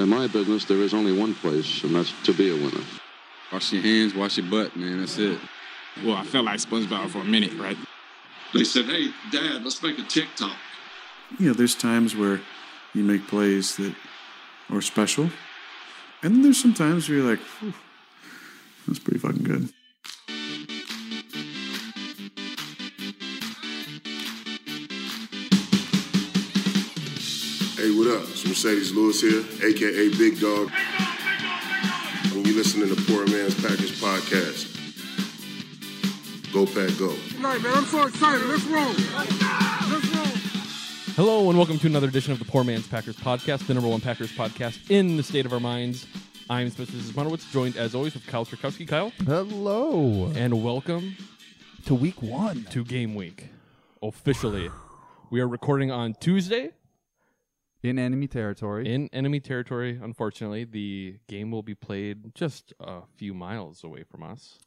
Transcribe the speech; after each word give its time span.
In 0.00 0.08
my 0.08 0.26
business, 0.28 0.64
there 0.64 0.78
is 0.78 0.94
only 0.94 1.12
one 1.12 1.34
place, 1.34 1.84
and 1.84 1.94
that's 1.94 2.10
to 2.22 2.32
be 2.32 2.48
a 2.50 2.54
winner. 2.54 2.82
Wash 3.52 3.70
your 3.70 3.82
hands, 3.82 4.14
wash 4.14 4.38
your 4.38 4.46
butt, 4.46 4.74
man. 4.74 5.00
That's 5.00 5.18
it. 5.18 5.38
Well, 6.02 6.16
I 6.16 6.24
felt 6.24 6.46
like 6.46 6.58
SpongeBob 6.58 7.10
for 7.10 7.18
a 7.18 7.24
minute, 7.24 7.52
right? 7.58 7.76
They 8.54 8.64
said, 8.64 8.86
hey, 8.86 9.08
Dad, 9.30 9.62
let's 9.62 9.82
make 9.82 9.98
a 9.98 10.02
TikTok. 10.02 10.56
You 11.38 11.48
know, 11.48 11.52
there's 11.52 11.74
times 11.74 12.16
where 12.16 12.40
you 12.94 13.04
make 13.04 13.26
plays 13.26 13.76
that 13.76 13.94
are 14.70 14.80
special. 14.80 15.24
And 16.22 16.34
then 16.34 16.42
there's 16.42 16.60
some 16.60 16.72
times 16.72 17.06
where 17.06 17.18
you're 17.18 17.30
like, 17.30 17.40
that's 18.86 19.00
pretty 19.00 19.18
fucking 19.18 19.44
good. 19.44 19.68
What 28.00 28.16
up? 28.16 28.22
It's 28.30 28.44
Marcedes 28.44 28.94
Lewis 28.94 29.20
here, 29.20 29.44
aka 29.62 30.08
Big 30.16 30.40
Dog. 30.40 30.70
And 32.32 32.46
you 32.46 32.56
listening 32.56 32.88
to 32.88 32.96
Poor 33.02 33.26
Man's 33.26 33.54
Packers 33.56 34.00
Podcast. 34.00 34.72
Go 36.50 36.64
Pack 36.64 36.98
Go. 36.98 37.14
Tonight, 37.28 37.60
man, 37.60 37.74
I'm 37.76 37.84
so 37.84 38.06
excited. 38.06 38.46
Let's 38.46 38.64
roll. 38.64 38.86
Let's 38.86 40.14
roll. 40.14 40.24
Hello 41.14 41.50
and 41.50 41.58
welcome 41.58 41.78
to 41.78 41.88
another 41.88 42.08
edition 42.08 42.32
of 42.32 42.38
the 42.38 42.46
Poor 42.46 42.64
Man's 42.64 42.88
Packers 42.88 43.16
podcast, 43.16 43.66
the 43.66 43.74
number 43.74 43.90
one 43.90 44.00
Packers 44.00 44.32
podcast 44.32 44.90
in 44.90 45.18
the 45.18 45.22
state 45.22 45.44
of 45.44 45.52
our 45.52 45.60
minds. 45.60 46.06
I'm 46.48 46.70
Spencer 46.70 46.92
Zizmanowicz, 46.94 47.52
joined 47.52 47.76
as 47.76 47.94
always 47.94 48.14
with 48.14 48.26
Kyle 48.26 48.46
Trakowski. 48.46 48.88
Kyle, 48.88 49.12
Hello 49.26 50.32
and 50.34 50.64
welcome 50.64 51.16
to 51.84 51.94
week 51.94 52.22
one. 52.22 52.64
to 52.70 52.82
Game 52.82 53.14
Week. 53.14 53.48
Officially, 54.02 54.70
we 55.28 55.42
are 55.42 55.46
recording 55.48 55.90
on 55.90 56.14
Tuesday 56.14 56.70
In 57.82 57.98
enemy 57.98 58.26
territory. 58.28 58.92
in 58.92 59.08
enemy 59.12 59.40
territory. 59.40 59.98
Unfortunately, 60.02 60.64
the 60.64 61.18
game 61.28 61.50
will 61.50 61.62
be 61.62 61.74
played 61.74 62.34
just 62.34 62.72
a 62.80 63.02
few 63.16 63.32
miles 63.34 63.82
away 63.84 64.02
from 64.04 64.22
us. 64.22 64.58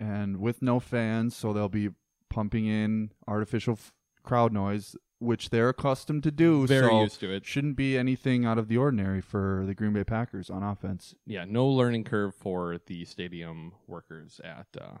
and 0.00 0.38
with 0.38 0.62
no 0.62 0.80
fans, 0.80 1.36
so 1.36 1.52
they'll 1.52 1.68
be 1.68 1.90
pumping 2.30 2.66
in 2.66 3.10
artificial 3.28 3.74
f- 3.74 3.92
crowd 4.22 4.52
noise, 4.52 4.96
which 5.18 5.50
they're 5.50 5.68
accustomed 5.68 6.22
to 6.22 6.30
do. 6.30 6.66
Very 6.66 6.88
so 6.88 7.02
used 7.02 7.20
to 7.20 7.30
it. 7.30 7.44
Shouldn't 7.46 7.76
be 7.76 7.96
anything 7.98 8.44
out 8.46 8.56
of 8.58 8.68
the 8.68 8.78
ordinary 8.78 9.20
for 9.20 9.64
the 9.66 9.74
Green 9.74 9.92
Bay 9.92 10.02
Packers 10.02 10.48
on 10.50 10.62
offense. 10.62 11.14
Yeah, 11.26 11.44
no 11.46 11.66
learning 11.68 12.04
curve 12.04 12.34
for 12.34 12.78
the 12.86 13.04
stadium 13.04 13.72
workers 13.86 14.40
at. 14.42 14.66
Uh, 14.80 14.96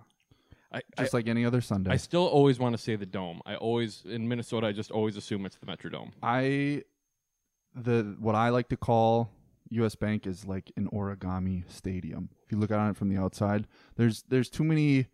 I, 0.70 0.82
I, 0.96 1.02
Just 1.02 1.14
like 1.14 1.26
any 1.26 1.44
other 1.44 1.60
Sunday. 1.60 1.90
I 1.90 1.96
still 1.96 2.26
always 2.26 2.58
want 2.58 2.74
to 2.76 2.78
say 2.82 2.96
the 2.96 3.06
dome. 3.06 3.40
I 3.44 3.56
always 3.56 4.04
in 4.06 4.28
Minnesota. 4.28 4.68
I 4.68 4.72
just 4.72 4.90
always 4.90 5.16
assume 5.16 5.44
it's 5.46 5.56
the 5.56 5.66
Metrodome. 5.66 6.12
I 6.22 6.82
the 7.74 8.16
what 8.18 8.34
I 8.34 8.50
like 8.50 8.68
to 8.70 8.76
call 8.76 9.30
US 9.70 9.94
Bank 9.94 10.26
is 10.26 10.44
like 10.44 10.70
an 10.76 10.88
origami 10.92 11.64
stadium. 11.70 12.28
If 12.44 12.52
you 12.52 12.58
look 12.58 12.70
at 12.70 12.90
it 12.90 12.96
from 12.96 13.08
the 13.08 13.16
outside, 13.20 13.66
there's 13.96 14.22
there's 14.28 14.50
too 14.50 14.64
many 14.64 15.06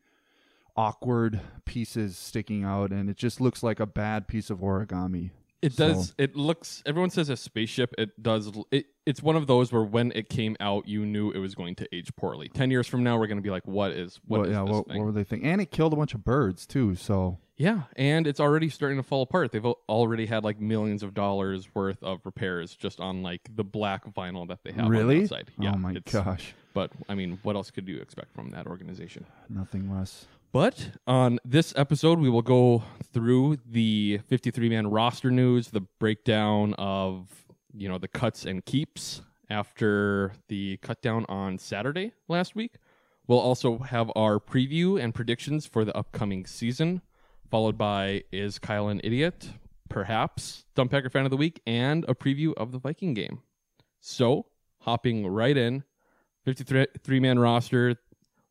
awkward 0.77 1.41
pieces 1.65 2.17
sticking 2.17 2.65
out 2.65 2.91
and 2.93 3.11
it 3.11 3.17
just 3.17 3.41
looks 3.41 3.63
like 3.63 3.81
a 3.81 3.87
bad 3.87 4.29
piece 4.29 4.51
of 4.51 4.59
origami. 4.59 5.31
It 5.61 5.73
So- 5.73 5.89
does. 5.89 6.15
It 6.19 6.37
looks. 6.37 6.85
Everyone 6.87 7.11
says 7.11 7.29
a 7.31 7.37
spaceship. 7.37 7.93
It 7.99 8.23
does. 8.23 8.53
It, 8.71 8.87
it's 9.05 9.21
one 9.25 9.35
of 9.35 9.49
those 9.49 9.73
where 9.73 9.83
when 9.83 10.13
it 10.15 10.29
came 10.29 10.57
out, 10.61 10.87
you 10.87 11.05
knew 11.05 11.33
it 11.33 11.39
was 11.39 11.57
going 11.57 11.75
to 11.77 11.89
age 11.93 12.15
poorly. 12.15 12.49
Ten 12.49 12.71
years 12.71 12.87
from 12.87 13.03
now, 13.03 13.19
we're 13.19 13.27
going 13.27 13.39
to 13.39 13.43
be 13.43 13.51
like, 13.51 13.67
"What 13.67 13.91
is 13.91 14.21
what 14.25 14.43
Well, 14.43 14.49
is 14.51 14.55
yeah, 14.55 14.63
this 14.65 14.71
what, 14.73 14.87
thing?" 14.87 14.99
what 14.99 15.07
were 15.07 15.13
they 15.13 15.25
thinking? 15.25 15.51
And 15.51 15.61
it 15.61 15.73
killed 15.73 15.93
a 15.93 15.97
bunch 15.97 16.15
of 16.15 16.23
birds 16.23 16.65
too, 16.65 16.95
so 16.95 17.39
Yeah, 17.59 17.83
and 17.97 18.27
it's 18.27 18.39
already 18.39 18.69
starting 18.69 18.99
to 18.99 19.03
fall 19.03 19.23
apart. 19.23 19.51
They've 19.51 19.67
already 19.67 20.27
had 20.27 20.45
like 20.45 20.61
millions 20.61 21.03
of 21.03 21.13
dollars 21.13 21.69
worth 21.75 22.01
of 22.05 22.21
repairs 22.25 22.77
just 22.77 23.01
on 23.01 23.23
like 23.23 23.41
the 23.55 23.65
black 23.65 24.07
vinyl 24.15 24.47
that 24.49 24.61
they 24.63 24.71
have 24.71 24.85
on 24.87 24.93
the 24.93 24.99
really? 24.99 25.23
outside. 25.25 25.51
Yeah, 25.59 25.73
oh 25.75 25.79
my 25.79 25.91
it's- 25.91 26.13
gosh. 26.13 26.55
But 26.73 26.93
I 27.09 27.17
mean, 27.17 27.41
what 27.43 27.57
else 27.57 27.73
could 27.73 27.89
you 27.89 27.99
expect 27.99 28.33
from 28.33 28.51
that 28.51 28.69
organization? 28.69 29.27
Nothing 29.49 29.93
less. 29.93 30.27
But 30.53 30.91
on 31.07 31.41
this 31.45 31.75
episode, 31.77 32.21
we 32.21 32.31
will 32.31 32.43
go 32.43 32.85
through 33.13 33.59
the 33.69 34.21
53 34.29 34.69
man 34.69 34.87
roster 34.87 35.31
news, 35.31 35.69
the 35.71 35.81
breakdown 35.99 36.75
of, 36.79 37.29
you 37.77 37.89
know, 37.89 37.99
the 37.99 38.09
cuts 38.09 38.45
and 38.45 38.65
keeps 38.65 39.21
after 39.51 40.33
the 40.49 40.77
cut 40.79 41.03
down 41.03 41.27
on 41.29 41.59
Saturday 41.59 42.13
last 42.29 42.55
week. 42.55 42.75
We'll 43.27 43.41
also 43.41 43.79
have 43.79 44.11
our 44.17 44.39
preview 44.39 45.03
and 45.03 45.15
predictions 45.15 45.67
for 45.67 45.85
the 45.85 45.95
upcoming 45.97 46.47
season, 46.47 47.03
followed 47.51 47.79
by 47.79 48.25
Is 48.33 48.59
Kyle 48.59 48.89
an 48.89 49.01
Idiot? 49.03 49.51
Perhaps 49.89 50.65
Dumb 50.75 50.89
Packer 50.89 51.11
Fan 51.11 51.25
of 51.25 51.31
the 51.31 51.37
Week, 51.37 51.61
and 51.67 52.05
a 52.09 52.15
preview 52.15 52.53
of 52.57 52.73
the 52.73 52.79
Viking 52.79 53.15
game. 53.15 53.41
So, 54.01 54.47
hopping 54.81 55.27
right 55.27 55.57
in, 55.57 55.85
53 56.45 57.21
man 57.21 57.39
roster, 57.39 57.97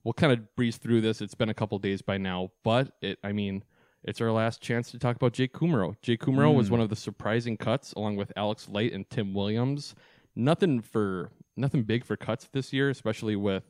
we'll 0.03 0.13
kind 0.13 0.33
of 0.33 0.55
breeze 0.55 0.77
through 0.77 1.01
this. 1.01 1.21
It's 1.21 1.35
been 1.35 1.49
a 1.49 1.53
couple 1.53 1.77
days 1.79 2.01
by 2.01 2.17
now, 2.17 2.51
but 2.63 2.91
it, 3.01 3.19
I 3.23 3.31
mean, 3.31 3.63
it's 4.03 4.21
our 4.21 4.31
last 4.31 4.61
chance 4.61 4.91
to 4.91 4.99
talk 4.99 5.15
about 5.15 5.33
Jake 5.33 5.53
Kumerow. 5.53 5.95
Jake 6.01 6.21
Kumerow 6.21 6.53
was 6.53 6.67
mm. 6.67 6.71
one 6.71 6.81
of 6.81 6.89
the 6.89 6.95
surprising 6.95 7.57
cuts, 7.57 7.93
along 7.93 8.15
with 8.15 8.31
Alex 8.35 8.69
Light 8.69 8.93
and 8.93 9.09
Tim 9.09 9.33
Williams. 9.33 9.95
Nothing 10.35 10.81
for 10.81 11.31
nothing 11.55 11.83
big 11.83 12.05
for 12.05 12.15
cuts 12.15 12.47
this 12.51 12.71
year, 12.71 12.89
especially 12.89 13.35
with 13.35 13.63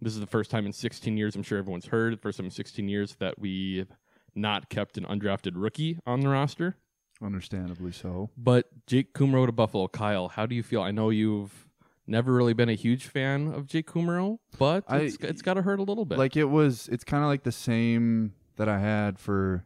this 0.00 0.12
is 0.12 0.20
the 0.20 0.26
first 0.26 0.50
time 0.50 0.66
in 0.66 0.72
16 0.72 1.16
years. 1.16 1.34
I'm 1.34 1.42
sure 1.42 1.58
everyone's 1.58 1.86
heard 1.86 2.20
first 2.20 2.38
time 2.38 2.46
in 2.46 2.50
16 2.50 2.88
years 2.88 3.16
that 3.18 3.38
we've 3.38 3.88
not 4.36 4.68
kept 4.68 4.96
an 4.98 5.04
undrafted 5.04 5.52
rookie 5.54 5.98
on 6.06 6.20
the 6.20 6.28
roster. 6.28 6.76
Understandably 7.22 7.92
so. 7.92 8.30
But 8.36 8.66
Jake 8.86 9.14
Kumerow 9.14 9.46
to 9.46 9.52
Buffalo, 9.52 9.88
Kyle, 9.88 10.28
how 10.28 10.44
do 10.46 10.54
you 10.54 10.62
feel? 10.62 10.82
I 10.82 10.90
know 10.90 11.08
you've 11.10 11.66
never 12.06 12.32
really 12.32 12.52
been 12.52 12.68
a 12.68 12.74
huge 12.74 13.06
fan 13.06 13.48
of 13.52 13.66
Jake 13.66 13.86
Kumerow, 13.90 14.38
but 14.58 14.84
I- 14.86 14.98
it's, 14.98 15.16
it's 15.20 15.42
got 15.42 15.54
to 15.54 15.62
hurt 15.62 15.78
a 15.80 15.82
little 15.82 16.04
bit. 16.04 16.18
Like 16.18 16.36
it 16.36 16.44
was 16.44 16.88
it's 16.92 17.04
kind 17.04 17.22
of 17.24 17.28
like 17.28 17.42
the 17.42 17.52
same 17.52 18.34
that 18.56 18.68
I 18.68 18.78
had 18.78 19.18
for 19.18 19.64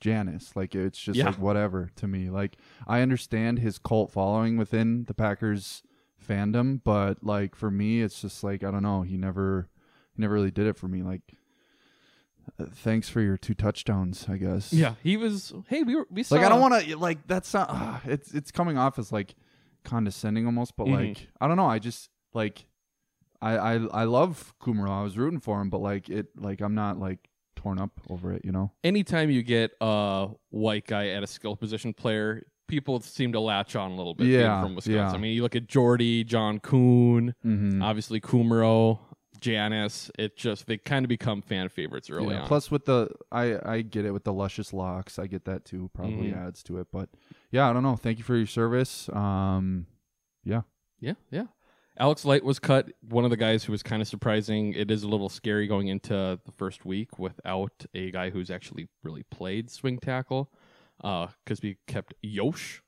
Janis. 0.00 0.54
Like 0.56 0.74
it's 0.74 0.98
just 0.98 1.16
Yeah. 1.16 1.26
like 1.26 1.38
whatever 1.38 1.90
to 1.96 2.06
me. 2.08 2.30
Like 2.30 2.56
I 2.86 3.00
understand 3.00 3.60
his 3.60 3.78
cult 3.78 4.10
following 4.10 4.56
within 4.56 5.04
the 5.04 5.14
Packers 5.14 5.82
fandom, 6.26 6.80
but 6.84 7.22
like 7.24 7.54
for 7.54 7.70
me 7.70 8.02
it's 8.02 8.20
just 8.20 8.42
like 8.42 8.64
I 8.64 8.70
don't 8.72 8.82
know, 8.82 9.02
he 9.02 9.16
never 9.16 9.68
he 10.14 10.20
never 10.22 10.34
really 10.34 10.50
did 10.50 10.66
it 10.66 10.76
for 10.76 10.88
me. 10.88 11.02
Like 11.02 11.22
thanks 12.72 13.08
for 13.08 13.20
your 13.20 13.36
two 13.36 13.54
touchdowns, 13.54 14.26
I 14.28 14.36
guess. 14.36 14.72
Yeah, 14.72 14.94
he 15.02 15.16
was. 15.16 15.52
Hey, 15.68 15.82
we 15.82 15.96
were. 15.96 16.06
We 16.10 16.22
saw. 16.22 16.36
Like 16.36 16.44
I 16.44 16.48
don't 16.48 16.60
want 16.60 16.84
to 16.84 16.96
like 16.96 17.26
that's 17.26 17.52
not 17.54 17.68
uh, 17.70 17.98
it's 18.06 18.32
it's 18.34 18.50
coming 18.50 18.76
off 18.78 18.98
as 18.98 19.12
like 19.12 19.34
condescending 19.84 20.46
almost, 20.46 20.76
but 20.76 20.86
Mhm. 20.86 20.94
like 21.08 21.28
I 21.40 21.48
don't 21.48 21.56
know, 21.56 21.66
I 21.66 21.78
just 21.78 22.10
like 22.34 22.66
I 23.40 23.56
I 23.56 23.74
I 23.74 24.04
love 24.04 24.54
Kumerow. 24.60 24.90
I 24.90 25.02
was 25.02 25.16
rooting 25.16 25.40
for 25.40 25.60
him, 25.60 25.70
but 25.70 25.78
like 25.78 26.08
it 26.08 26.26
like 26.36 26.60
I'm 26.60 26.74
not 26.74 26.98
like 26.98 27.28
torn 27.56 27.78
up 27.78 28.00
over 28.08 28.32
it, 28.32 28.44
you 28.44 28.52
know. 28.52 28.72
Anytime 28.84 29.30
you 29.30 29.42
get 29.42 29.72
a 29.80 30.28
white 30.50 30.86
guy 30.86 31.08
at 31.08 31.22
a 31.22 31.26
skill 31.26 31.56
position 31.56 31.92
player, 31.94 32.44
people 32.68 33.00
seem 33.00 33.32
to 33.32 33.40
latch 33.40 33.74
on 33.76 33.92
a 33.92 33.96
little 33.96 34.14
bit. 34.14 34.26
Yeah, 34.28 34.62
from 34.62 34.74
Wisconsin. 34.74 34.94
yeah. 34.94 35.10
I 35.12 35.16
mean, 35.18 35.34
you 35.34 35.42
look 35.42 35.56
at 35.56 35.66
Jordy, 35.66 36.22
John 36.22 36.60
Kuhn, 36.60 37.34
Mhm. 37.44 37.82
obviously 37.82 38.20
Kumerow, 38.20 38.98
Janis. 39.40 40.10
It 40.18 40.36
just 40.36 40.66
they 40.66 40.78
kind 40.78 41.04
of 41.04 41.08
become 41.08 41.42
fan 41.42 41.68
favorites 41.68 42.10
early 42.10 42.34
Yeah, 42.34 42.42
on. 42.42 42.48
Plus 42.48 42.70
with 42.70 42.84
the 42.84 43.08
I 43.32 43.58
I 43.64 43.80
get 43.82 44.04
it 44.04 44.12
with 44.12 44.24
the 44.24 44.32
luscious 44.32 44.72
locks. 44.72 45.18
I 45.18 45.26
get 45.26 45.44
that 45.46 45.64
too. 45.64 45.90
Probably 45.94 46.30
Mhm. 46.32 46.46
adds 46.46 46.62
to 46.64 46.78
it, 46.78 46.88
but 46.92 47.08
yeah, 47.50 47.68
I 47.68 47.72
don't 47.72 47.82
know. 47.82 47.96
Thank 47.96 48.18
you 48.18 48.24
for 48.24 48.36
your 48.36 48.46
service. 48.46 49.08
Um 49.10 49.86
yeah. 50.44 50.62
Yeah, 51.00 51.14
yeah. 51.30 51.44
Alex 52.00 52.24
Light 52.24 52.44
was 52.44 52.58
cut. 52.60 52.90
One 53.08 53.24
of 53.24 53.30
the 53.30 53.36
guys 53.36 53.64
who 53.64 53.72
was 53.72 53.82
kind 53.82 54.00
of 54.00 54.06
surprising. 54.08 54.72
It 54.72 54.90
is 54.90 55.02
a 55.02 55.08
little 55.08 55.28
scary 55.28 55.66
going 55.66 55.88
into 55.88 56.38
the 56.44 56.52
first 56.56 56.84
week 56.84 57.18
without 57.18 57.84
a 57.92 58.10
guy 58.12 58.30
who's 58.30 58.50
actually 58.50 58.88
really 59.02 59.24
played 59.24 59.68
swing 59.68 59.98
tackle, 59.98 60.52
because 60.98 61.60
we 61.60 61.76
kept 61.88 62.14
Yosh, 62.22 62.82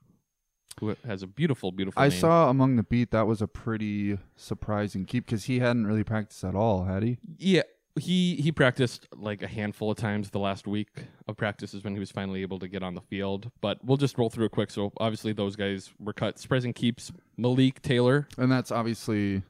who 0.79 0.97
has 1.07 1.23
a 1.23 1.27
beautiful, 1.27 1.73
beautiful. 1.73 2.01
I 2.01 2.09
name. 2.09 2.19
saw 2.19 2.49
among 2.51 2.77
the 2.77 2.83
beat 2.83 3.11
that 3.11 3.27
was 3.27 3.43
a 3.43 3.49
pretty 3.49 4.19
surprising 4.37 5.05
keep 5.05 5.27
because 5.27 5.45
he 5.45 5.59
hadn't 5.59 5.87
really 5.87 6.05
practiced 6.05 6.45
at 6.45 6.55
all, 6.55 6.85
had 6.85 7.03
he? 7.03 7.19
Yeah, 7.39 7.63
he 7.99 8.37
he 8.37 8.53
practiced 8.53 9.09
like 9.17 9.43
a 9.43 9.47
handful 9.47 9.91
of 9.91 9.97
times 9.97 10.31
the 10.31 10.39
last 10.39 10.67
week 10.67 10.89
of 11.27 11.37
practices 11.37 11.83
when 11.83 11.95
he 11.95 12.01
was 12.01 12.11
finally 12.11 12.43
able 12.43 12.59
to 12.61 12.69
get 12.69 12.83
on 12.83 12.95
the 12.95 13.01
field. 13.01 13.51
But 13.61 13.85
we'll 13.85 13.97
just 13.97 14.17
roll 14.17 14.31
through 14.31 14.47
it 14.47 14.53
quick. 14.53 14.71
So 14.71 14.93
obviously 14.99 15.33
those 15.33 15.57
guys 15.57 15.91
were 15.99 16.13
cut. 16.13 16.39
Surprising 16.39 16.73
keeps 16.73 17.13
Malik 17.37 17.83
Taylor. 17.83 18.29
And 18.39 18.51
that's 18.51 18.71
obviously 18.71 19.43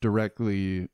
directly, 0.00 0.88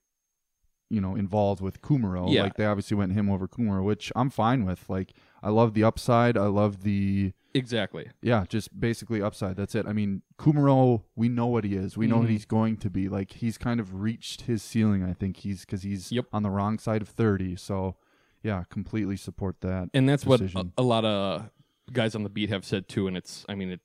you 0.90 1.00
know, 1.00 1.16
involved 1.16 1.60
with 1.60 1.80
Kumerow. 1.80 2.32
Yeah. 2.32 2.42
Like 2.42 2.56
they 2.56 2.66
obviously 2.66 2.96
went 2.96 3.12
him 3.12 3.30
over 3.30 3.48
Kumerow, 3.48 3.84
which 3.84 4.12
I'm 4.14 4.30
fine 4.30 4.64
with. 4.64 4.88
Like 4.88 5.12
I 5.42 5.50
love 5.50 5.74
the 5.74 5.84
upside. 5.84 6.36
I 6.36 6.46
love 6.46 6.82
the 6.82 7.32
Exactly. 7.56 8.10
yeah, 8.22 8.44
just 8.48 8.78
basically 8.78 9.22
upside. 9.22 9.56
That's 9.56 9.74
it. 9.74 9.86
I 9.86 9.92
mean, 9.92 10.22
Kumerow, 10.38 11.02
we 11.16 11.28
know 11.28 11.46
what 11.46 11.64
he 11.64 11.74
is. 11.74 11.96
We 11.96 12.06
know 12.06 12.18
what 12.18 12.26
Mhm. 12.26 12.30
he's 12.32 12.44
going 12.44 12.76
to 12.78 12.90
be. 12.90 13.08
Like 13.08 13.32
he's 13.32 13.56
kind 13.58 13.80
of 13.80 13.94
reached 14.02 14.42
his 14.42 14.62
ceiling. 14.62 15.02
I 15.02 15.12
think 15.12 15.38
he's 15.38 15.60
because 15.60 15.82
he's 15.82 16.12
Yep. 16.12 16.26
on 16.32 16.42
the 16.42 16.50
wrong 16.50 16.78
side 16.78 17.02
of 17.02 17.08
thirty. 17.08 17.56
So 17.56 17.96
yeah, 18.42 18.64
completely 18.70 19.16
support 19.16 19.60
that. 19.62 19.88
and 19.94 20.08
that's 20.08 20.24
what 20.26 20.40
a, 20.40 20.68
a 20.78 20.82
lot 20.82 21.04
of 21.04 21.50
guys 21.92 22.14
on 22.14 22.22
the 22.22 22.28
beat 22.30 22.50
have 22.50 22.64
said 22.64 22.88
too. 22.88 23.06
And 23.08 23.16
it's, 23.16 23.44
I 23.48 23.54
mean, 23.56 23.70
it, 23.70 23.80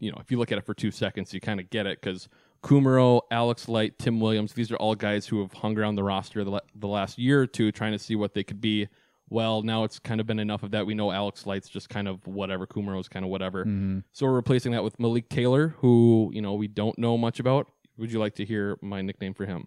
you 0.00 0.10
know, 0.10 0.18
if 0.20 0.30
you 0.32 0.38
look 0.38 0.50
at 0.50 0.58
it 0.58 0.64
for 0.66 0.74
two 0.74 0.90
seconds, 0.90 1.32
you 1.32 1.40
kind 1.40 1.60
of 1.60 1.70
get 1.70 1.86
it 1.86 2.00
because 2.00 2.28
Kumerow, 2.64 3.20
Alex 3.30 3.68
Light, 3.68 3.98
Tim 3.98 4.18
Williams. 4.20 4.54
These 4.54 4.72
are 4.72 4.76
all 4.76 4.94
guys 4.94 5.26
who 5.26 5.40
have 5.42 5.52
hung 5.52 5.78
around 5.78 5.94
the 5.96 6.02
roster 6.02 6.42
the, 6.42 6.50
la- 6.50 6.60
the 6.74 6.88
last 6.88 7.18
year 7.18 7.42
or 7.42 7.46
two 7.46 7.70
trying 7.70 7.92
to 7.92 7.98
see 7.98 8.16
what 8.16 8.34
they 8.34 8.42
could 8.42 8.60
be. 8.60 8.88
Well, 9.30 9.62
now 9.62 9.84
it's 9.84 9.98
kind 9.98 10.20
of 10.20 10.26
been 10.26 10.38
enough 10.38 10.62
of 10.62 10.70
that. 10.72 10.86
We 10.86 10.94
know 10.94 11.10
Alex 11.10 11.46
Light's 11.46 11.68
just 11.68 11.88
kind 11.88 12.06
of 12.08 12.26
whatever. 12.26 12.66
Kumerow's 12.66 13.08
kind 13.08 13.24
of 13.24 13.30
whatever. 13.30 13.64
Mm-hmm. 13.64 14.00
So 14.12 14.26
we're 14.26 14.32
replacing 14.34 14.72
that 14.72 14.84
with 14.84 15.00
Malik 15.00 15.28
Taylor, 15.28 15.74
who, 15.78 16.30
you 16.34 16.42
know, 16.42 16.54
we 16.54 16.68
don't 16.68 16.98
know 16.98 17.16
much 17.16 17.40
about. 17.40 17.70
Would 17.96 18.12
you 18.12 18.18
like 18.18 18.34
to 18.36 18.44
hear 18.44 18.76
my 18.82 19.00
nickname 19.02 19.34
for 19.34 19.46
him? 19.46 19.66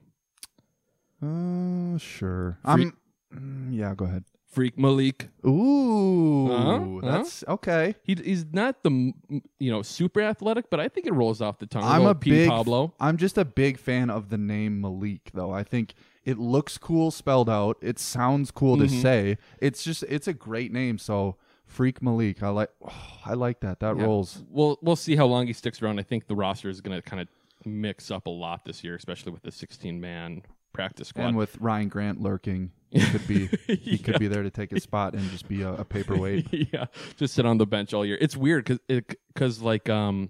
Uh, 1.21 1.97
sure. 1.97 2.59
Free- 2.63 2.91
I'm. 2.91 2.97
mm, 3.33 3.75
yeah, 3.75 3.93
go 3.95 4.05
ahead. 4.05 4.23
Freak 4.49 4.77
Malik. 4.77 5.29
Ooh, 5.45 6.49
Uh-huh, 6.51 6.99
that's 7.03 7.43
okay. 7.47 7.95
He, 8.03 8.15
he's 8.15 8.45
not 8.51 8.81
the 8.83 9.11
you 9.59 9.71
know 9.71 9.81
super 9.81 10.21
athletic, 10.21 10.69
but 10.69 10.79
I 10.79 10.87
think 10.87 11.05
it 11.05 11.13
rolls 11.13 11.41
off 11.41 11.59
the 11.59 11.65
tongue. 11.67 11.83
I'm 11.83 12.05
a 12.05 12.15
big. 12.15 12.49
Pablo. 12.49 12.93
I'm 12.99 13.17
just 13.17 13.37
a 13.37 13.45
big 13.45 13.77
fan 13.77 14.09
of 14.09 14.29
the 14.29 14.37
name 14.37 14.81
Malik, 14.81 15.31
though. 15.33 15.51
I 15.51 15.63
think 15.63 15.93
it 16.27 16.37
looks 16.37 16.77
cool 16.77 17.09
spelled 17.09 17.49
out. 17.49 17.77
It 17.81 17.97
sounds 17.99 18.51
cool 18.51 18.77
to 18.77 18.83
Mhm. 18.83 19.01
say. 19.01 19.37
It's 19.61 19.83
just 19.83 20.03
it's 20.03 20.27
a 20.27 20.33
great 20.33 20.71
name. 20.73 20.97
So 20.97 21.37
Freak 21.65 22.01
Malik, 22.01 22.43
I 22.43 22.49
like. 22.49 22.69
Oh, 22.85 23.19
I 23.25 23.33
like 23.33 23.61
that. 23.61 23.79
That 23.79 23.95
Yeah. 23.97 24.03
rolls. 24.03 24.43
We'll 24.49 24.77
we'll 24.81 24.95
see 24.97 25.15
how 25.15 25.25
long 25.25 25.47
he 25.47 25.53
sticks 25.53 25.81
around. 25.81 25.99
I 25.99 26.03
think 26.03 26.27
the 26.27 26.35
roster 26.35 26.69
is 26.69 26.81
going 26.81 26.95
to 26.95 27.01
kind 27.01 27.21
of 27.21 27.27
mix 27.65 28.11
up 28.11 28.27
a 28.27 28.29
lot 28.29 28.65
this 28.65 28.83
year, 28.83 28.95
especially 28.95 29.31
with 29.31 29.41
the 29.41 29.51
16 29.51 29.99
man 30.01 30.43
practice 30.73 31.07
squad. 31.07 31.27
And 31.29 31.37
with 31.37 31.57
Ryan 31.59 31.87
Grant 31.89 32.21
lurking, 32.21 32.71
he 32.91 32.99
could 32.99 33.27
be 33.27 33.47
he 33.67 33.91
Yeah. 33.95 33.97
could 34.03 34.19
be 34.19 34.27
there 34.27 34.43
to 34.43 34.49
take 34.51 34.69
his 34.71 34.83
spot 34.83 35.13
and 35.13 35.29
just 35.31 35.47
be 35.47 35.61
a, 35.61 35.73
a 35.73 35.85
paperweight. 35.95 36.47
yeah, 36.73 36.85
just 37.15 37.33
sit 37.33 37.45
on 37.45 37.57
the 37.57 37.65
bench 37.65 37.93
all 37.93 38.05
year. 38.05 38.17
It's 38.21 38.35
weird 38.37 38.65
because 38.65 39.07
because 39.33 39.61
like 39.61 39.89
um 39.89 40.29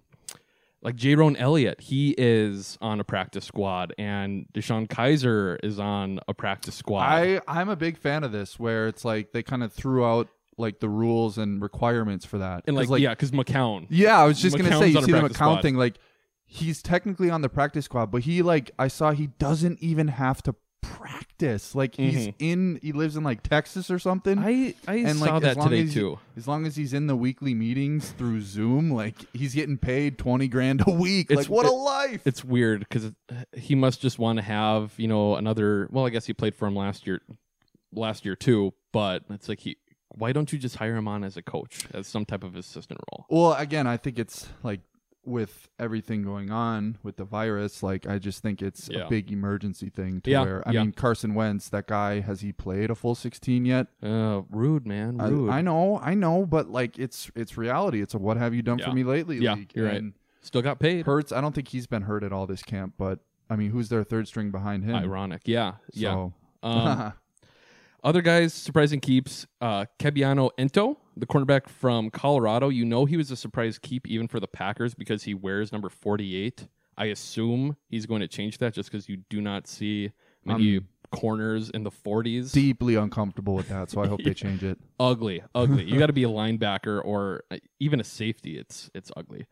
like 0.87 0.95
Jaron 0.95 1.35
Elliott, 1.37 1.81
he 1.81 2.15
is 2.17 2.77
on 2.79 3.01
a 3.01 3.03
practice 3.03 3.43
squad, 3.43 3.93
and 3.97 4.45
DeShone 4.53 4.87
Kizer 4.87 5.57
is 5.61 5.81
on 5.81 6.21
a 6.29 6.33
practice 6.33 6.75
squad. 6.75 7.01
I 7.01 7.41
I'm 7.45 7.67
a 7.67 7.75
big 7.75 7.97
fan 7.97 8.23
of 8.23 8.31
this, 8.31 8.57
where 8.57 8.87
it's 8.87 9.03
like 9.03 9.33
they 9.33 9.43
kind 9.43 9.63
of 9.63 9.73
threw 9.73 10.05
out 10.05 10.29
like 10.57 10.79
the 10.79 10.87
rules 10.87 11.37
and 11.37 11.61
requirements 11.61 12.25
for 12.25 12.37
that. 12.37 12.63
and 12.67 12.77
like, 12.77 12.87
yeah, 13.01 13.09
because 13.09 13.31
McCown. 13.31 13.87
Yeah, 13.89 14.17
I 14.17 14.23
was 14.23 14.41
just 14.41 14.57
gonna 14.57 14.79
say, 14.79 14.87
you 14.87 15.01
see 15.01 15.11
the 15.11 15.17
McCown 15.17 15.33
squad. 15.33 15.61
thing, 15.61 15.75
like 15.75 15.97
he's 16.45 16.81
technically 16.81 17.29
on 17.29 17.41
the 17.41 17.49
practice 17.49 17.83
squad, 17.83 18.05
but 18.05 18.21
he 18.21 18.41
like 18.41 18.71
I 18.79 18.87
saw 18.87 19.11
he 19.11 19.27
doesn't 19.27 19.83
even 19.83 20.07
have 20.07 20.41
to 20.43 20.55
practice. 20.95 21.75
Like 21.75 21.95
he's 21.95 22.27
Mhm. 22.27 22.33
in, 22.39 22.79
he 22.81 22.91
lives 22.91 23.15
in 23.15 23.23
like 23.23 23.43
Texas 23.43 23.89
or 23.91 23.99
something. 23.99 24.37
I 24.39 24.73
I 24.87 24.95
and 24.97 25.17
saw 25.19 25.33
like 25.33 25.41
that 25.43 25.51
as 25.51 25.57
long 25.57 25.69
today 25.69 25.83
as, 25.83 25.93
too. 25.93 26.19
As 26.35 26.47
long 26.47 26.65
as 26.65 26.75
he's 26.75 26.93
in 26.93 27.07
the 27.07 27.15
weekly 27.15 27.53
meetings 27.53 28.09
through 28.11 28.41
Zoom, 28.41 28.91
like 28.91 29.15
he's 29.33 29.53
getting 29.53 29.77
paid 29.77 30.17
twenty 30.17 30.47
grand 30.47 30.83
a 30.87 30.91
week. 30.91 31.31
It's- 31.31 31.47
like 31.47 31.51
what 31.55 31.65
a 31.65 31.69
it- 31.69 31.71
life! 31.73 32.21
It's 32.25 32.43
weird 32.43 32.79
because 32.79 33.11
he 33.55 33.75
must 33.75 34.01
just 34.01 34.19
want 34.19 34.37
to 34.37 34.43
have 34.43 34.93
you 34.97 35.07
know 35.07 35.35
another. 35.35 35.87
Well, 35.91 36.05
I 36.05 36.09
guess 36.09 36.25
he 36.25 36.33
played 36.33 36.55
for 36.55 36.67
him 36.67 36.75
last 36.75 37.05
year, 37.07 37.21
last 37.93 38.25
year 38.25 38.35
too. 38.35 38.73
But 38.91 39.23
it's 39.29 39.47
like 39.49 39.59
he. 39.59 39.77
Why 40.15 40.31
don't 40.31 40.51
you 40.51 40.57
just 40.57 40.77
hire 40.77 40.95
him 40.95 41.07
on 41.07 41.23
as 41.23 41.37
a 41.37 41.41
coach, 41.43 41.85
as 41.93 42.07
some 42.07 42.25
type 42.25 42.43
of 42.43 42.55
assistant 42.55 42.99
role? 43.11 43.25
Well, 43.29 43.53
again, 43.53 43.85
I 43.85 43.97
think 43.97 44.17
it's 44.17 44.47
like 44.63 44.79
with 45.27 45.67
everything 45.77 46.23
going 46.23 46.49
on 46.49 46.97
with 47.03 47.17
the 47.17 47.25
virus, 47.25 47.83
like 47.83 48.07
I 48.07 48.17
just 48.17 48.41
think 48.41 48.61
it's 48.61 48.89
Yeah. 48.89 49.05
a 49.05 49.09
big 49.09 49.31
emergency 49.31 49.89
thing 49.89 50.21
to 50.21 50.31
Yeah, 50.31 50.41
where 50.43 50.67
I 50.67 50.71
yeah. 50.71 50.81
mean 50.83 50.93
Carson 50.93 51.33
Wentz, 51.35 51.69
that 51.69 51.85
guy, 51.87 52.21
has 52.21 52.41
he 52.41 52.51
played 52.53 52.89
a 52.89 52.95
full 52.95 53.13
sixteen 53.13 53.65
yet? 53.65 53.87
Uh, 54.01 54.41
rude 54.49 54.87
man, 54.87 55.17
rude. 55.17 55.49
I 55.49 55.61
know, 55.61 55.99
I 55.99 56.13
know, 56.13 56.45
but 56.45 56.69
like 56.69 56.97
it's 56.97 57.29
it's 57.35 57.57
reality. 57.57 58.01
It's 58.01 58.13
a 58.13 58.17
what 58.17 58.37
have 58.37 58.53
you 58.53 58.61
done 58.61 58.79
for 58.79 58.91
me 58.91 59.03
lately? 59.03 59.37
Yeah, 59.37 59.55
league. 59.55 59.71
you're 59.75 59.85
right. 59.87 60.03
Still 60.41 60.61
got 60.61 60.79
paid. 60.79 61.05
Hurts, 61.05 61.31
I 61.33 61.41
don't 61.41 61.53
think 61.53 61.67
he's 61.67 61.87
been 61.87 62.03
hurt 62.03 62.23
at 62.23 62.31
all 62.31 62.47
this 62.47 62.63
camp, 62.63 62.93
but 62.97 63.19
I 63.49 63.55
mean, 63.57 63.71
who's 63.71 63.89
their 63.89 64.03
third 64.03 64.27
string 64.27 64.49
behind 64.51 64.83
him? 64.85 64.95
Ironic, 64.95 65.41
yeah, 65.45 65.73
yeah. 65.93 66.29
Um, 66.63 67.13
other 68.03 68.21
guys, 68.21 68.53
surprising 68.53 68.99
keeps. 68.99 69.45
Uh, 69.59 69.85
Kabion 69.99 70.49
Ento, 70.57 70.97
the 71.19 71.25
cornerback 71.25 71.67
from 71.67 72.09
Colorado. 72.09 72.69
You 72.69 72.85
know 72.85 73.05
he 73.05 73.17
was 73.17 73.31
a 73.31 73.35
surprise 73.35 73.77
keep 73.79 74.07
even 74.07 74.27
for 74.27 74.39
the 74.39 74.47
Packers 74.47 74.93
because 74.93 75.23
he 75.23 75.33
wears 75.33 75.71
number 75.71 75.89
48. 75.89 76.67
I 76.97 77.05
assume 77.05 77.77
he's 77.87 78.05
going 78.05 78.21
to 78.21 78.27
change 78.27 78.57
that 78.59 78.73
just 78.73 78.91
because 78.91 79.07
you 79.09 79.17
do 79.29 79.39
not 79.41 79.67
see 79.67 80.11
many 80.43 80.77
I'm 80.77 80.87
corners 81.11 81.69
in 81.69 81.83
the 81.83 81.91
40s. 81.91 82.51
deeply 82.51 82.95
uncomfortable 82.95 83.53
with 83.55 83.69
that, 83.69 83.89
so 83.89 84.01
I 84.01 84.07
hope 84.07 84.19
Yeah. 84.19 84.25
they 84.29 84.33
change 84.45 84.63
it. 84.63 84.77
ugly, 84.99 85.41
ugly. 85.55 85.83
you 85.85 85.97
got 85.99 86.07
to 86.07 86.13
be 86.13 86.23
a 86.23 86.27
linebacker 86.41 86.99
or 87.05 87.43
uh, 87.51 87.57
even 87.79 87.99
a 87.99 88.03
safety. 88.03 88.57
It's 88.57 88.89
it's 88.93 89.11
ugly. 89.15 89.45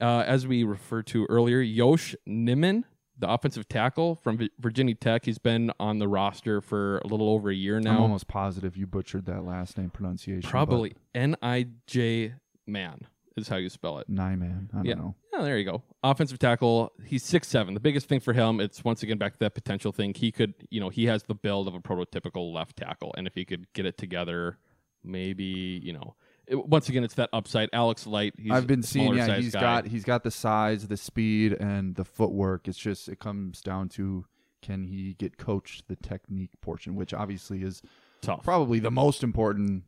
Uh, 0.00 0.24
as 0.26 0.46
we 0.46 0.64
referred 0.64 1.06
to 1.08 1.26
earlier, 1.26 1.60
Yosh 1.60 2.14
Nijman, 2.28 2.84
the 3.20 3.30
offensive 3.30 3.68
tackle 3.68 4.16
from 4.16 4.48
Virginia 4.58 4.94
Tech, 4.94 5.24
he's 5.24 5.38
been 5.38 5.70
on 5.78 5.98
the 5.98 6.08
roster 6.08 6.60
for 6.60 6.98
a 6.98 7.06
little 7.06 7.28
over 7.28 7.50
a 7.50 7.54
year 7.54 7.78
now. 7.78 7.96
I'm 7.96 8.00
almost 8.02 8.26
positive 8.28 8.76
you 8.76 8.86
butchered 8.86 9.26
that 9.26 9.44
last 9.44 9.78
name 9.78 9.90
pronunciation. 9.90 10.48
Probably 10.48 10.94
N 11.14 11.36
I 11.42 11.68
J 11.86 12.34
Man 12.66 13.06
is 13.36 13.48
how 13.48 13.56
you 13.56 13.68
spell 13.68 13.98
it. 13.98 14.10
Nyman. 14.10 14.68
I 14.72 14.76
don't 14.76 14.84
Yeah. 14.86 14.94
know. 14.94 15.14
Yeah, 15.32 15.42
there 15.42 15.58
you 15.58 15.64
go. 15.64 15.82
Offensive 16.02 16.38
tackle. 16.38 16.92
He's 17.04 17.22
six 17.22 17.46
seven. 17.46 17.74
The 17.74 17.80
biggest 17.80 18.08
thing 18.08 18.20
for 18.20 18.32
him, 18.32 18.58
it's 18.60 18.82
once 18.84 19.02
again 19.02 19.18
back 19.18 19.34
to 19.34 19.38
that 19.40 19.54
potential 19.54 19.92
thing. 19.92 20.14
He 20.14 20.32
could, 20.32 20.54
you 20.70 20.80
know, 20.80 20.88
he 20.88 21.06
has 21.06 21.22
the 21.24 21.34
build 21.34 21.68
of 21.68 21.74
a 21.74 21.80
prototypical 21.80 22.52
left 22.52 22.76
tackle, 22.76 23.14
and 23.16 23.26
if 23.26 23.34
he 23.34 23.44
could 23.44 23.72
get 23.72 23.86
it 23.86 23.96
together, 23.96 24.58
maybe, 25.04 25.80
you 25.84 25.92
know, 25.92 26.14
it, 26.50 26.66
once 26.66 26.88
again, 26.88 27.04
it's 27.04 27.14
that 27.14 27.30
upside. 27.32 27.68
Alex 27.72 28.06
Light. 28.06 28.34
He's 28.36 28.50
I've 28.52 28.66
been 28.66 28.82
seeing, 28.82 29.14
yeah, 29.14 29.36
he's 29.36 29.52
guy. 29.54 29.60
got 29.60 29.86
he's 29.86 30.04
got 30.04 30.22
the 30.24 30.30
size, 30.30 30.86
the 30.88 30.96
speed, 30.96 31.52
and 31.54 31.94
the 31.94 32.04
footwork. 32.04 32.68
It's 32.68 32.78
just 32.78 33.08
it 33.08 33.18
comes 33.20 33.60
down 33.62 33.88
to 33.90 34.26
can 34.62 34.84
he 34.84 35.14
get 35.14 35.38
coached 35.38 35.88
the 35.88 35.96
technique 35.96 36.50
portion, 36.60 36.94
which 36.94 37.14
obviously 37.14 37.62
is 37.62 37.80
tough. 38.20 38.42
probably 38.44 38.78
the 38.78 38.90
most 38.90 39.22
important 39.22 39.84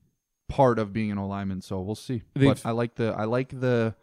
part 0.49 0.79
of 0.79 0.93
being 0.93 1.11
an 1.11 1.19
O 1.19 1.27
lineman. 1.27 1.61
So 1.61 1.81
we'll 1.81 1.95
see. 1.95 2.23
They've- 2.35 2.47
But 2.49 2.65
I 2.65 2.71
like 2.71 2.95
the 2.95 3.09
I 3.17 3.25
like 3.25 3.49
the 3.61 3.95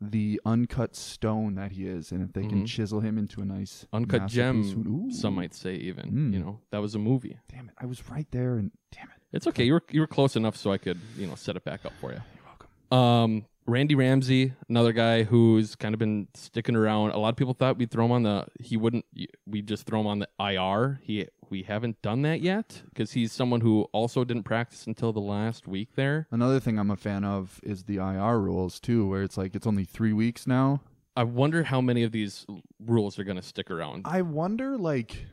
the 0.00 0.40
uncut 0.46 0.94
stone 0.94 1.56
that 1.56 1.72
he 1.72 1.86
is, 1.88 2.12
and 2.12 2.22
if 2.22 2.32
they 2.32 2.42
can 2.46 2.62
Mhm. 2.62 2.66
chisel 2.68 3.00
him 3.00 3.18
into 3.18 3.40
a 3.40 3.44
nice 3.44 3.84
Uncut 3.92 4.28
gem. 4.28 5.10
Some 5.10 5.34
might 5.34 5.54
say 5.54 5.74
even. 5.74 6.12
Mm. 6.12 6.32
You 6.34 6.38
know, 6.38 6.60
that 6.70 6.78
was 6.78 6.94
a 6.94 7.00
movie. 7.00 7.36
Damn 7.48 7.68
it! 7.68 7.74
I 7.78 7.86
was 7.86 8.08
right 8.08 8.30
there, 8.30 8.54
and 8.56 8.70
damn 8.92 9.08
it. 9.08 9.17
It's 9.32 9.46
okay. 9.46 9.64
You 9.64 9.74
were 9.74 9.82
you 9.90 10.00
were 10.00 10.06
close 10.06 10.36
enough 10.36 10.56
so 10.56 10.72
I 10.72 10.78
could 10.78 10.98
you 11.16 11.26
know 11.26 11.34
set 11.34 11.56
it 11.56 11.64
back 11.64 11.84
up 11.84 11.92
for 12.00 12.12
you. 12.12 12.20
You're 12.34 12.44
welcome. 12.44 12.98
Um, 12.98 13.46
Randy 13.66 13.94
Ramsey, 13.94 14.54
another 14.68 14.92
guy 14.92 15.24
who's 15.24 15.76
kind 15.76 15.94
of 15.94 15.98
been 15.98 16.28
sticking 16.32 16.74
around. 16.74 17.10
A 17.10 17.18
lot 17.18 17.28
of 17.28 17.36
people 17.36 17.52
thought 17.52 17.76
we'd 17.76 17.90
throw 17.90 18.06
him 18.06 18.12
on 18.12 18.22
the. 18.22 18.46
He 18.60 18.76
wouldn't. 18.76 19.04
We 19.46 19.60
just 19.60 19.84
throw 19.84 20.00
him 20.00 20.06
on 20.06 20.20
the 20.20 20.28
IR. 20.40 21.00
He 21.02 21.26
we 21.50 21.62
haven't 21.64 22.00
done 22.00 22.22
that 22.22 22.40
yet 22.40 22.82
because 22.88 23.12
he's 23.12 23.32
someone 23.32 23.60
who 23.60 23.82
also 23.92 24.24
didn't 24.24 24.44
practice 24.44 24.86
until 24.86 25.12
the 25.12 25.20
last 25.20 25.68
week 25.68 25.90
there. 25.96 26.26
Another 26.30 26.60
thing 26.60 26.78
I'm 26.78 26.90
a 26.90 26.96
fan 26.96 27.24
of 27.24 27.60
is 27.62 27.84
the 27.84 27.96
IR 27.96 28.38
rules 28.38 28.80
too, 28.80 29.06
where 29.06 29.22
it's 29.22 29.36
like 29.36 29.54
it's 29.54 29.66
only 29.66 29.84
three 29.84 30.12
weeks 30.12 30.46
now. 30.46 30.80
I 31.14 31.24
wonder 31.24 31.64
how 31.64 31.80
many 31.80 32.04
of 32.04 32.12
these 32.12 32.46
rules 32.78 33.18
are 33.18 33.24
going 33.24 33.38
to 33.38 33.42
stick 33.42 33.72
around. 33.72 34.02
I 34.04 34.22
wonder, 34.22 34.78
like, 34.78 35.26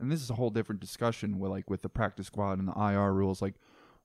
and 0.00 0.10
this 0.10 0.22
is 0.22 0.30
a 0.30 0.34
whole 0.34 0.50
different 0.50 0.80
discussion 0.80 1.38
with 1.38 1.50
like 1.50 1.68
with 1.70 1.82
the 1.82 1.88
practice 1.88 2.26
squad 2.26 2.58
and 2.58 2.68
the 2.68 2.72
IR 2.72 3.12
rules. 3.12 3.42
Like, 3.42 3.54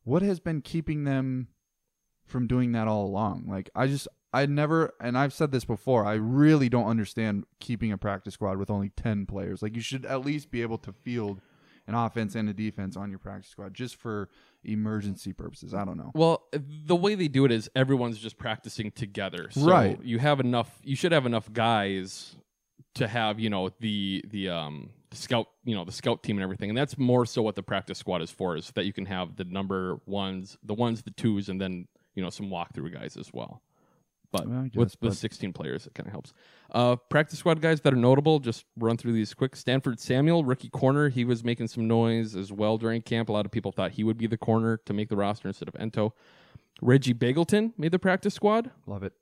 what 0.04 0.22
has 0.22 0.40
been 0.40 0.62
keeping 0.62 1.04
them 1.04 1.48
from 2.26 2.48
doing 2.48 2.72
that 2.74 2.88
all 2.88 3.06
along? 3.06 3.46
Like, 3.48 3.70
I 3.76 3.88
just 3.88 4.08
I 4.34 4.46
never, 4.46 4.94
and 5.02 5.18
I've 5.18 5.34
said 5.34 5.52
this 5.52 5.66
before. 5.66 6.06
I 6.06 6.14
really 6.14 6.70
don't 6.70 6.88
understand 6.88 7.46
keeping 7.60 7.92
a 7.92 7.98
practice 7.98 8.34
squad 8.36 8.58
with 8.58 8.70
only 8.70 8.90
ten 8.90 9.26
players. 9.26 9.62
Like, 9.62 9.76
you 9.76 9.82
should 9.82 10.06
at 10.06 10.26
least 10.26 10.52
be 10.52 10.62
able 10.62 10.78
to 10.80 10.94
field 10.94 11.42
an 11.88 11.96
offense 11.96 12.36
and 12.36 12.48
a 12.48 12.54
defense 12.54 12.96
on 12.96 13.10
your 13.10 13.20
practice 13.20 13.52
squad 13.52 13.74
just 13.74 13.96
for 13.96 14.30
emergency 14.64 15.34
purposes. 15.34 15.74
I 15.74 15.84
don't 15.84 15.98
know. 15.98 16.12
Well, 16.14 16.48
the 16.54 16.96
way 16.96 17.16
they 17.16 17.28
do 17.28 17.44
it 17.44 17.52
is 17.52 17.70
everyone's 17.76 18.20
just 18.20 18.38
practicing 18.38 18.92
together. 18.92 19.50
So 19.52 19.66
Right. 19.66 20.00
You 20.04 20.20
have 20.20 20.40
enough. 20.40 20.80
You 20.84 20.96
should 20.96 21.12
have 21.12 21.26
enough 21.26 21.52
guys 21.52 22.36
to 22.96 23.08
have 23.08 23.40
you 23.40 23.50
know 23.50 23.70
the 23.80 24.24
the 24.30 24.50
um 24.50 24.90
the 25.12 25.18
scout 25.18 25.48
you 25.64 25.76
know 25.76 25.86
the 25.86 25.92
scout 25.92 26.24
team 26.24 26.38
and 26.38 26.44
everything, 26.44 26.70
and 26.70 26.78
that's 26.78 26.98
more 26.98 27.26
so 27.26 27.42
what 27.42 27.56
the 27.56 27.64
practice 27.64 28.00
squad 28.00 28.22
is 28.22 28.32
for, 28.32 28.58
is 28.58 28.72
that 28.76 28.86
you 28.86 28.94
can 28.94 29.06
have 29.06 29.36
the 29.36 29.44
number 29.44 30.00
ones, 30.06 30.58
the 30.64 30.74
ones, 30.74 31.04
the 31.04 31.12
twos, 31.12 31.50
and 31.50 31.62
then 31.62 31.88
you 32.16 32.24
know 32.24 32.30
some 32.30 32.48
walkthrough 32.48 32.92
guys 32.94 33.18
as 33.18 33.32
well. 33.32 33.62
But 34.32 34.48
Well, 34.48 34.60
I 34.60 34.72
with 34.74 34.92
guess, 34.92 34.98
with 35.02 35.18
16 35.18 35.52
players, 35.52 35.86
it 35.86 35.94
kind 35.94 36.08
of 36.08 36.12
helps. 36.12 36.34
Uh, 36.72 36.96
practice 36.96 37.40
squad 37.40 37.62
guys 37.62 37.82
that 37.82 37.94
are 37.94 37.98
notable, 37.98 38.40
just 38.40 38.66
run 38.78 38.96
through 38.96 39.12
these 39.12 39.34
quick. 39.34 39.58
Stanford 39.58 40.00
Samuel, 40.00 40.46
rookie 40.46 40.70
corner, 40.70 41.10
he 41.10 41.26
was 41.26 41.44
making 41.44 41.68
some 41.68 41.86
noise 41.86 42.36
as 42.36 42.52
well 42.52 42.78
during 42.78 43.02
camp. 43.02 43.28
A 43.28 43.34
lot 43.34 43.46
of 43.46 43.52
people 43.52 43.74
thought 43.74 43.92
he 43.92 44.06
would 44.06 44.18
be 44.18 44.28
the 44.28 44.38
corner 44.38 44.78
to 44.86 44.94
make 44.94 45.10
the 45.10 45.18
roster 45.18 45.50
instead 45.50 45.68
of 45.68 45.74
Ento. 45.74 46.12
Reggie 46.82 47.14
Begelton 47.14 47.74
made 47.78 47.92
the 47.92 48.00
practice 48.00 48.34
squad. 48.34 48.72
Love 48.88 49.04
it. 49.04 49.14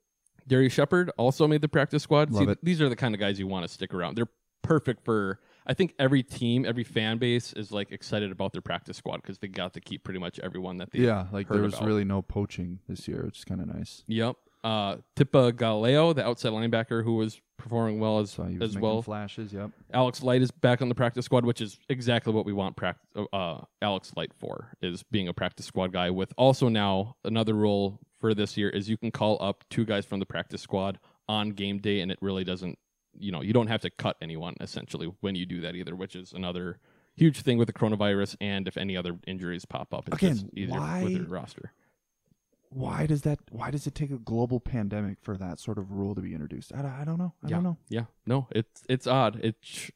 Darrius 0.46 0.72
Shepherd 0.72 1.10
also 1.18 1.48
made 1.48 1.60
the 1.60 1.68
practice 1.68 2.04
squad. 2.04 2.30
Love 2.30 2.44
See, 2.44 2.50
it. 2.52 2.58
These 2.62 2.80
are 2.80 2.88
the 2.88 2.96
kind 2.96 3.14
of 3.14 3.20
guys 3.20 3.38
you 3.38 3.48
want 3.48 3.66
to 3.66 3.68
stick 3.68 3.92
around. 3.92 4.16
They're 4.16 4.30
perfect 4.62 5.04
for. 5.04 5.40
I 5.70 5.74
think 5.74 5.94
every 6.00 6.24
team, 6.24 6.66
every 6.66 6.82
fan 6.82 7.18
base 7.18 7.52
is 7.52 7.70
like 7.70 7.92
excited 7.92 8.32
about 8.32 8.52
their 8.52 8.60
practice 8.60 8.96
squad 8.96 9.22
because 9.22 9.38
they 9.38 9.46
got 9.46 9.72
to 9.74 9.80
keep 9.80 10.02
pretty 10.02 10.18
much 10.18 10.40
everyone 10.40 10.78
that 10.78 10.90
they. 10.90 10.98
Yeah, 10.98 11.26
like 11.30 11.48
there 11.48 11.62
was 11.62 11.74
about. 11.74 11.86
really 11.86 12.04
no 12.04 12.22
poaching 12.22 12.80
this 12.88 13.06
year, 13.06 13.22
which 13.24 13.38
is 13.38 13.44
kind 13.44 13.60
of 13.60 13.68
nice. 13.68 14.02
Yep. 14.08 14.34
Uh, 14.64 14.96
Tipa 15.16 15.52
Galeai, 15.52 16.12
the 16.14 16.26
outside 16.26 16.50
linebacker 16.52 17.04
who 17.04 17.14
was 17.14 17.40
performing 17.56 18.00
well 18.00 18.18
as 18.18 18.32
So 18.32 18.50
as 18.60 18.76
well. 18.76 19.00
flashes. 19.00 19.52
Yep. 19.52 19.70
Alex 19.94 20.22
Light 20.24 20.42
is 20.42 20.50
back 20.50 20.82
on 20.82 20.88
the 20.88 20.94
practice 20.94 21.24
squad, 21.24 21.44
which 21.44 21.60
is 21.60 21.78
exactly 21.88 22.32
what 22.32 22.44
we 22.44 22.52
want 22.52 22.76
prac- 22.76 22.98
uh, 23.32 23.60
Alex 23.80 24.12
Light 24.16 24.32
for, 24.34 24.72
is 24.82 25.04
being 25.04 25.28
a 25.28 25.32
practice 25.32 25.66
squad 25.66 25.92
guy. 25.92 26.10
With 26.10 26.32
also 26.36 26.68
now 26.68 27.14
another 27.24 27.54
rule 27.54 28.00
for 28.18 28.34
this 28.34 28.56
year 28.56 28.68
is 28.70 28.88
you 28.90 28.98
can 28.98 29.10
call 29.12 29.38
up 29.40 29.64
two 29.70 29.84
guys 29.86 30.04
from 30.04 30.18
the 30.18 30.26
practice 30.26 30.60
squad 30.60 30.98
on 31.28 31.50
game 31.50 31.78
day, 31.78 32.00
and 32.00 32.10
it 32.10 32.18
really 32.20 32.44
doesn't, 32.44 32.76
you 33.18 33.32
know, 33.32 33.42
you 33.42 33.52
don't 33.52 33.66
have 33.68 33.80
to 33.82 33.90
cut 33.90 34.16
anyone 34.22 34.54
essentially 34.60 35.12
when 35.20 35.34
you 35.34 35.46
do 35.46 35.60
that 35.62 35.74
either, 35.74 35.94
which 35.96 36.14
is 36.16 36.32
another 36.32 36.78
huge 37.16 37.40
thing 37.42 37.58
with 37.58 37.66
the 37.66 37.72
coronavirus. 37.72 38.36
And 38.40 38.66
if 38.68 38.76
any 38.76 38.96
other 38.96 39.18
injuries 39.26 39.64
pop 39.64 39.92
up, 39.92 40.08
it's 40.08 40.16
Again, 40.16 40.34
just 40.34 40.46
easier 40.54 40.78
why- 40.78 41.02
with 41.04 41.12
your 41.12 41.24
roster. 41.26 41.72
Why 42.72 43.06
does 43.06 43.22
that? 43.22 43.40
Why 43.50 43.72
does 43.72 43.88
it 43.88 43.96
take 43.96 44.12
a 44.12 44.18
global 44.18 44.60
pandemic 44.60 45.18
for 45.20 45.36
that 45.36 45.58
sort 45.58 45.76
of 45.76 45.90
rule 45.90 46.14
to 46.14 46.20
be 46.20 46.32
introduced? 46.34 46.72
I, 46.72 46.82
don't- 46.82 46.92
I 46.92 47.04
don't 47.04 47.18
know. 47.18 47.32
I 47.44 47.48
yeah. 47.48 47.54
don't 47.56 47.64
know. 47.64 47.76
Yeah, 47.88 48.04
no, 48.26 48.46
it's 48.52 48.84
it's 48.88 49.08
odd. 49.08 49.40
It's 49.42 49.90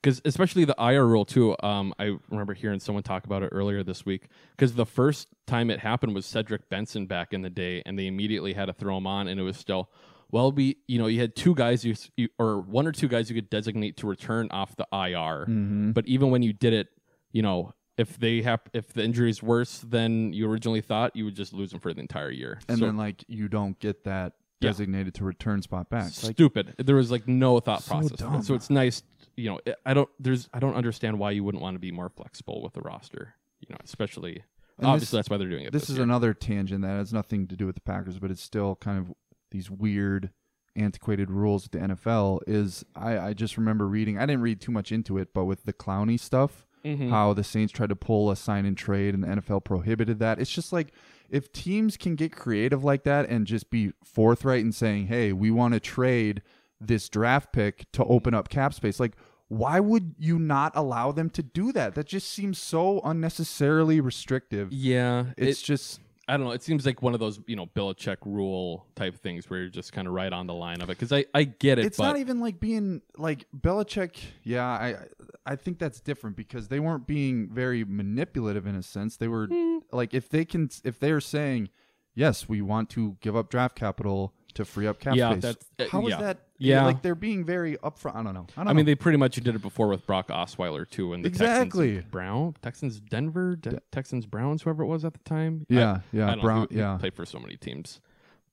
because 0.00 0.22
especially 0.24 0.64
the 0.64 0.74
IR 0.78 1.06
rule 1.06 1.26
too. 1.26 1.54
Um, 1.62 1.92
I 1.98 2.16
remember 2.30 2.54
hearing 2.54 2.80
someone 2.80 3.02
talk 3.02 3.26
about 3.26 3.42
it 3.42 3.50
earlier 3.52 3.82
this 3.82 4.06
week. 4.06 4.28
Because 4.56 4.74
the 4.74 4.86
first 4.86 5.28
time 5.46 5.68
it 5.70 5.80
happened 5.80 6.14
was 6.14 6.24
Cedric 6.24 6.70
Benson 6.70 7.04
back 7.06 7.34
in 7.34 7.42
the 7.42 7.50
day, 7.50 7.82
and 7.84 7.98
they 7.98 8.06
immediately 8.06 8.54
had 8.54 8.66
to 8.66 8.72
throw 8.72 8.96
him 8.96 9.06
on, 9.06 9.28
and 9.28 9.38
it 9.38 9.42
was 9.42 9.58
still. 9.58 9.90
Well, 10.34 10.50
we 10.50 10.78
you 10.88 10.98
know 10.98 11.06
you 11.06 11.20
had 11.20 11.36
two 11.36 11.54
guys 11.54 11.84
you, 11.84 11.94
you 12.16 12.28
or 12.40 12.60
one 12.60 12.88
or 12.88 12.92
two 12.92 13.06
guys 13.06 13.30
you 13.30 13.36
could 13.36 13.48
designate 13.50 13.96
to 13.98 14.08
return 14.08 14.48
off 14.50 14.74
the 14.74 14.86
IR, 14.92 15.46
Mm-hmm. 15.46 15.92
but 15.92 16.08
even 16.08 16.30
when 16.30 16.42
you 16.42 16.52
did 16.52 16.72
it, 16.72 16.88
you 17.30 17.40
know 17.40 17.72
if 17.96 18.18
they 18.18 18.42
have 18.42 18.60
if 18.72 18.92
the 18.92 19.04
injury 19.04 19.30
is 19.30 19.40
worse 19.44 19.78
than 19.78 20.32
you 20.32 20.50
originally 20.50 20.80
thought, 20.80 21.14
you 21.14 21.24
would 21.24 21.36
just 21.36 21.52
lose 21.52 21.70
them 21.70 21.78
for 21.78 21.94
the 21.94 22.00
entire 22.00 22.32
year. 22.32 22.58
And 22.68 22.80
So- 22.80 22.86
then 22.86 22.96
like 22.96 23.24
you 23.28 23.46
don't 23.46 23.78
get 23.78 24.02
that 24.04 24.32
Yeah. 24.60 24.70
designated 24.70 25.14
to 25.14 25.24
return 25.24 25.62
spot 25.62 25.88
back. 25.88 26.06
Like, 26.24 26.34
stupid. 26.34 26.74
There 26.78 26.96
was 26.96 27.12
like 27.12 27.28
no 27.28 27.60
thought 27.60 27.84
So 27.84 27.90
process. 27.92 28.18
dumb. 28.18 28.42
So 28.42 28.54
it's 28.54 28.70
nice, 28.70 29.04
you 29.36 29.50
know. 29.50 29.60
I 29.86 29.94
don't. 29.94 30.08
There's. 30.18 30.48
I 30.52 30.58
don't 30.58 30.74
understand 30.74 31.20
why 31.20 31.30
you 31.30 31.44
wouldn't 31.44 31.62
want 31.62 31.76
to 31.76 31.78
be 31.78 31.92
more 31.92 32.08
flexible 32.08 32.60
with 32.60 32.72
the 32.72 32.80
roster. 32.80 33.34
You 33.60 33.68
know, 33.70 33.78
especially 33.84 34.42
And 34.78 34.86
obviously 34.88 34.98
this- 35.04 35.10
that's 35.12 35.30
why 35.30 35.36
they're 35.36 35.48
doing 35.48 35.64
it. 35.66 35.72
this 35.72 35.82
This, 35.82 35.90
is 35.90 35.96
year. 35.98 36.02
another 36.02 36.34
tangent 36.34 36.82
that 36.82 36.88
has 36.98 37.12
nothing 37.12 37.46
to 37.46 37.54
do 37.56 37.66
with 37.66 37.76
the 37.76 37.80
Packers, 37.82 38.18
but 38.18 38.32
it's 38.32 38.42
still 38.42 38.74
kind 38.76 38.98
of 38.98 39.14
these 39.54 39.70
weird, 39.70 40.30
antiquated 40.76 41.30
rules 41.30 41.62
with 41.62 41.72
the 41.72 41.78
NFL. 41.94 42.40
Is 42.46 42.84
I, 42.94 43.18
I 43.18 43.32
just 43.32 43.56
remember 43.56 43.86
reading. 43.88 44.18
I 44.18 44.26
didn't 44.26 44.42
read 44.42 44.60
too 44.60 44.72
much 44.72 44.90
into 44.92 45.16
it, 45.16 45.32
but 45.32 45.44
with 45.44 45.62
the 45.64 45.72
Clowney 45.72 46.18
stuff, 46.20 46.66
Mhm. 46.84 47.08
how 47.08 47.32
the 47.32 47.44
Saints 47.44 47.72
tried 47.72 47.88
to 47.90 47.96
pull 47.96 48.30
a 48.30 48.36
sign 48.36 48.66
and 48.66 48.76
trade, 48.76 49.14
and 49.14 49.22
the 49.24 49.28
NFL 49.28 49.60
prohibited 49.64 50.18
that. 50.18 50.38
It's 50.38 50.50
just 50.50 50.72
like 50.72 50.92
if 51.30 51.52
teams 51.52 51.96
can 51.96 52.14
get 52.16 52.32
creative 52.32 52.84
like 52.84 53.04
that 53.04 53.28
and 53.30 53.46
just 53.46 53.70
be 53.70 53.92
forthright 54.04 54.60
in 54.62 54.72
saying, 54.72 55.06
"Hey, 55.06 55.32
we 55.32 55.50
want 55.50 55.72
to 55.74 55.80
trade 55.80 56.42
this 56.80 57.08
draft 57.08 57.52
pick 57.52 57.90
to 57.92 58.04
open 58.04 58.34
up 58.34 58.48
cap 58.50 58.74
space," 58.74 58.98
like. 59.00 59.16
Why 59.48 59.78
would 59.78 60.14
you 60.18 60.38
not 60.38 60.72
allow 60.74 61.12
them 61.12 61.28
to 61.30 61.42
do 61.42 61.70
that? 61.72 61.94
That 61.94 62.06
just 62.06 62.28
seems 62.32 62.58
so 62.58 63.00
unnecessarily 63.04 64.00
restrictive. 64.00 64.72
Yeah, 64.72 65.26
It's 65.36 65.60
it- 65.60 65.64
just 65.64 66.00
I 66.26 66.36
don't 66.36 66.46
know. 66.46 66.52
It 66.52 66.62
seems 66.62 66.86
like 66.86 67.02
one 67.02 67.12
of 67.14 67.20
those 67.20 67.38
you 67.46 67.54
know 67.56 67.66
Belichick 67.66 68.16
rule 68.24 68.86
type 68.96 69.14
things 69.16 69.48
where 69.50 69.60
you're 69.60 69.68
just 69.68 69.92
kind 69.92 70.08
of 70.08 70.14
right 70.14 70.32
on 70.32 70.46
the 70.46 70.54
line 70.54 70.80
of 70.80 70.88
it. 70.88 70.98
Because 70.98 71.12
I 71.12 71.26
I 71.34 71.44
get 71.44 71.78
it, 71.78 71.84
it's 71.84 71.98
but 71.98 72.04
not 72.04 72.16
even 72.18 72.40
like 72.40 72.60
being 72.60 73.02
like 73.16 73.46
Belichick. 73.56 74.16
Yeah, 74.42 74.64
I 74.66 74.96
I 75.44 75.56
think 75.56 75.78
that's 75.78 76.00
different 76.00 76.36
because 76.36 76.68
they 76.68 76.80
weren't 76.80 77.06
being 77.06 77.50
very 77.52 77.84
manipulative 77.84 78.66
in 78.66 78.74
a 78.74 78.82
sense. 78.82 79.16
They 79.16 79.28
were 79.28 79.46
Hmm. 79.48 79.78
like 79.92 80.14
if 80.14 80.28
they 80.30 80.44
can 80.44 80.70
if 80.84 80.98
they're 80.98 81.20
saying 81.20 81.68
yes, 82.14 82.48
we 82.48 82.62
want 82.62 82.88
to 82.90 83.16
give 83.20 83.34
up 83.36 83.50
draft 83.50 83.74
capital 83.76 84.32
to 84.54 84.64
free 84.64 84.86
up 84.86 85.00
cap 85.00 85.16
Yeah, 85.16 85.32
space. 85.32 85.42
that's- 85.42 85.66
uh, 85.80 85.84
How 85.90 86.06
is 86.06 86.10
yeah. 86.10 86.20
that? 86.20 86.38
Yeah. 86.64 86.84
like 86.84 87.02
they're 87.02 87.14
being 87.14 87.44
very 87.44 87.76
upfront. 87.78 88.16
I 88.16 88.22
don't 88.22 88.34
know. 88.34 88.46
I 88.56 88.60
don't 88.62 88.68
I 88.68 88.72
mean, 88.72 88.86
they 88.86 88.94
pretty 88.94 89.18
much 89.18 89.36
did 89.36 89.54
it 89.54 89.62
before 89.62 89.88
with 89.88 90.06
Brock 90.06 90.28
Osweiler 90.28 90.88
too, 90.88 91.12
and 91.12 91.24
the 91.24 91.28
Exactly. 91.28 91.94
Texans 91.94 92.10
Brown, 92.10 92.56
Texans 92.62 93.00
Denver, 93.00 93.56
De- 93.56 93.80
Texans 93.92 94.26
Browns, 94.26 94.62
whoever 94.62 94.82
it 94.82 94.86
was 94.86 95.04
at 95.04 95.12
the 95.12 95.20
time. 95.20 95.66
Yeah, 95.68 95.90
I, 95.92 96.00
yeah, 96.12 96.24
I 96.24 96.28
don't 96.30 96.36
know. 96.38 96.42
Brown- 96.42 96.66
he 96.70 96.78
yeah. 96.78 96.96
played 96.98 97.14
for 97.14 97.26
so 97.26 97.38
many 97.38 97.56
teams, 97.56 98.00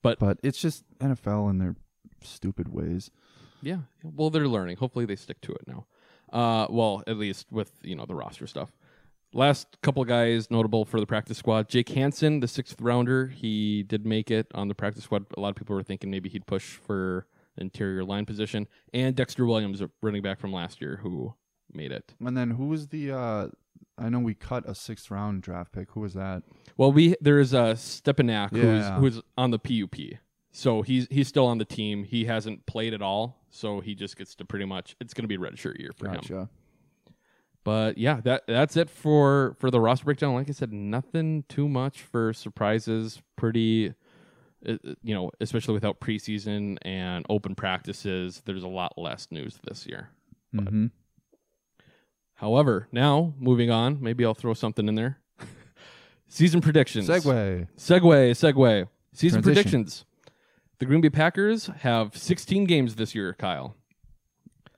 but 0.02 0.18
but 0.18 0.38
it's 0.42 0.60
just 0.60 0.84
NFL 0.98 1.50
and 1.50 1.60
their 1.60 1.76
stupid 2.22 2.68
ways. 2.72 3.10
Yeah. 3.62 3.78
Well, 4.02 4.30
they're 4.30 4.48
learning. 4.48 4.76
Hopefully, 4.78 5.04
they 5.04 5.16
stick 5.16 5.40
to 5.42 5.52
it 5.52 5.62
now. 5.66 5.86
Uh, 6.32 6.66
well, 6.70 7.02
at 7.06 7.16
least 7.16 7.46
with 7.50 7.72
you 7.82 7.94
know 7.94 8.06
the 8.06 8.14
roster 8.14 8.46
stuff. 8.46 8.72
Last 9.34 9.78
couple 9.82 10.04
guys 10.04 10.50
notable 10.50 10.84
for 10.84 11.00
the 11.00 11.06
practice 11.06 11.38
squad: 11.38 11.68
Jake 11.68 11.88
Hanson, 11.90 12.40
the 12.40 12.48
sixth 12.48 12.80
rounder. 12.80 13.28
He 13.28 13.82
did 13.82 14.04
make 14.04 14.30
it 14.30 14.46
on 14.54 14.68
the 14.68 14.74
practice 14.74 15.04
squad. 15.04 15.24
A 15.36 15.40
lot 15.40 15.50
of 15.50 15.56
people 15.56 15.74
were 15.74 15.82
thinking 15.82 16.10
maybe 16.10 16.28
he'd 16.28 16.46
push 16.46 16.74
for 16.76 17.26
interior 17.58 18.04
line 18.04 18.26
position, 18.26 18.66
and 18.92 19.14
Dexter 19.14 19.46
Williams, 19.46 19.82
running 20.02 20.22
back 20.22 20.38
from 20.40 20.52
last 20.52 20.80
year, 20.80 21.00
who 21.02 21.34
made 21.72 21.92
it. 21.92 22.14
And 22.24 22.36
then 22.36 22.50
who 22.52 22.66
was 22.66 22.88
the? 22.88 23.12
uh 23.12 23.48
I 23.98 24.08
know 24.08 24.20
we 24.20 24.34
cut 24.34 24.68
a 24.68 24.74
sixth 24.74 25.10
round 25.10 25.42
draft 25.42 25.72
pick. 25.72 25.90
Who 25.92 26.00
was 26.00 26.14
that? 26.14 26.42
Well, 26.76 26.92
we 26.92 27.14
there 27.20 27.38
is 27.38 27.52
a 27.52 27.74
Stepaniak 27.76 28.50
Yeah. 28.52 28.96
who's 28.98 29.14
who's 29.16 29.22
on 29.36 29.50
the 29.50 29.58
PUP. 29.58 30.18
So 30.50 30.82
he's 30.82 31.06
he's 31.10 31.28
still 31.28 31.46
on 31.46 31.58
the 31.58 31.64
team. 31.64 32.04
He 32.04 32.24
hasn't 32.26 32.66
played 32.66 32.94
at 32.94 33.00
all, 33.02 33.44
so 33.50 33.80
he 33.80 33.94
just 33.94 34.16
gets 34.16 34.34
to 34.36 34.44
pretty 34.44 34.64
much. 34.66 34.96
It's 35.00 35.14
going 35.14 35.24
to 35.24 35.28
be 35.28 35.38
redshirt 35.38 35.78
year 35.78 35.92
for 35.96 36.08
him. 36.08 36.20
But 37.64 37.96
yeah, 37.96 38.20
that 38.24 38.42
that's 38.46 38.76
it 38.76 38.90
for 38.90 39.56
for 39.60 39.70
the 39.70 39.80
roster 39.80 40.04
breakdown. 40.04 40.34
Like 40.34 40.48
I 40.48 40.52
said, 40.52 40.72
nothing 40.72 41.44
too 41.48 41.68
much 41.68 42.02
for 42.02 42.32
surprises. 42.32 43.22
Pretty, 43.36 43.88
uh, 43.88 43.92
uh, 43.92 43.94
you 44.64 45.14
know, 45.14 45.30
especially 45.40 45.74
without 45.74 46.00
preseason 46.00 46.78
and 46.82 47.24
open 47.28 47.54
practices, 47.54 48.42
there's 48.44 48.62
a 48.62 48.68
lot 48.68 48.96
less 48.96 49.28
news 49.30 49.58
this 49.64 49.86
year. 49.86 50.08
hmm 50.54 50.86
However, 52.34 52.88
now 52.90 53.34
moving 53.38 53.70
on, 53.70 53.98
maybe 54.00 54.24
I'll 54.24 54.34
throw 54.34 54.52
something 54.54 54.88
in 54.88 54.96
there. 54.96 55.18
Season 56.28 56.60
predictions. 56.60 57.08
Segue. 57.08 57.68
Segue. 57.76 58.30
Segue. 58.32 58.88
Season 59.12 59.42
Transition. 59.42 59.42
predictions. 59.42 60.04
The 60.78 60.86
Green 60.86 61.00
Bay 61.00 61.10
Packers 61.10 61.66
have 61.80 62.16
16 62.16 62.64
games 62.64 62.96
this 62.96 63.14
year, 63.14 63.34
Kyle. 63.38 63.76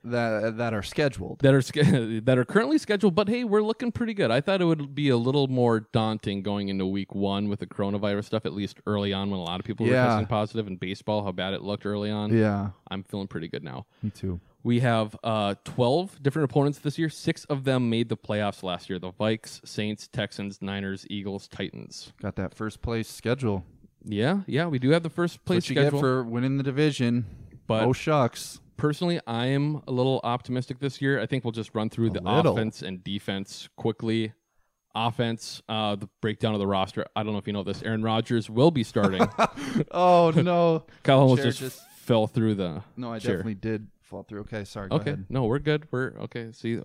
That 0.04 0.58
that 0.58 0.74
are 0.74 0.82
scheduled. 0.82 1.40
that 1.40 1.54
are 1.54 1.62
that 2.20 2.38
are 2.38 2.44
currently 2.44 2.78
scheduled. 2.78 3.14
But 3.14 3.28
hey, 3.28 3.44
we're 3.44 3.62
looking 3.62 3.90
pretty 3.90 4.12
good. 4.14 4.30
I 4.30 4.40
thought 4.40 4.60
it 4.60 4.66
would 4.66 4.94
be 4.94 5.08
a 5.08 5.16
little 5.16 5.48
more 5.48 5.80
daunting 5.80 6.42
going 6.42 6.68
into 6.68 6.84
Week 6.86 7.14
One 7.14 7.48
with 7.48 7.60
the 7.60 7.66
coronavirus 7.66 8.24
stuff. 8.24 8.44
At 8.44 8.52
least 8.52 8.80
early 8.86 9.12
on, 9.12 9.30
when 9.30 9.40
a 9.40 9.44
lot 9.44 9.60
of 9.60 9.66
people 9.66 9.86
were 9.86 9.92
testing 10.08 10.26
positive 10.26 10.66
in 10.66 10.76
baseball, 10.76 11.24
how 11.24 11.32
bad 11.32 11.54
it 11.54 11.62
looked 11.62 11.86
early 11.86 12.10
on. 12.10 12.36
Yeah, 12.36 12.70
I'm 12.90 13.02
feeling 13.02 13.28
pretty 13.28 13.48
good 13.48 13.64
now. 13.64 13.86
me 14.02 14.10
too. 14.10 14.40
We 14.62 14.80
have 14.80 15.14
uh, 15.22 15.56
12 15.64 16.22
different 16.22 16.50
opponents 16.50 16.78
this 16.78 16.98
year. 16.98 17.10
Six 17.10 17.44
of 17.46 17.64
them 17.64 17.90
made 17.90 18.08
the 18.08 18.16
playoffs 18.16 18.62
last 18.62 18.88
year: 18.88 18.98
the 18.98 19.12
Vikes, 19.12 19.66
Saints, 19.66 20.08
Texans, 20.08 20.62
Niners, 20.62 21.06
Eagles, 21.10 21.48
Titans. 21.48 22.12
Got 22.20 22.36
that 22.36 22.54
first 22.54 22.80
place 22.80 23.08
schedule. 23.08 23.64
Yeah, 24.04 24.40
yeah, 24.46 24.66
we 24.66 24.78
do 24.78 24.90
have 24.90 25.02
the 25.02 25.10
first 25.10 25.44
place 25.44 25.64
what 25.64 25.70
you 25.70 25.76
schedule. 25.76 25.98
get 25.98 26.00
for 26.00 26.22
winning 26.24 26.56
the 26.58 26.62
division. 26.62 27.24
But- 27.66 27.84
oh 27.84 27.92
shucks, 27.92 28.60
personally, 28.76 29.20
I 29.26 29.46
am 29.46 29.82
a 29.86 29.92
little 29.92 30.20
optimistic 30.24 30.78
this 30.78 31.00
year. 31.02 31.20
I 31.20 31.26
think 31.26 31.44
we'll 31.44 31.52
just 31.52 31.74
run 31.74 31.90
through 31.90 32.08
A 32.08 32.10
the 32.14 32.20
little. 32.22 32.52
offense 32.54 32.82
and 32.82 33.02
defense 33.04 33.68
quickly. 33.76 34.32
Offense, 34.96 35.60
uh, 35.68 35.96
the 35.96 36.08
breakdown 36.20 36.54
of 36.54 36.60
the 36.60 36.68
roster. 36.68 37.04
I 37.16 37.24
don't 37.24 37.32
know 37.32 37.38
if 37.38 37.48
you 37.48 37.52
know 37.52 37.64
this. 37.64 37.82
Aaron 37.82 38.02
Rodgers 38.04 38.48
will 38.48 38.70
be 38.70 38.84
starting. 38.84 39.26
oh 39.90 40.30
no, 40.36 40.84
Kyle 41.02 41.18
almost 41.18 41.42
just, 41.42 41.58
just- 41.58 41.82
fell 41.96 42.28
through 42.28 42.54
the. 42.54 42.82
no, 42.96 43.12
I 43.12 43.18
chair. 43.18 43.32
definitely 43.38 43.54
did 43.56 43.88
fall 44.02 44.22
through. 44.22 44.42
Okay, 44.42 44.62
sorry. 44.64 44.88
Okay, 44.92 45.10
ahead. 45.10 45.26
no, 45.28 45.46
we're 45.46 45.58
good. 45.58 45.88
We're 45.90 46.12
okay. 46.20 46.50
See, 46.52 46.78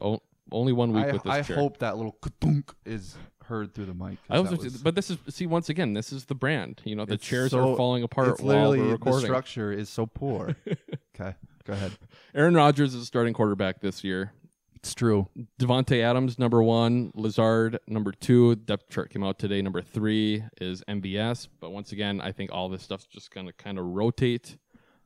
only 0.51 0.73
one 0.73 0.91
week 0.91 1.05
I, 1.05 1.11
with 1.11 1.21
this 1.23 1.31
I 1.31 1.41
chair. 1.43 1.57
hope 1.57 1.77
that 1.79 1.97
little 1.97 2.13
ka-dunk 2.13 2.73
is 2.83 3.15
heard 3.45 3.75
through 3.75 3.85
the 3.85 3.93
mic. 3.93 4.17
I 4.27 4.39
was, 4.39 4.51
was- 4.57 4.77
but 4.77 4.95
this 4.95 5.11
is 5.11 5.17
see 5.29 5.45
once 5.45 5.69
again. 5.69 5.93
This 5.93 6.11
is 6.11 6.25
the 6.25 6.35
brand. 6.35 6.81
You 6.85 6.95
know, 6.95 7.05
the 7.05 7.15
chairs 7.17 7.51
so- 7.51 7.73
are 7.73 7.77
falling 7.77 8.01
apart 8.01 8.29
It's 8.29 8.41
while 8.41 8.69
literally 8.71 8.97
the 8.97 9.19
structure 9.19 9.71
is 9.71 9.87
so 9.87 10.07
poor. 10.07 10.55
okay, 11.19 11.35
go 11.65 11.73
ahead. 11.73 11.91
Aaron 12.33 12.53
Rodgers 12.53 12.93
is 12.93 13.03
a 13.03 13.05
starting 13.05 13.33
quarterback 13.33 13.81
this 13.81 14.03
year. 14.03 14.33
It's 14.75 14.95
true. 14.95 15.27
Davante 15.59 16.01
Adams, 16.01 16.39
number 16.39 16.63
one. 16.63 17.11
Lazard, 17.13 17.79
number 17.87 18.13
two. 18.13 18.55
Depth 18.55 18.89
chart 18.89 19.09
came 19.09 19.23
out 19.23 19.37
today. 19.37 19.61
Number 19.61 19.81
three 19.81 20.43
is 20.61 20.83
MVS. 20.87 21.49
But 21.59 21.71
once 21.71 21.91
again, 21.91 22.21
I 22.21 22.31
think 22.31 22.51
all 22.53 22.69
this 22.69 22.83
stuff's 22.83 23.05
just 23.05 23.31
going 23.31 23.45
to 23.45 23.53
kind 23.53 23.77
of 23.77 23.85
rotate. 23.85 24.57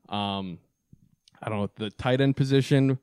Um, 0.09 0.59
I 1.41 1.49
don't 1.49 1.59
know 1.59 1.69
the 1.75 1.89
tight 1.89 2.21
end 2.21 2.35
position. 2.35 2.99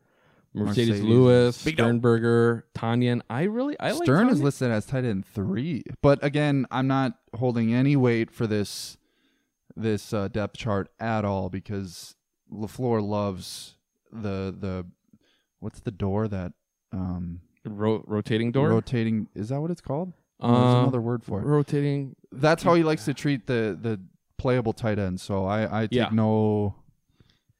Marcedes, 0.54 0.88
Marcedes. 0.88 1.04
Lewis, 1.04 1.64
Big 1.64 1.76
dog. 1.76 1.86
Sternberger, 1.86 2.66
Tonyan. 2.74 3.20
I 3.30 3.44
really 3.44 3.78
I 3.78 3.92
like 3.92 4.04
Stern 4.04 4.28
is 4.30 4.42
listed 4.42 4.70
as 4.70 4.84
tight 4.86 5.04
end 5.04 5.24
three, 5.24 5.84
but 6.02 6.22
again, 6.24 6.66
I'm 6.70 6.88
not 6.88 7.12
holding 7.36 7.72
any 7.72 7.94
weight 7.96 8.30
for 8.32 8.46
this 8.48 8.96
this 9.76 10.12
uh, 10.12 10.26
depth 10.28 10.56
chart 10.56 10.88
at 10.98 11.24
all 11.24 11.48
because 11.50 12.16
Lafleur 12.52 13.00
loves 13.06 13.76
the 14.12 14.54
the 14.58 14.86
what's 15.60 15.80
the 15.80 15.90
door 15.90 16.26
that 16.28 16.52
um 16.92 17.40
Ro- 17.64 18.02
rotating 18.06 18.52
door. 18.52 18.68
rotating 18.70 19.28
is 19.34 19.50
that 19.50 19.60
what 19.60 19.70
it's 19.70 19.82
called? 19.82 20.12
Uh, 20.40 20.48
there's 20.52 20.82
another 20.82 21.00
word 21.02 21.22
for 21.22 21.40
it. 21.40 21.44
Rotating. 21.44 22.16
That's 22.32 22.62
how 22.62 22.74
he 22.74 22.82
likes 22.82 23.04
to 23.04 23.12
treat 23.14 23.46
the 23.46 23.78
the 23.80 24.00
playable 24.38 24.72
tight 24.72 24.98
end. 24.98 25.20
So 25.20 25.44
I 25.44 25.80
I 25.80 25.82
take 25.82 25.92
Yeah. 25.92 26.08
no 26.12 26.74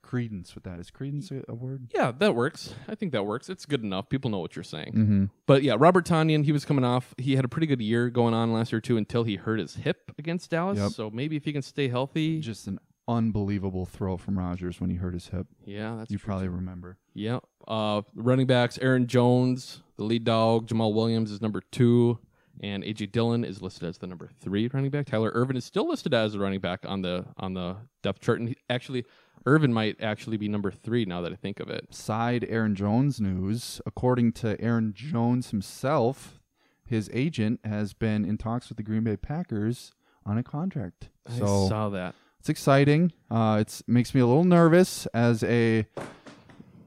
credence 0.03 0.55
with 0.55 0.65
that. 0.65 0.81
Is 0.81 0.91
credence 0.91 1.31
a, 1.31 1.43
a 1.49 1.55
word? 1.55 1.89
Yeah, 1.95 2.13
that 2.19 2.35
works. 2.35 2.75
I 2.89 2.95
think 2.95 3.13
that 3.13 3.25
works. 3.27 3.49
It's 3.49 3.65
good 3.67 3.83
enough. 3.85 4.09
People 4.09 4.31
know 4.31 4.39
what 4.39 4.57
you're 4.57 4.63
saying. 4.65 4.93
Mm-hmm. 4.95 5.25
But 5.47 5.63
yeah, 5.63 5.77
Robert 5.79 6.05
Tonyan, 6.07 6.45
he 6.45 6.51
was 6.53 6.65
coming 6.65 6.85
off. 6.85 7.15
He 7.19 7.37
had 7.37 7.45
a 7.45 7.49
pretty 7.49 7.67
good 7.67 7.81
year 7.81 8.09
going 8.11 8.35
on 8.35 8.53
last 8.53 8.73
year 8.73 8.81
too 8.81 8.97
until 8.97 9.23
he 9.25 9.37
hurt 9.37 9.61
his 9.61 9.75
hip 9.77 10.11
against 10.19 10.51
Dallas. 10.51 10.79
Yep. 10.79 10.91
So 10.93 11.11
maybe 11.11 11.37
if 11.37 11.45
he 11.45 11.53
can 11.53 11.63
stay 11.63 11.89
healthy, 11.89 12.41
Just 12.41 12.67
an 12.67 12.81
unbelievable 13.17 13.87
throw 13.87 14.17
from 14.17 14.39
Rodgers 14.39 14.81
when 14.81 14.91
he 14.91 14.97
hurt 14.97 15.15
his 15.15 15.29
hip. 15.29 15.47
yeah, 15.65 15.97
that's 15.97 16.11
you 16.11 16.19
true, 16.19 16.27
probably 16.27 16.49
remember. 16.49 16.99
Yeah. 17.15 17.41
Uh, 17.67 18.03
running 18.15 18.47
backs: 18.47 18.79
Aaron 18.81 19.07
Jones, 19.07 19.83
the 19.97 20.05
lead 20.05 20.25
dog. 20.25 20.69
Jamaal 20.69 20.95
Williams 20.95 21.31
is 21.31 21.41
number 21.43 21.61
two, 21.73 22.19
and 22.63 22.83
AJ 22.85 23.13
Dillon 23.13 23.45
is 23.45 23.61
listed 23.61 23.89
as 23.89 23.99
the 23.99 24.07
number 24.07 24.29
three 24.41 24.69
running 24.73 24.91
back. 24.91 25.07
Tyler 25.07 25.31
Ervin 25.35 25.57
is 25.57 25.65
still 25.65 25.89
listed 25.89 26.15
as 26.15 26.35
a 26.35 26.39
running 26.39 26.61
back 26.61 26.81
on 26.87 27.03
the 27.03 27.27
on 27.37 27.55
the 27.55 27.77
depth 28.03 28.21
chart, 28.21 28.39
and 28.41 28.51
he, 28.51 28.57
actually, 28.71 29.05
Ervin 29.47 29.73
might 29.73 30.01
actually 30.03 30.37
be 30.37 30.49
number 30.49 30.71
three 30.71 31.05
now 31.05 31.21
that 31.21 31.33
I 31.33 31.37
think 31.37 31.61
of 31.61 31.69
it. 31.69 31.93
Side 31.95 32.47
Aaron 32.49 32.75
Jones 32.75 33.21
news. 33.21 33.81
According 33.87 34.33
to 34.35 34.61
Aaron 34.61 34.93
Jones 34.95 35.51
himself, 35.51 36.41
his 36.85 37.11
agent 37.13 37.61
has 37.65 37.93
been 37.93 38.25
in 38.25 38.39
talks 38.39 38.69
with 38.69 38.77
the 38.77 38.83
Green 38.83 39.05
Bay 39.05 39.17
Packers 39.17 39.93
on 40.27 40.37
a 40.39 40.43
contract. 40.43 41.09
I 41.29 41.39
So 41.39 41.69
saw 41.69 41.89
that. 41.91 42.15
It's 42.41 42.49
exciting. 42.49 43.13
Uh, 43.31 43.59
it's 43.61 43.83
makes 43.87 44.15
me 44.15 44.21
a 44.21 44.27
little 44.27 44.45
nervous 44.45 45.07
as 45.15 45.45
a 45.45 45.87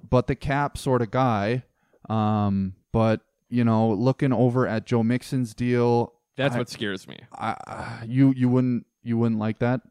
but 0.09 0.27
the 0.27 0.35
cap 0.35 0.77
sort 0.77 1.01
of 1.01 1.11
guy. 1.11 1.63
Um, 2.09 2.73
but 2.91 3.21
you 3.49 3.63
know, 3.63 3.89
looking 3.91 4.33
over 4.33 4.67
at 4.67 4.85
Joe 4.85 5.03
Mixon's 5.03 5.53
deal, 5.53 6.13
That's 6.35 6.55
I- 6.55 6.57
what 6.57 6.69
scares 6.69 7.07
me. 7.07 7.19
I, 7.31 7.55
I 7.67 8.03
you 8.07 8.33
you 8.35 8.49
wouldn't 8.49 8.85
you 9.03 9.17
wouldn't 9.17 9.39
like 9.39 9.59
that. 9.59 9.81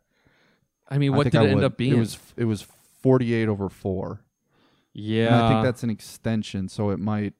I 0.88 0.98
mean, 0.98 1.12
what 1.14 1.24
think 1.24 1.32
did 1.32 1.40
I 1.42 1.44
it 1.46 1.50
end 1.52 1.64
up 1.64 1.76
being? 1.76 1.94
It 1.94 1.98
was 1.98 2.18
it 2.36 2.44
was 2.44 2.66
forty 3.00 3.32
eight 3.34 3.48
over 3.48 3.68
four. 3.68 4.20
yeah, 4.92 5.26
And 5.26 5.34
I 5.36 5.48
think 5.52 5.64
that's 5.64 5.82
an 5.84 5.90
extension, 5.90 6.68
so 6.68 6.90
it 6.90 6.98
might 6.98 7.32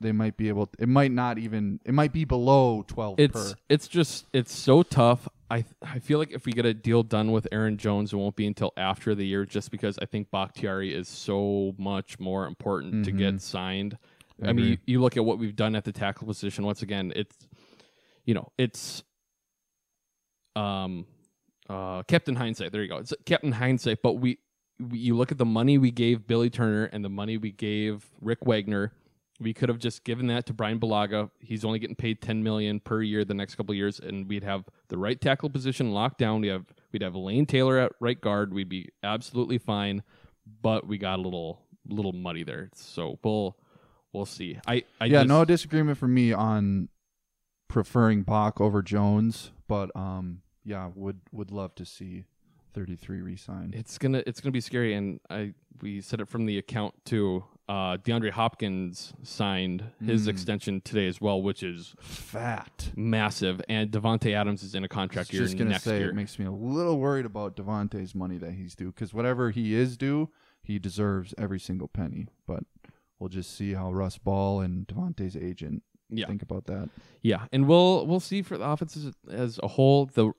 they 0.00 0.12
might 0.12 0.36
be 0.36 0.48
able. 0.48 0.68
it 0.78 0.88
might 0.88 1.10
not 1.12 1.38
even. 1.38 1.80
It 1.84 1.94
might 1.94 2.12
be 2.12 2.24
below 2.24 2.84
twelve 2.86 3.18
it's 3.18 3.52
per. 3.52 3.58
it's 3.68 3.88
just 3.88 4.26
it's 4.32 4.52
so 4.52 4.82
tough. 4.82 5.28
I 5.50 5.64
I 5.82 5.98
feel 5.98 6.18
like 6.18 6.30
if 6.30 6.46
we 6.46 6.52
get 6.52 6.66
a 6.66 6.74
deal 6.74 7.02
done 7.02 7.32
with 7.32 7.48
Aaron 7.52 7.78
Jones, 7.78 8.12
it 8.12 8.16
won't 8.16 8.36
be 8.36 8.46
until 8.46 8.72
after 8.76 9.14
the 9.14 9.24
year, 9.26 9.46
just 9.46 9.70
because 9.70 9.98
I 10.00 10.04
think 10.04 10.30
Bakhtiari 10.30 10.94
is 10.94 11.08
so 11.08 11.74
much 11.78 12.18
more 12.18 12.46
important 12.46 13.04
to 13.06 13.12
get 13.12 13.40
signed. 13.40 13.98
I, 14.42 14.52
mean, 14.52 14.66
you, 14.66 14.78
you 14.86 15.00
look 15.00 15.16
at 15.16 15.24
what 15.24 15.38
we've 15.38 15.56
done 15.56 15.74
at 15.74 15.84
the 15.84 15.92
tackle 15.92 16.26
position. 16.26 16.64
Once 16.64 16.82
again, 16.82 17.12
it's 17.16 17.36
you 18.24 18.34
know 18.34 18.52
it's 18.58 19.02
um 20.54 21.06
uh 21.68 22.02
Captain 22.04 22.36
Hindsight. 22.36 22.72
There 22.72 22.82
you 22.82 22.88
go. 22.88 22.98
It's 22.98 23.14
Captain 23.24 23.52
Hindsight. 23.52 24.02
But 24.02 24.14
we, 24.14 24.38
we 24.78 24.98
you 24.98 25.16
look 25.16 25.32
at 25.32 25.38
the 25.38 25.46
money 25.46 25.78
we 25.78 25.90
gave 25.90 26.26
Billy 26.26 26.50
Turner 26.50 26.84
and 26.84 27.04
the 27.04 27.08
money 27.08 27.36
we 27.36 27.52
gave 27.52 28.06
Rick 28.20 28.44
Wagner. 28.44 28.92
We 29.40 29.54
could 29.54 29.68
have 29.68 29.78
just 29.78 30.04
given 30.04 30.26
that 30.28 30.46
to 30.46 30.52
Bryan 30.52 30.80
Bulaga. 30.80 31.30
He's 31.38 31.64
only 31.64 31.78
getting 31.78 31.96
paid 31.96 32.20
ten 32.20 32.42
million 32.42 32.80
per 32.80 33.02
year 33.02 33.24
the 33.24 33.34
next 33.34 33.54
couple 33.54 33.72
of 33.72 33.76
years, 33.76 34.00
and 34.00 34.28
we'd 34.28 34.44
have 34.44 34.64
the 34.88 34.98
right 34.98 35.20
tackle 35.20 35.48
position 35.50 35.92
locked 35.92 36.18
down. 36.18 36.40
We 36.40 36.48
have 36.48 36.66
we'd 36.92 37.02
have 37.02 37.14
Lane 37.14 37.46
Taylor 37.46 37.78
at 37.78 37.92
right 38.00 38.20
guard. 38.20 38.52
We'd 38.52 38.68
be 38.68 38.88
absolutely 39.02 39.58
fine. 39.58 40.02
But 40.62 40.86
we 40.86 40.98
got 40.98 41.18
a 41.18 41.22
little 41.22 41.62
little 41.86 42.12
muddy 42.12 42.42
there. 42.42 42.70
So 42.74 43.18
we'll 43.22 43.56
we'll 44.12 44.26
see. 44.26 44.58
I, 44.66 44.84
I 45.00 45.04
yeah, 45.04 45.18
just, 45.18 45.28
no 45.28 45.44
disagreement 45.44 45.98
from 45.98 46.14
me 46.14 46.32
on 46.32 46.88
preferring 47.68 48.22
Bach 48.22 48.60
over 48.60 48.82
Jones, 48.82 49.52
but 49.68 49.94
um, 49.94 50.40
yeah, 50.64 50.90
would 50.94 51.20
would 51.32 51.50
love 51.50 51.74
to 51.76 51.84
see 51.84 52.24
thirty 52.74 52.96
three 52.96 53.20
re-signed. 53.20 53.74
It's 53.74 53.98
gonna 53.98 54.22
it's 54.26 54.40
gonna 54.40 54.52
be 54.52 54.60
scary, 54.60 54.94
and 54.94 55.20
I 55.30 55.52
we 55.80 56.00
said 56.00 56.20
it 56.20 56.28
from 56.28 56.46
the 56.46 56.58
account 56.58 56.94
too. 57.04 57.44
Uh, 57.68 57.98
DeAndre 57.98 58.30
Hopkins 58.30 59.12
signed 59.22 59.84
his 60.02 60.26
Mm. 60.26 60.30
extension 60.30 60.80
today 60.80 61.06
as 61.06 61.20
well, 61.20 61.42
which 61.42 61.62
is 61.62 61.94
Fat. 62.00 62.90
massive. 62.96 63.60
And 63.68 63.90
Davante 63.90 64.32
Adams 64.32 64.62
is 64.62 64.74
in 64.74 64.84
a 64.84 64.88
contract 64.88 65.32
year 65.32 65.42
Just 65.42 65.58
gonna 65.58 65.70
next 65.70 65.84
say 65.84 65.98
year. 65.98 66.08
it 66.10 66.14
makes 66.14 66.38
me 66.38 66.46
a 66.46 66.50
little 66.50 66.98
worried 66.98 67.26
about 67.26 67.56
Davante's 67.56 68.14
money 68.14 68.38
that 68.38 68.52
he's 68.52 68.74
due 68.74 68.86
because 68.86 69.12
whatever 69.12 69.50
he 69.50 69.74
is 69.74 69.96
due, 69.98 70.30
he 70.62 70.78
deserves 70.78 71.34
every 71.36 71.60
single 71.60 71.88
penny. 71.88 72.26
But 72.46 72.64
we'll 73.18 73.28
just 73.28 73.54
see 73.54 73.74
how 73.74 73.92
Russ 73.92 74.16
Ball 74.16 74.60
and 74.60 74.86
Davante's 74.86 75.36
agent 75.36 75.82
yeah, 76.08 76.26
think 76.26 76.40
about 76.40 76.64
that. 76.66 76.88
yeah, 77.20 77.46
and 77.52 77.68
we'll 77.68 78.06
we'll 78.06 78.18
see 78.20 78.40
for 78.40 78.56
the 78.56 78.64
offenses 78.64 79.14
as 79.30 79.60
a 79.62 79.68
whole. 79.68 80.06
The 80.06 80.32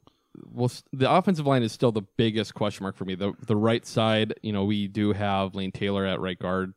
we'll, 0.52 0.72
the 0.94 1.12
offensive 1.12 1.46
line 1.46 1.62
is 1.62 1.72
still 1.72 1.92
the 1.92 2.02
biggest 2.18 2.56
question 2.56 2.84
mark 2.86 2.96
for 2.96 3.06
me. 3.06 3.14
The 3.14 3.34
the 3.46 3.56
right 3.56 3.86
side, 3.86 4.34
you 4.42 4.52
know, 4.52 4.66
we 4.66 4.88
do 4.88 5.14
have 5.14 5.54
Lane 5.54 5.72
Taylor 5.72 6.06
at 6.08 6.20
right 6.20 6.40
guard. 6.40 6.74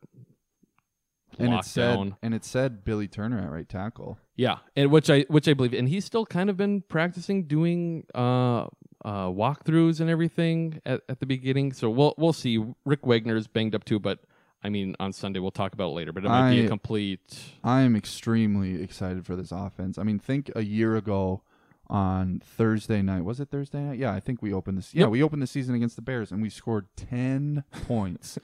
And 1.38 1.54
it 1.54 1.64
said 1.64 1.94
down. 1.96 2.16
and 2.22 2.34
it 2.34 2.44
said 2.44 2.84
Billy 2.84 3.08
Turner 3.08 3.38
at 3.40 3.50
right 3.50 3.68
tackle. 3.68 4.18
Yeah, 4.36 4.58
and 4.76 4.90
which 4.90 5.10
I 5.10 5.22
which 5.28 5.48
I 5.48 5.54
believe, 5.54 5.72
and 5.74 5.88
he's 5.88 6.04
still 6.04 6.26
kind 6.26 6.50
of 6.50 6.56
been 6.56 6.82
practicing 6.82 7.44
doing 7.44 8.04
uh 8.14 8.66
uh 9.04 9.26
walkthroughs 9.28 10.00
and 10.00 10.08
everything 10.08 10.80
at, 10.86 11.00
at 11.08 11.20
the 11.20 11.26
beginning. 11.26 11.72
So 11.72 11.90
we'll 11.90 12.14
we'll 12.18 12.32
see. 12.32 12.64
Rick 12.84 13.02
Wagner's 13.06 13.46
banged 13.46 13.74
up 13.74 13.84
too, 13.84 13.98
but 13.98 14.20
I 14.62 14.68
mean 14.68 14.94
on 15.00 15.12
Sunday 15.12 15.40
we'll 15.40 15.50
talk 15.50 15.72
about 15.72 15.88
it 15.90 15.94
later. 15.94 16.12
But 16.12 16.24
it 16.24 16.28
might 16.28 16.50
be 16.50 16.62
I- 16.62 16.64
a 16.64 16.68
complete. 16.68 17.20
I 17.64 17.82
am 17.82 17.96
extremely 17.96 18.82
excited 18.82 19.26
for 19.26 19.36
this 19.36 19.52
offense. 19.52 19.98
I 19.98 20.02
mean, 20.04 20.18
think 20.18 20.50
a 20.54 20.62
year 20.62 20.96
ago 20.96 21.42
on 21.88 22.40
Thursday 22.44 23.02
night. 23.02 23.24
Was 23.24 23.40
it 23.40 23.50
Thursday 23.50 23.80
night? 23.80 23.98
Yeah, 23.98 24.12
I 24.12 24.20
think 24.20 24.40
we 24.42 24.52
opened 24.52 24.78
this. 24.78 24.94
Yeah, 24.94 25.02
Yep. 25.02 25.10
we 25.10 25.22
opened 25.22 25.42
the 25.42 25.46
season 25.46 25.74
against 25.74 25.96
the 25.96 26.02
Bears 26.02 26.30
and 26.32 26.40
we 26.40 26.48
scored 26.50 26.86
10 26.96 27.64
points. 27.86 28.38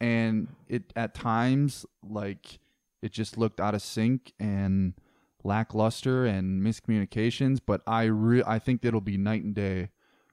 And 0.00 0.48
it 0.68 0.92
at 0.96 1.14
times 1.14 1.86
like 2.02 2.58
it 3.02 3.12
just 3.12 3.38
looked 3.38 3.60
out 3.60 3.74
of 3.74 3.82
sync 3.82 4.32
and 4.38 4.94
lackluster 5.42 6.24
and 6.26 6.62
miscommunications, 6.62 7.60
but 7.64 7.82
I 7.86 8.04
re- 8.04 8.42
I 8.46 8.58
think 8.58 8.84
it'll 8.84 9.00
be 9.00 9.16
night 9.18 9.44
and 9.44 9.54
day 9.54 9.90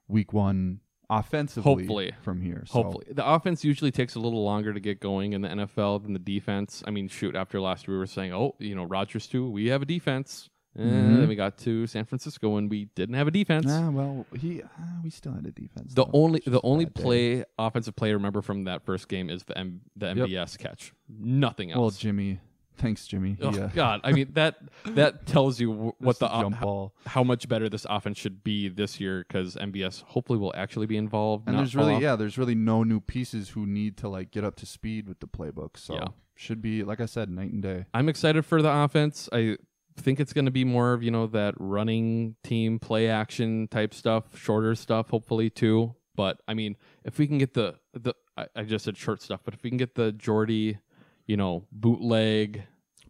week 0.08 0.34
1 0.34 0.80
offensively 1.10 1.64
Hopefully. 1.70 2.12
from 2.22 2.42
here. 2.42 2.64
So 2.66 2.84
Hopefully, 2.84 3.06
the 3.12 3.26
offense 3.28 3.66
usually 3.66 3.92
takes 3.92 4.16
a 4.16 4.20
little 4.20 4.44
longer 4.46 4.74
to 4.74 4.80
get 4.80 5.02
going 5.02 5.34
in 5.34 5.42
the 5.42 5.50
NFL 5.50 6.04
than 6.04 6.14
the 6.14 6.20
defense. 6.20 6.82
I 6.88 6.92
mean, 6.92 7.10
shoot, 7.10 7.36
after 7.36 7.60
last 7.60 7.88
year 7.88 7.96
we 7.96 8.00
were 8.00 8.06
saying, 8.08 8.34
oh, 8.34 8.56
you 8.60 8.74
know, 8.76 8.86
Rodgers 8.86 9.28
too, 9.28 9.50
we 9.50 9.68
have 9.68 9.82
a 9.82 9.86
defense. 9.86 10.50
Eh, 10.78 10.82
Mhm. 10.84 11.18
then 11.18 11.28
we 11.28 11.36
got 11.36 11.58
to 11.60 11.86
San 11.86 12.06
Francisco 12.06 12.56
and 12.56 12.70
we 12.70 12.86
didn't 12.96 13.16
have 13.16 13.28
a 13.28 13.32
defense. 13.32 13.66
Nah, 13.66 13.90
well, 13.92 14.26
he 14.40 14.62
uh, 14.64 14.68
we 15.04 15.10
still 15.10 15.34
had 15.34 15.46
a 15.46 15.52
defense. 15.52 15.94
The 15.94 16.06
though. 16.06 16.12
only 16.14 16.42
the 16.46 16.62
only 16.64 16.86
bad 16.86 16.94
day. 16.94 17.04
play 17.04 17.44
offensive 17.60 17.96
play 17.96 18.10
I 18.10 18.14
remember 18.14 18.42
from 18.42 18.64
that 18.64 18.84
first 18.86 19.10
game 19.10 19.30
is 19.30 19.44
the 19.44 19.58
M, 19.58 19.82
the 19.98 20.08
Yep. 20.08 20.18
MVS 20.30 20.58
catch. 20.58 20.94
Nothing 21.10 21.72
else. 21.72 21.78
Well. 21.80 21.90
Jimmy, 21.90 22.40
thanks, 22.78 23.06
Jimmy. 23.06 23.36
Oh 23.42 23.50
uh, 23.50 23.68
God, 23.68 24.00
I 24.06 24.14
mean 24.14 24.30
that 24.34 24.60
that 24.86 25.26
tells 25.34 25.60
you 25.60 25.94
what 26.00 26.20
the 26.20 26.30
jump 26.30 26.56
how, 26.56 26.66
ball. 26.66 26.96
how 27.06 27.24
much 27.26 27.50
better 27.50 27.68
this 27.68 27.86
offense 27.90 28.18
should 28.18 28.42
be 28.42 28.70
this 28.70 28.98
year 28.98 29.26
because 29.28 29.58
MVS 29.58 30.04
hopefully 30.04 30.40
will 30.40 30.54
actually 30.56 30.86
be 30.86 30.96
involved. 30.96 31.50
And 31.50 31.58
there's 31.58 31.76
really 31.76 31.96
off. 31.96 32.02
yeah, 32.02 32.16
there's 32.16 32.38
really 32.38 32.56
no 32.56 32.84
new 32.86 33.02
pieces 33.02 33.50
who 33.50 33.66
need 33.66 33.98
to 33.98 34.08
like 34.08 34.32
get 34.32 34.46
up 34.46 34.56
to 34.56 34.66
speed 34.66 35.10
with 35.10 35.20
the 35.20 35.28
playbook. 35.28 35.76
So 35.76 35.96
Yeah. 35.96 36.08
should 36.34 36.62
be 36.62 36.84
like 36.86 37.02
I 37.02 37.08
said, 37.08 37.30
night 37.30 37.52
and 37.52 37.62
day. 37.62 37.88
I'm 37.94 38.08
excited 38.08 38.46
for 38.46 38.62
the 38.62 38.72
offense. 38.72 39.28
I 39.34 39.58
think 39.98 40.20
it's 40.20 40.34
going 40.34 40.46
to 40.46 40.52
be 40.52 40.64
more 40.66 40.94
of 40.94 41.04
you 41.04 41.12
know 41.12 41.28
that 41.28 41.56
running 41.58 42.36
team 42.44 42.80
play 42.80 43.10
action 43.10 43.68
type 43.68 43.94
stuff, 43.94 44.38
shorter 44.38 44.76
stuff, 44.76 45.10
hopefully 45.10 45.50
too. 45.50 45.96
But 46.16 46.42
I 46.48 46.54
mean, 46.54 46.76
if 47.06 47.18
we 47.18 47.28
can 47.28 47.38
get 47.38 47.54
the 47.54 47.76
the 47.94 48.14
I, 48.38 48.48
I 48.56 48.64
just 48.64 48.86
said 48.86 48.98
short 48.98 49.22
stuff, 49.22 49.42
but 49.44 49.54
if 49.54 49.64
we 49.64 49.70
can 49.70 49.78
get 49.78 49.96
the 49.96 50.12
Jordy, 50.12 50.78
you 51.26 51.38
know, 51.38 51.66
bootleg 51.72 52.64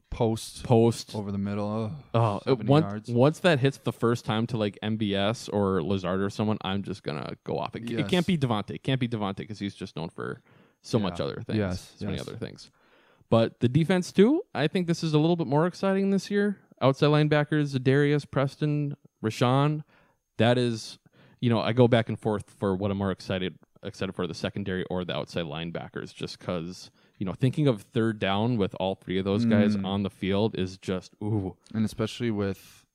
Post 0.09 0.63
post 0.65 1.15
over 1.15 1.31
the 1.31 1.37
middle. 1.37 1.89
Oh, 2.13 2.19
Oh, 2.19 2.35
it- 2.39 2.43
70 2.57 2.67
once 2.69 2.83
yards. 2.83 3.09
once 3.09 3.39
that 3.39 3.59
hits 3.61 3.77
the 3.77 3.93
first 3.93 4.25
time 4.25 4.45
to 4.47 4.57
like 4.57 4.77
MVS 4.83 5.47
or 5.53 5.81
Lazard 5.81 6.19
or 6.21 6.29
someone, 6.29 6.57
I'm 6.63 6.83
just 6.83 7.01
gonna 7.01 7.37
go 7.45 7.57
off. 7.57 7.77
It, 7.77 7.89
it 7.89 8.09
can't 8.09 8.27
be 8.27 8.37
Davante 8.37 8.71
It 8.71 8.83
can't 8.83 8.99
be 8.99 9.07
Davante 9.07 9.37
because 9.37 9.57
he's 9.57 9.73
just 9.73 9.95
known 9.95 10.09
for 10.09 10.41
so 10.81 10.99
much 10.99 11.21
other 11.21 11.41
things. 11.47 11.57
Yes, 11.59 11.93
so 11.97 12.07
many 12.07 12.19
other 12.19 12.35
things. 12.35 12.71
But 13.29 13.61
the 13.61 13.69
defense 13.69 14.11
too, 14.11 14.41
I 14.53 14.67
think 14.67 14.87
this 14.87 15.01
is 15.01 15.13
a 15.13 15.17
little 15.17 15.37
bit 15.37 15.47
more 15.47 15.65
exciting 15.65 16.11
this 16.11 16.29
year. 16.29 16.57
Outside 16.81 17.07
linebackers, 17.07 17.81
Darius, 17.81 18.25
Preston, 18.25 18.95
Rashan. 19.23 19.83
That 20.37 20.57
is, 20.57 20.97
you 21.39 21.49
know, 21.49 21.61
I 21.61 21.73
go 21.73 21.87
back 21.87 22.09
and 22.09 22.19
forth 22.19 22.49
for 22.57 22.75
what 22.75 22.91
I'm 22.91 22.97
more 22.97 23.11
excited 23.11 23.57
excited 23.83 24.13
for 24.13 24.27
the 24.27 24.33
secondary 24.35 24.83
or 24.91 25.03
the 25.03 25.15
outside 25.15 25.45
linebackers, 25.45 26.13
just 26.13 26.37
because 26.39 26.91
you 27.17 27.25
know 27.25 27.33
thinking 27.33 27.67
of 27.67 27.81
third 27.81 28.19
down 28.19 28.57
with 28.57 28.75
all 28.79 28.95
three 28.95 29.17
of 29.17 29.25
those 29.25 29.45
guys 29.45 29.75
Mm. 29.75 29.85
on 29.85 30.03
the 30.03 30.09
field 30.09 30.55
is 30.57 30.77
just 30.77 31.13
ooh. 31.23 31.55
and 31.73 31.83
especially 31.85 32.29
with 32.31 32.85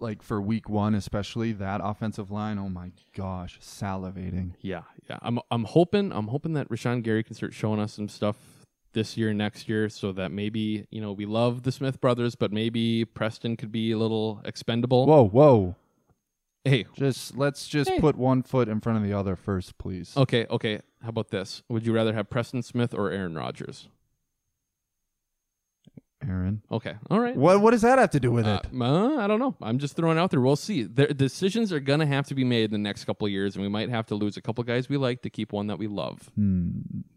like 0.00 0.22
for 0.22 0.40
week 0.40 0.68
one, 0.68 0.94
especially 0.94 1.52
that 1.52 1.80
offensive 1.82 2.30
line. 2.30 2.58
Oh 2.58 2.68
my 2.68 2.92
gosh, 3.16 3.58
salivating. 3.60 4.52
Yeah, 4.60 4.82
yeah. 5.10 5.18
I'm 5.22 5.40
I'm 5.50 5.64
hoping 5.64 6.12
I'm 6.12 6.28
hoping 6.28 6.52
that 6.54 6.68
Rashan 6.68 7.02
Gary 7.02 7.22
can 7.22 7.34
start 7.34 7.52
showing 7.52 7.80
us 7.80 7.94
some 7.94 8.08
stuff 8.08 8.57
this 8.98 9.16
year, 9.16 9.32
next 9.32 9.68
year, 9.68 9.88
so 9.88 10.10
that 10.12 10.32
maybe 10.32 10.86
you 10.90 11.00
know 11.00 11.12
we 11.12 11.24
love 11.24 11.62
the 11.62 11.70
Smith 11.72 12.00
brothers, 12.00 12.34
but 12.34 12.52
maybe 12.52 13.04
Preston 13.04 13.56
could 13.56 13.70
be 13.70 13.92
a 13.92 13.98
little 13.98 14.40
expendable. 14.44 15.06
Whoa, 15.06 15.24
whoa. 15.28 15.76
Hey, 16.64 16.84
Just 16.96 17.36
let's 17.36 17.68
just 17.68 17.88
Hey. 17.88 18.00
put 18.00 18.16
one 18.16 18.42
foot 18.42 18.68
in 18.68 18.80
front 18.80 18.98
of 18.98 19.04
the 19.04 19.12
other 19.16 19.36
first, 19.36 19.78
please. 19.78 20.14
okay, 20.16 20.44
okay. 20.50 20.80
How 21.02 21.10
about 21.10 21.28
this? 21.30 21.62
Would 21.68 21.86
you 21.86 21.92
rather 21.94 22.12
have 22.12 22.28
Preston 22.28 22.62
Smith 22.62 22.92
or 22.92 23.10
Aaron 23.10 23.34
Rodgers? 23.36 23.88
Aaron. 26.26 26.62
Okay, 26.72 26.94
all 27.10 27.20
right. 27.20 27.36
What 27.36 27.60
what 27.60 27.70
does 27.70 27.82
that 27.82 27.98
have 27.98 28.10
to 28.10 28.20
do 28.20 28.32
with 28.32 28.46
Uh, 28.46 28.60
it? 28.64 28.80
uh, 28.82 29.16
I 29.18 29.26
don't 29.28 29.38
know. 29.38 29.54
I'm 29.62 29.78
just 29.78 29.94
throwing 29.96 30.18
out 30.18 30.30
there. 30.30 30.40
We'll 30.40 30.56
see. 30.56 30.82
Their 30.82 31.06
decisions 31.08 31.72
are 31.72 31.78
gonna 31.80 32.06
have 32.06 32.26
to 32.28 32.34
be 32.34 32.42
made 32.44 32.64
in 32.64 32.70
the 32.72 32.78
next 32.78 33.04
couple 33.04 33.26
of 33.26 33.32
years, 33.32 33.54
and 33.54 33.62
we 33.62 33.68
might 33.68 33.88
have 33.88 34.06
to 34.06 34.14
lose 34.16 34.36
a 34.36 34.40
couple 34.42 34.64
guys 34.64 34.88
we 34.88 34.96
like 34.96 35.22
to 35.22 35.30
keep 35.30 35.52
one 35.52 35.68
that 35.68 35.78
we 35.78 35.86
love. 35.86 36.28
Hmm. 36.34 36.70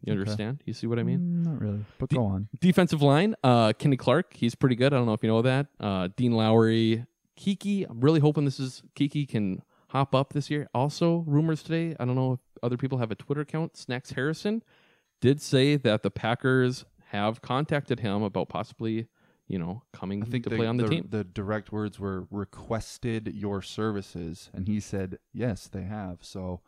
You 0.03 0.13
understand? 0.13 0.61
You 0.65 0.73
see 0.73 0.85
what 0.87 0.99
I 0.99 1.03
mean? 1.03 1.19
Mm, 1.19 1.45
Not 1.45 1.61
really, 1.61 1.85
but 1.97 2.09
The- 2.09 2.15
go 2.17 2.25
on. 2.25 2.47
Defensive 2.59 3.01
line, 3.01 3.35
uh, 3.43 3.73
Kenny 3.73 3.97
Clark, 3.97 4.33
he's 4.35 4.53
pretty 4.55 4.75
good. 4.75 4.93
I 4.93 4.97
don't 4.97 5.05
know 5.07 5.13
if 5.13 5.23
you 5.23 5.29
know 5.29 5.41
that. 5.41 5.67
Uh, 5.79 6.09
Dean 6.15 6.33
Lowry, 6.33 7.05
Keke. 7.37 7.89
I'm 7.89 8.01
really 8.01 8.19
hoping 8.19 8.45
this 8.45 8.59
is 8.59 8.83
Keke 8.95 9.27
can 9.27 9.61
hop 9.87 10.13
up 10.13 10.33
this 10.33 10.49
year. 10.51 10.69
Also, 10.75 11.23
rumors 11.27 11.63
today. 11.63 11.95
I 11.99 12.05
don't 12.05 12.15
know 12.15 12.33
if 12.33 12.39
other 12.61 12.77
people 12.77 12.99
have 12.99 13.09
a 13.11 13.15
Twitter 13.15 13.41
account. 13.41 13.75
Snacks 13.75 14.11
Harrison 14.11 14.61
did 15.21 15.41
say 15.41 15.75
that 15.75 16.01
the 16.03 16.11
Packers 16.11 16.85
have 17.12 17.41
contacted 17.41 18.00
him 18.00 18.24
about 18.24 18.47
possibly, 18.47 19.08
you 19.47 19.60
know, 19.60 19.84
coming 19.91 20.24
I 20.24 20.26
think 20.26 20.45
to 20.45 20.50
the, 20.50 20.56
play 20.56 20.65
on 20.65 20.78
the, 20.78 20.84
the, 20.84 20.89
team. 20.89 21.08
the 21.10 21.24
direct 21.24 21.71
words 21.71 22.00
were 22.00 22.26
requested 22.32 23.34
your 23.36 23.62
services, 23.62 24.50
and 24.54 24.67
he 24.67 24.80
said 24.80 25.19
yes, 25.34 25.67
they 25.67 25.84
have. 25.84 26.19
So 26.21 26.62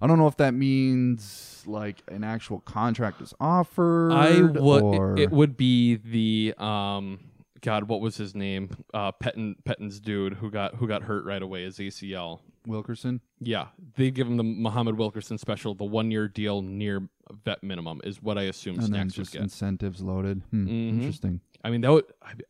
I 0.00 0.06
don't 0.06 0.18
know 0.18 0.26
if 0.26 0.36
that 0.36 0.52
means 0.52 1.62
like 1.66 2.02
an 2.08 2.22
actual 2.22 2.60
contract 2.60 3.22
is 3.22 3.32
offered. 3.40 4.12
I 4.12 4.42
would. 4.42 4.82
or... 4.82 5.16
It, 5.16 5.24
it 5.24 5.30
would 5.30 5.56
be 5.56 5.96
the 5.96 6.54
um. 6.62 7.20
God, 7.62 7.84
what 7.84 8.00
was 8.00 8.16
his 8.16 8.34
name? 8.34 8.70
Uh, 8.92 9.12
Pettine 9.12 9.54
Pettine's 9.64 10.00
dude 10.00 10.34
who 10.34 10.50
got 10.50 10.74
who 10.74 10.88
got 10.88 11.04
hurt 11.04 11.24
right 11.24 11.40
away. 11.40 11.62
is 11.62 11.78
ACL. 11.78 12.40
Wilkerson. 12.66 13.20
Yeah, 13.40 13.68
they 13.96 14.10
give 14.10 14.26
him 14.26 14.36
the 14.36 14.44
Muhammad 14.44 14.96
Wilkerson 14.96 15.38
special, 15.38 15.74
the 15.74 15.84
one 15.84 16.10
year 16.10 16.28
deal 16.28 16.62
near 16.62 17.08
vet 17.44 17.62
minimum 17.62 18.00
is 18.04 18.22
what 18.22 18.38
I 18.38 18.42
assume 18.42 18.76
and 18.76 18.84
Snacks 18.86 19.16
would 19.16 19.24
just 19.24 19.32
get. 19.32 19.42
incentives 19.42 20.00
loaded. 20.02 20.42
Hmm, 20.50 20.66
Mhm. 20.66 20.88
Interesting. 20.90 21.40
I 21.64 21.70
mean, 21.70 21.80
that 21.82 21.92
would 21.92 22.04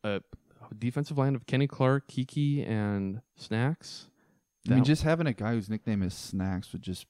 uh, 0.05 0.21
defensive 0.79 1.19
line 1.19 1.35
of 1.35 1.47
Kenny 1.47 1.67
Clark, 1.67 2.09
Keke, 2.09 2.67
and 2.69 3.21
Snacks. 3.37 4.09
I 4.71 4.75
mean, 4.77 4.85
just 4.85 5.03
having 5.03 5.27
a 5.27 5.33
guy 5.33 5.55
whose 5.55 5.69
nickname 5.69 6.03
is 6.03 6.15
Snacks 6.15 6.73
would 6.73 6.83
just 6.83 7.07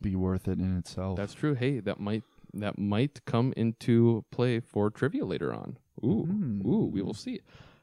be 0.00 0.14
worth 0.14 0.46
it 0.46 0.58
in 0.60 0.76
itself. 0.78 1.16
That's 1.16 1.34
true. 1.34 1.54
Hey, 1.54 1.80
that 1.80 1.98
might 1.98 2.22
that 2.54 2.78
might 2.78 3.24
come 3.24 3.52
into 3.56 4.24
play 4.30 4.60
for 4.60 4.90
trivia 4.90 5.24
later 5.24 5.52
on. 5.52 5.76
Ooh, 6.04 6.24
Hmm. 6.24 6.64
ooh, 6.64 6.84
we 6.86 7.02
will 7.02 7.12
see. 7.14 7.40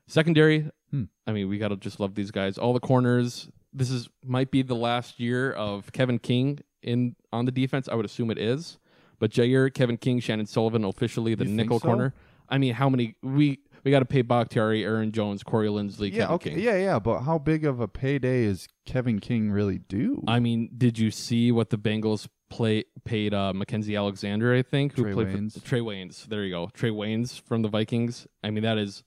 Secondary. 0.08 0.70
Hmm. 0.92 1.04
I 1.28 1.34
mean, 1.34 1.50
we 1.50 1.58
gotta 1.58 1.76
just 1.76 2.00
love 2.00 2.16
these 2.16 2.32
guys. 2.32 2.58
All 2.58 2.74
the 2.74 2.80
corners. 2.80 3.50
This 3.74 3.90
is 3.90 4.10
might 4.26 4.50
be 4.50 4.62
the 4.62 4.76
last 4.76 5.20
year 5.20 5.52
of 5.52 5.92
Kevin 5.92 6.20
King 6.20 6.60
in 6.82 7.16
on 7.34 7.46
the 7.46 7.52
defense. 7.52 7.88
I 7.90 7.96
would 7.96 8.06
assume 8.06 8.32
it 8.32 8.38
is. 8.38 8.78
But 9.22 9.30
Jaire, 9.32 9.72
Kevin 9.74 9.98
King, 9.98 10.20
Chandon 10.20 10.48
Sullivan, 10.48 10.84
officially 10.84 11.36
the 11.36 11.44
You 11.44 11.50
think 11.52 11.58
nickel 11.58 11.80
so? 11.80 11.86
corner. 11.88 12.14
I 12.50 12.58
mean, 12.58 12.74
how 12.74 12.90
many 12.90 13.16
we 13.22 13.60
we 13.84 13.92
got 13.92 14.00
to 14.00 14.06
pay 14.06 14.24
Bakhtiari, 14.24 14.84
Aaron 14.84 15.12
Jones, 15.12 15.44
Corey 15.44 15.68
Linsley, 15.70 16.12
yeah, 16.12 16.22
Kevin 16.24 16.36
okay, 16.36 16.50
King. 16.56 16.60
yeah, 16.60 16.76
yeah. 16.78 17.00
But 17.00 17.22
how 17.22 17.38
big 17.38 17.64
of 17.66 17.80
a 17.80 17.88
payday 17.88 18.44
is 18.44 18.68
Kevin 18.86 19.20
King 19.20 19.52
really 19.52 19.78
due? 19.78 20.24
I 20.28 20.40
mean, 20.40 20.70
did 20.76 20.98
you 21.00 21.12
see 21.12 21.52
what 21.52 21.70
the 21.70 21.78
Bengals 21.78 22.28
play 22.50 22.84
paid 23.06 23.34
uh, 23.36 23.54
Mackenzie 23.54 23.96
Alexander? 23.96 24.54
I 24.56 24.64
think 24.64 24.96
who 24.96 25.04
Trae 25.06 25.14
played 25.14 25.28
Waynes. 25.28 25.54
for 25.54 25.60
Trae 25.60 25.82
Waynes. 25.84 26.26
There 26.26 26.44
you 26.44 26.52
go, 26.52 26.68
Trae 26.76 26.92
Waynes 26.92 27.40
from 27.42 27.62
the 27.62 27.70
Vikings. 27.70 28.26
I 28.44 28.50
mean, 28.50 28.64
that 28.64 28.78
is 28.80 29.04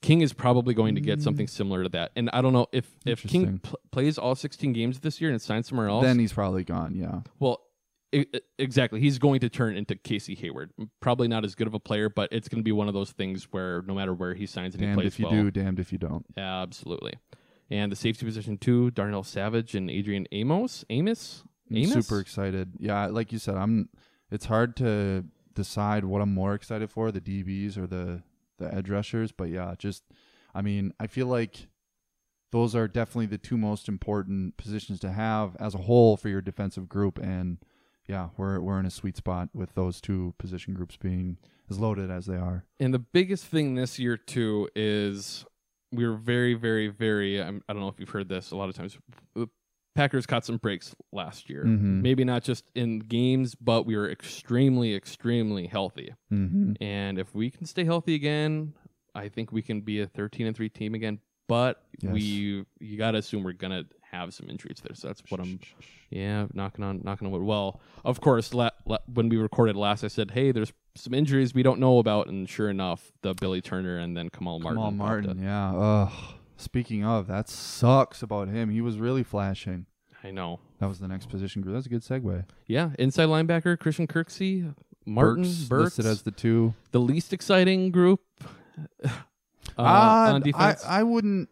King 0.00 0.20
is 0.20 0.32
probably 0.32 0.72
going 0.74 0.94
to 0.94 1.00
get 1.00 1.20
something 1.20 1.46
similar 1.48 1.82
to 1.82 1.88
that. 1.90 2.10
And 2.16 2.30
I 2.32 2.42
don't 2.42 2.52
know 2.52 2.66
if 2.72 2.88
if 3.04 3.22
King 3.26 3.42
Mm. 3.42 3.48
Interesting. 3.48 3.58
pl- 3.58 3.80
plays 3.90 4.18
all 4.18 4.34
16 4.34 4.72
games 4.72 5.00
this 5.00 5.20
year 5.20 5.30
and 5.30 5.40
signs 5.42 5.68
somewhere 5.68 5.88
else. 5.88 6.02
then 6.04 6.18
he's 6.18 6.32
probably 6.32 6.64
gone. 6.64 6.94
Yeah. 6.94 7.20
well, 7.38 7.60
exactly, 8.58 9.00
he's 9.00 9.18
going 9.18 9.40
to 9.40 9.48
turn 9.48 9.76
into 9.76 9.94
Casey 9.96 10.34
Hayward. 10.36 10.70
Probably 11.00 11.28
not 11.28 11.44
as 11.44 11.54
good 11.54 11.66
of 11.66 11.74
a 11.74 11.80
player, 11.80 12.08
but 12.08 12.28
it's 12.32 12.48
going 12.48 12.60
to 12.60 12.64
be 12.64 12.72
one 12.72 12.88
of 12.88 12.94
those 12.94 13.12
things 13.12 13.44
where 13.50 13.82
no 13.82 13.94
matter 13.94 14.14
where 14.14 14.34
he 14.34 14.46
signs 14.46 14.74
and 14.74 14.84
he 14.84 14.94
plays 14.94 15.08
if 15.08 15.20
you 15.20 15.26
well, 15.26 15.34
do, 15.34 15.50
damned 15.50 15.78
if 15.78 15.92
you 15.92 15.98
don't. 15.98 16.24
absolutely. 16.36 17.14
And 17.70 17.90
the 17.90 17.96
safety 17.96 18.26
position 18.26 18.58
too, 18.58 18.90
Darnell 18.90 19.22
Savage 19.22 19.74
and 19.74 19.90
Adrian 19.90 20.26
Amos. 20.30 20.84
Amos. 20.90 21.42
I'm 21.70 21.78
Amos? 21.78 21.92
super 21.92 22.20
excited. 22.20 22.74
Yeah, 22.78 23.06
like 23.06 23.32
you 23.32 23.38
said, 23.38 23.56
I'm. 23.56 23.88
It's 24.30 24.44
hard 24.46 24.76
to 24.76 25.24
decide 25.54 26.04
what 26.04 26.20
I'm 26.20 26.32
more 26.34 26.54
excited 26.54 26.90
for, 26.90 27.10
the 27.10 27.20
DBs 27.20 27.78
or 27.78 27.86
the 27.86 28.22
the 28.58 28.74
edge 28.74 28.90
rushers. 28.90 29.32
But 29.32 29.48
yeah, 29.48 29.74
just 29.78 30.04
I 30.54 30.60
mean, 30.60 30.92
I 31.00 31.06
feel 31.06 31.26
like 31.26 31.68
those 32.50 32.74
are 32.76 32.86
definitely 32.86 33.26
the 33.26 33.38
two 33.38 33.56
most 33.56 33.88
important 33.88 34.58
positions 34.58 35.00
to 35.00 35.10
have 35.10 35.56
as 35.58 35.74
a 35.74 35.78
whole 35.78 36.18
for 36.18 36.28
your 36.28 36.42
defensive 36.42 36.88
group. 36.88 37.18
And 37.18 37.58
yeah, 38.08 38.28
we're 38.36 38.60
we're 38.60 38.78
in 38.80 38.86
a 38.86 38.90
sweet 38.90 39.16
spot 39.16 39.48
with 39.54 39.74
those 39.74 40.00
two 40.00 40.34
position 40.38 40.74
groups 40.74 40.96
being 40.96 41.38
as 41.70 41.78
loaded 41.78 42.10
as 42.10 42.26
they 42.26 42.36
are. 42.36 42.64
And 42.80 42.92
the 42.92 42.98
biggest 42.98 43.46
thing 43.46 43.74
this 43.74 43.98
year 43.98 44.16
too 44.16 44.68
is 44.74 45.44
we 45.92 46.06
were 46.06 46.16
very, 46.16 46.54
very, 46.54 46.88
very. 46.88 47.40
I'm, 47.42 47.62
I 47.68 47.72
don't 47.72 47.80
know 47.82 47.88
if 47.88 47.98
you've 48.00 48.08
heard 48.10 48.28
this 48.28 48.50
a 48.50 48.56
lot 48.56 48.68
of 48.68 48.74
times. 48.74 48.98
The 49.34 49.48
Packers 49.94 50.24
caught 50.24 50.44
some 50.46 50.56
breaks 50.56 50.94
last 51.12 51.50
year. 51.50 51.64
Mhm. 51.64 52.00
Maybe 52.00 52.24
not 52.24 52.42
just 52.42 52.64
in 52.74 52.98
games, 53.00 53.54
but 53.54 53.84
we 53.84 53.94
were 53.94 54.10
extremely, 54.10 54.94
extremely 54.94 55.66
healthy. 55.66 56.14
Mm-hmm. 56.32 56.82
And 56.82 57.18
if 57.18 57.34
we 57.34 57.50
can 57.50 57.66
stay 57.66 57.84
healthy 57.84 58.14
again, 58.14 58.72
I 59.14 59.28
think 59.28 59.52
we 59.52 59.60
can 59.60 59.82
be 59.82 60.00
a 60.00 60.06
13 60.06 60.46
and 60.46 60.56
three 60.56 60.70
team 60.70 60.94
again. 60.94 61.18
But 61.46 61.84
Yes. 62.00 62.10
we, 62.12 62.64
you 62.80 62.96
got 62.96 63.10
to 63.10 63.18
assume 63.18 63.42
we're 63.42 63.52
gonna 63.52 63.84
have 64.12 64.34
some 64.34 64.48
injuries 64.48 64.78
there. 64.82 64.94
So 64.94 65.08
that's 65.08 65.22
what 65.28 65.40
I'm. 65.40 65.60
Yeah, 66.10 66.46
knocking 66.52 66.84
on 66.84 67.00
knocking 67.04 67.26
on 67.26 67.32
wood. 67.32 67.42
Well, 67.42 67.80
of 68.04 68.20
course, 68.20 68.52
la- 68.52 68.70
la- 68.84 68.98
when 69.12 69.28
we 69.28 69.36
recorded 69.38 69.76
last, 69.76 70.04
I 70.04 70.08
said, 70.08 70.32
"Hey, 70.32 70.52
there's 70.52 70.72
some 70.94 71.14
injuries 71.14 71.54
we 71.54 71.62
don't 71.62 71.80
know 71.80 71.98
about," 71.98 72.26
and 72.28 72.48
sure 72.48 72.68
enough, 72.68 73.12
the 73.22 73.34
Billy 73.34 73.60
Turner 73.62 73.98
and 73.98 74.16
then 74.16 74.28
Kamal 74.28 74.60
Martin. 74.60 74.76
Kamal 74.78 74.90
Martin, 74.92 75.42
yeah. 75.42 75.72
Ugh. 75.74 76.12
Speaking 76.58 77.04
of, 77.04 77.26
that 77.26 77.48
sucks 77.48 78.22
about 78.22 78.48
him. 78.48 78.70
He 78.70 78.80
was 78.80 78.98
really 78.98 79.22
flashing. 79.22 79.86
I 80.22 80.30
know. 80.30 80.60
That 80.78 80.88
was 80.88 81.00
the 81.00 81.08
next 81.08 81.28
position 81.28 81.62
group. 81.62 81.74
That's 81.74 81.86
a 81.86 81.88
good 81.88 82.02
segue. 82.02 82.44
Yeah, 82.66 82.90
inside 82.98 83.26
linebacker 83.28 83.78
Christian 83.78 84.06
Kirksey, 84.06 84.72
Martin 85.06 85.42
Burks 85.44 85.64
Burks, 85.64 85.84
listed 85.98 86.06
as 86.06 86.22
the 86.22 86.30
two. 86.30 86.74
the 86.92 87.00
least 87.00 87.32
exciting 87.32 87.90
group 87.90 88.20
uh, 89.04 89.08
Uh, 89.78 90.32
on 90.34 90.42
defense. 90.42 90.84
I, 90.84 91.00
I 91.00 91.02
wouldn't. 91.02 91.48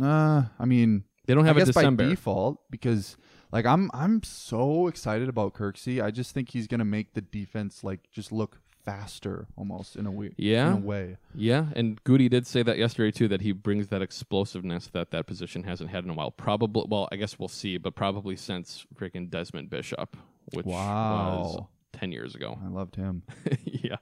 Uh, 0.00 0.42
I 0.58 0.64
mean, 0.66 1.04
they 1.26 1.34
don't 1.34 1.44
have 1.44 1.56
I 1.56 1.60
a 1.60 1.64
guess 1.64 1.74
December. 1.74 2.04
by 2.04 2.10
default 2.10 2.60
because 2.70 3.16
like 3.52 3.66
I'm 3.66 3.90
I'm 3.94 4.22
so 4.22 4.86
excited 4.86 5.28
about 5.28 5.54
Kirksey. 5.54 6.02
I 6.02 6.10
just 6.10 6.32
think 6.34 6.50
he's 6.50 6.66
gonna 6.66 6.84
make 6.84 7.14
the 7.14 7.20
defense 7.20 7.82
like 7.84 8.10
just 8.12 8.32
look 8.32 8.58
faster 8.84 9.46
almost 9.56 9.94
in 9.96 10.06
a 10.06 10.10
way. 10.10 10.30
Yeah. 10.38 10.68
in 10.68 10.82
a 10.82 10.86
way. 10.86 11.16
Yeah, 11.34 11.66
and 11.76 12.02
Goody 12.02 12.28
did 12.30 12.46
say 12.46 12.62
that 12.62 12.78
yesterday 12.78 13.10
too 13.10 13.28
that 13.28 13.42
he 13.42 13.52
brings 13.52 13.88
that 13.88 14.00
explosiveness 14.02 14.88
that 14.88 15.10
that 15.10 15.26
position 15.26 15.64
hasn't 15.64 15.90
had 15.90 16.04
in 16.04 16.10
a 16.10 16.14
while. 16.14 16.30
Probably, 16.30 16.84
well, 16.88 17.06
I 17.12 17.16
guess 17.16 17.38
we'll 17.38 17.48
see, 17.48 17.76
but 17.76 17.94
probably 17.94 18.36
since 18.36 18.86
freaking 18.98 19.28
Desmond 19.30 19.68
Bishop, 19.68 20.16
which 20.54 20.64
was 20.64 20.74
Wow. 20.74 21.68
ten 21.92 22.10
years 22.10 22.34
ago. 22.34 22.58
I 22.64 22.68
loved 22.68 22.96
him. 22.96 23.22
yeah, 23.64 23.96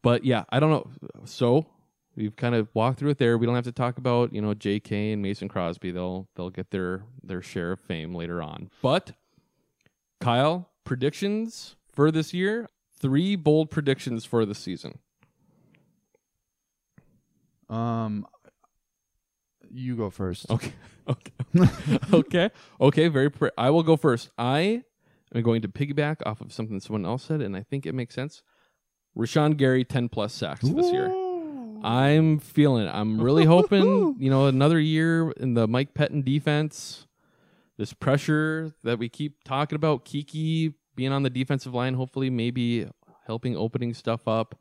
but 0.00 0.24
yeah, 0.24 0.44
I 0.48 0.60
don't 0.60 0.70
know. 0.70 0.88
So 1.26 1.66
we've 2.16 2.36
kind 2.36 2.54
of 2.54 2.68
walked 2.74 2.98
through 2.98 3.10
it 3.10 3.18
there. 3.18 3.38
We 3.38 3.46
don't 3.46 3.54
have 3.54 3.64
to 3.64 3.72
talk 3.72 3.98
about 3.98 4.32
you 4.32 4.40
know 4.40 4.54
J.K. 4.54 5.12
and 5.12 5.22
Mason 5.22 5.48
Crosby. 5.48 5.90
They'll 5.90 6.28
they'll 6.36 6.50
get 6.50 6.70
their 6.70 7.04
their 7.22 7.42
share 7.42 7.72
of 7.72 7.80
fame 7.80 8.14
later 8.14 8.42
on. 8.42 8.70
But 8.82 9.12
Kyle, 10.20 10.70
predictions 10.84 11.76
for 11.92 12.10
this 12.10 12.32
year. 12.32 12.68
Three 12.98 13.34
bold 13.34 13.68
predictions 13.70 14.24
for 14.24 14.46
the 14.46 14.54
season. 14.54 14.98
Um, 17.68 18.26
you 19.70 19.96
go 19.96 20.10
first. 20.10 20.50
Okay. 20.50 20.72
Okay. 21.08 21.32
okay. 22.12 22.50
Okay. 22.80 23.08
Very. 23.08 23.28
Pre- 23.28 23.50
I 23.58 23.70
will 23.70 23.82
go 23.82 23.96
first. 23.96 24.30
I 24.38 24.84
am 25.34 25.42
going 25.42 25.62
to 25.62 25.68
piggyback 25.68 26.18
off 26.24 26.40
of 26.40 26.52
something 26.52 26.78
someone 26.78 27.04
else 27.04 27.24
said, 27.24 27.40
and 27.40 27.56
I 27.56 27.64
think 27.64 27.86
it 27.86 27.92
makes 27.92 28.14
sense. 28.14 28.44
Rashan 29.18 29.56
Gary, 29.56 29.82
ten 29.82 30.08
plus 30.08 30.32
sacks 30.32 30.60
this 30.62 30.92
year. 30.92 31.08
I'm 31.82 32.38
feeling 32.38 32.86
it. 32.86 32.90
I'm 32.90 33.20
really 33.20 33.44
hoping, 33.44 34.16
you 34.18 34.30
know, 34.30 34.46
another 34.46 34.78
year 34.78 35.30
in 35.32 35.54
the 35.54 35.66
Mike 35.66 35.94
Pettine 35.94 36.24
defense. 36.24 37.06
This 37.78 37.92
pressure 37.92 38.74
that 38.84 38.98
we 38.98 39.08
keep 39.08 39.42
talking 39.44 39.76
about, 39.76 40.04
Keke 40.04 40.74
being 40.94 41.12
on 41.12 41.22
the 41.22 41.30
defensive 41.30 41.74
line, 41.74 41.94
hopefully, 41.94 42.30
maybe 42.30 42.86
helping 43.26 43.56
opening 43.56 43.94
stuff 43.94 44.28
up. 44.28 44.58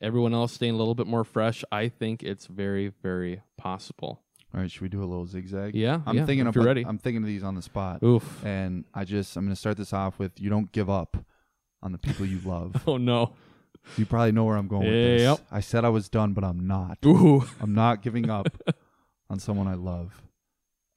Everyone 0.00 0.32
else 0.32 0.52
staying 0.52 0.74
a 0.74 0.76
little 0.76 0.94
bit 0.94 1.06
more 1.06 1.24
fresh. 1.24 1.64
I 1.70 1.88
think 1.88 2.22
it's 2.22 2.46
very, 2.46 2.92
very 3.02 3.42
possible. 3.56 4.22
All 4.54 4.60
right, 4.60 4.70
should 4.70 4.82
we 4.82 4.88
do 4.88 5.00
a 5.02 5.06
little 5.06 5.26
zigzag? 5.26 5.74
Yeah, 5.74 6.00
I'm 6.06 6.16
yeah, 6.16 6.26
thinking 6.26 6.46
if 6.46 6.50
of 6.50 6.56
you're 6.56 6.64
ready. 6.64 6.84
I'm 6.86 6.98
thinking 6.98 7.22
of 7.22 7.26
these 7.26 7.42
on 7.42 7.54
the 7.54 7.62
spot. 7.62 8.02
Oof. 8.02 8.44
And 8.44 8.84
I 8.92 9.04
just 9.04 9.36
I'm 9.36 9.44
gonna 9.44 9.56
start 9.56 9.76
this 9.76 9.92
off 9.92 10.18
with 10.18 10.38
you 10.40 10.50
don't 10.50 10.70
give 10.72 10.90
up 10.90 11.16
on 11.82 11.92
the 11.92 11.98
people 11.98 12.26
you 12.26 12.40
love. 12.44 12.82
Oh 12.86 12.96
no. 12.98 13.32
You 13.96 14.06
probably 14.06 14.32
know 14.32 14.44
where 14.44 14.56
I'm 14.56 14.68
going 14.68 14.84
with 14.84 14.92
this. 14.92 15.22
Yep. 15.22 15.40
I 15.50 15.60
said 15.60 15.84
I 15.84 15.88
was 15.90 16.08
done, 16.08 16.32
but 16.32 16.44
I'm 16.44 16.66
not. 16.66 16.98
Ooh. 17.06 17.44
I'm 17.60 17.74
not 17.74 18.02
giving 18.02 18.30
up 18.30 18.48
on 19.30 19.38
someone 19.38 19.66
I 19.66 19.74
love. 19.74 20.22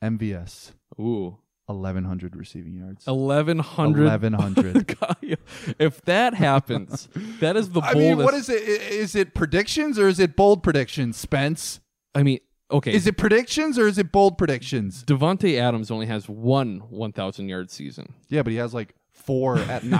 MVS. 0.04 0.71
Ooh. 1.00 1.38
1100 1.67 2.36
receiving 2.36 2.76
yards. 2.76 3.08
Eleven 3.08 3.58
hundred. 3.58 4.04
1100. 4.04 4.95
if 5.80 6.00
that 6.04 6.36
happens, 6.36 7.10
that 7.39 7.56
is 7.58 7.71
the 7.71 7.82
I 7.82 7.93
boldest. 7.93 8.17
mean, 8.17 8.24
what 8.24 8.34
is 8.36 8.50
it? 8.50 8.62
I- 8.62 8.93
Is 8.93 9.15
it 9.15 9.34
predictions 9.34 9.98
or 9.98 10.08
is 10.08 10.19
it 10.19 10.36
bold 10.36 10.62
predictions, 10.62 11.17
Spence? 11.17 11.80
I 12.13 12.21
mean, 12.21 12.38
okay. 12.69 12.93
Is 12.93 13.08
it 13.08 13.17
predictions 13.17 13.80
or 13.80 13.88
is 13.88 13.98
it 13.98 14.12
bold 14.12 14.38
predictions? 14.38 15.04
Davante 15.04 15.58
Adams 15.60 15.89
only 15.89 16.06
has 16.06 16.30
one 16.30 16.82
1,000 16.91 17.50
yard 17.50 17.71
season. 17.71 18.13
Yeah, 18.30 18.43
but 18.43 18.52
he 18.52 18.58
has 18.58 18.76
like 18.76 18.93
four 19.26 19.58
at 19.58 19.84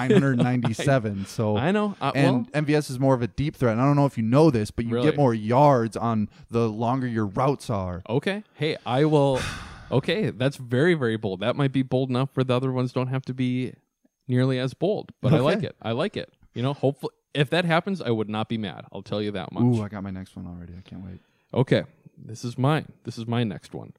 997. 0.46 1.26
So 1.26 1.58
I 1.58 1.72
know. 1.72 1.96
Uh, 2.02 2.12
and 2.16 2.48
well, 2.54 2.64
MVS 2.64 2.90
is 2.90 3.00
more 3.00 3.14
of 3.14 3.22
a 3.22 3.28
deep 3.28 3.56
threat. 3.56 3.74
And 3.74 3.82
I 3.82 3.86
don't 3.86 3.96
know 3.96 4.06
if 4.06 4.18
you 4.18 4.24
know 4.24 4.50
this, 4.52 4.72
but 4.72 4.86
you 4.86 4.92
Really? 4.92 5.08
get 5.08 5.18
more 5.18 5.34
yards 5.34 5.98
on 5.98 6.30
the 6.50 6.70
longer 6.70 7.08
your 7.08 7.26
routes 7.26 7.70
are. 7.70 8.02
okay. 8.10 8.44
Hey, 8.56 8.78
I 8.86 9.06
will. 9.06 9.40
Okay, 9.92 10.32
that's 10.32 10.58
very, 10.58 10.96
very 10.96 11.16
bold. 11.16 11.42
That 11.42 11.56
might 11.56 11.72
be 11.72 11.84
bold 11.84 12.10
enough 12.10 12.30
where 12.34 12.44
the 12.44 12.56
other 12.56 12.72
ones 12.72 12.92
don't 12.92 13.06
have 13.08 13.22
to 13.26 13.36
be 13.36 13.76
nearly 14.28 14.58
as 14.58 14.74
bold. 14.74 15.12
But 15.22 15.32
I 15.32 15.38
like 15.38 15.62
it. 15.62 15.76
I 15.80 15.92
like 15.92 16.18
it. 16.18 16.34
You 16.56 16.64
know, 16.64 16.74
hopefully, 16.74 17.14
if 17.36 17.52
that 17.52 17.66
happens, 17.66 18.02
I 18.02 18.10
would 18.10 18.28
not 18.28 18.50
be 18.50 18.58
mad. 18.58 18.86
I'll 18.92 19.04
tell 19.04 19.22
you 19.22 19.30
that 19.34 19.52
much. 19.52 19.62
Ooh, 19.64 19.84
I 19.84 19.88
got 19.88 20.02
my 20.02 20.10
next 20.10 20.36
one 20.36 20.48
already. 20.48 20.74
I 20.76 20.82
can't 20.82 21.06
wait. 21.06 21.20
Okay, 21.54 21.84
this 22.18 22.44
is 22.44 22.58
mine. 22.58 22.94
This 23.04 23.20
is 23.20 23.28
my 23.28 23.44
next 23.44 23.76
one. 23.76 23.94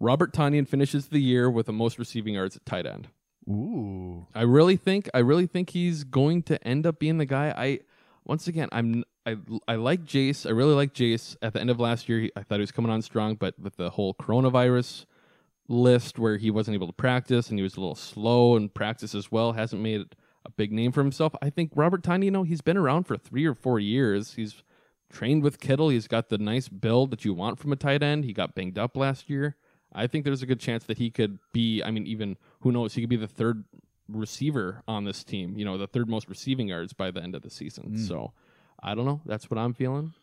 Robert 0.00 0.32
Tonyan 0.32 0.66
finishes 0.66 1.06
the 1.06 1.20
year 1.20 1.48
with 1.48 1.66
the 1.66 1.72
most 1.72 1.96
receiving 2.00 2.34
yards 2.34 2.56
at 2.56 2.66
tight 2.66 2.84
end. 2.84 3.06
Ooh. 3.50 4.26
I 4.34 4.42
really 4.42 4.76
think 4.76 5.08
I 5.12 5.18
really 5.18 5.46
think 5.46 5.70
he's 5.70 6.04
going 6.04 6.42
to 6.44 6.62
end 6.66 6.86
up 6.86 6.98
being 6.98 7.18
the 7.18 7.26
guy. 7.26 7.52
I 7.56 7.80
once 8.24 8.46
again 8.46 8.68
I'm 8.70 9.04
I 9.26 9.36
I 9.66 9.74
like 9.74 10.04
Jace. 10.04 10.46
I 10.46 10.50
really 10.50 10.74
like 10.74 10.94
Jace. 10.94 11.36
At 11.42 11.54
the 11.54 11.60
end 11.60 11.70
of 11.70 11.80
last 11.80 12.08
year, 12.08 12.20
he, 12.20 12.32
I 12.36 12.42
thought 12.42 12.56
he 12.56 12.60
was 12.60 12.72
coming 12.72 12.90
on 12.90 13.02
strong, 13.02 13.34
but 13.34 13.58
with 13.58 13.76
the 13.76 13.90
whole 13.90 14.14
coronavirus 14.14 15.06
list 15.68 16.18
where 16.18 16.36
he 16.36 16.50
wasn't 16.50 16.74
able 16.74 16.86
to 16.86 16.92
practice 16.92 17.48
and 17.48 17.58
he 17.58 17.62
was 17.62 17.76
a 17.76 17.80
little 17.80 17.94
slow 17.94 18.56
in 18.56 18.68
practice 18.68 19.14
as 19.14 19.30
well, 19.30 19.52
hasn't 19.52 19.82
made 19.82 20.04
a 20.44 20.50
big 20.50 20.72
name 20.72 20.92
for 20.92 21.00
himself. 21.00 21.34
I 21.42 21.50
think 21.50 21.72
Robert 21.74 22.02
Tonyan, 22.02 22.24
you 22.24 22.30
know, 22.30 22.42
he's 22.42 22.60
been 22.60 22.76
around 22.76 23.04
for 23.04 23.16
three 23.16 23.46
or 23.46 23.54
four 23.54 23.78
years. 23.78 24.34
He's 24.34 24.62
trained 25.10 25.42
with 25.42 25.60
Kittle. 25.60 25.88
He's 25.90 26.08
got 26.08 26.28
the 26.28 26.38
nice 26.38 26.68
build 26.68 27.10
that 27.10 27.24
you 27.24 27.34
want 27.34 27.58
from 27.58 27.72
a 27.72 27.76
tight 27.76 28.02
end. 28.02 28.24
He 28.24 28.32
got 28.32 28.54
banged 28.54 28.78
up 28.78 28.96
last 28.96 29.28
year. 29.28 29.56
I 29.92 30.06
think 30.06 30.24
there's 30.24 30.42
a 30.42 30.46
good 30.46 30.60
chance 30.60 30.84
that 30.84 30.98
he 30.98 31.10
could 31.10 31.38
be. 31.52 31.82
I 31.82 31.90
mean, 31.90 32.06
even 32.06 32.36
who 32.60 32.70
knows? 32.72 32.94
He 32.94 33.00
could 33.00 33.10
be 33.10 33.16
the 33.16 33.26
third 33.28 33.64
receiver 34.08 34.82
on 34.88 35.04
this 35.04 35.24
team. 35.24 35.56
You 35.56 35.64
know, 35.64 35.78
the 35.78 35.86
third 35.86 36.08
most 36.08 36.28
receiving 36.28 36.68
yards 36.68 36.92
by 36.92 37.10
the 37.10 37.22
end 37.22 37.34
of 37.34 37.42
the 37.42 37.50
season. 37.50 37.96
So, 37.98 38.32
I 38.82 38.94
don't 38.94 39.04
know. 39.04 39.20
That's 39.26 39.50
what 39.50 39.58
I'm 39.58 39.74
feeling. 39.74 40.14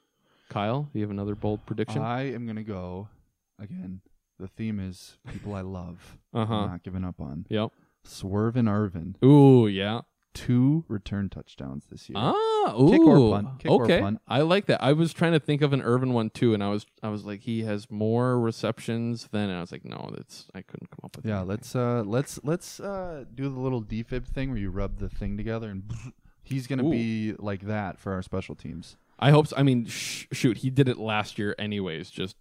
Kyle, 0.49 0.84
do 0.93 0.99
you 0.99 1.03
have 1.03 1.12
another 1.12 1.36
bold 1.36 1.65
prediction? 1.65 2.01
I 2.01 2.34
am 2.34 2.47
gonna 2.47 2.63
go 2.63 3.10
again. 3.60 4.01
The 4.39 4.47
theme 4.47 4.80
is 4.80 5.17
people 5.32 5.53
I 5.56 5.62
love. 5.62 6.17
Uh-huh. 6.34 6.67
Not 6.67 6.84
giving 6.84 7.03
up 7.03 7.19
on. 7.19 7.45
yep. 7.49 7.71
Swerve 8.03 8.56
and 8.56 8.69
Ervin. 8.69 9.15
Ooh, 9.23 9.67
yeah. 9.67 10.01
Two 10.38 10.86
return 10.88 11.30
touchdowns 11.30 11.86
this 11.89 12.10
year. 12.10 12.17
Ah, 12.17 12.76
ooh. 12.80 12.91
Kick 12.91 13.02
or 13.02 13.32
punt. 13.32 13.60
Kick 13.60 13.71
or 13.71 13.84
okay. 13.86 14.00
punt. 14.02 14.21
I 14.28 14.41
like 14.41 14.67
that. 14.67 14.84
I 14.84 14.93
was 14.93 15.13
trying 15.13 15.32
to 15.34 15.39
think 15.39 15.62
of 15.62 15.73
an 15.73 15.82
Ervin 15.82 16.13
one 16.13 16.30
too, 16.30 16.54
and 16.54 16.63
I 16.63 16.69
was 16.69 16.86
I 17.02 17.10
was 17.10 17.26
like, 17.26 17.41
he 17.41 17.63
has 17.63 17.89
more 17.89 18.39
receptions 18.39 19.28
than 19.32 19.50
and 19.50 19.58
I 19.58 19.62
was 19.62 19.71
like, 19.71 19.84
no, 19.84 20.12
that's 20.15 20.45
I 20.54 20.62
couldn't 20.62 20.89
come 20.91 21.00
up 21.04 21.15
with 21.15 21.26
Yeah, 21.26 21.38
anything. 21.38 21.47
let's 21.50 21.76
uh 21.76 22.04
let's 22.06 22.39
let's 22.43 22.80
uh 22.80 23.26
do 23.34 23.43
the 23.50 23.60
little 23.60 23.82
defib 23.82 24.28
thing 24.28 24.50
where 24.50 24.60
you 24.60 24.69
rub 24.69 25.00
the 25.00 25.10
thing 25.10 25.38
together 25.38 25.69
and 25.69 25.91
he's 26.43 26.67
gonna 26.67 26.86
Ooh. 26.86 26.91
be 26.91 27.34
like 27.39 27.62
that 27.67 27.97
for 28.00 28.13
our 28.13 28.21
special 28.21 28.56
teams. 28.56 28.95
I 29.19 29.32
hope 29.32 29.47
so. 29.47 29.58
I 29.58 29.63
mean, 29.63 29.88
sh- 29.88 30.28
shoot, 30.32 30.58
he 30.58 30.69
did 30.69 30.88
it 30.88 30.97
last 31.00 31.39
year 31.39 31.56
anyways, 31.58 32.12
just 32.12 32.36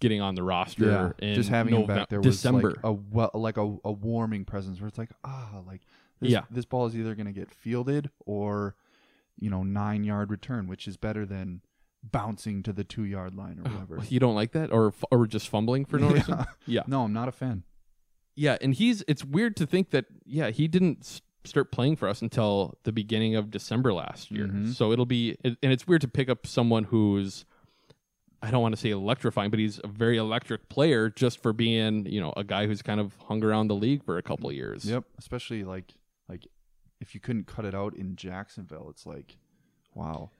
getting 0.00 0.20
on 0.20 0.34
the 0.34 0.42
roster 0.42 1.14
in 1.20 1.34
just 1.34 1.48
having 1.48 1.74
him 1.74 1.86
back 1.86 2.10
there 2.10 2.20
was 2.20 2.36
December. 2.36 2.70
like 2.72 2.78
a 2.84 2.92
well, 2.92 3.30
like 3.32 3.56
a, 3.56 3.76
a 3.84 3.92
warming 3.92 4.44
presence 4.44 4.78
where 4.80 4.88
it's 4.88 4.98
like 4.98 5.08
ah 5.24 5.62
like 5.66 5.80
this, 6.24 6.32
Yeah. 6.32 6.42
this 6.50 6.64
ball 6.64 6.86
is 6.86 6.96
either 6.96 7.14
gonna 7.14 7.32
get 7.32 7.50
fielded 7.50 8.10
or 8.26 8.74
you 9.38 9.48
know 9.50 9.62
nine 9.62 10.04
yard 10.04 10.30
return, 10.30 10.66
which 10.66 10.86
is 10.88 10.96
better 10.96 11.24
than 11.24 11.60
bouncing 12.02 12.62
to 12.62 12.72
the 12.72 12.84
two 12.84 13.04
yard 13.04 13.34
line 13.34 13.58
or 13.58 13.70
whatever. 13.70 13.98
you 14.08 14.20
don't 14.20 14.34
like 14.34 14.52
that, 14.52 14.72
or 14.72 14.92
or 15.10 15.26
just 15.26 15.48
fumbling 15.48 15.84
for 15.84 15.98
no 15.98 16.08
Yeah. 16.10 16.14
reason? 16.14 16.44
Yeah, 16.66 16.82
No, 16.86 17.02
I'm 17.04 17.12
not 17.12 17.28
a 17.28 17.32
fan. 17.32 17.62
yeah, 18.34 18.56
and 18.60 18.74
he's. 18.74 19.02
It's 19.08 19.24
weird 19.24 19.56
to 19.56 19.66
think 19.66 19.90
that 19.90 20.06
yeah, 20.26 20.50
he 20.50 20.68
didn't 20.68 21.20
start 21.44 21.70
playing 21.70 21.96
for 21.96 22.08
us 22.08 22.22
until 22.22 22.78
the 22.84 22.92
beginning 22.92 23.36
of 23.36 23.50
December 23.50 23.92
last 23.92 24.30
year. 24.30 24.46
Mhm. 24.48 24.74
So 24.74 24.92
it'll 24.92 25.04
be, 25.06 25.36
and 25.44 25.56
it's 25.62 25.86
weird 25.86 26.00
to 26.02 26.08
pick 26.08 26.28
up 26.28 26.46
someone 26.46 26.84
who's. 26.84 27.44
I 28.42 28.50
don't 28.50 28.60
want 28.60 28.74
to 28.74 28.80
say 28.80 28.90
electrifying, 28.90 29.48
but 29.50 29.58
he's 29.58 29.80
a 29.82 29.86
very 29.88 30.18
electric 30.18 30.68
player 30.68 31.08
just 31.08 31.42
for 31.42 31.54
being, 31.54 32.04
you 32.04 32.20
know, 32.20 32.34
a 32.36 32.44
guy 32.44 32.66
who's 32.66 32.82
kind 32.82 33.00
of 33.00 33.16
hung 33.26 33.42
around 33.42 33.68
the 33.68 33.74
league 33.74 34.04
for 34.04 34.18
a 34.18 34.22
couple 34.22 34.50
of 34.50 34.54
years. 34.54 34.84
Yep, 34.84 35.04
especially 35.18 35.64
like 35.64 35.94
if 37.00 37.14
you 37.14 37.20
couldn't 37.20 37.46
cut 37.46 37.64
it 37.64 37.74
out 37.74 37.94
in 37.96 38.16
Jacksonville, 38.16 38.88
it's 38.90 39.06
like 39.06 39.36
wow. 39.94 40.30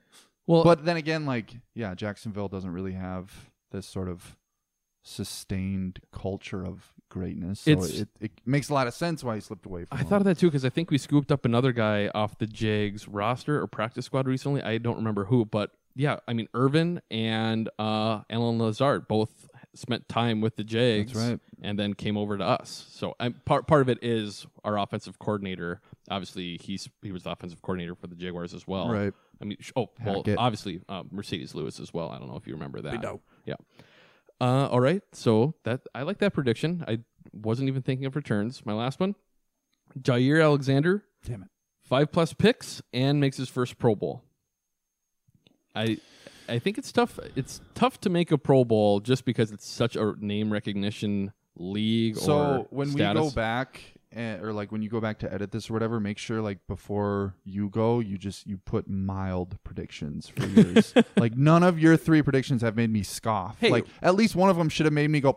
Well, 0.46 0.62
But 0.62 0.84
then 0.84 0.96
again, 0.96 1.24
like 1.26 1.54
yeah, 1.74 1.94
Jacksonville 1.94 2.48
doesn't 2.48 2.70
really 2.72 2.92
have 2.92 3.50
this 3.70 3.86
sort 3.86 4.08
of 4.08 4.36
sustained 5.02 6.00
culture 6.12 6.64
of 6.64 6.92
greatness. 7.10 7.60
So 7.60 7.70
It's- 7.70 8.00
it, 8.00 8.08
it 8.20 8.32
makes 8.44 8.68
a 8.70 8.74
lot 8.74 8.86
of 8.86 8.94
sense 8.94 9.22
why 9.22 9.36
he 9.36 9.40
slipped 9.40 9.66
away 9.66 9.84
from 9.84 9.98
I 9.98 10.02
thought 10.02 10.20
of 10.20 10.24
that 10.24 10.38
too 10.38 10.46
because 10.46 10.64
I 10.64 10.70
think 10.70 10.90
we 10.90 10.98
scooped 10.98 11.30
up 11.30 11.44
another 11.44 11.72
guy 11.72 12.08
off 12.14 12.38
the 12.38 12.46
Jags 12.46 13.06
roster 13.06 13.60
or 13.60 13.66
practice 13.66 14.06
squad 14.06 14.26
recently. 14.26 14.62
I 14.62 14.78
don't 14.78 14.96
remember 14.96 15.26
who, 15.26 15.44
but 15.44 15.70
yeah, 15.94 16.18
I 16.26 16.32
mean 16.32 16.48
Ervin 16.54 17.00
and 17.10 17.68
uh, 17.78 18.22
Allen 18.30 18.58
Lazard 18.58 19.06
both 19.06 19.48
spent 19.74 20.08
time 20.08 20.40
with 20.40 20.56
the 20.56 20.64
Jags, 20.64 21.12
That's 21.12 21.30
right. 21.30 21.40
and 21.62 21.78
then 21.78 21.94
came 21.94 22.16
over 22.16 22.38
to 22.38 22.44
us. 22.44 22.86
So 22.90 23.14
i 23.20 23.28
part 23.28 23.66
part 23.66 23.82
of 23.82 23.88
it 23.88 23.98
is 24.02 24.46
our 24.64 24.78
offensive 24.78 25.18
coordinator. 25.18 25.80
Obviously, 26.10 26.58
he's 26.62 26.88
he 27.02 27.12
was 27.12 27.22
the 27.22 27.30
offensive 27.30 27.62
coordinator 27.62 27.94
for 27.94 28.06
the 28.06 28.14
Jaguars 28.14 28.52
as 28.54 28.66
well. 28.66 28.88
Right. 28.90 29.12
I 29.40 29.44
mean, 29.44 29.56
sh- 29.60 29.72
oh 29.74 29.88
well, 30.04 30.16
Hackett. 30.16 30.38
obviously 30.38 30.80
uh, 30.88 31.02
Marcedes 31.04 31.54
Lewis 31.54 31.80
as 31.80 31.94
well. 31.94 32.10
I 32.10 32.18
don't 32.18 32.28
know 32.28 32.36
if 32.36 32.46
you 32.46 32.52
remember 32.54 32.80
that. 32.82 33.00
No. 33.02 33.20
Yeah. 33.46 33.54
Uh, 34.40 34.68
all 34.68 34.80
right. 34.80 35.02
So 35.12 35.54
that 35.64 35.80
I 35.94 36.02
like 36.02 36.18
that 36.18 36.34
prediction. 36.34 36.84
I 36.86 36.98
wasn't 37.32 37.68
even 37.68 37.82
thinking 37.82 38.04
of 38.06 38.16
returns. 38.16 38.66
My 38.66 38.74
last 38.74 39.00
one, 39.00 39.14
Jaire 39.98 40.42
Alexander, 40.42 41.04
Damn 41.24 41.42
it. 41.44 41.48
five 41.82 42.12
plus 42.12 42.32
picks 42.34 42.82
and 42.92 43.18
makes 43.20 43.36
his 43.38 43.48
first 43.48 43.78
Pro 43.78 43.94
Bowl. 43.94 44.22
I 45.74 45.98
I 46.48 46.58
think 46.58 46.78
it's 46.78 46.92
tough. 46.92 47.18
It's 47.34 47.60
tough 47.74 48.00
to 48.02 48.10
make 48.10 48.30
a 48.30 48.38
Pro 48.38 48.64
Bowl 48.64 49.00
just 49.00 49.24
because 49.24 49.50
it's 49.50 49.66
such 49.66 49.96
a 49.96 50.14
name 50.18 50.52
recognition 50.52 51.32
league. 51.56 52.16
So 52.16 52.38
or 52.38 52.66
when 52.70 52.88
status. 52.90 53.22
we 53.22 53.28
go 53.30 53.34
back, 53.34 53.80
eh, 54.14 54.38
or 54.40 54.52
like 54.52 54.72
when 54.72 54.82
you 54.82 54.88
go 54.88 55.00
back 55.00 55.18
to 55.20 55.32
edit 55.32 55.52
this 55.52 55.68
or 55.68 55.72
whatever, 55.72 56.00
make 56.00 56.18
sure 56.18 56.40
like 56.40 56.58
before 56.66 57.34
you 57.44 57.68
go, 57.68 58.00
you 58.00 58.16
just 58.18 58.46
you 58.46 58.56
put 58.58 58.88
mild 58.88 59.62
predictions 59.64 60.28
for 60.28 60.46
yours. 60.46 60.94
like 61.16 61.36
none 61.36 61.62
of 61.62 61.78
your 61.78 61.96
three 61.96 62.22
predictions 62.22 62.62
have 62.62 62.76
made 62.76 62.90
me 62.90 63.02
scoff. 63.02 63.56
Hey. 63.60 63.70
like 63.70 63.86
at 64.02 64.14
least 64.14 64.34
one 64.36 64.50
of 64.50 64.56
them 64.56 64.68
should 64.68 64.86
have 64.86 64.92
made 64.92 65.10
me 65.10 65.20
go. 65.20 65.36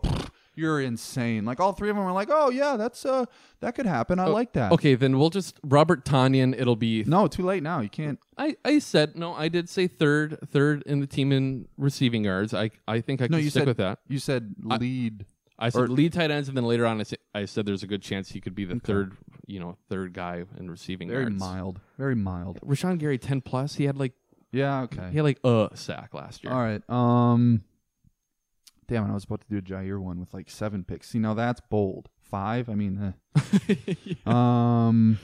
You're 0.55 0.81
insane. 0.81 1.45
Like 1.45 1.59
all 1.59 1.73
three 1.73 1.89
of 1.91 1.95
them 1.95 2.05
are 2.05 2.11
like, 2.11 2.29
oh 2.31 2.49
yeah, 2.49 2.77
that's 2.77 3.05
uh 3.05 3.25
that 3.59 3.75
could 3.75 3.85
happen. 3.85 4.19
I 4.19 4.25
like 4.25 4.53
that. 4.53 4.71
Okay, 4.71 4.95
then 4.95 5.19
we'll 5.19 5.29
just 5.29 5.59
Robert 5.63 6.03
Tonyan. 6.03 6.59
It'll 6.59 6.75
be 6.75 7.03
No, 7.05 7.27
too 7.27 7.43
late 7.43 7.61
now. 7.61 7.79
You 7.79 7.89
can't. 7.89 8.19
I, 8.37 8.55
I 8.65 8.79
said 8.79 9.15
no. 9.15 9.33
I 9.33 9.49
did 9.49 9.69
say 9.69 9.87
third, 9.87 10.39
third 10.49 10.81
in 10.87 10.99
the 10.99 11.05
team 11.07 11.31
in 11.31 11.67
receiving 11.77 12.23
yards. 12.23 12.53
I 12.55 12.71
I 12.87 13.01
think 13.01 13.21
I 13.21 13.25
No, 13.25 13.37
can 13.37 13.43
you 13.43 13.49
stick 13.51 13.61
said 13.61 13.67
with 13.67 13.77
that. 13.77 13.99
You 14.07 14.17
said 14.19 14.55
lead. 14.63 15.21
I 15.21 15.25
said 15.69 15.81
or- 15.81 15.87
lead 15.87 16.13
tight 16.13 16.29
ends, 16.31 16.47
and 16.49 16.55
then 16.57 16.65
later 16.65 16.85
on, 16.85 16.99
I 16.99 17.03
said, 17.03 17.19
I 17.33 17.45
said 17.45 17.65
there's 17.65 17.83
a 17.83 17.87
good 17.87 18.01
chance 18.01 18.29
he 18.29 18.39
could 18.41 18.53
be 18.55 18.65
the 18.65 18.79
third, 18.79 19.15
you 19.47 19.59
know, 19.59 19.77
third 19.89 20.13
guy 20.13 20.43
in 20.57 20.69
receiving 20.69 21.07
very 21.09 21.23
yards. 21.23 21.39
mild. 21.39 21.79
Very 21.97 22.15
mild. 22.15 22.59
Rashan 22.61 22.97
Gary 22.99 23.17
ten 23.17 23.41
plus. 23.41 23.75
He 23.75 23.85
had 23.85 23.97
like 23.97 24.13
Yeah. 24.51 24.81
Okay. 24.83 25.09
he 25.09 25.17
had 25.17 25.23
like 25.23 25.39
a 25.43 25.69
sack 25.73 26.13
last 26.13 26.43
year. 26.43 26.53
All 26.53 26.61
right. 26.61 26.87
Um. 26.89 27.63
Damn 28.87 29.05
it! 29.05 29.09
I 29.09 29.13
was 29.15 29.25
about 29.25 29.41
to 29.41 29.47
do 29.49 29.57
a 29.57 29.61
Jaire 29.61 29.99
one 29.99 30.19
with 30.19 30.33
like 30.33 30.49
seven 30.49 30.83
picks. 30.85 31.09
See, 31.09 31.19
now 31.19 31.33
that's 31.33 31.59
bold. 31.69 32.07
Five. 32.21 32.69
I 32.69 32.75
mean, 32.75 33.13
eh. 33.35 33.73
um. 34.25 35.19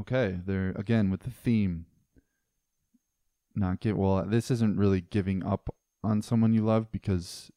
Okay, 0.00 0.38
there 0.46 0.70
again 0.76 1.10
with 1.10 1.20
the 1.20 1.30
theme. 1.30 1.86
Not 3.54 3.80
get 3.80 3.96
well. 3.98 4.24
This 4.26 4.50
isn't 4.50 4.78
really 4.78 5.02
giving 5.02 5.44
up 5.44 5.74
on 6.02 6.22
someone 6.22 6.54
you 6.54 6.64
love 6.64 6.90
because 6.90 7.50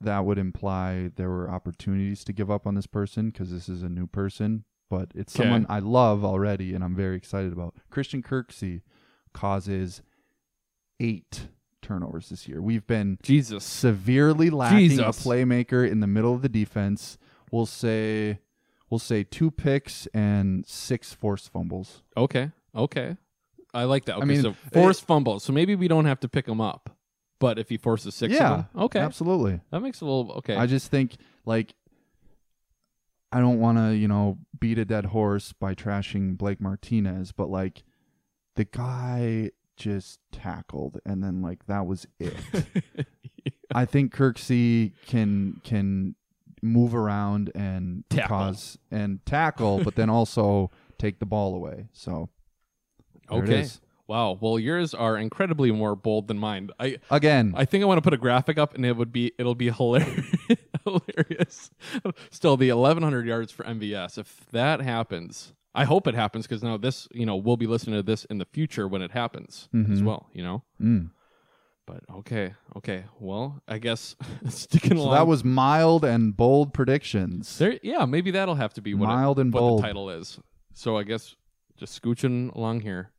that 0.00 0.24
would 0.24 0.38
imply 0.38 1.10
there 1.16 1.28
were 1.28 1.50
opportunities 1.50 2.24
to 2.24 2.32
give 2.32 2.50
up 2.50 2.66
on 2.66 2.74
this 2.74 2.86
person 2.86 3.30
because 3.30 3.50
this 3.50 3.68
is 3.68 3.82
a 3.82 3.88
new 3.88 4.06
person. 4.06 4.64
But 4.88 5.12
it's 5.14 5.34
Okay. 5.36 5.44
someone 5.44 5.66
I 5.68 5.78
love 5.78 6.24
already 6.24 6.74
and 6.74 6.82
I'm 6.82 6.96
very 6.96 7.16
excited 7.16 7.52
about. 7.52 7.74
Christian 7.90 8.22
Kirksey 8.22 8.80
causes 9.32 10.02
eight 10.98 11.48
turnovers 11.82 12.28
this 12.28 12.48
year. 12.48 12.60
We've 12.60 12.86
been 12.86 13.18
Jesus. 13.22 13.64
severely 13.64 14.50
lacking 14.50 14.98
a 14.98 15.10
playmaker 15.10 15.88
in 15.88 16.00
the 16.00 16.06
middle 16.06 16.34
of 16.34 16.42
the 16.42 16.48
defense. 16.48 17.18
We'll 17.52 17.66
say 17.66 18.40
we'll 18.88 18.98
say 18.98 19.22
two 19.24 19.50
picks 19.50 20.06
and 20.08 20.66
six 20.66 21.12
forced 21.12 21.52
fumbles. 21.52 22.02
Okay. 22.16 22.50
Okay. 22.74 23.16
I 23.72 23.84
like 23.84 24.06
that. 24.06 24.16
Okay, 24.16 24.24
mean, 24.26 24.42
so 24.42 24.54
forced 24.72 25.06
fumbles. 25.06 25.44
So 25.44 25.52
maybe 25.52 25.76
we 25.76 25.86
don't 25.88 26.04
have 26.06 26.18
to 26.20 26.28
pick 26.28 26.46
him 26.48 26.60
up. 26.60 26.96
But 27.40 27.58
if 27.58 27.68
he 27.68 27.78
forces 27.78 28.14
six, 28.14 28.34
yeah, 28.34 28.50
of 28.52 28.56
them, 28.58 28.82
okay, 28.84 29.00
absolutely. 29.00 29.60
that 29.70 29.80
makes 29.80 30.00
a 30.02 30.04
little 30.04 30.32
okay. 30.38 30.54
I 30.54 30.66
just 30.66 30.90
think 30.90 31.16
like 31.44 31.74
I 33.32 33.40
don't 33.40 33.60
want 33.60 33.78
to, 33.78 33.96
you 33.96 34.08
know, 34.08 34.38
beat 34.58 34.78
a 34.78 34.84
dead 34.84 35.06
horse 35.06 35.52
by 35.52 35.74
trashing 35.74 36.36
Blake 36.36 36.60
Martinez, 36.60 37.32
but 37.32 37.48
like 37.48 37.82
the 38.56 38.64
guy 38.64 39.50
just 39.76 40.20
tackled 40.32 41.00
and 41.06 41.24
then 41.24 41.40
like 41.40 41.66
that 41.66 41.86
was 41.86 42.06
it. 42.18 42.36
I 43.74 43.84
think 43.84 44.14
Kirksey 44.14 44.92
can 45.06 45.60
can 45.64 46.16
move 46.62 46.94
around 46.94 47.50
and 47.54 48.04
Tackle. 48.10 48.36
cause 48.36 48.78
and 48.90 49.24
tackle, 49.24 49.82
but 49.82 49.94
then 49.94 50.10
also 50.10 50.70
take 50.98 51.20
the 51.20 51.26
ball 51.26 51.54
away. 51.54 51.88
So 51.92 52.28
okay. 53.30 53.66
Wow. 54.10 54.36
Well, 54.40 54.58
yours 54.58 54.92
are 54.92 55.16
incredibly 55.16 55.70
more 55.72 55.94
bold 55.96 56.28
than 56.28 56.38
mine. 56.38 56.70
I 56.78 56.98
again, 57.10 57.54
I 57.56 57.64
think 57.64 57.82
I 57.82 57.86
want 57.86 57.98
to 57.98 58.02
put 58.02 58.12
a 58.14 58.18
graphic 58.18 58.58
up, 58.58 58.74
and 58.74 58.84
it 58.84 58.96
would 58.96 59.12
be 59.12 59.32
it'll 59.38 59.54
be 59.54 59.70
hilarious. 59.70 60.26
hilarious. 60.84 61.70
Still, 62.30 62.56
the 62.56 62.72
1100 62.72 63.26
yards 63.26 63.52
for 63.52 63.64
MVS. 63.64 64.18
If 64.18 64.46
that 64.52 64.80
happens, 64.80 65.52
I 65.74 65.84
hope 65.84 66.06
it 66.06 66.14
happens 66.14 66.46
because 66.46 66.62
now 66.62 66.76
this, 66.76 67.06
you 67.12 67.24
know, 67.26 67.36
we'll 67.36 67.56
be 67.56 67.66
listening 67.66 67.96
to 67.96 68.02
this 68.02 68.24
in 68.26 68.38
the 68.38 68.44
future 68.46 68.88
when 68.88 69.02
it 69.02 69.12
happens 69.12 69.68
as 69.74 70.00
Mhm. 70.00 70.04
well. 70.04 70.28
You 70.32 70.42
know. 70.42 70.62
mm. 70.80 71.10
But 71.86 72.04
okay, 72.18 72.54
okay. 72.76 73.04
Well, 73.18 73.62
I 73.66 73.78
guess 73.78 74.14
sticking 74.48 74.96
so 74.96 75.02
along. 75.04 75.14
that 75.14 75.26
was 75.26 75.44
mild 75.44 76.04
and 76.04 76.36
bold 76.36 76.72
predictions. 76.72 77.58
there. 77.58 77.78
Yeah, 77.82 78.04
maybe 78.06 78.30
that'll 78.30 78.54
have 78.56 78.74
to 78.74 78.82
be 78.82 78.94
what, 78.94 79.06
it- 79.10 79.12
Mild 79.14 79.38
and 79.40 79.52
what 79.52 79.60
bold. 79.60 79.78
the 79.82 79.86
title 79.86 80.08
is. 80.10 80.38
So 80.72 80.96
I 80.96 81.02
guess 81.02 81.34
just 81.76 82.00
scooching 82.00 82.54
along 82.54 82.80
here. 82.80 83.10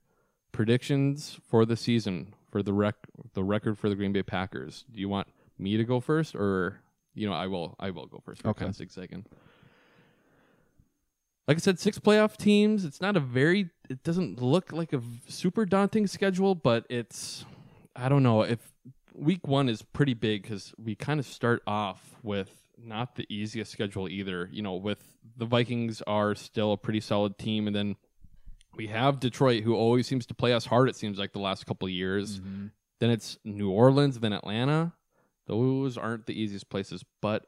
Predictions 0.51 1.39
for 1.47 1.65
the 1.65 1.77
season 1.77 2.33
for 2.51 2.61
the 2.61 2.73
rec 2.73 2.95
the 3.33 3.43
record 3.43 3.77
for 3.77 3.89
the 3.89 3.95
Green 3.95 4.11
Bay 4.11 4.23
Packers. 4.23 4.85
Do 4.91 4.99
you 4.99 5.09
want 5.09 5.27
me 5.57 5.77
to 5.77 5.83
go 5.83 5.99
first, 5.99 6.35
or 6.35 6.81
you 7.13 7.27
know 7.27 7.33
I 7.33 7.47
will 7.47 7.75
I 7.79 7.91
will 7.91 8.05
go 8.07 8.21
first. 8.23 8.45
Okay. 8.45 8.65
of 8.65 8.75
zigzagging. 8.75 9.25
Like 11.47 11.57
I 11.57 11.59
said, 11.59 11.79
six 11.79 11.97
playoff 11.99 12.37
teams. 12.37 12.85
It's 12.85 13.01
not 13.01 13.17
a 13.17 13.19
very. 13.19 13.69
It 13.89 14.03
doesn't 14.03 14.41
look 14.41 14.71
like 14.71 14.93
a 14.93 15.01
super 15.27 15.65
daunting 15.65 16.07
schedule, 16.07 16.55
but 16.55 16.85
it's. 16.89 17.45
I 17.95 18.09
don't 18.09 18.23
know 18.23 18.41
if 18.43 18.59
week 19.13 19.47
one 19.47 19.67
is 19.67 19.81
pretty 19.81 20.13
big 20.13 20.43
because 20.43 20.73
we 20.77 20.95
kind 20.95 21.19
of 21.19 21.25
start 21.25 21.61
off 21.67 22.15
with 22.23 22.49
not 22.77 23.15
the 23.15 23.25
easiest 23.29 23.71
schedule 23.71 24.07
either. 24.07 24.49
You 24.51 24.61
know, 24.61 24.75
with 24.75 25.03
the 25.35 25.45
Vikings 25.45 26.01
are 26.03 26.35
still 26.35 26.73
a 26.73 26.77
pretty 26.77 27.01
solid 27.01 27.37
team, 27.37 27.67
and 27.67 27.75
then 27.75 27.95
we 28.75 28.87
have 28.87 29.19
Detroit, 29.19 29.63
who 29.63 29.75
always 29.75 30.07
seems 30.07 30.25
to 30.27 30.33
play 30.33 30.53
us 30.53 30.65
hard. 30.65 30.89
It 30.89 30.95
seems 30.95 31.17
like 31.19 31.33
the 31.33 31.39
last 31.39 31.65
couple 31.65 31.87
of 31.87 31.91
years. 31.93 32.39
Then 32.99 33.09
it's 33.09 33.37
New 33.43 33.69
Orleans, 33.71 34.19
then 34.19 34.33
Atlanta. 34.33 34.93
Those 35.47 35.97
aren't 35.97 36.27
the 36.27 36.39
easiest 36.39 36.69
places, 36.69 37.03
but 37.21 37.45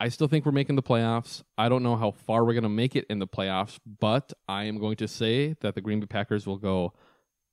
I 0.00 0.08
still 0.08 0.28
think 0.28 0.46
we're 0.46 0.52
making 0.52 0.76
the 0.76 0.82
playoffs. 0.82 1.42
I 1.56 1.68
don't 1.68 1.82
know 1.82 1.96
how 1.96 2.10
far 2.12 2.44
we're 2.44 2.54
going 2.54 2.62
to 2.62 2.68
make 2.68 2.96
it 2.96 3.04
in 3.10 3.18
the 3.18 3.26
playoffs, 3.26 3.78
but 4.00 4.32
I 4.48 4.64
am 4.64 4.78
going 4.78 4.96
to 4.96 5.08
say 5.08 5.54
that 5.60 5.74
the 5.74 5.80
Green 5.80 6.00
Bay 6.00 6.06
Packers 6.06 6.46
will 6.46 6.56
go 6.58 6.94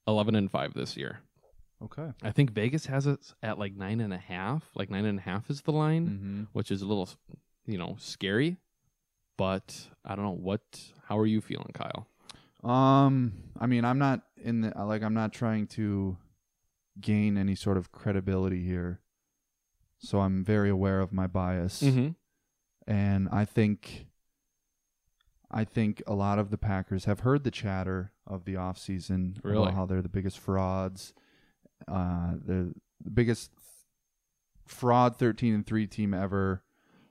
11 0.08 0.36
and 0.36 0.50
5 0.50 0.74
this 0.74 0.96
year. 0.96 1.20
Okay. 1.84 2.08
I 2.24 2.32
think 2.32 2.52
Vegas 2.52 2.86
has 2.86 3.06
it 3.06 3.34
at 3.44 3.60
like 3.60 3.76
nine 3.76 4.00
and 4.00 4.13
a 4.13 4.18
half. 4.18 4.63
Like 4.76 4.89
nine 4.89 5.06
and 5.06 5.20
a 5.20 5.22
half 5.22 5.50
is 5.50 5.62
the 5.62 5.72
line, 5.74 6.08
Mm-hmm. 6.08 6.44
which 6.54 6.72
is 6.72 6.82
a 6.82 6.86
little, 6.86 7.10
you 7.68 7.78
know, 7.78 7.96
scary. 8.00 8.58
But 9.38 9.89
I 10.06 10.15
don't 10.15 10.24
know 10.26 10.32
what. 10.32 10.62
How 11.08 11.20
are 11.20 11.26
you 11.26 11.41
feeling, 11.41 11.72
Kyle? 11.74 12.08
Um, 12.65 13.34
I 13.60 13.67
mean, 13.67 13.86
I'm 13.86 13.99
not 13.99 14.21
in 14.43 14.62
the 14.62 14.73
like 14.86 15.04
I'm 15.04 15.13
not 15.13 15.34
trying 15.34 15.67
to 15.67 16.17
gain 16.99 17.38
any 17.38 17.56
sort 17.56 17.78
of 17.78 17.91
credibility 17.91 18.63
here. 18.65 19.01
So 19.99 20.19
I'm 20.19 20.43
very 20.43 20.69
aware 20.69 20.99
of 20.99 21.13
my 21.13 21.28
bias. 21.28 21.82
Mm-hmm. 21.82 22.10
And 22.88 23.30
I 23.32 23.45
think 23.45 24.08
I 25.51 25.63
think 25.63 26.01
a 26.08 26.13
lot 26.13 26.39
of 26.39 26.49
the 26.49 26.58
Packers 26.58 27.06
have 27.06 27.21
heard 27.21 27.43
the 27.43 27.51
chatter 27.51 28.12
of 28.28 28.45
the 28.45 28.56
offseason 28.56 29.38
Really? 29.43 29.62
about 29.63 29.73
how 29.75 29.86
they're 29.86 30.01
the 30.01 30.10
biggest 30.10 30.39
frauds. 30.39 31.13
Uh 31.88 32.34
they're 32.43 32.69
the 33.04 33.10
biggest 33.12 33.51
fraud 34.65 35.17
13 35.17 35.54
and 35.54 35.65
3 35.67 35.88
team 35.88 36.13
ever. 36.13 36.63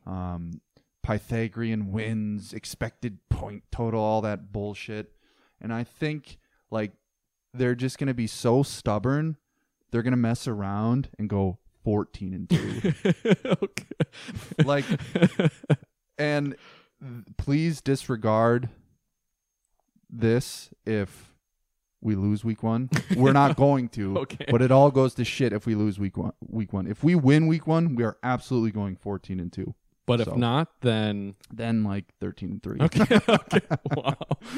Um 0.06 0.60
Pythagorean 1.02 1.92
wins, 1.92 2.52
expected 2.54 3.18
point 3.28 3.62
total, 3.70 4.00
all 4.00 4.22
that 4.22 4.52
bullshit. 4.52 5.12
And 5.64 5.72
I 5.72 5.83
think 5.83 6.37
like 6.70 6.92
they're 7.55 7.74
just 7.74 7.98
going 7.98 8.09
to 8.09 8.14
be 8.14 8.27
so 8.27 8.62
stubborn, 8.62 9.38
they're 9.90 10.03
going 10.03 10.12
to 10.12 10.16
mess 10.18 10.46
around 10.46 11.09
and 11.18 11.27
go 11.29 11.59
14 11.83 12.35
and 12.35 12.50
2. 12.50 13.68
Like- 14.64 14.85
and 16.18 16.55
please 17.38 17.81
disregard 17.81 18.68
this 20.11 20.70
if 20.87 21.35
we 22.00 22.14
lose 22.14 22.44
week 22.44 22.62
1. 22.62 22.90
We're 23.16 23.33
not 23.33 23.57
going 23.64 23.88
to. 23.90 24.18
Okay. 24.18 24.44
But 24.50 24.61
it 24.61 24.70
all 24.70 24.90
goes 24.90 25.14
to 25.14 25.24
shit 25.24 25.53
if 25.55 25.64
we 25.66 25.74
lose 25.74 25.98
week 25.98 26.16
1. 26.18 26.33
Week 26.46 26.72
1. 26.74 26.87
If 26.87 27.03
we 27.03 27.14
win 27.14 27.46
week 27.46 27.66
1, 27.66 27.94
we 27.94 28.05
are 28.05 28.18
absolutely 28.22 28.70
going 28.70 28.96
14 28.96 29.40
and 29.40 29.50
2. 29.53 29.74
But 30.06 30.20
if 30.20 30.26
So- 30.28 30.34
not, 30.34 30.80
then 30.82 31.34
Then 31.52 31.82
like 31.84 32.04
13 32.20 32.50
and 32.50 32.62
3. 32.62 32.80
okay, 32.82 33.18
okay. 33.28 33.60
wow, 33.96 34.14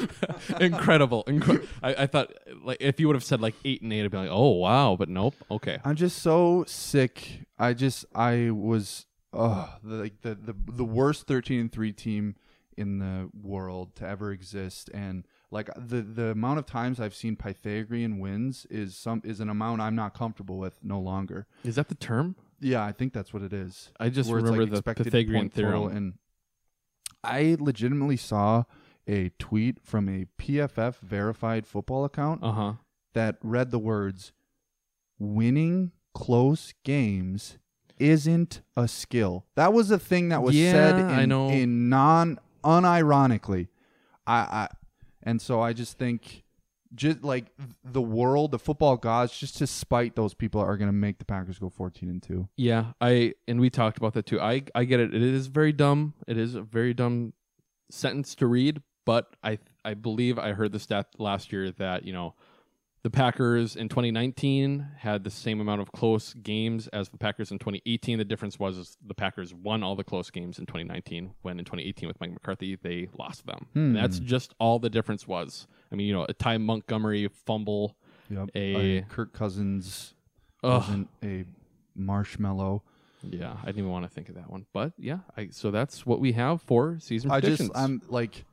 incredible. 0.59 1.23
Incre- 1.25 1.65
I, 1.81 2.03
I 2.03 2.07
thought 2.07 2.33
like 2.63 2.77
if 2.79 2.99
you 2.99 3.07
would 3.07 3.15
have 3.15 3.23
said 3.23 3.41
like 3.41 3.55
eight 3.65 3.81
and 3.81 3.91
eight, 3.93 4.03
I'd 4.03 4.11
be 4.11 4.17
like, 4.17 4.29
oh 4.31 4.51
wow, 4.51 4.95
but 4.97 5.09
nope. 5.09 5.35
Okay, 5.49 5.79
I'm 5.83 5.95
just 5.95 6.19
so 6.21 6.63
sick. 6.67 7.45
I 7.57 7.73
just 7.73 8.05
I 8.13 8.49
was 8.51 9.05
uh 9.33 9.67
the, 9.83 9.95
like 9.95 10.21
the, 10.21 10.35
the 10.35 10.55
the 10.73 10.85
worst 10.85 11.27
13 11.27 11.59
and 11.59 11.71
3 11.71 11.91
team 11.93 12.35
in 12.77 12.99
the 12.99 13.29
world 13.41 13.95
to 13.95 14.07
ever 14.07 14.31
exist 14.31 14.89
and 14.93 15.25
like 15.49 15.69
the 15.75 16.01
the 16.01 16.25
amount 16.27 16.59
of 16.59 16.65
times 16.65 16.99
I've 16.99 17.15
seen 17.15 17.35
Pythagorean 17.35 18.19
wins 18.19 18.67
is 18.69 18.95
some 18.95 19.21
is 19.25 19.39
an 19.39 19.49
amount 19.49 19.81
I'm 19.81 19.95
not 19.95 20.13
comfortable 20.13 20.57
with 20.59 20.77
no 20.83 20.99
longer. 20.99 21.47
is 21.63 21.75
that 21.75 21.87
the 21.89 21.95
term? 21.95 22.35
Yeah, 22.59 22.83
I 22.83 22.91
think 22.91 23.13
that's 23.13 23.33
what 23.33 23.43
it 23.43 23.53
is. 23.53 23.91
I 23.99 24.09
just 24.09 24.29
Where 24.29 24.39
it's, 24.39 24.45
remember 24.49 24.65
the 24.65 24.77
expected 24.77 25.05
Pythagorean 25.05 25.41
point 25.43 25.55
total 25.55 25.71
theorem. 25.89 25.97
and 25.97 26.13
I 27.23 27.55
legitimately 27.59 28.17
saw 28.17 28.63
a 29.07 29.29
tweet 29.39 29.79
from 29.83 30.09
a 30.09 30.25
PFF 30.41 30.99
verified 30.99 31.65
football 31.67 32.03
account 32.05 32.43
Uh 32.43 32.51
huh. 32.51 32.73
that 33.13 33.37
read 33.41 33.71
the 33.71 33.79
words 33.79 34.31
winning 35.19 35.91
close 36.13 36.73
games 36.83 37.57
isn't 37.99 38.61
a 38.75 38.87
skill. 38.87 39.45
That 39.55 39.73
was 39.73 39.89
a 39.91 39.99
thing 39.99 40.29
that 40.29 40.41
was 40.43 40.55
said 40.55 40.95
in, 40.99 41.09
Yeah, 41.09 41.15
I 41.17 41.25
know. 41.25 41.49
in 41.49 41.89
non 41.89 42.39
unironically. 42.63 43.67
I, 44.25 44.35
I 44.35 44.67
and 45.23 45.41
so 45.41 45.61
I 45.61 45.73
just 45.73 45.97
think 45.97 46.43
just 46.95 47.23
like 47.23 47.47
the 47.83 48.01
world, 48.01 48.51
the 48.51 48.59
football 48.59 48.97
gods, 48.97 49.37
just 49.37 49.57
to 49.57 49.67
spite 49.67 50.15
those 50.15 50.33
people 50.33 50.61
are 50.61 50.77
gonna 50.77 50.91
make 50.91 51.19
the 51.19 51.25
Packers 51.25 51.59
go 51.59 51.69
fourteen 51.69 52.09
and 52.09 52.21
two. 52.21 52.47
Yeah, 52.55 52.93
I 53.01 53.33
and 53.47 53.59
we 53.59 53.69
talked 53.69 53.97
about 53.97 54.13
that 54.13 54.25
too. 54.25 54.39
I 54.39 54.63
I 54.75 54.85
get 54.85 54.99
it. 54.99 55.13
It 55.13 55.21
is 55.21 55.47
very 55.47 55.73
dumb. 55.73 56.13
It 56.27 56.37
is 56.37 56.55
a 56.55 56.61
very 56.61 56.93
dumb 56.93 57.33
sentence 57.89 58.35
to 58.35 58.47
read, 58.47 58.81
but 59.05 59.35
I 59.43 59.59
I 59.85 59.93
believe 59.93 60.37
I 60.37 60.53
heard 60.53 60.71
the 60.71 60.79
stat 60.79 61.07
last 61.17 61.51
year 61.51 61.71
that 61.71 62.03
you 62.03 62.13
know 62.13 62.35
the 63.03 63.11
Packers 63.11 63.77
in 63.77 63.87
2019 63.87 64.85
had 64.97 65.23
the 65.23 65.29
same 65.29 65.61
amount 65.61 65.79
of 65.79 65.93
close 65.93 66.33
games 66.33 66.87
as 66.89 67.07
the 67.07 67.17
Packers 67.17 67.51
in 67.51 67.59
2018. 67.59 68.17
The 68.17 68.25
difference 68.25 68.59
was 68.59 68.77
is 68.77 68.97
the 69.05 69.13
Packers 69.13 69.53
won 69.53 69.81
all 69.81 69.95
the 69.95 70.03
close 70.03 70.29
games 70.29 70.59
in 70.59 70.65
2019, 70.65 71.31
when 71.41 71.57
in 71.59 71.63
2018 71.63 72.07
with 72.07 72.19
Mike 72.19 72.31
McCarthy 72.31 72.75
they 72.75 73.07
lost 73.17 73.45
them. 73.45 73.67
And 73.75 73.95
that's 73.95 74.19
just 74.19 74.53
all 74.59 74.79
the 74.79 74.89
difference 74.89 75.25
was. 75.25 75.67
I 75.91 75.95
mean, 75.95 76.07
you 76.07 76.13
know, 76.13 76.25
a 76.27 76.33
Ty 76.33 76.57
Montgomery 76.57 77.27
fumble. 77.45 77.95
Yep. 78.29 78.49
A- 78.55 79.01
Kirk 79.09 79.33
Cousins 79.33 80.13
wasn't 80.61 81.07
a 81.23 81.45
marshmallow. 81.95 82.83
Yeah, 83.23 83.53
I 83.61 83.65
didn't 83.65 83.79
even 83.79 83.91
want 83.91 84.05
to 84.05 84.09
think 84.09 84.29
of 84.29 84.35
that 84.35 84.49
one, 84.49 84.65
but 84.73 84.93
yeah. 84.97 85.19
I, 85.35 85.49
so 85.51 85.71
that's 85.71 86.05
what 86.05 86.19
we 86.19 86.33
have 86.33 86.61
for 86.61 86.97
season 86.99 87.31
I 87.31 87.39
predictions. 87.39 87.69
just 87.69 87.77
I'm 87.79 88.01
like 88.09 88.45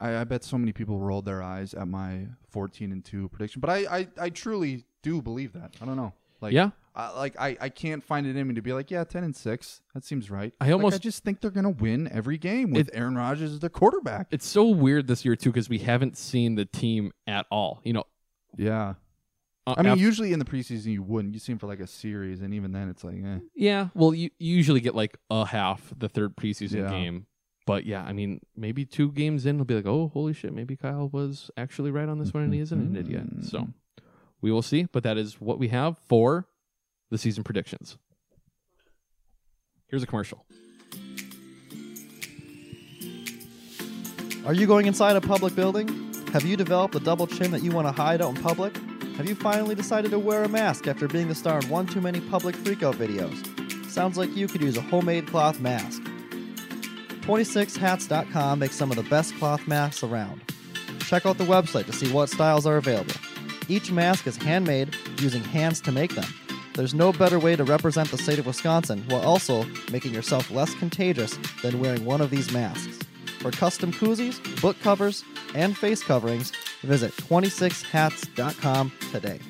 I, 0.00 0.18
I 0.18 0.24
bet 0.24 0.44
so 0.44 0.56
many 0.56 0.72
people 0.72 0.98
rolled 0.98 1.24
their 1.24 1.42
eyes 1.42 1.74
at 1.74 1.88
my 1.88 2.26
14 2.50 2.92
and 2.92 3.04
2 3.04 3.28
prediction, 3.28 3.60
but 3.60 3.70
I, 3.70 3.78
I, 3.98 4.08
I 4.20 4.30
truly 4.30 4.84
do 5.02 5.20
believe 5.20 5.52
that. 5.54 5.74
I 5.82 5.84
don't 5.86 5.96
know. 5.96 6.12
Like 6.40 6.52
Yeah. 6.52 6.70
I, 6.98 7.16
like 7.16 7.36
I, 7.40 7.56
I 7.60 7.68
can't 7.68 8.02
find 8.02 8.26
it 8.26 8.36
in 8.36 8.46
me 8.48 8.54
to 8.54 8.60
be 8.62 8.72
like, 8.72 8.90
yeah, 8.90 9.04
10 9.04 9.22
and 9.24 9.34
6. 9.36 9.80
That 9.94 10.04
seems 10.04 10.30
right. 10.30 10.52
I 10.60 10.64
Like, 10.66 10.72
almost- 10.74 10.96
I 10.96 10.98
just 10.98 11.22
think 11.24 11.40
they're 11.40 11.50
going 11.52 11.64
to 11.64 11.70
win 11.82 12.08
every 12.12 12.38
game 12.38 12.72
with 12.72 12.90
Aaron 12.92 13.14
Rodgers 13.16 13.52
as 13.52 13.60
their 13.60 13.70
quarterback. 13.70 14.26
it's 14.32 14.46
so 14.46 14.66
weird 14.66 15.06
this 15.06 15.24
year 15.24 15.36
too 15.36 15.50
because 15.50 15.68
we 15.68 15.78
haven't 15.78 16.18
seen 16.18 16.56
the 16.56 16.64
team 16.64 17.12
at 17.26 17.46
all. 17.50 17.80
You 17.84 17.92
know, 17.94 18.04
yeah. 18.56 18.94
uh, 19.66 19.74
I 19.78 19.82
mean, 19.82 19.92
af- 19.92 19.98
usually 20.00 20.32
in 20.32 20.40
the 20.40 20.44
preseason 20.44 20.86
you 20.86 21.02
wouldn't. 21.04 21.34
You 21.34 21.40
see 21.40 21.52
him 21.52 21.58
for 21.58 21.68
like 21.68 21.80
a 21.80 21.86
series 21.86 22.40
and 22.42 22.52
even 22.52 22.72
then 22.72 22.88
it's 22.88 23.04
like, 23.04 23.16
eh. 23.24 23.38
yeah. 23.54 23.88
Well, 23.94 24.12
you, 24.12 24.30
you 24.40 24.56
usually 24.56 24.80
get 24.80 24.94
like 24.96 25.16
a 25.30 25.46
half 25.46 25.92
the 25.96 26.08
third 26.08 26.34
preseason 26.36 26.78
Yeah. 26.82 26.90
game, 26.90 27.26
but 27.64 27.86
yeah, 27.86 28.02
I 28.02 28.12
mean, 28.12 28.40
maybe 28.56 28.84
two 28.84 29.12
games 29.12 29.46
in, 29.46 29.56
we'll 29.56 29.66
be 29.66 29.74
like, 29.74 29.86
oh, 29.86 30.08
holy 30.12 30.32
shit, 30.32 30.52
maybe 30.52 30.74
Kyle 30.74 31.08
was 31.12 31.48
actually 31.56 31.90
right 31.92 32.08
on 32.08 32.18
this 32.18 32.34
one 32.34 32.42
and 32.42 32.52
he 32.52 32.58
isn't 32.60 32.78
an 32.80 32.96
idiot. 32.96 33.26
So 33.42 33.68
we 34.40 34.50
will 34.50 34.62
see, 34.62 34.84
but 34.90 35.02
that 35.04 35.16
is 35.16 35.40
what 35.40 35.58
we 35.60 35.68
have 35.68 35.96
for 36.08 36.48
the 37.10 37.18
season 37.18 37.44
predictions. 37.44 37.96
Here's 39.88 40.02
a 40.02 40.06
commercial. 40.06 40.44
Are 44.44 44.54
you 44.54 44.66
going 44.66 44.86
inside 44.86 45.16
a 45.16 45.20
public 45.20 45.54
building? 45.54 45.88
Have 46.32 46.44
you 46.44 46.56
developed 46.56 46.94
a 46.94 47.00
double 47.00 47.26
chin 47.26 47.50
that 47.50 47.62
you 47.62 47.70
want 47.70 47.86
to 47.86 47.92
hide 47.92 48.20
out 48.20 48.36
in 48.36 48.42
public? 48.42 48.76
Have 49.16 49.28
you 49.28 49.34
finally 49.34 49.74
decided 49.74 50.10
to 50.10 50.18
wear 50.18 50.44
a 50.44 50.48
mask 50.48 50.86
after 50.86 51.08
being 51.08 51.28
the 51.28 51.34
star 51.34 51.58
in 51.58 51.68
one 51.68 51.86
too 51.86 52.00
many 52.00 52.20
public 52.20 52.54
freakout 52.56 52.94
videos? 52.94 53.90
Sounds 53.90 54.16
like 54.16 54.34
you 54.36 54.46
could 54.46 54.60
use 54.60 54.76
a 54.76 54.80
homemade 54.80 55.26
cloth 55.26 55.58
mask. 55.60 56.02
26hats.com 57.22 58.58
makes 58.58 58.76
some 58.76 58.90
of 58.90 58.96
the 58.96 59.02
best 59.04 59.34
cloth 59.36 59.66
masks 59.66 60.02
around. 60.02 60.40
Check 61.00 61.26
out 61.26 61.36
the 61.36 61.44
website 61.44 61.86
to 61.86 61.92
see 61.92 62.10
what 62.12 62.28
styles 62.28 62.64
are 62.64 62.76
available. 62.76 63.14
Each 63.68 63.90
mask 63.90 64.26
is 64.26 64.36
handmade 64.36 64.94
using 65.18 65.42
hands 65.42 65.80
to 65.82 65.92
make 65.92 66.14
them. 66.14 66.24
There's 66.78 66.94
no 66.94 67.12
better 67.12 67.38
way 67.40 67.56
to 67.56 67.64
represent 67.64 68.08
the 68.08 68.18
state 68.18 68.38
of 68.38 68.46
Wisconsin 68.46 69.02
while 69.08 69.22
also 69.22 69.64
making 69.90 70.14
yourself 70.14 70.48
less 70.48 70.72
contagious 70.76 71.36
than 71.60 71.80
wearing 71.80 72.04
one 72.04 72.20
of 72.20 72.30
these 72.30 72.52
masks. 72.52 73.00
For 73.40 73.50
custom 73.50 73.92
koozies, 73.92 74.38
book 74.62 74.80
covers, 74.80 75.24
and 75.56 75.76
face 75.76 76.04
coverings, 76.04 76.52
visit 76.82 77.10
26hats.com 77.16 78.92
today. 79.10 79.40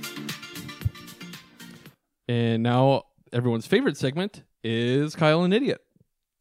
And 2.28 2.62
now 2.62 3.02
everyone's 3.30 3.66
favorite 3.66 3.98
segment 3.98 4.44
is 4.64 5.14
Kyle 5.14 5.44
an 5.44 5.52
idiot. 5.52 5.82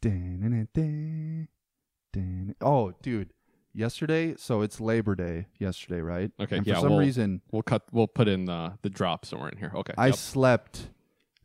Dun-dun-dun-dun. 0.02 2.56
Oh, 2.62 2.94
dude. 3.02 3.34
Yesterday, 3.78 4.34
so 4.38 4.62
it's 4.64 4.82
Labor 4.82 5.14
Day 5.14 5.46
yesterday, 5.60 6.02
right? 6.02 6.32
Okay, 6.40 6.58
And 6.58 6.66
for 6.66 6.74
some 6.74 6.90
we'll, 6.90 6.98
reason, 6.98 7.42
we'll 7.52 7.62
cut. 7.62 7.84
We'll 7.92 8.08
put 8.08 8.28
in 8.28 8.46
the 8.46 8.74
the 8.82 8.90
drop 8.90 9.24
somewhere 9.24 9.50
in 9.50 9.58
here. 9.60 9.72
Okay. 9.76 9.94
I 9.98 10.08
yep. 10.08 10.16
slept 10.16 10.90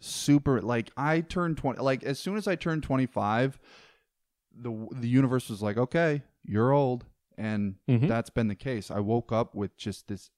super 0.00 0.62
like 0.62 0.90
I 0.96 1.20
turned 1.20 1.58
20 1.58 1.80
like 1.82 2.02
as 2.04 2.18
soon 2.18 2.36
as 2.38 2.48
I 2.48 2.56
turned 2.56 2.82
25 2.82 3.58
the 4.56 4.88
the 4.92 5.08
universe 5.08 5.48
was 5.48 5.62
like 5.62 5.76
okay 5.76 6.22
you're 6.44 6.72
old 6.72 7.04
and 7.38 7.76
Mhm. 7.88 8.08
that's 8.08 8.28
been 8.30 8.48
the 8.48 8.56
case 8.56 8.90
I 8.90 8.98
woke 8.98 9.30
up 9.30 9.54
with 9.54 9.76
just 9.76 10.08
this 10.08 10.30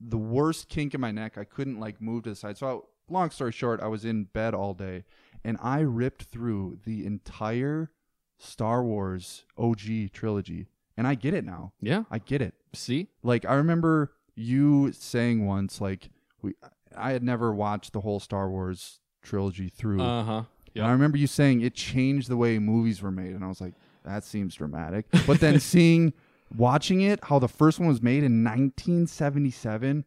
the 0.00 0.16
worst 0.18 0.68
kink 0.68 0.94
in 0.94 1.00
my 1.00 1.10
neck 1.10 1.36
I 1.36 1.42
couldn't 1.44 1.80
like 1.80 2.00
move 2.00 2.22
to 2.24 2.30
the 2.30 2.36
side 2.36 2.56
so 2.56 2.66
I, 3.08 3.12
long 3.12 3.30
story 3.30 3.50
short 3.50 3.80
I 3.80 3.88
was 3.88 4.04
in 4.04 4.24
bed 4.24 4.54
all 4.54 4.74
day 4.74 5.04
and 5.42 5.58
I 5.60 5.80
ripped 5.80 6.24
through 6.24 6.78
the 6.84 7.04
entire 7.04 7.90
Star 8.38 8.84
Wars 8.84 9.44
OG 9.58 10.12
trilogy 10.12 10.68
and 10.96 11.06
I 11.06 11.14
get 11.14 11.34
it 11.34 11.44
now 11.44 11.72
yeah. 11.80 12.04
I 12.10 12.18
get 12.18 12.42
it 12.42 12.54
See. 12.72 13.08
like 13.22 13.44
I 13.44 13.54
remember 13.54 14.12
you 14.36 14.92
saying 14.92 15.46
once, 15.46 15.80
like 15.80 16.10
we, 16.42 16.54
I 16.96 17.12
had 17.12 17.22
never 17.22 17.54
watched 17.54 17.92
the 17.92 18.00
whole 18.00 18.20
Star 18.20 18.50
Wars 18.50 19.00
trilogy 19.22 19.68
through. 19.68 20.02
Uh 20.02 20.24
huh. 20.24 20.42
And 20.76 20.84
I 20.86 20.90
remember 20.90 21.16
you 21.16 21.28
saying 21.28 21.60
it 21.60 21.74
changed 21.74 22.28
the 22.28 22.36
way 22.36 22.58
movies 22.58 23.00
were 23.00 23.12
made, 23.12 23.30
and 23.32 23.44
I 23.44 23.48
was 23.48 23.60
like, 23.60 23.74
that 24.04 24.24
seems 24.24 24.56
dramatic. 24.56 25.06
But 25.24 25.38
then 25.38 25.60
seeing, 25.60 26.12
watching 26.56 27.00
it, 27.00 27.20
how 27.22 27.38
the 27.38 27.46
first 27.46 27.78
one 27.78 27.86
was 27.86 28.02
made 28.02 28.24
in 28.24 28.42
1977, 28.42 30.04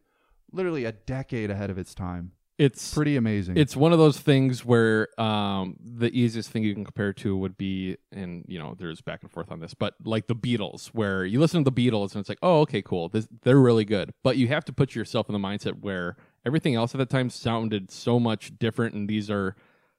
literally 0.52 0.84
a 0.84 0.92
decade 0.92 1.50
ahead 1.50 1.70
of 1.70 1.78
its 1.78 1.94
time. 1.94 2.32
It's 2.58 2.92
Pretty 2.92 3.16
amazing. 3.16 3.56
it's 3.56 3.76
one 3.76 3.92
of 3.92 4.00
those 4.00 4.18
things 4.18 4.64
where 4.64 5.08
um, 5.20 5.76
the 5.80 6.10
easiest 6.10 6.50
thing 6.50 6.64
you 6.64 6.74
can 6.74 6.84
compare 6.84 7.12
to 7.12 7.36
would 7.36 7.56
be, 7.56 7.96
and 8.10 8.44
you 8.48 8.58
know, 8.58 8.74
there's 8.76 9.00
back 9.00 9.22
and 9.22 9.30
forth 9.30 9.52
on 9.52 9.60
this, 9.60 9.74
but 9.74 9.94
like 10.04 10.26
the 10.26 10.34
Beatles, 10.34 10.88
where 10.88 11.24
you 11.24 11.38
listen 11.38 11.64
to 11.64 11.70
the 11.70 11.90
Beatles 11.90 12.12
and 12.14 12.20
it's 12.20 12.28
like, 12.28 12.40
oh, 12.42 12.60
okay, 12.62 12.82
cool, 12.82 13.08
this, 13.08 13.28
they're 13.42 13.60
really 13.60 13.84
good, 13.84 14.12
but 14.24 14.36
you 14.36 14.48
have 14.48 14.64
to 14.64 14.72
put 14.72 14.96
yourself 14.96 15.28
in 15.28 15.32
the 15.34 15.38
mindset 15.38 15.80
where 15.82 16.16
everything 16.44 16.74
else 16.74 16.94
at 16.94 16.98
the 16.98 17.06
time 17.06 17.30
sounded 17.30 17.92
so 17.92 18.18
much 18.18 18.58
different, 18.58 18.94
and 18.94 19.08
these 19.08 19.30
are, 19.30 19.54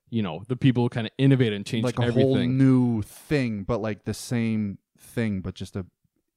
you 0.09 0.21
know, 0.21 0.43
the 0.49 0.57
people 0.57 0.83
who 0.83 0.89
kind 0.89 1.07
of 1.07 1.13
innovate 1.17 1.53
and 1.53 1.65
change 1.65 1.85
like 1.85 1.97
a 1.97 2.01
everything. 2.03 2.21
whole 2.21 2.37
new 2.37 3.01
thing, 3.03 3.63
but 3.63 3.79
like 3.81 4.03
the 4.03 4.13
same 4.13 4.79
thing, 4.97 5.39
but 5.39 5.55
just 5.55 5.77
a 5.77 5.85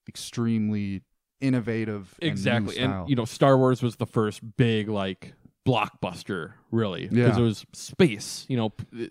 extremely 0.08 1.02
innovative 1.40 2.14
exactly 2.20 2.78
and, 2.78 2.90
style. 2.90 3.04
you 3.08 3.16
know 3.16 3.24
star 3.24 3.58
wars 3.58 3.82
was 3.82 3.96
the 3.96 4.06
first 4.06 4.40
big 4.56 4.88
like 4.88 5.32
blockbuster 5.64 6.52
really 6.70 7.06
because 7.08 7.36
Yeah. 7.36 7.42
it 7.42 7.46
was 7.46 7.64
space 7.72 8.44
you 8.48 8.56
know 8.56 8.70
p- 8.70 9.10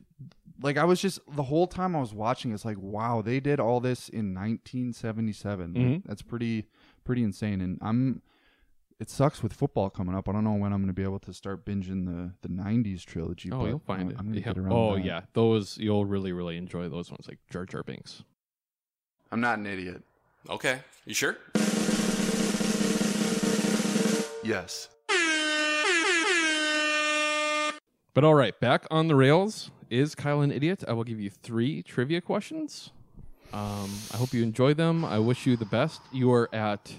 like 0.63 0.77
I 0.77 0.83
was 0.83 1.01
just 1.01 1.19
the 1.35 1.43
whole 1.43 1.65
time 1.65 1.95
I 1.95 1.99
was 1.99 2.13
watching, 2.13 2.53
it's 2.53 2.65
like, 2.65 2.77
wow, 2.77 3.23
they 3.23 3.39
did 3.39 3.59
all 3.59 3.79
this 3.79 4.09
in 4.09 4.35
1977. 4.35 5.73
Like, 5.73 5.83
Mhm. 5.83 6.03
that's 6.05 6.21
pretty 6.21 6.67
pretty 7.03 7.23
insane. 7.23 7.61
And 7.61 7.79
I'm, 7.81 8.21
it 8.99 9.09
sucks 9.09 9.41
with 9.41 9.53
football 9.53 9.89
coming 9.89 10.13
up. 10.13 10.29
I 10.29 10.33
don't 10.33 10.43
know 10.43 10.53
when 10.53 10.71
I'm 10.71 10.77
going 10.81 10.89
to 10.89 10.93
be 10.93 11.01
able 11.01 11.17
to 11.21 11.33
start 11.33 11.65
binging 11.65 12.05
the 12.05 12.33
the 12.47 12.53
90s 12.53 13.03
trilogy. 13.03 13.49
oh 13.51 13.57
but 13.61 13.65
you'll 13.69 13.79
find 13.79 14.01
I'm, 14.03 14.09
it 14.11 14.15
I'm 14.19 14.25
going 14.25 14.33
to 14.33 14.39
Yeah. 14.41 14.45
get 14.53 14.57
around. 14.59 14.71
oh 14.73 14.95
that. 14.97 15.03
yeah 15.05 15.21
those 15.33 15.79
you'll 15.79 16.05
really 16.05 16.31
really 16.31 16.57
enjoy 16.57 16.87
those 16.89 17.09
ones 17.09 17.27
like 17.27 17.39
jar 17.49 17.65
jar 17.65 17.81
binks 17.81 18.23
I'm 19.31 19.41
not 19.41 19.57
an 19.57 19.65
idiot. 19.65 20.03
Okay. 20.47 20.81
You 21.05 21.15
sure? 21.15 21.37
Yes. 24.43 24.89
But 28.13 28.23
all 28.23 28.35
right 28.35 28.59
back 28.59 28.85
on 28.91 29.07
the 29.07 29.15
rails 29.15 29.71
is 29.89 30.15
kyle 30.15 30.41
an 30.41 30.51
idiot 30.51 30.83
i 30.87 30.93
will 30.93 31.03
give 31.03 31.19
you 31.19 31.29
three 31.29 31.81
trivia 31.83 32.21
questions 32.21 32.91
um, 33.53 33.91
i 34.13 34.17
hope 34.17 34.33
you 34.33 34.43
enjoy 34.43 34.73
them 34.73 35.03
i 35.05 35.19
wish 35.19 35.45
you 35.45 35.55
the 35.57 35.65
best 35.65 36.01
you 36.11 36.31
are 36.31 36.53
at 36.53 36.93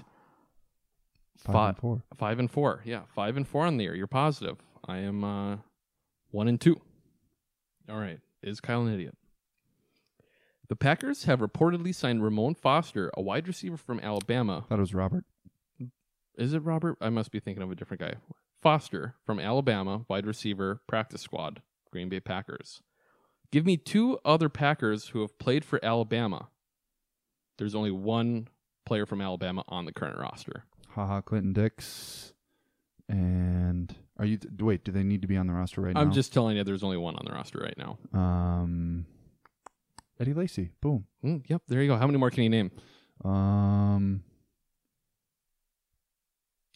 Five 1.43 1.53
Fi- 1.53 1.67
and 1.69 1.77
four. 1.77 2.03
Five 2.15 2.39
and 2.39 2.49
four. 2.49 2.81
Yeah, 2.85 3.01
five 3.13 3.35
and 3.35 3.45
four 3.45 3.65
on 3.65 3.75
the 3.75 3.83
year. 3.83 3.95
You're 3.95 4.07
positive. 4.07 4.57
I 4.87 4.99
am 4.99 5.23
uh, 5.25 5.57
one 6.31 6.47
and 6.47 6.59
two. 6.59 6.79
All 7.89 7.97
right. 7.99 8.19
Is 8.41 8.61
Kyle 8.61 8.81
an 8.85 8.93
idiot? 8.93 9.17
The 10.69 10.77
Packers 10.77 11.25
have 11.25 11.39
reportedly 11.39 11.93
signed 11.93 12.23
Ramon 12.23 12.55
Foster, 12.55 13.11
a 13.15 13.21
wide 13.21 13.47
receiver 13.47 13.75
from 13.75 13.99
Alabama. 13.99 14.63
Thought 14.69 14.77
it 14.77 14.81
was 14.81 14.93
Robert. 14.93 15.25
Is 16.37 16.53
it 16.53 16.59
Robert? 16.59 16.97
I 17.01 17.09
must 17.09 17.29
be 17.31 17.41
thinking 17.41 17.61
of 17.61 17.69
a 17.69 17.75
different 17.75 17.99
guy. 17.99 18.13
Foster 18.63 19.15
from 19.25 19.39
Alabama, 19.41 20.05
wide 20.07 20.25
receiver, 20.25 20.81
practice 20.87 21.21
squad, 21.21 21.61
Green 21.91 22.07
Bay 22.07 22.21
Packers. 22.21 22.81
Give 23.51 23.65
me 23.65 23.75
two 23.75 24.17
other 24.23 24.47
Packers 24.47 25.09
who 25.09 25.19
have 25.19 25.37
played 25.37 25.65
for 25.65 25.83
Alabama. 25.83 26.47
There's 27.57 27.75
only 27.75 27.91
one 27.91 28.47
player 28.85 29.05
from 29.05 29.19
Alabama 29.21 29.63
on 29.67 29.85
the 29.85 29.91
current 29.91 30.17
roster. 30.17 30.63
Haha, 30.89 31.21
Clinton 31.21 31.51
Dix. 31.51 32.33
And 33.09 33.93
are 34.17 34.25
you? 34.25 34.39
Wait, 34.59 34.85
do 34.85 34.93
they 34.93 35.03
need 35.03 35.21
to 35.23 35.27
be 35.27 35.35
on 35.35 35.45
the 35.47 35.53
roster 35.53 35.81
right 35.81 35.93
now? 35.93 35.99
I'm 35.99 36.13
just 36.13 36.33
telling 36.33 36.55
you, 36.55 36.63
there's 36.63 36.83
only 36.83 36.97
one 36.97 37.15
on 37.15 37.25
the 37.25 37.33
roster 37.33 37.59
right 37.59 37.77
now. 37.77 37.97
Um, 38.17 39.05
Eddie 40.19 40.33
Lacy. 40.33 40.71
Boom. 40.81 41.05
Mm, 41.23 41.43
yep, 41.49 41.63
there 41.67 41.81
you 41.81 41.89
go. 41.89 41.97
How 41.97 42.07
many 42.07 42.17
more 42.17 42.31
can 42.31 42.43
you 42.43 42.49
name? 42.49 42.71
Um, 43.25 44.23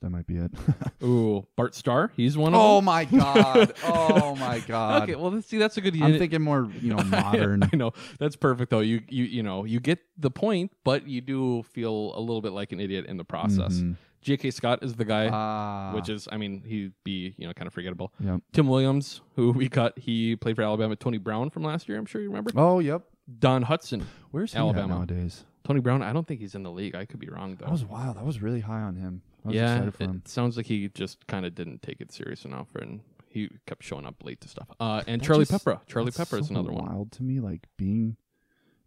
that 0.02 0.10
might 0.10 0.28
be 0.28 0.38
it. 0.38 0.52
Ooh, 1.04 1.46
Bart 1.56 1.74
Starr. 1.76 2.12
He's 2.16 2.38
one 2.38 2.54
of 2.54 2.60
oh 2.62 2.76
them. 2.78 2.86
my 2.86 3.06
god! 3.06 3.74
Oh 3.84 4.36
my 4.36 4.60
god! 4.60 5.04
Okay, 5.04 5.16
well, 5.16 5.32
let's 5.32 5.48
see. 5.48 5.58
That's 5.58 5.78
a 5.78 5.82
good. 5.82 5.96
Year. 5.96 6.06
I'm 6.06 6.18
thinking 6.18 6.42
more, 6.42 6.70
you 6.82 6.94
know, 6.96 7.04
modern. 7.04 7.64
I 7.72 7.76
know 7.76 7.94
that's 8.20 8.36
perfect 8.36 8.70
though. 8.72 8.80
You 8.82 9.02
you 9.10 9.24
you 9.24 9.44
know 9.44 9.66
you 9.66 9.80
get 9.80 10.00
the 10.18 10.30
point, 10.32 10.72
but 10.84 11.08
you 11.08 11.22
do 11.22 11.64
feel 11.64 12.14
a 12.16 12.20
little 12.20 12.42
bit 12.42 12.52
like 12.52 12.72
an 12.72 12.80
idiot 12.80 13.06
in 13.08 13.18
the 13.18 13.26
process. 13.26 13.76
Mhm. 13.76 13.96
J.K. 14.22 14.52
Scott 14.52 14.80
is 14.82 14.96
the 14.96 15.06
guy, 15.06 15.30
Ah, 15.32 15.92
which 15.94 16.10
is 16.10 16.28
I 16.32 16.38
mean 16.38 16.62
he'd 16.66 16.92
be 17.04 17.34
you 17.38 17.48
know 17.48 17.54
kind 17.54 17.68
of 17.68 17.74
forgettable. 17.74 18.12
Yep. 18.20 18.42
Tim 18.52 18.68
Williams, 18.68 19.22
who 19.36 19.52
we 19.52 19.70
cut, 19.70 19.98
he 19.98 20.36
played 20.36 20.56
for 20.56 20.64
Alabama. 20.64 20.96
Tony 20.96 21.18
Brown 21.18 21.50
from 21.50 21.64
last 21.64 21.88
year, 21.88 21.98
I'm 21.98 22.06
sure 22.06 22.20
you 22.22 22.28
remember. 22.28 22.52
Oh, 22.56 22.80
yep. 22.80 23.04
Don 23.40 23.64
Hutson, 23.66 24.04
Where's 24.32 24.54
he 24.54 24.60
Alabama. 24.60 24.94
at 25.02 25.10
nowadays? 25.10 25.44
Tony 25.64 25.80
Brown. 25.82 26.02
I 26.02 26.14
don't 26.14 26.26
think 26.28 26.40
he's 26.40 26.56
in 26.56 26.64
the 26.64 26.72
league. 26.72 26.96
I 26.96 27.06
could 27.06 27.20
be 27.20 27.30
wrong 27.30 27.56
though. 27.58 27.66
That 27.66 27.72
was 27.72 27.86
wild. 27.86 28.18
I 28.18 28.24
was 28.24 28.42
really 28.42 28.62
high 28.62 28.82
on 28.82 28.96
him. 28.96 29.22
Yeah, 29.54 29.74
excited 29.76 29.94
for 29.96 30.04
it 30.04 30.08
him. 30.08 30.22
sounds 30.26 30.58
like 30.58 30.66
he 30.68 30.88
just 30.90 31.26
kind 31.28 31.46
of 31.46 31.56
didn't 31.56 31.82
take 31.82 32.02
it 32.02 32.12
serious 32.12 32.46
enough, 32.46 32.76
and 32.76 33.02
he 33.28 33.50
kept 33.66 33.84
showing 33.84 34.06
up 34.06 34.24
late 34.24 34.42
to 34.42 34.48
stuff. 34.48 34.68
Uh, 34.80 35.04
and 35.08 35.22
That 35.22 35.26
Charlie 35.26 35.46
just- 35.46 35.64
Peprah. 35.66 35.82
Charlie 35.88 36.12
Peprah 36.12 36.40
is 36.40 36.48
so 36.48 36.54
another 36.54 36.72
one. 36.72 36.86
Wild 36.86 37.12
to 37.14 37.24
me, 37.24 37.40
like 37.40 37.68
being 37.78 38.18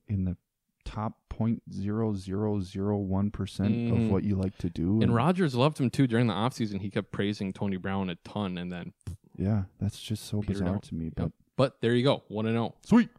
in 0.09 0.25
the 0.25 0.37
top 0.85 1.19
point 1.29 1.63
zero 1.73 2.15
zero 2.15 2.61
zero 2.61 2.97
one 2.99 3.31
percent 3.31 3.75
Mhm. 3.75 4.07
of 4.07 4.11
what 4.11 4.25
you 4.25 4.35
like 4.35 4.59
to 4.59 4.69
do. 4.71 5.01
And 5.03 5.15
Rodgers 5.15 5.55
loved 5.55 5.79
him 5.79 5.89
too 5.91 6.07
during 6.07 6.27
the 6.27 6.33
offseason. 6.35 6.81
He 6.81 6.91
kept 6.91 7.13
praising 7.13 7.53
Tony 7.53 7.77
Brown 7.77 8.11
a 8.11 8.17
ton, 8.17 8.59
and 8.59 8.73
then 8.73 8.93
yeah, 9.37 9.65
that's 9.79 10.01
just 10.01 10.25
so 10.25 10.41
bizarre 10.43 10.77
out. 10.77 10.83
to 10.85 10.95
me. 10.95 11.05
Yep. 11.07 11.15
But 11.17 11.33
But 11.57 11.81
there 11.83 11.95
you 11.95 12.03
go. 12.03 12.23
One 12.29 12.47
to 12.47 12.53
know. 12.53 12.75
Sweet. 12.83 13.11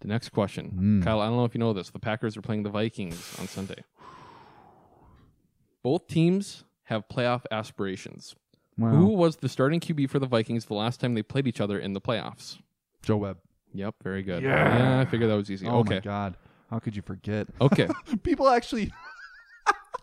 The 0.00 0.08
next 0.08 0.28
question, 0.30 0.72
Mm. 1.00 1.04
Kyle. 1.04 1.20
I 1.20 1.26
don't 1.28 1.36
know 1.36 1.44
if 1.44 1.54
you 1.54 1.58
know 1.60 1.72
this. 1.72 1.88
The 1.90 1.98
Packers 1.98 2.36
are 2.36 2.42
playing 2.42 2.64
the 2.64 2.70
Vikings 2.70 3.34
on 3.40 3.46
Sunday. 3.46 3.82
Both 5.86 6.08
teams 6.08 6.64
have 6.86 7.06
playoff 7.06 7.44
aspirations. 7.52 8.34
wow, 8.76 8.88
Who 8.88 9.06
was 9.06 9.36
the 9.36 9.48
starting 9.48 9.78
QB 9.78 10.10
for 10.10 10.18
the 10.18 10.26
Vikings 10.26 10.64
the 10.64 10.74
last 10.74 10.98
time 10.98 11.14
they 11.14 11.22
played 11.22 11.46
each 11.46 11.60
other 11.60 11.78
in 11.78 11.92
the 11.92 12.00
playoffs? 12.00 12.58
Joe 13.04 13.18
Webb. 13.18 13.38
Yep, 13.72 13.94
very 14.02 14.24
good. 14.24 14.42
Yeah. 14.42 14.98
I 14.98 15.04
figured 15.04 15.30
that 15.30 15.36
was 15.36 15.48
easy. 15.48 15.64
Oh 15.64 15.78
okay. 15.78 15.94
my 15.94 16.00
god, 16.00 16.36
how 16.70 16.80
could 16.80 16.96
you 16.96 17.02
forget? 17.02 17.46
Okay. 17.60 17.86
People 18.24 18.48
actually. 18.48 18.92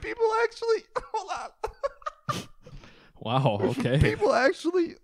People 0.00 0.30
actually. 0.42 0.84
Hold 0.96 1.30
on. 1.38 2.42
Wow. 3.20 3.58
Okay. 3.78 3.98
People 3.98 4.32
actually. 4.32 4.94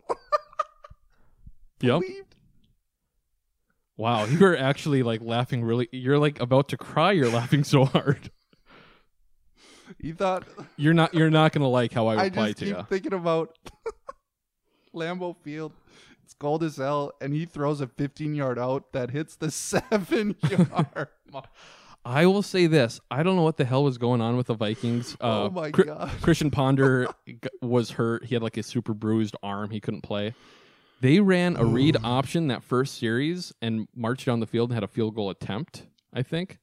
Yep. 1.82 2.01
believed. 2.01 2.36
Wow, 3.98 4.24
you 4.24 4.38
were 4.38 4.57
actually 4.57 5.03
like 5.03 5.20
laughing 5.20 5.62
really. 5.62 5.90
You're 5.92 6.18
like 6.18 6.40
about 6.40 6.70
to 6.70 6.78
cry. 6.78 7.12
You're 7.12 7.28
laughing 7.28 7.64
so 7.64 7.84
hard. 7.84 8.30
He 10.01 10.12
thought 10.12 10.44
You're 10.76 10.94
not. 10.94 11.12
You're 11.14 11.30
not 11.30 11.53
gonna 11.53 11.68
like 11.68 11.92
how 11.92 12.07
I 12.07 12.24
reply 12.24 12.42
I 12.44 12.46
just 12.48 12.59
to 12.61 12.64
keep 12.66 12.76
you. 12.76 12.82
thinking 12.88 13.12
about 13.12 13.59
Lambeau 14.94 15.36
Field. 15.42 15.72
It's 16.24 16.34
cold 16.34 16.62
as 16.62 16.76
hell, 16.76 17.12
and 17.20 17.34
he 17.34 17.44
throws 17.44 17.80
a 17.80 17.86
15 17.86 18.34
yard 18.34 18.59
out 18.59 18.92
that 18.92 19.11
hits 19.11 19.36
the 19.36 19.51
seven 19.51 20.36
yard. 20.51 21.09
I 22.05 22.26
will 22.26 22.42
say 22.42 22.66
this: 22.66 22.98
I 23.11 23.22
don't 23.22 23.36
know 23.36 23.42
what 23.42 23.57
the 23.57 23.64
hell 23.64 23.84
was 23.84 23.98
going 23.98 24.20
on 24.20 24.36
with 24.36 24.46
the 24.46 24.55
Vikings. 24.55 25.16
Uh, 25.20 25.44
Oh 25.44 25.51
my 25.51 25.70
Chri- 25.70 25.86
God. 25.86 26.11
Christian 26.22 26.51
Ponder 26.51 27.09
was 27.61 27.90
hurt. 27.92 28.24
He 28.24 28.34
had 28.34 28.42
like 28.42 28.57
a 28.57 28.62
super 28.62 28.94
bruised 28.94 29.36
arm. 29.42 29.70
He 29.70 29.80
couldn't 29.80 30.03
play. 30.03 30.34
They 31.03 31.20
ran 31.20 31.57
a 31.57 31.64
read 31.64 31.96
option 32.05 32.48
that 32.48 32.62
first 32.62 32.98
series 32.98 33.53
and 33.61 33.88
marched 33.94 34.26
down 34.26 34.40
the 34.40 34.46
field 34.46 34.70
and 34.70 34.74
had 34.74 34.84
a 34.84 34.88
field 34.88 35.14
goal 35.14 35.30
attempt. 35.30 35.86
I 36.12 36.22
think. 36.22 36.59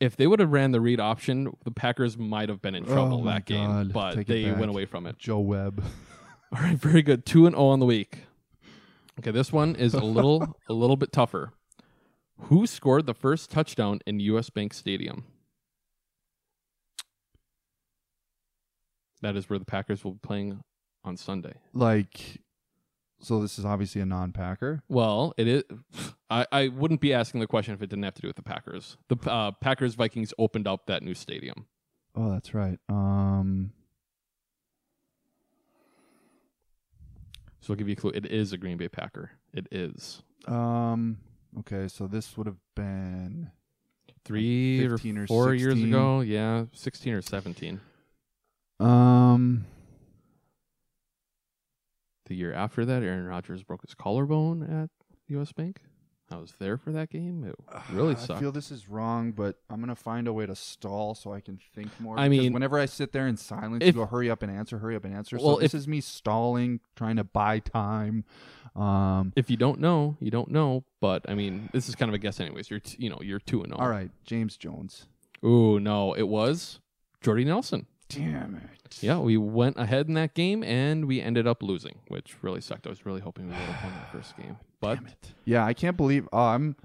If 0.00 0.16
they 0.16 0.26
would 0.26 0.40
have 0.40 0.50
ran 0.52 0.72
the 0.72 0.80
read 0.80 1.00
option, 1.00 1.56
the 1.64 1.70
Packers 1.70 2.18
might 2.18 2.48
have 2.48 2.60
been 2.60 2.74
in 2.74 2.84
oh 2.84 2.92
trouble 2.92 3.20
Oh 3.22 3.24
that 3.26 3.46
game, 3.46 3.66
God. 3.66 3.92
but 3.92 4.14
Take 4.14 4.26
they 4.26 4.50
went 4.52 4.68
away 4.70 4.86
from 4.86 5.06
it. 5.06 5.18
Joe 5.18 5.38
Webb. 5.38 5.82
All 6.54 6.62
right, 6.62 6.76
very 6.76 7.02
good. 7.02 7.24
Two 7.24 7.46
and 7.46 7.54
zero 7.54 7.66
on 7.68 7.80
the 7.80 7.86
week. 7.86 8.24
Okay, 9.18 9.30
this 9.30 9.52
one 9.52 9.76
is 9.76 9.94
a 9.94 10.00
little 10.04 10.56
a 10.68 10.72
little 10.72 10.96
bit 10.96 11.12
tougher. 11.12 11.52
Who 12.42 12.66
scored 12.66 13.06
the 13.06 13.14
first 13.14 13.50
touchdown 13.50 14.00
in 14.06 14.18
U.S. 14.20 14.50
Bank 14.50 14.74
Stadium? 14.74 15.24
That 19.22 19.36
is 19.36 19.48
where 19.48 19.58
the 19.58 19.64
Packers 19.64 20.04
will 20.04 20.12
be 20.12 20.18
playing 20.22 20.60
on 21.04 21.16
Sunday. 21.16 21.54
Like, 21.72 22.42
so 23.20 23.40
this 23.40 23.58
is 23.58 23.64
obviously 23.64 24.00
a 24.00 24.06
non 24.06 24.32
Packer. 24.32 24.82
Well, 24.88 25.32
it 25.36 25.46
is. 25.48 25.64
I, 26.30 26.46
I 26.50 26.68
wouldn't 26.68 27.00
be 27.00 27.12
asking 27.14 27.40
the 27.40 27.46
question 27.46 27.74
if 27.74 27.82
it 27.82 27.88
didn't 27.90 28.02
have 28.04 28.14
to 28.14 28.22
do 28.22 28.28
with 28.28 28.36
the 28.36 28.42
Packers. 28.42 28.96
The 29.08 29.16
uh, 29.30 29.52
Packers 29.52 29.94
Vikings 29.94 30.32
opened 30.38 30.66
up 30.66 30.86
that 30.86 31.02
new 31.02 31.14
stadium. 31.14 31.66
Oh, 32.16 32.30
that's 32.32 32.54
right. 32.54 32.78
Um, 32.88 33.72
So 37.60 37.72
I'll 37.72 37.76
give 37.78 37.88
you 37.88 37.94
a 37.94 37.96
clue. 37.96 38.10
It 38.14 38.26
is 38.26 38.52
a 38.52 38.58
Green 38.58 38.76
Bay 38.76 38.88
Packer. 38.88 39.30
It 39.54 39.66
is 39.70 40.22
um, 40.46 41.16
okay, 41.60 41.88
so 41.88 42.06
this 42.06 42.36
would 42.36 42.46
have 42.46 42.58
been 42.74 43.50
three 44.26 44.84
or 44.84 44.98
15 44.98 45.18
or 45.18 45.26
four 45.26 45.54
years 45.54 45.82
ago. 45.82 46.20
Yeah, 46.20 46.64
sixteen 46.74 47.14
or 47.14 47.22
seventeen. 47.22 47.80
um, 48.80 49.64
The 52.26 52.34
year 52.34 52.52
after 52.52 52.84
that, 52.84 53.02
Aaron 53.02 53.26
Rodgers 53.26 53.62
broke 53.62 53.82
his 53.82 53.94
collarbone 53.94 54.62
at 54.62 54.90
U.S. 55.28 55.52
Bank. 55.52 55.82
I 56.30 56.36
was 56.36 56.54
there 56.58 56.78
for 56.78 56.90
that 56.92 57.10
game. 57.10 57.44
It 57.44 57.54
really 57.92 58.14
I 58.14 58.18
sucked. 58.18 58.30
I 58.38 58.40
feel 58.40 58.50
this 58.50 58.70
is 58.70 58.88
wrong, 58.88 59.32
but 59.32 59.56
I'm 59.68 59.78
gonna 59.80 59.94
find 59.94 60.26
a 60.26 60.32
way 60.32 60.46
to 60.46 60.56
stall 60.56 61.14
so 61.14 61.34
I 61.34 61.40
can 61.40 61.58
think 61.74 61.88
more. 62.00 62.18
I 62.18 62.30
mean, 62.30 62.54
whenever 62.54 62.78
I 62.78 62.86
sit 62.86 63.12
there 63.12 63.26
in 63.26 63.36
silence, 63.36 63.82
if- 63.84 63.94
you 63.94 64.00
go, 64.00 64.06
"Hurry 64.06 64.30
up 64.30 64.42
and 64.42 64.50
answer! 64.50 64.78
Hurry 64.78 64.96
up 64.96 65.04
and 65.04 65.14
answer!" 65.14 65.36
Well, 65.36 65.56
so 65.56 65.60
this 65.60 65.74
if- 65.74 65.80
is 65.80 65.88
me 65.88 66.00
stalling, 66.00 66.80
trying 66.96 67.16
to 67.16 67.24
buy 67.24 67.58
time. 67.58 68.24
Um, 68.74 69.32
if 69.36 69.50
you 69.50 69.56
don't 69.58 69.78
know, 69.80 70.16
you 70.18 70.30
don't 70.30 70.50
know. 70.50 70.84
But 71.00 71.28
I 71.28 71.34
mean, 71.34 71.68
this 71.72 71.90
is 71.90 71.94
kind 71.94 72.08
of 72.08 72.14
a 72.14 72.18
guess, 72.18 72.40
anyways. 72.40 72.70
You're 72.70 72.80
t- 72.80 72.96
you 72.98 73.10
know 73.10 73.18
you're 73.20 73.38
two 73.38 73.62
and 73.62 73.68
zero. 73.72 73.80
all 73.80 73.88
right, 73.90 74.10
James 74.24 74.56
Jones. 74.56 75.06
Ooh, 75.44 75.78
no, 75.78 76.14
it 76.14 76.26
was 76.26 76.80
Jordy 77.20 77.44
Nelson. 77.44 77.86
Damn 78.08 78.56
it! 78.56 78.98
Yeah, 79.00 79.18
we 79.18 79.36
went 79.36 79.76
ahead 79.78 80.08
in 80.08 80.14
that 80.14 80.34
game 80.34 80.62
and 80.62 81.06
we 81.06 81.20
ended 81.20 81.46
up 81.46 81.62
losing, 81.62 81.98
which 82.08 82.36
really 82.42 82.60
sucked. 82.60 82.86
I 82.86 82.90
was 82.90 83.04
really 83.06 83.20
hoping 83.20 83.46
we 83.46 83.52
would 83.52 83.58
have 83.60 83.84
won 83.84 83.92
that 83.94 84.12
first 84.12 84.36
game, 84.38 84.56
but 84.80 84.98
Yeah, 85.44 85.64
I 85.64 85.72
can't 85.74 85.96
believe. 85.96 86.28
Oh, 86.32 86.38
I'm 86.38 86.76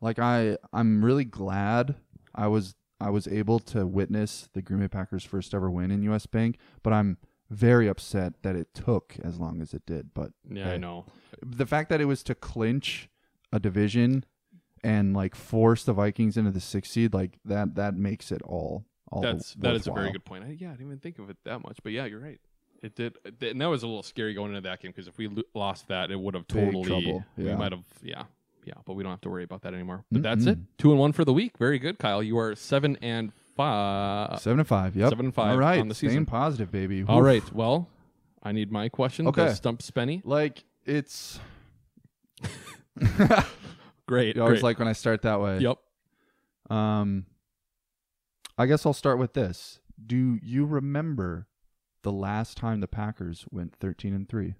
like 0.00 0.18
I. 0.18 0.58
I'm 0.72 1.04
really 1.04 1.24
glad 1.24 1.94
I 2.34 2.48
was 2.48 2.74
I 3.00 3.10
was 3.10 3.26
able 3.28 3.58
to 3.60 3.86
witness 3.86 4.48
the 4.52 4.62
Green 4.62 4.80
Bay 4.80 4.88
Packers' 4.88 5.24
first 5.24 5.54
ever 5.54 5.70
win 5.70 5.90
in 5.90 6.02
U.S. 6.04 6.26
Bank, 6.26 6.58
but 6.82 6.92
I'm 6.92 7.18
very 7.50 7.88
upset 7.88 8.34
that 8.42 8.56
it 8.56 8.74
took 8.74 9.16
as 9.22 9.38
long 9.38 9.60
as 9.60 9.74
it 9.74 9.86
did. 9.86 10.12
But 10.12 10.32
yeah, 10.50 10.70
I 10.70 10.76
know. 10.76 11.06
the 11.44 11.66
fact 11.66 11.88
that 11.90 12.00
it 12.00 12.06
was 12.06 12.22
to 12.24 12.34
clinch 12.34 13.08
a 13.52 13.60
division 13.60 14.24
and 14.82 15.14
like 15.14 15.34
force 15.34 15.84
the 15.84 15.92
Vikings 15.92 16.36
into 16.36 16.50
the 16.50 16.60
sixth 16.60 16.92
seed, 16.92 17.14
like 17.14 17.38
that, 17.44 17.74
that 17.76 17.94
makes 17.94 18.30
it 18.32 18.42
all. 18.42 18.84
All 19.14 19.22
That's 19.22 19.54
that 19.54 19.74
is 19.74 19.86
a 19.86 19.92
very 19.92 20.10
good 20.12 20.24
point. 20.24 20.44
I, 20.44 20.56
yeah, 20.58 20.68
I 20.68 20.72
didn't 20.72 20.86
even 20.86 20.98
think 20.98 21.18
of 21.18 21.30
it 21.30 21.36
that 21.44 21.62
much, 21.62 21.78
but 21.82 21.92
yeah, 21.92 22.04
you're 22.04 22.20
right. 22.20 22.40
It 22.82 22.96
did, 22.96 23.16
and 23.40 23.60
that 23.60 23.66
was 23.66 23.82
a 23.82 23.86
little 23.86 24.02
scary 24.02 24.34
going 24.34 24.50
into 24.50 24.60
that 24.62 24.80
game 24.80 24.90
because 24.90 25.08
if 25.08 25.16
we 25.16 25.28
lo- 25.28 25.42
lost 25.54 25.88
that, 25.88 26.10
it 26.10 26.20
would 26.20 26.34
have 26.34 26.46
totally. 26.46 26.84
trouble, 26.84 27.24
We 27.36 27.54
might 27.54 27.72
have, 27.72 27.84
yeah, 28.02 28.24
yeah, 28.64 28.74
but 28.84 28.92
we 28.94 29.02
don't 29.02 29.10
have 29.12 29.22
to 29.22 29.30
worry 29.30 29.44
about 29.44 29.62
that 29.62 29.72
anymore. 29.72 30.04
But 30.12 30.22
that's 30.22 30.44
it. 30.46 30.58
Two 30.76 30.90
and 30.90 30.98
one 31.00 31.12
for 31.12 31.24
the 31.24 31.32
week. 31.32 31.56
Very 31.56 31.78
good, 31.78 31.98
Kyle. 31.98 32.22
You 32.22 32.36
are 32.38 32.54
seven 32.54 32.98
and 33.00 33.32
five. 33.56 34.38
Seven 34.40 34.58
and 34.58 34.68
five. 34.68 34.96
Yep. 34.96 35.08
Seven 35.10 35.26
and 35.26 35.34
five 35.34 35.52
All 35.52 35.58
right. 35.58 35.80
on 35.80 35.88
the 35.88 35.94
staying 35.94 36.10
season. 36.10 36.26
positive, 36.26 36.70
baby. 36.70 37.04
All 37.08 37.20
Oof. 37.20 37.24
right. 37.24 37.52
Well, 37.54 37.88
I 38.42 38.52
need 38.52 38.70
my 38.70 38.88
question. 38.90 39.28
Okay. 39.28 39.54
Stump 39.54 39.80
Spenny. 39.80 40.20
Like 40.24 40.64
it's. 40.84 41.38
Great. 44.06 44.36
You 44.36 44.42
always 44.42 44.56
great. 44.60 44.62
like 44.62 44.78
when 44.78 44.88
I 44.88 44.92
start 44.92 45.22
that 45.22 45.40
way. 45.40 45.58
Yep. 45.60 45.78
Um, 46.76 47.24
I 48.56 48.66
guess 48.66 48.86
I'll 48.86 48.92
start 48.92 49.18
with 49.18 49.32
this. 49.34 49.80
Do 50.04 50.38
you 50.42 50.64
remember 50.64 51.48
the 52.02 52.12
last 52.12 52.56
time 52.56 52.80
the 52.80 52.88
Packers 52.88 53.46
went 53.50 53.74
thirteen 53.74 54.14
and 54.14 54.28
three? 54.28 54.54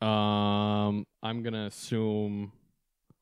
Um, 0.00 1.06
I'm 1.22 1.42
gonna 1.42 1.66
assume. 1.66 2.52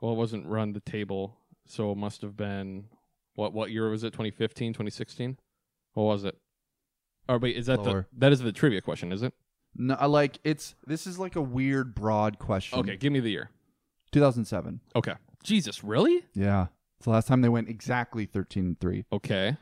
Well, 0.01 0.13
it 0.13 0.17
wasn't 0.17 0.47
run 0.47 0.73
the 0.73 0.81
table, 0.81 1.37
so 1.67 1.93
it 1.93 1.97
must 1.97 2.23
have 2.23 2.37
been. 2.37 2.87
What 3.35 3.53
what 3.53 3.71
year 3.71 3.89
was 3.91 4.05
it? 4.05 4.11
2015, 4.11 4.73
2016? 4.73 5.39
What 5.95 6.05
was 6.05 6.25
it? 6.25 6.37
Oh 7.29 7.39
wait, 7.39 7.57
is 7.57 7.67
that 7.67 7.83
Lower. 7.83 8.07
the 8.13 8.19
that 8.19 8.33
is 8.33 8.41
the 8.41 8.53
trivia 8.53 8.81
question? 8.81 9.13
Is 9.13 9.23
it? 9.23 9.33
No, 9.77 9.95
I 9.95 10.07
like 10.07 10.39
it's. 10.45 10.75
This 10.87 11.07
is 11.07 11.19
like 11.19 11.37
a 11.37 11.43
weird, 11.43 11.95
broad 11.95 12.39
question. 12.39 12.79
Okay, 12.81 12.97
give 12.97 13.13
me 13.13 13.21
the 13.21 13.31
year. 13.31 13.51
two 14.13 14.21
thousand 14.21 14.45
seven. 14.45 14.81
Okay. 14.95 15.15
Jesus, 15.43 15.85
really? 15.85 16.25
Yeah, 16.33 16.69
it's 16.97 17.05
the 17.05 17.11
last 17.11 17.29
time 17.29 17.41
they 17.43 17.49
went 17.49 17.69
exactly 17.69 18.27
thirteen 18.27 18.65
and 18.67 18.81
three. 18.81 19.05
Okay. 19.13 19.57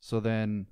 So 0.00 0.20
then, 0.20 0.66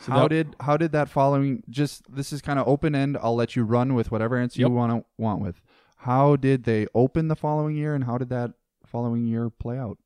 So 0.00 0.12
how 0.12 0.22
that- 0.22 0.28
did 0.30 0.56
how 0.60 0.76
did 0.76 0.92
that 0.92 1.08
following? 1.08 1.62
Just 1.68 2.02
this 2.14 2.32
is 2.32 2.40
kind 2.40 2.58
of 2.58 2.66
open 2.68 2.94
end. 2.94 3.18
I'll 3.20 3.34
let 3.36 3.54
you 3.56 3.64
run 3.64 3.94
with 3.94 4.10
whatever 4.10 4.36
answer 4.36 4.60
Yep. 4.60 4.68
you 4.70 4.74
want 4.74 4.92
to 4.92 5.04
want 5.22 5.42
with. 5.42 5.60
How 5.98 6.36
did 6.36 6.64
they 6.64 6.86
open 6.94 7.28
the 7.28 7.36
following 7.36 7.76
year, 7.76 7.94
and 7.94 8.04
how 8.04 8.18
did 8.18 8.28
that 8.30 8.52
following 8.84 9.26
year 9.26 9.50
play 9.50 9.78
out? 9.78 9.98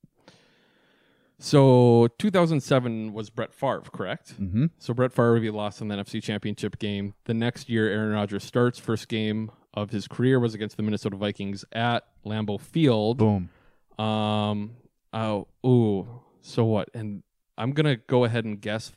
So 1.38 2.08
2007 2.18 3.12
was 3.12 3.28
Brett 3.30 3.52
Favre, 3.52 3.82
correct? 3.92 4.40
Mm-hmm. 4.40 4.66
So 4.78 4.94
Brett 4.94 5.12
Favre 5.12 5.38
he 5.38 5.50
lost 5.50 5.80
in 5.82 5.88
the 5.88 5.96
NFC 5.96 6.22
Championship 6.22 6.78
game. 6.78 7.14
The 7.24 7.34
next 7.34 7.68
year, 7.68 7.88
Aaron 7.90 8.12
Rodgers 8.14 8.42
starts. 8.44 8.78
First 8.78 9.08
game 9.08 9.50
of 9.74 9.90
his 9.90 10.08
career 10.08 10.40
was 10.40 10.54
against 10.54 10.78
the 10.78 10.82
Minnesota 10.82 11.16
Vikings 11.16 11.64
at 11.72 12.04
Lambeau 12.24 12.58
Field. 12.60 13.18
Boom. 13.18 13.50
Um. 13.98 14.76
Oh. 15.12 15.46
Ooh. 15.64 16.22
So 16.42 16.64
what? 16.64 16.88
And 16.94 17.22
I'm 17.58 17.72
gonna 17.72 17.96
go 17.96 18.24
ahead 18.24 18.44
and 18.44 18.60
guess 18.60 18.92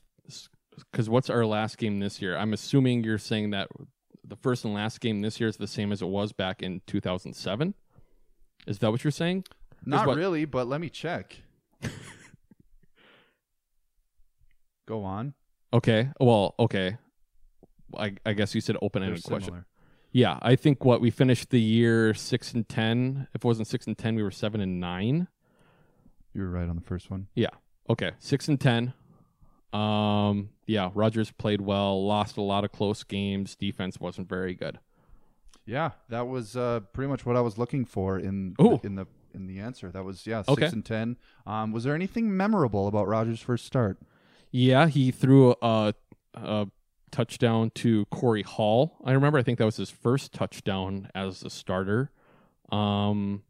because 0.92 1.10
what's 1.10 1.30
our 1.30 1.46
last 1.46 1.78
game 1.78 2.00
this 2.00 2.22
year? 2.22 2.38
I'm 2.38 2.54
assuming 2.54 3.04
you're 3.04 3.18
saying 3.18 3.52
that 3.52 3.68
the 4.24 4.36
first 4.36 4.66
and 4.66 4.74
last 4.74 5.00
game 5.02 5.22
this 5.22 5.40
year 5.40 5.50
is 5.50 5.58
the 5.58 5.68
same 5.68 5.92
as 5.92 6.02
it 6.02 6.08
was 6.08 6.32
back 6.32 6.62
in 6.62 6.82
2007. 6.88 7.74
Is 8.68 8.80
that 8.80 8.92
what 8.92 9.04
you're 9.04 9.12
saying? 9.12 9.46
Not 9.86 10.08
what- 10.08 10.18
really, 10.18 10.46
but 10.46 10.68
let 10.68 10.82
me 10.82 10.90
check. 10.90 11.38
Go 14.88 15.04
on. 15.04 15.34
Okay. 15.74 16.10
Well. 16.20 16.56
Okay. 16.60 16.98
I, 17.98 18.14
I 18.26 18.34
guess 18.34 18.54
you 18.54 18.62
said 18.62 18.78
open-ended 18.82 19.24
question. 19.24 19.66
Yeah, 20.12 20.38
I 20.42 20.56
think 20.56 20.86
what 20.86 21.02
we 21.02 21.10
finished 21.12 21.50
the 21.50 21.60
year 21.60 22.14
six 22.14 22.54
and 22.54 22.68
ten. 22.68 23.28
If 23.34 23.44
it 23.44 23.48
wasn't 23.48 23.68
six 23.68 23.88
and 23.88 23.98
ten, 23.98 24.16
we 24.16 24.24
were 24.24 24.32
seven 24.32 24.62
and 24.62 24.80
nine. 24.80 25.28
You 26.34 26.42
were 26.42 26.50
right 26.50 26.70
on 26.70 26.76
the 26.76 26.82
first 26.82 27.10
one. 27.10 27.28
Yeah. 27.36 27.50
Okay. 27.90 28.12
Six 28.20 28.48
and 28.48 28.60
ten. 28.60 28.94
Um. 29.74 30.50
Yeah. 30.66 30.90
Rodgers 30.94 31.32
played 31.32 31.62
well. 31.62 32.06
Lost 32.06 32.38
a 32.38 32.42
lot 32.42 32.64
of 32.64 32.72
close 32.72 33.04
games. 33.04 33.56
Defense 33.56 34.00
wasn't 34.00 34.28
very 34.30 34.54
good. 34.54 34.80
Yeah, 35.66 35.92
that 36.10 36.28
was 36.28 36.56
uh, 36.58 36.80
pretty 36.94 37.10
much 37.10 37.28
what 37.28 37.36
I 37.36 37.42
was 37.42 37.60
looking 37.60 37.86
for 37.86 38.18
in 38.18 38.56
Ooh. 38.60 38.80
in 38.84 38.96
the 38.96 39.06
in 39.36 39.46
the 39.46 39.60
answer. 39.60 39.92
That 39.92 40.04
was 40.04 40.26
yeah, 40.26 40.42
six 40.42 40.52
Okay. 40.54 40.66
and 40.66 40.84
ten. 40.84 41.18
Um, 41.46 41.72
was 41.72 41.84
there 41.84 41.94
anything 41.94 42.36
memorable 42.36 42.88
about 42.88 43.08
Rodgers' 43.08 43.40
first 43.42 43.66
start? 43.66 44.00
Yeah, 44.50 44.88
he 44.88 45.12
threw 45.12 45.54
a, 45.62 45.94
a 46.34 46.68
touchdown 47.12 47.70
to 47.76 48.08
Korey 48.08 48.44
Hall. 48.44 48.98
I 49.06 49.12
remember. 49.12 49.38
I 49.38 49.44
think 49.44 49.60
that 49.60 49.66
was 49.66 49.78
his 49.78 49.92
first 49.92 50.34
touchdown 50.34 51.10
as 51.14 51.44
a 51.44 51.52
starter. 51.52 52.10
Um, 52.72 53.44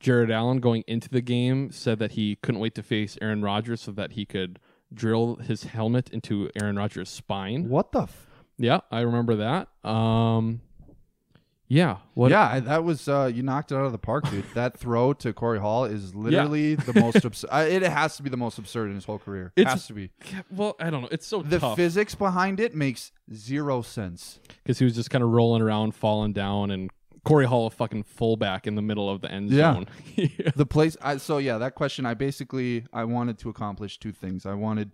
Jared 0.00 0.30
Allen 0.30 0.58
going 0.60 0.82
into 0.86 1.08
the 1.08 1.20
game 1.20 1.70
said 1.70 1.98
that 1.98 2.12
he 2.12 2.36
couldn't 2.36 2.60
wait 2.60 2.74
to 2.74 2.82
face 2.82 3.16
Aaron 3.22 3.42
Rodgers 3.42 3.82
so 3.82 3.92
that 3.92 4.12
he 4.12 4.24
could 4.24 4.58
drill 4.92 5.36
his 5.36 5.64
helmet 5.64 6.08
into 6.10 6.50
Aaron 6.60 6.76
Rodgers' 6.76 7.10
spine. 7.10 7.68
What 7.68 7.92
the? 7.92 8.02
F- 8.02 8.26
Yeah, 8.58 8.80
I 8.90 9.00
remember 9.00 9.36
that. 9.36 9.68
Um, 9.88 10.62
Yeah. 11.68 11.98
What? 12.14 12.30
yeah, 12.32 12.48
I- 12.48 12.60
that 12.60 12.82
was 12.82 13.06
uh, 13.08 13.30
you 13.32 13.42
knocked 13.44 13.70
it 13.70 13.76
out 13.76 13.84
of 13.84 13.92
the 13.92 13.98
park, 13.98 14.28
dude. 14.28 14.44
that 14.54 14.76
throw 14.76 15.12
to 15.12 15.32
Korey 15.32 15.60
Hall 15.60 15.84
is 15.84 16.14
literally 16.14 16.74
the 16.74 16.98
most 16.98 17.24
absurd. 17.24 17.50
It 17.52 17.82
has 17.82 18.16
to 18.16 18.22
be 18.24 18.30
the 18.30 18.36
most 18.36 18.58
absurd 18.58 18.88
in 18.88 18.96
his 18.96 19.04
whole 19.04 19.18
career. 19.20 19.52
It 19.54 19.60
It's- 19.62 19.74
has 19.74 19.86
to 19.86 19.92
be. 19.92 20.10
Well, 20.50 20.74
I 20.80 20.90
don't 20.90 21.02
know. 21.02 21.08
It's 21.12 21.26
so 21.26 21.42
The 21.42 21.58
tough 21.60 21.76
physics 21.76 22.14
behind 22.16 22.58
it 22.58 22.74
makes 22.74 23.12
zero 23.32 23.82
sense. 23.82 24.40
because 24.64 24.78
he 24.80 24.84
was 24.84 24.94
just 24.96 25.10
kind 25.10 25.22
of 25.22 25.30
rolling 25.30 25.62
around, 25.62 25.94
falling 25.94 26.32
down, 26.32 26.70
and 26.72 26.90
Korey 27.26 27.44
Hall, 27.46 27.66
a 27.66 27.70
fucking 27.70 28.04
fullback 28.04 28.66
in 28.66 28.74
the 28.74 28.82
middle 28.82 29.08
of 29.10 29.20
the 29.20 29.30
end 29.30 29.50
Yeah. 29.50 29.74
zone. 29.74 29.86
The 30.56 30.66
place. 30.66 30.96
I, 31.02 31.16
so 31.18 31.38
yeah, 31.38 31.58
that 31.58 31.74
question. 31.74 32.06
I 32.06 32.14
basically 32.14 32.84
I 32.92 33.04
wanted 33.04 33.38
to 33.38 33.48
accomplish 33.50 33.98
two 33.98 34.12
things. 34.12 34.46
I 34.46 34.54
wanted 34.54 34.92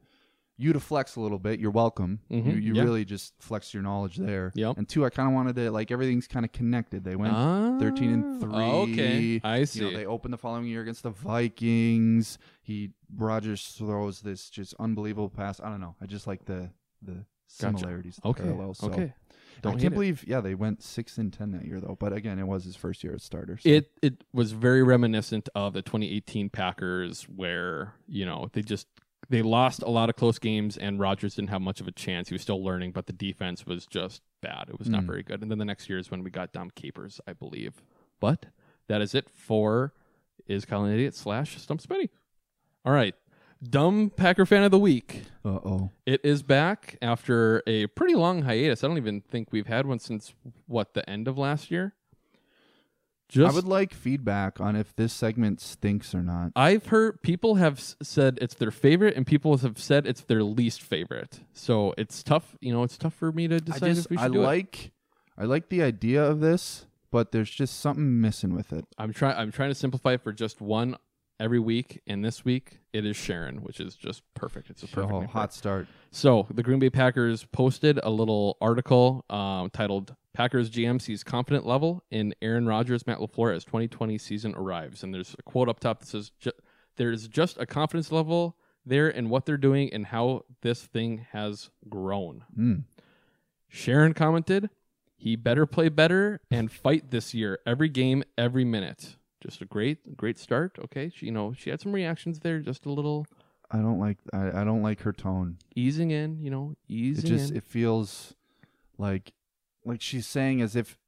you 0.59 0.73
to 0.73 0.81
flex 0.81 1.17
a 1.17 1.21
little 1.21 1.39
bit. 1.39 1.61
You're 1.61 1.71
welcome. 1.71 2.21
Mhm, 2.31 2.47
You, 2.47 2.53
you 2.55 2.75
yeah. 2.75 2.83
really 2.83 3.05
just 3.05 3.35
flex 3.39 3.75
your 3.75 3.83
knowledge 3.83 4.17
there. 4.17 4.53
Yep. 4.55 4.79
And 4.79 4.89
two, 4.89 5.05
I 5.05 5.11
kind 5.11 5.29
of 5.29 5.35
wanted 5.35 5.55
to 5.57 5.71
like 5.71 5.91
everything's 5.91 6.27
kind 6.27 6.47
of 6.47 6.53
connected. 6.53 7.05
They 7.05 7.15
went 7.15 7.35
thirteen 7.79 8.11
and 8.11 8.41
three. 8.41 8.51
Ah, 8.55 8.73
okay. 8.89 9.41
I 9.45 9.59
You 9.59 9.67
see. 9.67 9.81
know, 9.83 9.91
they 9.93 10.07
opened 10.07 10.33
the 10.33 10.39
following 10.39 10.67
year 10.67 10.81
against 10.83 11.03
the 11.03 11.11
Vikings. 11.11 12.39
He 12.63 12.91
Rodgers 13.17 13.69
throws 13.69 14.21
this 14.21 14.49
just 14.51 14.75
unbelievable 14.79 15.29
pass. 15.31 15.61
I 15.61 15.69
don't 15.69 15.81
know. 15.81 15.95
I 16.01 16.07
just 16.07 16.27
like 16.27 16.45
the 16.47 16.71
the 17.03 17.25
similarities, 17.47 18.17
the 18.23 18.29
Okay. 18.31 18.43
parallels. 18.45 18.79
So. 18.79 18.89
Okay. 18.89 19.13
Don't 19.63 19.77
I 19.77 19.81
can't 19.81 19.95
believe. 19.95 20.25
Yeah, 20.27 20.41
they 20.41 20.55
went 20.55 20.83
six 20.83 21.19
and 21.19 21.33
ten 21.33 21.53
that 21.53 21.65
year 21.65 21.81
though. 21.81 21.97
But 21.99 22.13
again, 22.13 22.39
it 22.39 22.47
was 22.47 22.65
his 22.65 22.77
first 22.77 23.03
year 23.05 23.15
as 23.15 23.23
starter. 23.23 23.57
so- 23.59 23.69
It 23.69 23.91
it 24.03 24.25
was 24.33 24.53
very 24.53 24.83
reminiscent 24.83 25.49
of 25.55 25.73
the 25.73 25.83
2018 25.83 26.51
Packers, 26.51 27.23
where 27.25 27.95
you 28.09 28.25
know 28.27 28.49
they 28.53 28.63
just 28.63 28.87
they 29.29 29.43
lost 29.43 29.83
a 29.83 29.89
lot 29.91 30.09
of 30.09 30.17
close 30.17 30.39
games, 30.39 30.77
and 30.77 31.01
Rodgers 31.01 31.35
didn't 31.35 31.51
have 31.51 31.61
much 31.63 31.81
of 31.81 31.89
a 31.89 31.93
chance. 31.93 32.29
He 32.29 32.35
was 32.35 32.43
still 32.43 32.63
learning, 32.63 32.93
but 32.93 33.07
the 33.07 33.13
defense 33.13 33.67
was 33.67 33.87
just 33.87 34.23
bad. 34.41 34.67
It 34.69 34.79
was 34.79 34.89
not 34.89 35.03
Mm. 35.03 35.07
very 35.07 35.23
good. 35.25 35.43
And 35.43 35.51
then 35.51 35.59
the 35.59 35.65
next 35.65 35.89
year 35.89 35.99
is 35.99 36.11
when 36.11 36.23
we 36.23 36.31
got 36.31 36.53
Dom 36.53 36.71
Capers, 36.71 37.21
I 37.27 37.33
believe. 37.33 37.83
But 38.21 38.47
that 38.89 39.01
is 39.01 39.15
it 39.15 39.29
for 39.29 39.95
is 40.47 40.65
Colin 40.65 40.93
idiot 40.93 41.15
slash 41.15 41.61
Stump 41.61 41.81
Smitty. 41.81 42.09
All 42.85 42.93
right, 42.93 43.15
dumb 43.63 44.11
Packer 44.15 44.47
fan 44.47 44.63
of 44.63 44.71
the 44.71 44.79
week. 44.79 45.25
Uh 45.45 45.49
oh. 45.65 45.91
It 46.05 46.21
is 46.25 46.43
back 46.43 46.97
after 47.03 47.63
a 47.67 47.87
pretty 47.89 48.15
long 48.15 48.43
hiatus. 48.43 48.83
I 48.85 48.89
don't 48.89 48.97
even 48.99 49.21
think 49.21 49.49
we've 49.53 49.67
had 49.67 49.87
one 49.87 49.99
since 49.99 50.35
what 50.67 50.95
the 50.95 51.09
end 51.09 51.29
of 51.29 51.39
last 51.39 51.71
year. 51.71 51.95
Just 53.29 53.53
I 53.53 53.55
would 53.57 53.65
like 53.65 53.93
feedback 53.93 54.61
on 54.61 54.77
if 54.77 54.95
this 54.95 55.13
segment 55.13 55.61
stinks 55.61 56.15
or 56.15 56.23
not. 56.23 56.53
I've 56.55 56.87
heard 56.87 57.23
people 57.23 57.57
have 57.57 57.79
s- 57.79 57.97
said 58.01 58.39
it's 58.41 58.55
their 58.55 58.71
favorite, 58.71 59.17
and 59.17 59.27
people 59.27 59.57
have 59.59 59.81
said 59.81 60.07
it's 60.07 60.21
their 60.21 60.45
least 60.45 60.81
favorite. 60.81 61.41
So 61.53 61.93
it's 61.99 62.23
tough. 62.23 62.57
You 62.61 62.73
know, 62.73 62.85
it's 62.85 62.97
tough 62.97 63.15
for 63.15 63.33
me 63.33 63.49
to 63.49 63.57
I 63.57 63.59
decide 63.59 63.95
just 63.95 64.05
if 64.07 64.11
we 64.11 64.17
should 64.17 64.25
I 64.27 64.29
do 64.29 64.41
it. 64.43 64.45
like 64.45 64.93
I 65.37 65.45
like 65.45 65.71
the 65.71 65.83
idea 65.83 66.23
of 66.25 66.39
this, 66.39 66.87
but 67.11 67.33
there's 67.33 67.51
just 67.51 67.81
something 67.81 68.21
missing 68.21 68.55
with 68.55 68.73
it. 68.73 68.85
I'm 68.97 69.13
trying. 69.13 69.37
I'm 69.37 69.51
trying 69.51 69.71
to 69.71 69.75
simplify 69.75 70.13
it 70.13 70.23
for 70.23 70.33
just 70.33 70.61
one 70.61 70.97
every 71.39 71.59
week, 71.59 72.01
and 72.07 72.25
this 72.25 72.45
week 72.45 72.81
it 72.93 73.05
is 73.05 73.17
Sharon, 73.17 73.59
which 73.63 73.81
is 73.81 73.95
just 73.95 74.23
perfect. 74.35 74.71
It's 74.71 74.83
a 74.83 74.89
perfect 74.89 75.13
Oh, 75.13 75.19
name 75.21 75.29
for 75.29 75.33
hot 75.33 75.53
start. 75.55 75.87
So 76.11 76.47
the 76.51 76.63
Green 76.63 76.79
Bay 76.79 76.91
Packers 76.91 77.45
posted 77.45 77.99
a 78.03 78.11
little 78.11 78.57
article 78.61 79.25
um, 79.31 79.71
titled 79.71 80.15
"Packers 80.33 80.71
GM 80.71 81.01
sees 81.01 81.23
confident 81.25 81.67
level 81.67 82.03
in 82.11 82.35
Aaron 82.43 82.67
Rodgers, 82.67 83.07
Matt 83.07 83.19
LaFleur 83.19 83.55
as 83.55 83.65
2020 83.65 84.19
season 84.19 84.55
arrives." 84.55 85.03
And 85.03 85.13
there's 85.15 85.35
a 85.39 85.43
quote 85.43 85.69
up 85.69 85.81
top 85.81 86.01
that 86.01 86.07
says, 86.07 86.31
"Ju- 86.39 86.53
"There's 86.97 87.29
just 87.29 87.59
a 87.59 87.67
confidence 87.67 88.11
level 88.13 88.57
there 88.85 89.09
in 89.09 89.29
what 89.29 89.45
they're 89.47 89.57
doing 89.57 89.93
and 89.93 90.07
how 90.07 90.45
this 90.63 90.85
thing 90.87 91.27
has 91.33 91.71
grown." 91.89 92.45
Mm. 92.59 92.85
Sharon 93.69 94.15
commented, 94.15 94.71
"He 95.17 95.37
better 95.37 95.67
play 95.67 95.89
better 95.89 96.41
and 96.51 96.71
fight 96.71 97.11
this 97.11 97.35
year, 97.35 97.59
every 97.67 97.89
game, 97.89 98.23
every 98.39 98.65
minute." 98.65 99.17
Just 99.47 99.63
a 99.63 99.65
great, 99.65 100.17
great 100.17 100.39
start. 100.39 100.77
Okay, 100.85 101.11
she, 101.15 101.27
you 101.27 101.33
know, 101.33 101.55
she 101.57 101.71
had 101.71 101.81
some 101.81 101.93
reactions 101.93 102.41
there, 102.41 102.59
just 102.59 102.85
a 102.87 102.91
little 102.91 103.27
I 103.71 103.79
don't 103.79 103.99
like 104.01 104.19
I, 104.33 104.61
I 104.61 104.65
don't 104.65 104.83
like 104.83 105.01
her 105.03 105.13
tone. 105.13 105.59
easing 105.75 106.11
in. 106.11 106.41
You 106.41 106.51
know, 106.51 106.71
It 106.89 106.93
easing 106.93 107.25
just 107.29 107.51
in. 107.51 107.57
it 107.57 107.63
feels 107.63 108.35
like 108.99 109.33
like 109.85 110.01
she's 110.03 110.27
saying 110.27 110.61
as 110.63 110.75
if 110.77 110.99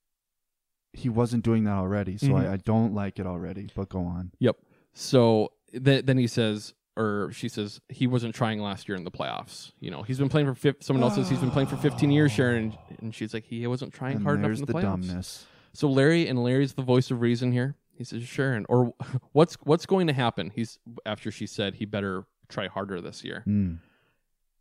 he 0.93 1.09
wasn't 1.09 1.45
doing 1.45 1.65
that 1.65 1.73
already. 1.75 2.17
So 2.17 2.29
Mhm. 2.29 2.49
I, 2.49 2.53
I 2.55 2.57
don't 2.57 2.95
like 2.95 3.19
it 3.19 3.27
already. 3.27 3.69
But 3.75 3.89
go 3.89 4.01
on. 4.05 4.33
Yep. 4.39 4.57
So 4.95 5.53
th- 5.73 6.07
then 6.07 6.17
he 6.19 6.27
says, 6.27 6.75
or 6.97 7.31
she 7.33 7.49
says, 7.49 7.81
he 7.89 8.07
wasn't 8.07 8.35
trying 8.35 8.61
last 8.61 8.89
year 8.89 8.97
in 8.97 9.05
the 9.05 9.11
playoffs. 9.11 9.71
You 9.81 9.91
know, 9.91 10.03
he's 10.03 10.19
been 10.19 10.29
playing 10.29 10.47
for 10.49 10.55
fif- 10.55 10.83
someone 10.83 11.03
else 11.05 11.15
says 11.15 11.29
he's 11.29 11.39
been 11.41 11.51
playing 11.51 11.69
for 11.69 11.77
15 11.77 12.11
years, 12.11 12.33
Sharon, 12.33 12.77
and 13.01 13.15
she's 13.15 13.33
like, 13.35 13.45
he 13.45 13.65
wasn't 13.67 13.93
trying 13.93 14.17
And 14.17 14.25
hard 14.25 14.39
enough 14.39 14.49
there's 14.49 14.61
in 14.61 14.67
the, 14.67 14.73
the 14.73 14.79
playoffs. 14.79 14.83
dumbness. 15.07 15.47
So 15.75 15.89
Larry 15.89 16.27
and 16.27 16.43
Larry's 16.43 16.73
the 16.73 16.83
voice 16.83 17.11
of 17.13 17.21
reason 17.21 17.53
here. 17.53 17.77
He 17.99 18.05
says, 18.05 18.23
Sharon, 18.23 18.65
or 18.69 18.95
what's 19.33 19.55
what's 19.65 19.85
going 19.85 20.07
to 20.07 20.13
happen? 20.13 20.53
He's 20.55 20.79
after 21.05 21.31
she 21.31 21.47
said 21.47 21.75
he 21.75 21.85
better 21.85 22.25
try 22.49 22.69
harder 22.69 23.01
this 23.01 23.25
year. 23.25 23.43
Mm. 23.47 23.81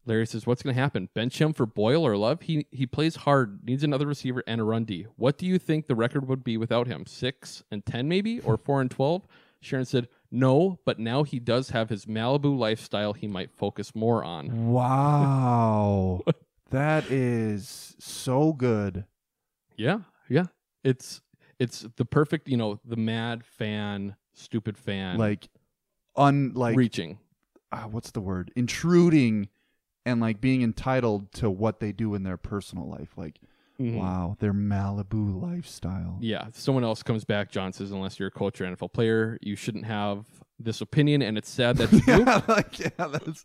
Larry 0.07 0.25
says, 0.25 0.47
"What's 0.47 0.63
going 0.63 0.75
to 0.75 0.81
happen? 0.81 1.09
Bench 1.13 1.39
him 1.39 1.53
for 1.53 1.65
Boyle 1.65 2.05
or 2.05 2.17
Love? 2.17 2.41
He 2.43 2.65
he 2.71 2.87
plays 2.87 3.17
hard, 3.17 3.59
needs 3.63 3.83
another 3.83 4.07
receiver 4.07 4.43
and 4.47 4.59
a 4.59 4.63
run 4.63 4.85
D. 4.85 5.05
What 5.17 5.37
do 5.37 5.45
you 5.45 5.59
think 5.59 5.85
the 5.85 5.95
record 5.95 6.27
would 6.27 6.43
be 6.43 6.57
without 6.57 6.87
him? 6.87 7.05
Six 7.05 7.63
and 7.69 7.85
ten, 7.85 8.07
maybe, 8.07 8.39
or 8.39 8.57
four 8.65 8.81
and 8.81 8.89
twelve? 8.89 9.27
Sharon 9.59 9.85
said, 9.85 10.07
"No, 10.31 10.79
but 10.85 10.97
now 10.97 11.23
he 11.23 11.39
does 11.39 11.69
have 11.71 11.89
his 11.89 12.05
Malibu 12.05 12.57
lifestyle. 12.57 13.13
He 13.13 13.27
might 13.27 13.51
focus 13.51 13.93
more 13.93 14.23
on." 14.23 14.71
Wow. 14.71 16.21
that 16.71 17.11
is 17.11 17.95
so 17.99 18.53
good. 18.53 19.05
Yeah, 19.75 19.99
yeah. 20.29 20.45
It's 20.83 21.21
it's 21.59 21.85
the 21.97 22.05
perfect, 22.05 22.47
you 22.47 22.57
know, 22.57 22.79
the 22.85 22.95
mad 22.97 23.43
fan, 23.45 24.15
stupid 24.33 24.77
fan, 24.77 25.17
Like 25.17 25.49
unlike 26.15 26.77
reaching. 26.77 27.19
ah, 27.71 27.87
what's 27.89 28.11
the 28.11 28.21
word? 28.21 28.51
Intruding 28.55 29.49
and 30.05 30.21
like 30.21 30.39
being 30.39 30.61
entitled 30.61 31.31
to 31.33 31.49
what 31.49 31.79
they 31.79 31.91
do 31.91 32.13
in 32.15 32.23
their 32.23 32.37
personal 32.37 32.87
life. 32.87 33.17
Like 33.17 33.39
Mhm. 33.79 33.95
wow, 33.95 34.35
their 34.39 34.53
Malibu 34.53 35.39
lifestyle. 35.41 36.17
Yeah, 36.19 36.47
if 36.47 36.59
someone 36.59 36.83
else 36.83 37.03
comes 37.03 37.25
back, 37.25 37.51
John 37.51 37.73
says, 37.73 37.91
unless 37.91 38.17
you're 38.19 38.29
a 38.29 38.31
culture 38.31 38.65
NFL 38.65 38.89
player, 38.91 39.37
you 39.41 39.55
shouldn't 39.55 39.85
have 39.85 40.25
this 40.59 40.81
opinion, 40.81 41.21
and 41.21 41.37
it's 41.37 41.49
sad 41.49 41.77
that 41.77 41.91
you 42.07 42.25
yeah, 42.25 42.41
like 42.47 42.79
yeah, 42.79 43.07
that's 43.07 43.43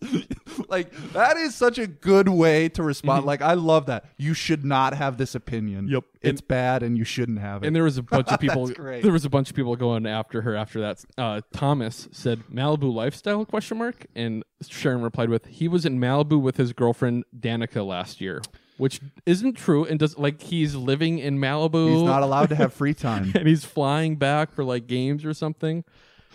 like 0.69 0.93
that 1.13 1.37
is 1.37 1.55
such 1.55 1.79
a 1.79 1.87
good 1.87 2.29
way 2.29 2.69
to 2.71 2.83
respond. 2.83 3.27
Like 3.27 3.43
I 3.43 3.55
love 3.55 3.87
that. 3.87 4.05
You 4.17 4.35
should 4.35 4.65
not 4.65 4.95
have 4.95 5.19
this 5.19 5.35
opinion. 5.35 5.89
Yep. 5.89 6.05
It's 6.23 6.41
bad 6.41 6.83
and 6.83 6.97
you 6.97 7.05
shouldn't 7.05 7.41
have 7.41 7.63
it. 7.63 7.67
And 7.67 7.77
there 7.77 7.83
was 7.83 7.99
a 7.99 8.03
bunch 8.03 8.29
of 8.29 8.41
people. 8.41 8.67
That's 8.67 8.79
great. 8.79 9.03
There 9.03 9.13
was 9.13 9.25
a 9.25 9.31
bunch 9.31 9.51
of 9.51 9.57
people 9.57 9.75
going 9.77 10.07
after 10.07 10.43
her 10.43 10.55
after 10.55 10.81
that. 10.81 11.05
Uh, 11.19 11.41
Thomas 11.53 12.09
said 12.13 12.45
Malibu 12.53 12.93
lifestyle 12.93 13.45
question 13.45 13.79
mark, 13.79 14.07
and 14.15 14.45
Sharon 14.67 15.03
replied 15.03 15.29
with 15.29 15.47
he 15.47 15.69
was 15.69 15.85
in 15.85 15.99
Malibu 15.99 16.41
with 16.41 16.57
his 16.57 16.73
girlfriend 16.73 17.25
Danica 17.39 17.87
last 17.87 18.21
year, 18.21 18.41
which 18.79 19.01
isn't 19.27 19.55
true 19.55 19.85
and 19.85 19.99
does 19.99 20.17
like 20.17 20.41
he's 20.41 20.75
living 20.75 21.19
in 21.19 21.39
Malibu. 21.39 21.91
He's 21.93 22.03
not 22.03 22.23
allowed 22.23 22.49
to 22.51 22.55
have 22.55 22.73
free 22.83 22.95
time. 22.95 23.33
and 23.35 23.47
he's 23.47 23.65
flying 23.65 24.17
back 24.17 24.53
for 24.53 24.65
like 24.65 24.87
games 24.87 25.25
or 25.25 25.35
something. 25.35 25.85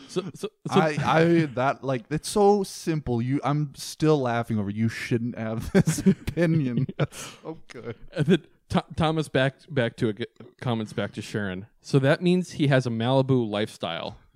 So, 0.07 0.23
so, 0.33 0.49
so 0.71 0.79
I, 0.79 0.97
I 1.03 1.23
that 1.55 1.83
like 1.83 2.05
it's 2.09 2.29
so 2.29 2.63
simple. 2.63 3.21
You 3.21 3.39
I'm 3.43 3.73
still 3.75 4.19
laughing 4.19 4.57
over 4.59 4.69
you 4.69 4.89
shouldn't 4.89 5.37
have 5.37 5.71
this 5.73 5.99
opinion. 5.99 6.87
That's 6.97 7.17
so 7.17 7.37
oh, 7.45 7.57
good. 7.67 7.95
And 8.13 8.25
then 8.25 8.43
Th- 8.69 8.85
Thomas 8.95 9.29
back 9.29 9.55
back 9.69 9.95
to 9.97 10.09
a, 10.09 10.13
comments 10.61 10.93
back 10.93 11.13
to 11.13 11.21
Sharon. 11.21 11.67
So 11.81 11.99
that 11.99 12.21
means 12.21 12.53
he 12.53 12.67
has 12.67 12.85
a 12.85 12.89
Malibu 12.89 13.47
lifestyle. 13.49 14.17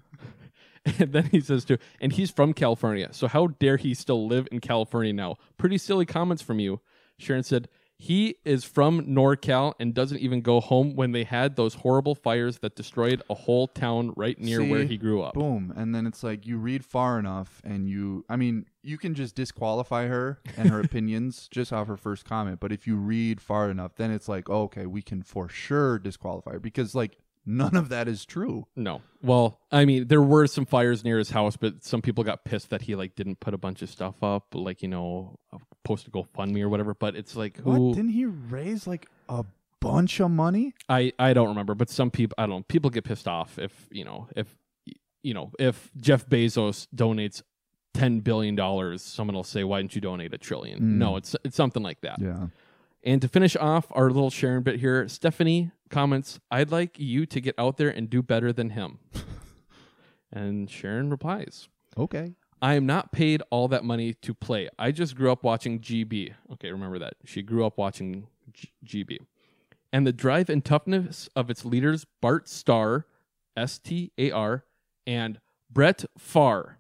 And 0.98 1.14
then 1.14 1.26
he 1.26 1.42
says 1.42 1.64
to, 1.66 1.78
and 2.00 2.12
he's 2.12 2.32
from 2.32 2.54
California. 2.54 3.10
So 3.12 3.28
how 3.28 3.46
dare 3.60 3.78
he 3.78 3.94
still 3.94 4.28
live 4.28 4.48
in 4.52 4.60
California 4.62 5.14
now? 5.14 5.38
Pretty 5.56 5.78
silly 5.78 6.08
comments 6.08 6.42
from 6.42 6.60
you. 6.60 6.80
Sharon 7.20 7.44
said 7.44 7.68
he 8.02 8.38
is 8.46 8.64
from 8.64 9.06
NorCal 9.06 9.76
and 9.80 9.94
doesn't 9.94 10.18
even 10.18 10.42
go 10.42 10.60
home 10.60 10.96
when 10.96 11.12
they 11.12 11.24
had 11.24 11.56
those 11.56 11.76
horrible 11.76 12.16
fires 12.16 12.58
that 12.58 12.76
destroyed 12.76 13.22
a 13.30 13.36
whole 13.36 13.68
town 13.68 14.12
right 14.18 14.40
near 14.40 14.66
where 14.66 14.86
he 14.86 14.98
grew 14.98 15.22
up. 15.22 15.36
Boom. 15.36 15.72
And 15.76 15.94
then 15.94 16.08
it's 16.08 16.24
like 16.24 16.48
you 16.48 16.58
read 16.58 16.84
far 16.84 17.20
enough 17.20 17.62
and 17.64 17.88
you 17.88 18.26
I 18.28 18.38
mean, 18.38 18.66
you 18.82 18.98
can 18.98 19.14
just 19.14 19.36
disqualify 19.36 20.08
her 20.08 20.40
and 20.58 20.72
her 20.72 20.80
opinions 20.84 21.48
just 21.52 21.72
off 21.72 21.86
her 21.90 21.96
first 21.96 22.26
comment. 22.26 22.60
But 22.60 22.72
if 22.72 22.88
you 22.88 22.96
read 22.96 23.40
far 23.40 23.70
enough, 23.70 23.94
then 23.98 24.10
it's 24.10 24.28
like, 24.28 24.50
oh, 24.50 24.64
okay, 24.64 24.88
we 24.88 25.04
can 25.04 25.22
for 25.22 25.48
sure 25.48 26.00
disqualify 26.00 26.54
her 26.54 26.60
because 26.60 26.96
like 26.96 27.20
none 27.46 27.76
of 27.76 27.90
that 27.90 28.08
is 28.08 28.26
true. 28.26 28.68
No. 28.76 29.02
Well, 29.22 29.60
I 29.72 29.86
mean, 29.86 30.08
there 30.08 30.22
were 30.22 30.48
some 30.48 30.66
fires 30.66 31.04
near 31.04 31.18
his 31.18 31.32
house, 31.32 31.58
but 31.58 31.84
some 31.84 32.02
people 32.02 32.24
got 32.24 32.44
pissed 32.46 32.70
that 32.70 32.84
he 32.84 32.96
like 32.96 33.16
didn't 33.16 33.40
put 33.40 33.54
a 33.54 33.58
bunch 33.58 33.82
of 33.82 33.90
stuff 33.90 34.22
up, 34.24 34.54
like 34.54 34.82
you 34.82 34.88
know, 34.88 35.40
post 35.84 36.08
a 36.08 36.12
GoFundMe 36.12 36.62
or 36.62 36.70
whatever. 36.70 36.94
But 36.94 37.16
it's 37.16 37.36
like, 37.36 37.58
who? 37.58 37.72
What? 37.72 37.96
Didn't 37.96 38.12
he 38.12 38.26
raise 38.26 38.88
like 38.88 39.08
a 39.30 39.46
bunch 39.80 40.20
of 40.20 40.32
money? 40.32 40.74
I 40.88 41.14
I 41.20 41.34
don't 41.34 41.50
remember, 41.50 41.76
but 41.76 41.90
some 41.90 42.12
people 42.12 42.36
I 42.38 42.44
don't 42.44 42.50
know. 42.50 42.64
People 42.68 42.90
get 42.90 43.04
pissed 43.04 43.28
off 43.28 43.60
if 43.60 43.88
you 43.92 44.06
know 44.06 44.28
if 44.36 44.56
you 45.24 45.34
know 45.34 45.52
if 45.60 45.92
Jeff 46.00 46.26
Bezos 46.28 46.88
donates 46.96 47.42
ten 47.94 48.20
billion 48.20 48.56
dollars, 48.56 49.02
someone 49.02 49.36
will 49.36 49.44
say, 49.44 49.64
"Why 49.64 49.82
didn't 49.82 49.96
you 49.96 50.02
donate 50.02 50.34
a 50.34 50.38
trillion? 50.38 50.80
Mm. 50.80 50.98
No, 50.98 51.18
it's 51.18 51.36
it's 51.44 51.56
something 51.56 51.84
like 51.84 52.02
that. 52.02 52.20
Yeah. 52.22 52.48
And 53.04 53.22
to 53.22 53.28
finish 53.28 53.56
off 53.56 53.88
our 53.92 54.12
little 54.12 54.30
sharing 54.30 54.62
bit 54.62 54.80
here, 54.80 55.08
Stephanie 55.08 55.72
comments, 55.92 56.40
I'd 56.50 56.72
like 56.72 56.98
you 57.00 57.26
to 57.28 57.40
get 57.42 57.54
out 57.58 57.78
there 57.78 57.90
and 57.90 58.10
do 58.10 58.22
better 58.24 58.52
than 58.52 58.72
him. 58.72 59.00
and 60.32 60.70
Sharon 60.70 61.10
replies, 61.10 61.68
Okay. 61.98 62.34
I 62.64 62.76
am 62.76 62.86
not 62.86 63.12
paid 63.12 63.42
all 63.50 63.68
that 63.70 63.84
money 63.84 64.14
to 64.14 64.34
play. 64.36 64.70
I 64.78 64.92
just 64.92 65.16
grew 65.16 65.32
up 65.32 65.44
watching 65.44 65.80
GB. 65.80 66.34
Okay, 66.54 66.72
remember 66.72 67.00
that. 67.00 67.14
She 67.26 67.42
grew 67.42 67.66
up 67.66 67.78
watching 67.78 68.28
G- 68.54 68.70
GB. 68.86 69.18
And 69.92 70.06
the 70.06 70.14
drive 70.14 70.48
and 70.50 70.64
toughness 70.64 71.28
of 71.36 71.50
its 71.50 71.66
leaders, 71.66 72.06
Bart 72.22 72.48
Starr, 72.48 73.08
S 73.58 73.80
T 73.80 74.12
A 74.18 74.30
R, 74.32 74.64
and 75.08 75.40
Brett 75.72 76.06
Farr, 76.18 76.78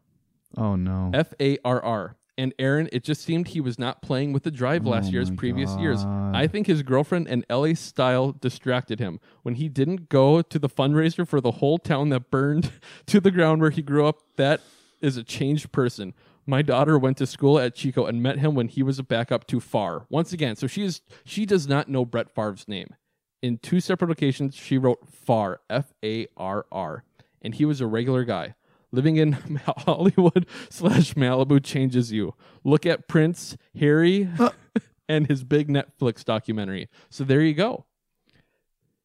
Oh 0.55 0.75
no. 0.75 1.09
F 1.13 1.33
A 1.39 1.57
R 1.65 1.83
R. 1.83 2.15
And 2.41 2.55
Aaron, 2.57 2.89
it 2.91 3.03
just 3.03 3.21
seemed 3.21 3.49
he 3.49 3.61
was 3.61 3.77
not 3.77 4.01
playing 4.01 4.33
with 4.33 4.41
the 4.41 4.49
drive 4.49 4.83
last 4.83 5.09
Oh 5.09 5.11
year 5.11 5.21
as 5.21 5.29
previous 5.29 5.75
years. 5.75 6.03
I 6.33 6.47
think 6.47 6.65
his 6.65 6.81
girlfriend 6.81 7.27
and 7.27 7.45
LA 7.51 7.75
style 7.75 8.31
distracted 8.31 8.99
him 8.99 9.19
when 9.43 9.53
he 9.53 9.69
didn't 9.69 10.09
go 10.09 10.41
to 10.41 10.57
the 10.57 10.67
fundraiser 10.67 11.27
for 11.27 11.39
the 11.39 11.51
whole 11.51 11.77
town 11.77 12.09
that 12.09 12.31
burned 12.31 12.71
to 13.05 13.19
the 13.19 13.29
ground 13.29 13.61
where 13.61 13.69
he 13.69 13.83
grew 13.83 14.07
up. 14.07 14.17
That 14.37 14.61
is 15.01 15.17
a 15.17 15.23
changed 15.23 15.71
person. 15.71 16.15
My 16.47 16.63
daughter 16.63 16.97
went 16.97 17.17
to 17.17 17.27
school 17.27 17.59
at 17.59 17.75
Chico 17.75 18.07
and 18.07 18.23
met 18.23 18.39
him 18.39 18.55
when 18.55 18.69
he 18.69 18.81
was 18.81 18.97
a 18.97 19.03
backup 19.03 19.45
to 19.45 19.59
Farr. 19.59 20.07
Once 20.09 20.33
again, 20.33 20.55
so 20.55 20.65
she 20.65 20.83
is 20.83 21.01
she 21.23 21.45
does 21.45 21.67
not 21.67 21.89
know 21.89 22.05
Brett 22.05 22.33
Favre's 22.33 22.67
name. 22.67 22.95
In 23.43 23.59
two 23.59 23.79
separate 23.79 24.09
occasions, 24.09 24.55
she 24.55 24.79
wrote 24.79 25.07
Farr, 25.07 25.61
F 25.69 25.93
A 26.03 26.25
R 26.35 26.65
R, 26.71 27.03
and 27.39 27.53
he 27.53 27.65
was 27.65 27.81
a 27.81 27.85
regular 27.85 28.23
guy. 28.23 28.55
Living 28.91 29.17
in 29.17 29.31
Hollywood 29.65 30.45
slash 30.69 31.13
Malibu 31.13 31.63
changes 31.63 32.11
you. 32.11 32.33
Look 32.63 32.85
at 32.85 33.07
Prince 33.07 33.57
Harry 33.79 34.29
uh. 34.39 34.49
and 35.09 35.27
his 35.27 35.43
big 35.43 35.69
Netflix 35.69 36.23
documentary. 36.23 36.89
So 37.09 37.23
there 37.23 37.41
you 37.41 37.53
go. 37.53 37.85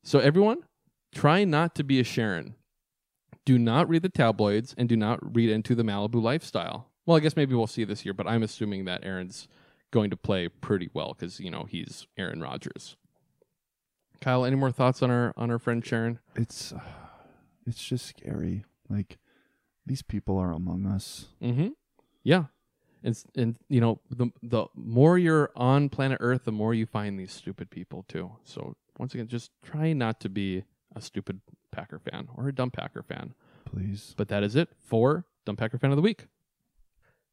So 0.02 0.18
everyone, 0.18 0.58
try 1.14 1.44
not 1.44 1.74
to 1.76 1.84
be 1.84 2.00
a 2.00 2.04
Sharon. 2.04 2.54
Do 3.44 3.58
not 3.58 3.88
read 3.88 4.02
the 4.02 4.08
tabloids 4.08 4.74
and 4.76 4.88
do 4.88 4.96
not 4.96 5.34
read 5.34 5.50
into 5.50 5.74
the 5.74 5.84
Malibu 5.84 6.20
lifestyle. 6.20 6.90
Well, 7.04 7.16
I 7.16 7.20
guess 7.20 7.36
maybe 7.36 7.54
we'll 7.54 7.68
see 7.68 7.84
this 7.84 8.04
year, 8.04 8.12
but 8.14 8.26
I'm 8.26 8.42
assuming 8.42 8.84
that 8.86 9.04
Aaron's 9.04 9.46
going 9.92 10.10
to 10.10 10.16
play 10.16 10.48
pretty 10.48 10.90
well 10.92 11.14
because 11.16 11.38
you 11.38 11.50
know 11.50 11.64
he's 11.68 12.06
Aaron 12.18 12.40
Rodgers. 12.40 12.96
Kyle, 14.20 14.44
any 14.44 14.56
more 14.56 14.72
thoughts 14.72 15.02
on 15.02 15.10
our 15.10 15.32
on 15.36 15.50
our 15.50 15.58
friend 15.58 15.84
Sharon? 15.84 16.18
It's 16.34 16.72
uh, 16.72 16.80
it's 17.66 17.82
just 17.82 18.06
scary. 18.06 18.64
Like 18.88 19.18
these 19.86 20.02
people 20.02 20.38
are 20.38 20.52
among 20.52 20.86
us. 20.86 21.26
Mm-hmm. 21.42 21.68
Yeah, 22.24 22.44
and 23.04 23.16
and 23.36 23.56
you 23.68 23.80
know 23.80 24.00
the 24.10 24.30
the 24.42 24.66
more 24.74 25.16
you're 25.16 25.50
on 25.54 25.88
planet 25.88 26.18
Earth, 26.20 26.44
the 26.44 26.52
more 26.52 26.74
you 26.74 26.86
find 26.86 27.18
these 27.18 27.32
stupid 27.32 27.70
people 27.70 28.04
too. 28.08 28.32
So 28.44 28.76
once 28.98 29.14
again, 29.14 29.28
just 29.28 29.50
try 29.64 29.92
not 29.92 30.20
to 30.20 30.28
be 30.28 30.64
a 30.94 31.00
stupid 31.00 31.40
Packer 31.70 31.98
fan 31.98 32.28
or 32.34 32.48
a 32.48 32.54
dumb 32.54 32.70
Packer 32.70 33.02
fan. 33.02 33.34
Please. 33.64 34.14
But 34.16 34.28
that 34.28 34.42
is 34.42 34.56
it 34.56 34.70
for 34.78 35.24
dumb 35.44 35.56
Packer 35.56 35.78
fan 35.78 35.90
of 35.90 35.96
the 35.96 36.02
week. 36.02 36.26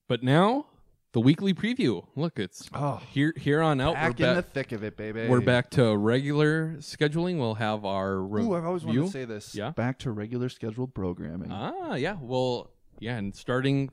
But 0.07 0.21
now 0.21 0.67
the 1.13 1.19
weekly 1.21 1.53
preview. 1.53 2.05
Look, 2.15 2.39
it's 2.39 2.69
Oh, 2.73 3.01
here 3.11 3.33
here 3.37 3.61
on 3.61 3.79
out. 3.79 3.93
back 3.93 4.19
we're 4.19 4.29
in 4.29 4.35
the 4.35 4.41
thick 4.41 4.71
of 4.71 4.83
it, 4.83 4.97
baby. 4.97 5.27
We're 5.27 5.41
back 5.41 5.69
to 5.71 5.95
regular 5.95 6.75
scheduling. 6.79 7.37
We'll 7.37 7.55
have 7.55 7.85
our 7.85 8.19
review. 8.19 8.51
Ooh, 8.51 8.55
I've 8.55 8.65
always 8.65 8.83
wanted 8.83 9.01
to 9.01 9.09
say 9.09 9.25
this. 9.25 9.55
Yeah. 9.55 9.71
Back 9.71 9.99
to 9.99 10.11
regular 10.11 10.49
scheduled 10.49 10.93
programming. 10.93 11.51
Ah, 11.51 11.95
yeah. 11.95 12.17
Well, 12.19 12.71
yeah, 12.99 13.17
and 13.17 13.35
starting 13.35 13.89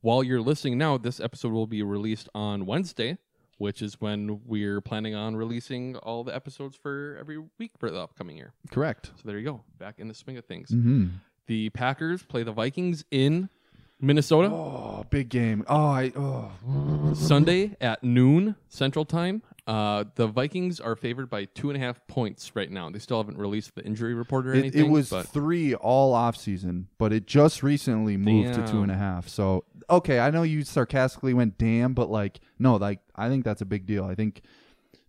while 0.00 0.22
you're 0.22 0.40
listening 0.40 0.78
now, 0.78 0.96
this 0.96 1.20
episode 1.20 1.52
will 1.52 1.66
be 1.66 1.82
released 1.82 2.28
on 2.34 2.66
Wednesday, 2.66 3.18
which 3.58 3.82
is 3.82 4.00
when 4.00 4.40
we're 4.44 4.80
planning 4.80 5.14
on 5.14 5.36
releasing 5.36 5.96
all 5.96 6.24
the 6.24 6.34
episodes 6.34 6.76
for 6.76 7.16
every 7.18 7.38
week 7.58 7.72
for 7.78 7.90
the 7.90 7.98
upcoming 7.98 8.36
year. 8.36 8.52
Correct. 8.70 9.06
So 9.16 9.22
there 9.24 9.38
you 9.38 9.44
go, 9.44 9.62
back 9.78 9.98
in 9.98 10.08
the 10.08 10.14
swing 10.14 10.36
of 10.36 10.44
things. 10.44 10.70
Mm-hmm. 10.70 11.06
The 11.46 11.70
Packers 11.70 12.22
play 12.22 12.42
the 12.42 12.52
Vikings 12.52 13.04
in 13.10 13.48
Minnesota 14.00 14.48
Oh, 14.50 15.04
big 15.10 15.28
game. 15.28 15.64
Oh, 15.68 15.86
I 15.86 16.12
oh. 16.16 17.12
Sunday 17.14 17.76
at 17.80 18.02
noon 18.02 18.56
Central 18.68 19.04
Time. 19.04 19.42
Uh, 19.66 20.04
the 20.16 20.26
Vikings 20.26 20.80
are 20.80 20.96
favored 20.96 21.30
by 21.30 21.44
two 21.44 21.70
and 21.70 21.76
a 21.76 21.84
half 21.84 22.04
points 22.08 22.56
right 22.56 22.70
now. 22.70 22.90
They 22.90 22.98
still 22.98 23.18
haven't 23.18 23.38
released 23.38 23.74
the 23.74 23.84
injury 23.84 24.14
report 24.14 24.46
or 24.46 24.54
It, 24.54 24.58
anything. 24.60 24.86
it 24.86 24.88
was 24.88 25.10
but 25.10 25.28
three 25.28 25.74
all 25.74 26.12
off 26.14 26.36
season, 26.36 26.88
but 26.98 27.12
it 27.12 27.26
just 27.26 27.62
recently 27.62 28.16
moved 28.16 28.54
to 28.54 28.66
two 28.66 28.82
and 28.82 28.90
a 28.90 28.94
Damn. 28.94 28.98
half. 28.98 29.28
So 29.28 29.64
okay, 29.88 30.18
I 30.18 30.30
know 30.30 30.42
you 30.42 30.64
sarcastically 30.64 31.34
went 31.34 31.56
damn, 31.58 31.94
but 31.94 32.10
like 32.10 32.40
no, 32.58 32.76
like 32.76 33.00
I 33.14 33.28
think 33.28 33.44
that's 33.44 33.60
a 33.60 33.66
big 33.66 33.86
deal. 33.86 34.04
I 34.04 34.14
think 34.14 34.40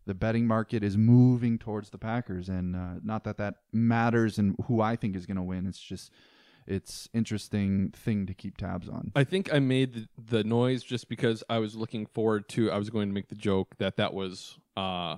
the 0.06 0.14
betting 0.14 0.46
market 0.48 0.84
is 0.84 0.98
moving 0.98 1.58
towards 1.58 1.90
the 1.92 1.98
Packers, 1.98 2.50
and 2.50 2.76
uh, 2.76 2.96
not 3.04 3.24
that 3.24 3.38
that 3.38 3.56
matters 3.72 4.38
and 4.38 4.56
who 4.68 4.82
I 4.82 4.96
think 4.96 5.16
is 5.16 5.26
going 5.26 5.38
to 5.38 5.44
win. 5.44 5.66
It's 5.66 5.80
just 5.80 6.12
it's 6.72 7.10
interesting 7.14 7.92
thing 7.92 8.26
to 8.26 8.34
keep 8.34 8.58
tabs 8.58 8.88
on. 8.88 9.12
I 9.16 9.24
think 9.24 9.54
I 9.54 9.60
made 9.60 9.94
the, 9.94 10.08
the 10.38 10.44
noise 10.44 10.84
just 10.84 11.10
because 11.10 11.44
I 11.50 11.60
was 11.60 11.76
looking 11.76 12.06
forward 12.06 12.48
to. 12.50 12.72
I 12.72 12.78
was 12.78 12.90
going 12.90 13.10
to 13.10 13.14
make 13.14 13.28
the 13.28 13.36
joke 13.36 13.76
that 13.78 13.98
that 13.98 14.14
was 14.14 14.58
uh, 14.78 15.18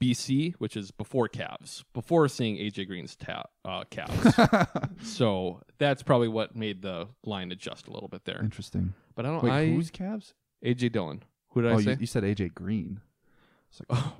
BC, 0.00 0.54
which 0.58 0.76
is 0.76 0.90
before 0.90 1.28
Cavs, 1.28 1.84
before 1.92 2.28
seeing 2.28 2.56
AJ 2.56 2.86
Green's 2.86 3.16
ta- 3.16 3.46
uh, 3.64 3.84
Cavs. 3.90 4.90
so 5.02 5.60
that's 5.78 6.02
probably 6.02 6.28
what 6.28 6.54
made 6.54 6.82
the 6.82 7.08
line 7.24 7.50
adjust 7.50 7.88
a 7.88 7.90
little 7.90 8.08
bit 8.08 8.24
there. 8.24 8.40
Interesting. 8.42 8.94
But 9.14 9.26
I 9.26 9.30
don't. 9.30 9.42
Wait, 9.42 9.52
I 9.52 9.66
who's 9.66 9.90
Cavs? 9.90 10.34
AJ 10.64 10.92
Dillon. 10.92 11.22
Who 11.50 11.62
did 11.62 11.72
oh, 11.72 11.78
I 11.78 11.82
say? 11.82 11.90
you, 11.92 11.96
you 12.00 12.06
said 12.06 12.22
AJ 12.22 12.54
Green. 12.54 13.00
It's 13.70 13.80
like 13.80 13.98
Oh. 13.98 14.12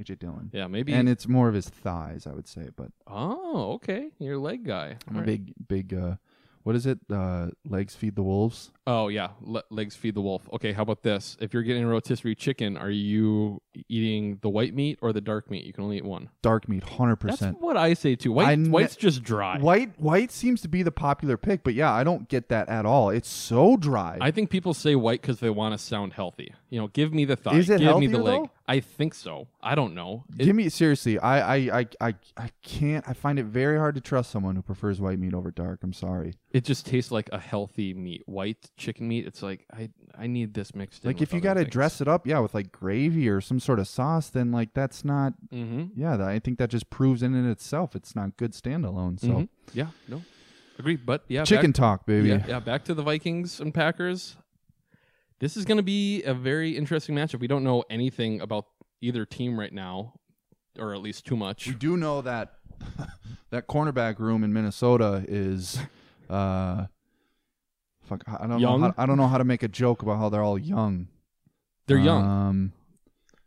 AJ 0.00 0.18
Dillon. 0.18 0.50
yeah, 0.52 0.66
maybe. 0.66 0.92
And 0.92 1.08
it's 1.08 1.26
more 1.28 1.48
of 1.48 1.54
his 1.54 1.68
thighs, 1.68 2.26
I 2.26 2.32
would 2.32 2.48
say, 2.48 2.68
but 2.76 2.90
oh, 3.06 3.72
okay. 3.74 4.10
You're 4.18 4.34
a 4.34 4.38
leg 4.38 4.64
guy. 4.64 4.96
I'm 5.08 5.16
All 5.16 5.22
a 5.22 5.26
right. 5.26 5.26
big, 5.26 5.52
big. 5.68 5.94
uh 5.94 6.16
What 6.62 6.74
is 6.76 6.84
it? 6.86 6.98
Uh 7.10 7.48
Legs 7.68 7.94
feed 7.94 8.16
the 8.16 8.22
wolves. 8.22 8.72
Oh 8.88 9.08
yeah, 9.08 9.30
Le- 9.40 9.62
legs 9.70 9.96
feed 9.96 10.14
the 10.14 10.20
wolf. 10.20 10.48
Okay, 10.52 10.72
how 10.72 10.82
about 10.82 11.02
this? 11.02 11.36
If 11.40 11.52
you're 11.54 11.62
getting 11.62 11.84
a 11.84 11.88
rotisserie 11.88 12.34
chicken, 12.34 12.76
are 12.76 12.90
you 12.90 13.60
eating 13.88 14.38
the 14.42 14.48
white 14.48 14.74
meat 14.74 14.98
or 15.02 15.12
the 15.12 15.20
dark 15.20 15.50
meat? 15.50 15.64
You 15.64 15.72
can 15.72 15.84
only 15.84 15.96
eat 15.96 16.04
one. 16.04 16.28
Dark 16.42 16.68
meat, 16.68 16.82
hundred 16.84 17.18
That's 17.20 17.38
percent. 17.38 17.60
what 17.60 17.76
I 17.76 17.94
say 17.94 18.14
too. 18.16 18.32
White, 18.32 18.48
I 18.48 18.54
ne- 18.56 18.68
white's 18.70 18.94
just 18.96 19.22
dry. 19.22 19.58
White, 19.58 19.98
white 20.00 20.30
seems 20.32 20.60
to 20.62 20.68
be 20.68 20.82
the 20.82 20.92
popular 20.92 21.36
pick, 21.36 21.64
but 21.64 21.74
yeah, 21.74 21.92
I 21.92 22.04
don't 22.04 22.28
get 22.28 22.48
that 22.50 22.68
at 22.68 22.84
all. 22.86 23.10
It's 23.10 23.28
so 23.30 23.76
dry. 23.76 24.18
I 24.20 24.30
think 24.32 24.50
people 24.50 24.74
say 24.74 24.94
white 24.96 25.22
because 25.22 25.40
they 25.40 25.50
want 25.50 25.72
to 25.72 25.78
sound 25.78 26.12
healthy. 26.14 26.52
You 26.68 26.80
know, 26.80 26.88
give 26.88 27.12
me 27.14 27.24
the 27.24 27.36
thigh. 27.36 27.56
Is 27.56 27.70
it 27.70 27.80
give 27.80 27.98
me 27.98 28.06
the 28.08 28.18
leg. 28.18 28.42
though? 28.42 28.50
I 28.68 28.80
think 28.80 29.14
so. 29.14 29.46
I 29.62 29.76
don't 29.76 29.94
know. 29.94 30.24
It- 30.38 30.44
Give 30.46 30.56
me 30.56 30.68
seriously. 30.68 31.18
I, 31.20 31.54
I, 31.56 31.78
I, 31.80 31.86
I, 32.00 32.14
I 32.36 32.50
can't. 32.62 33.08
I 33.08 33.12
find 33.12 33.38
it 33.38 33.44
very 33.44 33.78
hard 33.78 33.94
to 33.94 34.00
trust 34.00 34.30
someone 34.32 34.56
who 34.56 34.62
prefers 34.62 35.00
white 35.00 35.20
meat 35.20 35.34
over 35.34 35.52
dark. 35.52 35.80
I'm 35.84 35.92
sorry. 35.92 36.34
it 36.50 36.64
just 36.64 36.84
tastes 36.86 37.12
like 37.12 37.28
a 37.32 37.38
healthy 37.38 37.94
meat. 37.94 38.22
White 38.26 38.70
chicken 38.76 39.06
meat. 39.06 39.24
It's 39.26 39.40
like 39.42 39.66
I 39.72 39.90
I 40.18 40.26
need 40.26 40.52
this 40.54 40.74
mixed 40.74 41.04
in. 41.04 41.10
Like 41.10 41.22
if 41.22 41.32
you 41.32 41.40
got 41.40 41.54
to 41.54 41.64
dress 41.64 42.00
it 42.00 42.08
up, 42.08 42.26
yeah, 42.26 42.40
with 42.40 42.54
like 42.54 42.72
gravy 42.72 43.28
or 43.28 43.40
some 43.40 43.60
sort 43.60 43.78
of 43.78 43.86
sauce, 43.86 44.30
then 44.30 44.50
like 44.50 44.74
that's 44.74 45.04
not. 45.04 45.34
Mm-hmm. 45.52 46.00
Yeah, 46.00 46.16
that, 46.16 46.26
I 46.28 46.38
think 46.40 46.58
that 46.58 46.70
just 46.70 46.90
proves 46.90 47.22
in 47.22 47.34
and 47.34 47.48
itself 47.48 47.94
it's 47.94 48.16
not 48.16 48.36
good 48.36 48.52
standalone. 48.52 49.20
So 49.20 49.28
Mhm. 49.28 49.48
Yeah. 49.74 49.88
No. 50.08 50.22
Agree. 50.78 50.96
But 50.96 51.24
yeah. 51.28 51.44
chicken 51.44 51.70
back- 51.70 51.76
talk, 51.76 52.06
baby. 52.06 52.28
Yeah, 52.30 52.44
yeah, 52.48 52.58
back 52.60 52.84
to 52.86 52.94
the 52.94 53.02
Vikings 53.02 53.60
and 53.60 53.72
Packers. 53.72 54.36
This 55.38 55.56
is 55.56 55.64
going 55.64 55.76
to 55.76 55.82
be 55.82 56.22
a 56.22 56.32
very 56.34 56.76
interesting 56.76 57.14
matchup. 57.14 57.40
We 57.40 57.46
don't 57.46 57.64
know 57.64 57.84
anything 57.90 58.40
about 58.40 58.66
either 59.00 59.26
team 59.26 59.58
right 59.58 59.72
now, 59.72 60.14
or 60.78 60.94
at 60.94 61.02
least 61.02 61.26
too 61.26 61.36
much. 61.36 61.66
We 61.66 61.74
do 61.74 61.96
know 61.96 62.22
that 62.22 62.54
that 63.50 63.66
cornerback 63.68 64.18
room 64.18 64.44
in 64.44 64.52
Minnesota 64.52 65.24
is 65.28 65.78
uh 66.30 66.86
fuck 68.02 68.22
I 68.26 68.46
don't 68.46 68.60
Young? 68.60 68.80
know 68.80 68.86
how, 68.88 68.94
I 69.02 69.06
don't 69.06 69.16
know 69.18 69.26
how 69.28 69.38
to 69.38 69.44
make 69.44 69.62
a 69.62 69.68
joke 69.68 70.02
about 70.02 70.18
how 70.18 70.28
they're 70.28 70.42
all 70.42 70.58
young. 70.58 71.08
They're 71.86 71.98
young. 71.98 72.24
Um 72.24 72.72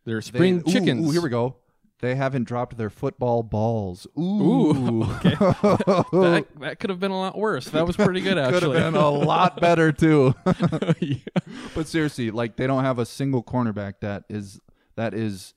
They're 0.06 0.18
they- 0.18 0.22
spring 0.22 0.64
ooh, 0.68 0.72
chickens. 0.72 1.08
Ooh, 1.08 1.12
here 1.12 1.22
we 1.22 1.30
go. 1.30 1.56
They 2.02 2.16
haven't 2.16 2.46
dropped 2.46 2.78
their 2.78 2.90
football 2.90 3.44
balls. 3.44 4.08
Ooh. 4.18 4.22
Ooh, 4.22 5.04
okay. 5.04 5.36
That, 6.12 6.46
that 6.62 6.80
could 6.80 6.90
have 6.90 7.00
been 7.00 7.12
a 7.12 7.18
lot 7.18 7.38
worse. 7.38 7.66
That 7.70 7.86
was 7.86 7.96
pretty 7.98 8.22
good, 8.22 8.38
actually. 8.38 8.60
Could 8.76 8.82
have 8.84 8.94
been 8.94 9.02
a 9.02 9.10
lot 9.10 9.60
better 9.60 9.92
too. 9.92 10.34
Yeah. 11.00 11.16
but 11.76 11.88
seriously, 11.88 12.32
like 12.32 12.56
they 12.56 12.68
don't 12.68 12.84
have 12.84 13.00
a 13.00 13.06
single 13.06 13.44
cornerback 13.44 13.96
that 14.02 14.24
is 14.30 14.60
that 14.96 15.14
is 15.14 15.54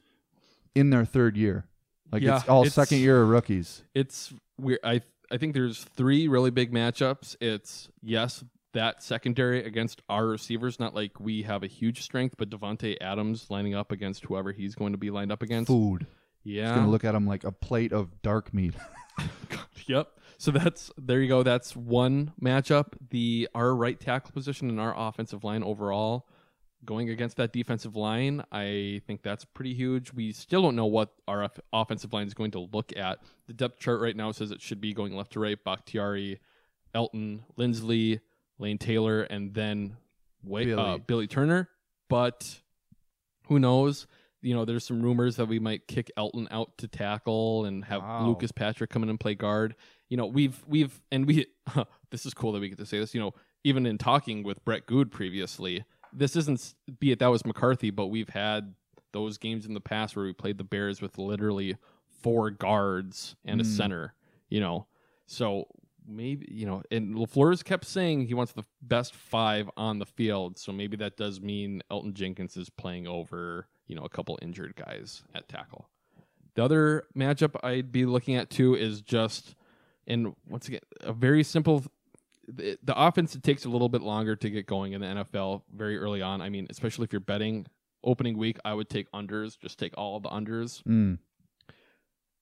in 0.74 0.90
their 0.90 1.05
third 1.05 1.36
year. 1.36 1.66
Like 2.11 2.22
Yeah, 2.22 2.36
it's 2.38 2.49
all 2.49 2.62
it's- 2.62 2.74
second 2.74 2.99
year 2.99 3.22
rookies. 3.24 3.84
It's 3.95 4.34
weird. 4.59 4.80
I 4.84 5.01
I 5.30 5.38
think 5.38 5.55
there's 5.55 5.84
three 5.84 6.26
really 6.28 6.51
big 6.51 6.72
matchups. 6.72 7.36
It's 7.40 7.88
yes, 8.03 8.43
that 8.72 9.03
secondary 9.03 9.64
against 9.64 10.03
our 10.09 10.26
receivers. 10.26 10.80
Not 10.80 10.95
like 10.95 11.20
we 11.20 11.43
have 11.43 11.62
a 11.62 11.68
huge 11.68 12.03
strength, 12.03 12.34
but 12.36 12.51
Davante 12.51 12.97
Adams 13.01 13.47
lining 13.49 13.74
up 13.74 13.93
against 13.93 14.24
whoever 14.24 14.51
he's 14.53 14.74
going 14.74 14.93
to 14.93 14.99
be 14.99 15.11
lined 15.11 15.30
up 15.32 15.43
against. 15.43 15.68
Food. 15.68 16.07
Yeah, 16.45 16.68
It's 16.68 16.76
gonna 16.76 16.90
look 16.90 17.05
at 17.05 17.12
them 17.12 17.26
like 17.26 17.45
a 17.45 17.53
plate 17.53 17.93
of 17.93 18.22
dark 18.22 18.53
meat. 18.55 18.74
Yep. 19.86 20.09
So 20.38 20.51
that's 20.51 20.90
there 20.97 21.20
you 21.20 21.28
go. 21.28 21.43
That's 21.43 21.74
one 21.76 22.32
matchup. 22.40 22.95
The 23.11 23.49
our 23.55 23.74
right 23.74 23.99
tackle 23.99 24.32
position 24.32 24.68
and 24.70 24.80
our 24.80 24.95
offensive 24.97 25.45
line 25.45 25.62
overall 25.62 26.28
going 26.84 27.11
against 27.11 27.36
that 27.36 27.53
defensive 27.53 27.95
line. 27.95 28.43
I 28.51 29.03
think 29.07 29.22
that's 29.22 29.45
pretty 29.45 29.74
huge. 29.74 30.12
We 30.12 30.32
still 30.32 30.62
don't 30.62 30.74
know 30.76 30.86
what 30.86 31.12
our 31.28 31.49
offensive 31.72 32.12
line 32.12 32.26
is 32.26 32.34
going 32.34 32.51
to 32.53 32.61
look 32.72 32.97
at. 32.97 33.18
The 33.47 33.53
depth 33.53 33.78
chart 33.78 34.01
right 34.01 34.16
now 34.16 34.32
says 34.32 34.51
it 34.51 34.61
should 34.61 34.80
be 34.80 34.93
going 34.93 35.14
left 35.16 35.32
to 35.34 35.40
right. 35.40 35.59
Bakhtiari, 35.62 36.40
Elgton, 36.95 37.40
Linsley, 37.57 38.20
Lane 38.59 38.78
Taylor, 38.78 39.22
and 39.22 39.55
then 39.55 39.97
Wa- 40.43 40.61
Billy. 40.64 40.72
Uh, 40.74 40.99
Billy 40.99 41.26
Turner. 41.28 41.68
But 42.09 42.61
who 43.47 43.59
knows? 43.61 44.07
You 44.43 44.55
know, 44.55 44.64
there's 44.64 44.84
some 44.84 45.01
rumors 45.01 45.36
that 45.36 45.47
we 45.47 45.59
might 45.59 45.86
kick 45.86 46.11
Elgton 46.18 46.49
out 46.51 46.76
to 46.78 46.88
tackle 46.88 47.64
and 47.64 47.84
have 47.84 48.03
Wow. 48.03 48.26
Lucas 48.26 48.51
Patrick 48.53 48.90
come 48.90 49.03
in 49.03 49.09
and 49.09 49.18
play 49.20 49.34
guard. 49.34 49.76
You 50.09 50.16
know, 50.16 50.26
we've 50.26 50.62
we've 50.66 51.01
and 51.12 51.26
we 51.26 51.47
this 52.11 52.26
is 52.26 52.34
cool 52.34 52.53
that 52.53 52.61
we 52.61 52.68
get 52.68 52.78
to 52.78 52.86
say 52.86 52.99
this. 52.99 53.14
You 53.14 53.20
know, 53.20 53.32
even 53.64 53.86
in 53.86 53.99
talking 53.99 54.43
with 54.43 54.64
Brett 54.64 54.86
Good 54.86 55.11
previously, 55.12 55.84
this 56.12 56.34
isn't 56.36 56.74
be 56.99 57.12
it 57.12 57.20
that 57.20 57.28
was 57.28 57.47
McCarthy, 57.47 57.90
but 57.90 58.09
we've 58.09 58.28
had 58.30 58.74
those 59.12 59.38
games 59.38 59.64
in 59.66 59.74
the 59.74 59.80
past 59.80 60.16
where 60.16 60.24
we 60.24 60.32
played 60.32 60.59
the 60.59 60.64
Bears 60.64 61.01
with 61.01 61.18
literally 61.18 61.76
four 62.22 62.51
guards 62.51 63.36
and 63.45 63.61
a 63.61 63.64
Mm. 63.64 63.76
center. 63.76 64.14
You 64.49 64.61
know, 64.61 64.86
so 65.26 65.66
maybe 66.07 66.47
you 66.51 66.66
know, 66.66 66.82
and 66.90 67.14
LaFleur's 67.14 67.62
kept 67.62 67.84
saying 67.84 68.26
he 68.26 68.34
wants 68.34 68.53
the 68.53 68.64
best 68.82 69.14
five 69.14 69.70
on 69.76 69.99
the 70.01 70.07
field. 70.07 70.59
So 70.59 70.72
maybe 70.72 70.97
that 70.97 71.16
does 71.16 71.40
mean 71.40 71.80
Elgton 71.90 72.12
Jenkins 72.14 72.57
is 72.57 72.68
playing 72.68 73.07
over 73.07 73.68
you 73.86 73.96
know 73.96 74.02
a 74.02 74.08
couple 74.08 74.38
injured 74.42 74.74
guys 74.76 75.22
at 75.34 75.48
tackle. 75.48 75.88
The 76.54 76.64
other 76.64 77.04
matchup 77.16 77.56
I'd 77.62 77.92
be 77.92 78.04
looking 78.04 78.36
at 78.36 78.50
too 78.50 78.74
is 78.74 79.00
just, 79.00 79.54
and 80.06 80.34
once 80.48 80.68
again, 80.68 80.80
a 81.00 81.12
very 81.12 81.42
simple. 81.42 81.84
The, 82.48 82.76
the 82.82 83.00
offense 83.00 83.34
it 83.34 83.42
takes 83.42 83.64
a 83.64 83.68
little 83.68 83.88
bit 83.88 84.02
longer 84.02 84.34
to 84.34 84.50
get 84.50 84.66
going 84.66 84.92
in 84.92 85.00
the 85.00 85.06
NFL 85.06 85.62
very 85.72 85.96
early 85.96 86.22
on. 86.22 86.42
I 86.42 86.50
mean, 86.50 86.66
especially 86.70 87.04
if 87.04 87.12
you're 87.12 87.20
betting 87.20 87.66
opening 88.04 88.36
week, 88.36 88.58
I 88.64 88.74
would 88.74 88.90
take 88.90 89.10
unders. 89.12 89.58
Just 89.58 89.78
take 89.78 89.96
all 89.96 90.18
the 90.20 90.28
unders. 90.28 90.82
Mm. 90.82 91.18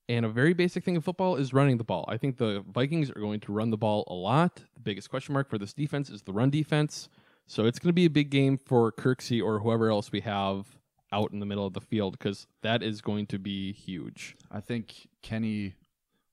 And 0.09 0.26
a 0.26 0.28
very 0.28 0.55
basic 0.55 0.82
thing 0.84 0.97
in 0.97 1.03
football 1.03 1.36
is 1.36 1.53
running 1.53 1.76
the 1.76 1.84
ball. 1.84 2.05
I 2.09 2.16
think 2.16 2.36
the 2.36 2.64
Vikings 2.66 3.11
are 3.11 3.20
going 3.20 3.38
to 3.41 3.53
run 3.53 3.70
the 3.70 3.76
ball 3.76 4.05
a 4.09 4.14
lot. 4.14 4.57
The 4.74 4.80
biggest 4.80 5.09
question 5.09 5.34
mark 5.34 5.49
for 5.49 5.59
this 5.59 5.72
defense 5.72 6.11
is 6.11 6.22
the 6.22 6.32
run 6.32 6.51
defense. 6.51 7.09
So 7.47 7.64
it's 7.64 7.78
going 7.78 7.91
to 7.91 7.95
be 7.95 8.07
a 8.07 8.11
big 8.11 8.30
game 8.30 8.59
for 8.59 8.91
Kirksey 8.91 9.41
or 9.41 9.61
whoever 9.61 9.88
else 9.91 10.11
we 10.11 10.20
have 10.20 10.80
out 11.13 11.33
in 11.33 11.41
the 11.41 11.47
middle 11.47 11.67
of 11.67 11.73
the 11.73 11.81
field 11.81 12.19
because 12.19 12.47
that 12.63 12.83
is 12.83 13.01
going 13.01 13.27
to 13.27 13.39
be 13.39 13.73
huge. 13.73 14.37
I 14.51 14.61
think 14.61 15.09
Kenny 15.23 15.75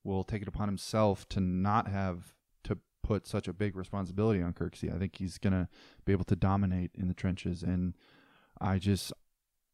will 0.04 0.24
take 0.24 0.42
it 0.42 0.48
upon 0.48 0.68
himself 0.68 1.28
to 1.30 1.40
not 1.40 1.88
have 1.88 2.34
to 2.64 2.78
put 3.02 3.26
such 3.26 3.48
a 3.48 3.52
big 3.52 3.76
responsibility 3.76 4.40
on 4.40 4.52
Kirksey. 4.52 4.94
I 4.94 4.98
think 4.98 5.16
he's 5.16 5.38
gonna 5.38 5.68
be 6.04 6.12
able 6.12 6.24
to 6.24 6.36
dominate 6.36 6.90
in 6.94 7.08
the 7.08 7.14
trenches, 7.14 7.62
and 7.62 7.94
I 8.60 8.78
just 8.78 9.12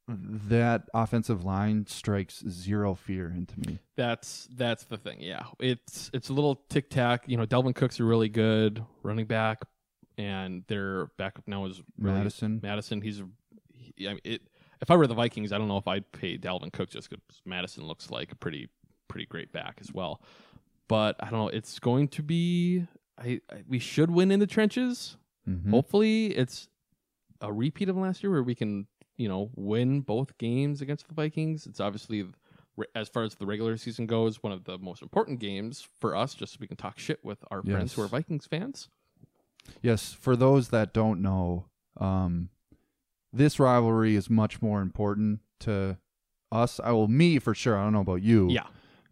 that 0.07 0.83
offensive 0.93 1.45
line 1.45 1.87
strikes 1.87 2.45
zero 2.49 2.95
fear 2.95 3.33
into 3.35 3.59
me. 3.61 3.79
That's 3.97 4.49
that's 4.55 4.85
the 4.85 4.99
thing. 4.99 5.21
Yeah, 5.21 5.45
it's 5.59 6.11
it's 6.13 6.29
a 6.29 6.33
little 6.33 6.63
tic 6.69 6.91
tac. 6.91 7.25
You 7.27 7.37
know, 7.37 7.47
Dalvin 7.47 7.75
Cook's 7.75 8.01
a 8.01 8.05
really 8.05 8.29
good 8.29 8.85
running 9.03 9.27
back, 9.27 9.63
and 10.19 10.65
their 10.69 11.07
backup 11.17 11.47
now 11.47 11.65
is 11.67 11.81
really 11.99 12.19
Mattison. 12.19 12.61
Mattison. 12.63 13.01
He's 13.01 13.23
he, 13.73 14.09
I 14.09 14.11
mean, 14.13 14.21
it. 14.25 14.43
If 14.85 14.91
I 14.91 14.97
were 14.97 15.07
the 15.07 15.15
Vikings, 15.15 15.51
I 15.51 15.57
don't 15.57 15.69
know 15.69 15.79
if 15.79 15.89
I'd 15.89 16.13
pay 16.13 16.37
Dalvin 16.37 16.71
Cook 16.71 16.91
just 16.91 17.09
because 17.09 17.41
Mattison 17.47 17.85
looks 17.87 18.11
like 18.11 18.33
a 18.33 18.37
pretty 18.37 18.69
pretty 19.09 19.25
great 19.25 19.51
back 19.51 19.79
as 19.81 19.95
well. 19.95 20.21
But 20.89 21.17
I 21.21 21.31
don't 21.31 21.39
know. 21.39 21.49
It's 21.49 21.79
going 21.79 22.09
to 22.09 22.23
be. 22.23 22.87
I, 23.19 23.41
I 23.51 23.63
we 23.67 23.79
should 23.79 24.11
win 24.11 24.31
in 24.31 24.41
the 24.41 24.47
trenches. 24.47 25.17
Mhm. 25.49 25.71
Hopefully, 25.71 26.27
it's 26.37 26.69
a 27.41 27.51
repeat 27.51 27.89
of 27.89 27.97
last 27.97 28.23
year 28.23 28.31
where 28.31 28.43
we 28.43 28.55
can 28.55 28.87
you 29.17 29.27
know 29.27 29.49
win 29.55 30.03
both 30.03 30.37
games 30.37 30.83
against 30.83 31.09
the 31.09 31.15
Vikings. 31.15 31.67
It's 31.67 31.81
obviously 31.81 32.27
as 32.95 33.09
far 33.09 33.23
as 33.23 33.37
the 33.37 33.47
regular 33.47 33.79
season 33.79 34.07
goes, 34.07 34.43
one 34.43 34.53
of 34.53 34.65
the 34.65 34.77
most 34.77 35.01
important 35.01 35.39
games 35.39 35.89
for 35.99 36.15
us, 36.15 36.35
just 36.35 36.53
so 36.53 36.59
we 36.61 36.67
can 36.67 36.77
talk 36.77 36.99
shit 36.99 37.25
with 37.25 37.39
our 37.51 37.63
friends 37.63 37.95
who 37.95 38.03
are 38.03 38.09
Vikings 38.09 38.47
fans. 38.47 38.91
Yes, 39.81 40.13
for 40.13 40.37
those 40.37 40.69
that 40.69 40.93
don't 40.93 41.23
know, 41.23 41.65
um, 41.97 42.51
this 43.35 43.59
rivalry 43.59 44.17
is 44.17 44.31
much 44.31 44.63
more 44.63 44.81
important 44.81 45.41
to 45.61 45.99
us. 46.53 46.81
I 46.83 46.93
will 46.93 47.09
me 47.09 47.39
for 47.39 47.55
sure. 47.55 47.77
I 47.77 47.83
don't 47.85 47.93
know 47.93 48.01
about 48.01 48.23
you. 48.23 48.49
Yeah. 48.51 48.67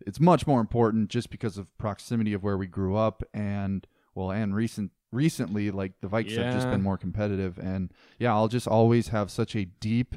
it's 0.07 0.21
much 0.21 0.47
more 0.47 0.61
important 0.61 1.09
just 1.11 1.31
because 1.31 1.59
of 1.59 1.67
proximity 1.79 2.33
of 2.33 2.43
where 2.43 2.57
we 2.57 2.67
grew 2.67 2.97
up 2.97 3.23
and 3.35 3.87
well, 4.15 4.31
and 4.31 4.55
recent 4.55 4.91
recently, 5.11 5.71
like 5.71 5.93
the 6.01 6.09
Vikes 6.09 6.37
have 6.37 6.55
just 6.55 6.69
been 6.69 6.83
more 6.83 6.99
competitive, 6.99 7.59
and 7.59 7.93
yeah, 8.19 8.33
I'll 8.33 8.49
just 8.49 8.67
always 8.67 9.09
have 9.09 9.31
such 9.31 9.55
a 9.57 9.65
deep. 9.65 10.17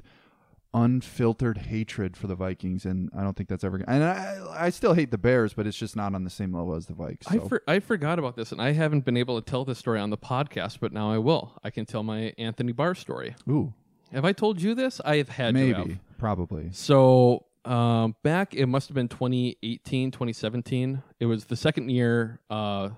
Unfiltered 0.73 1.57
hatred 1.57 2.17
for 2.17 2.27
the 2.27 2.35
Vikings, 2.35 2.83
and 2.83 3.09
I 3.17 3.23
don't 3.23 3.37
think 3.37 3.47
that's 3.47 3.63
ever. 3.63 3.77
Gonna, 3.77 3.89
and 3.89 4.03
I, 4.03 4.65
I 4.65 4.69
still 4.71 4.93
hate 4.93 5.09
the 5.09 5.17
Bears, 5.17 5.53
but 5.53 5.65
it's 5.65 5.77
just 5.77 5.95
not 5.95 6.13
on 6.13 6.25
the 6.25 6.29
same 6.29 6.53
level 6.53 6.75
as 6.75 6.87
the 6.87 6.93
Vikes. 6.93 7.23
I, 7.29 7.39
for, 7.47 7.63
I 7.65 7.79
forgot 7.79 8.19
about 8.19 8.35
this, 8.35 8.51
and 8.51 8.61
I 8.61 8.73
haven't 8.73 9.05
been 9.05 9.15
able 9.15 9.41
to 9.41 9.49
tell 9.49 9.63
this 9.63 9.79
story 9.79 10.01
on 10.01 10.09
the 10.09 10.17
podcast, 10.17 10.79
but 10.81 10.91
now 10.91 11.09
I 11.09 11.17
will. 11.17 11.53
I 11.63 11.69
can 11.69 11.85
tell 11.85 12.03
my 12.03 12.33
Anthony 12.37 12.73
Barr 12.73 12.93
story. 12.93 13.35
Ooh, 13.49 13.73
Have 14.13 14.25
I 14.25 14.33
told 14.33 14.61
you 14.61 14.75
this? 14.75 15.01
I 15.03 15.17
have 15.17 15.29
had 15.29 15.55
to 15.55 15.67
have. 15.67 15.77
maybe, 15.87 15.99
probably. 16.17 16.69
So 16.71 17.45
um, 17.65 18.15
back, 18.23 18.53
it 18.53 18.67
must 18.67 18.87
have 18.87 18.95
been 18.95 19.07
2018, 19.07 20.11
2017. 20.11 21.01
It 21.19 21.25
was 21.25 21.45
the 21.45 21.55
second 21.55 21.89
year 21.89 22.39
uh, 22.49 22.89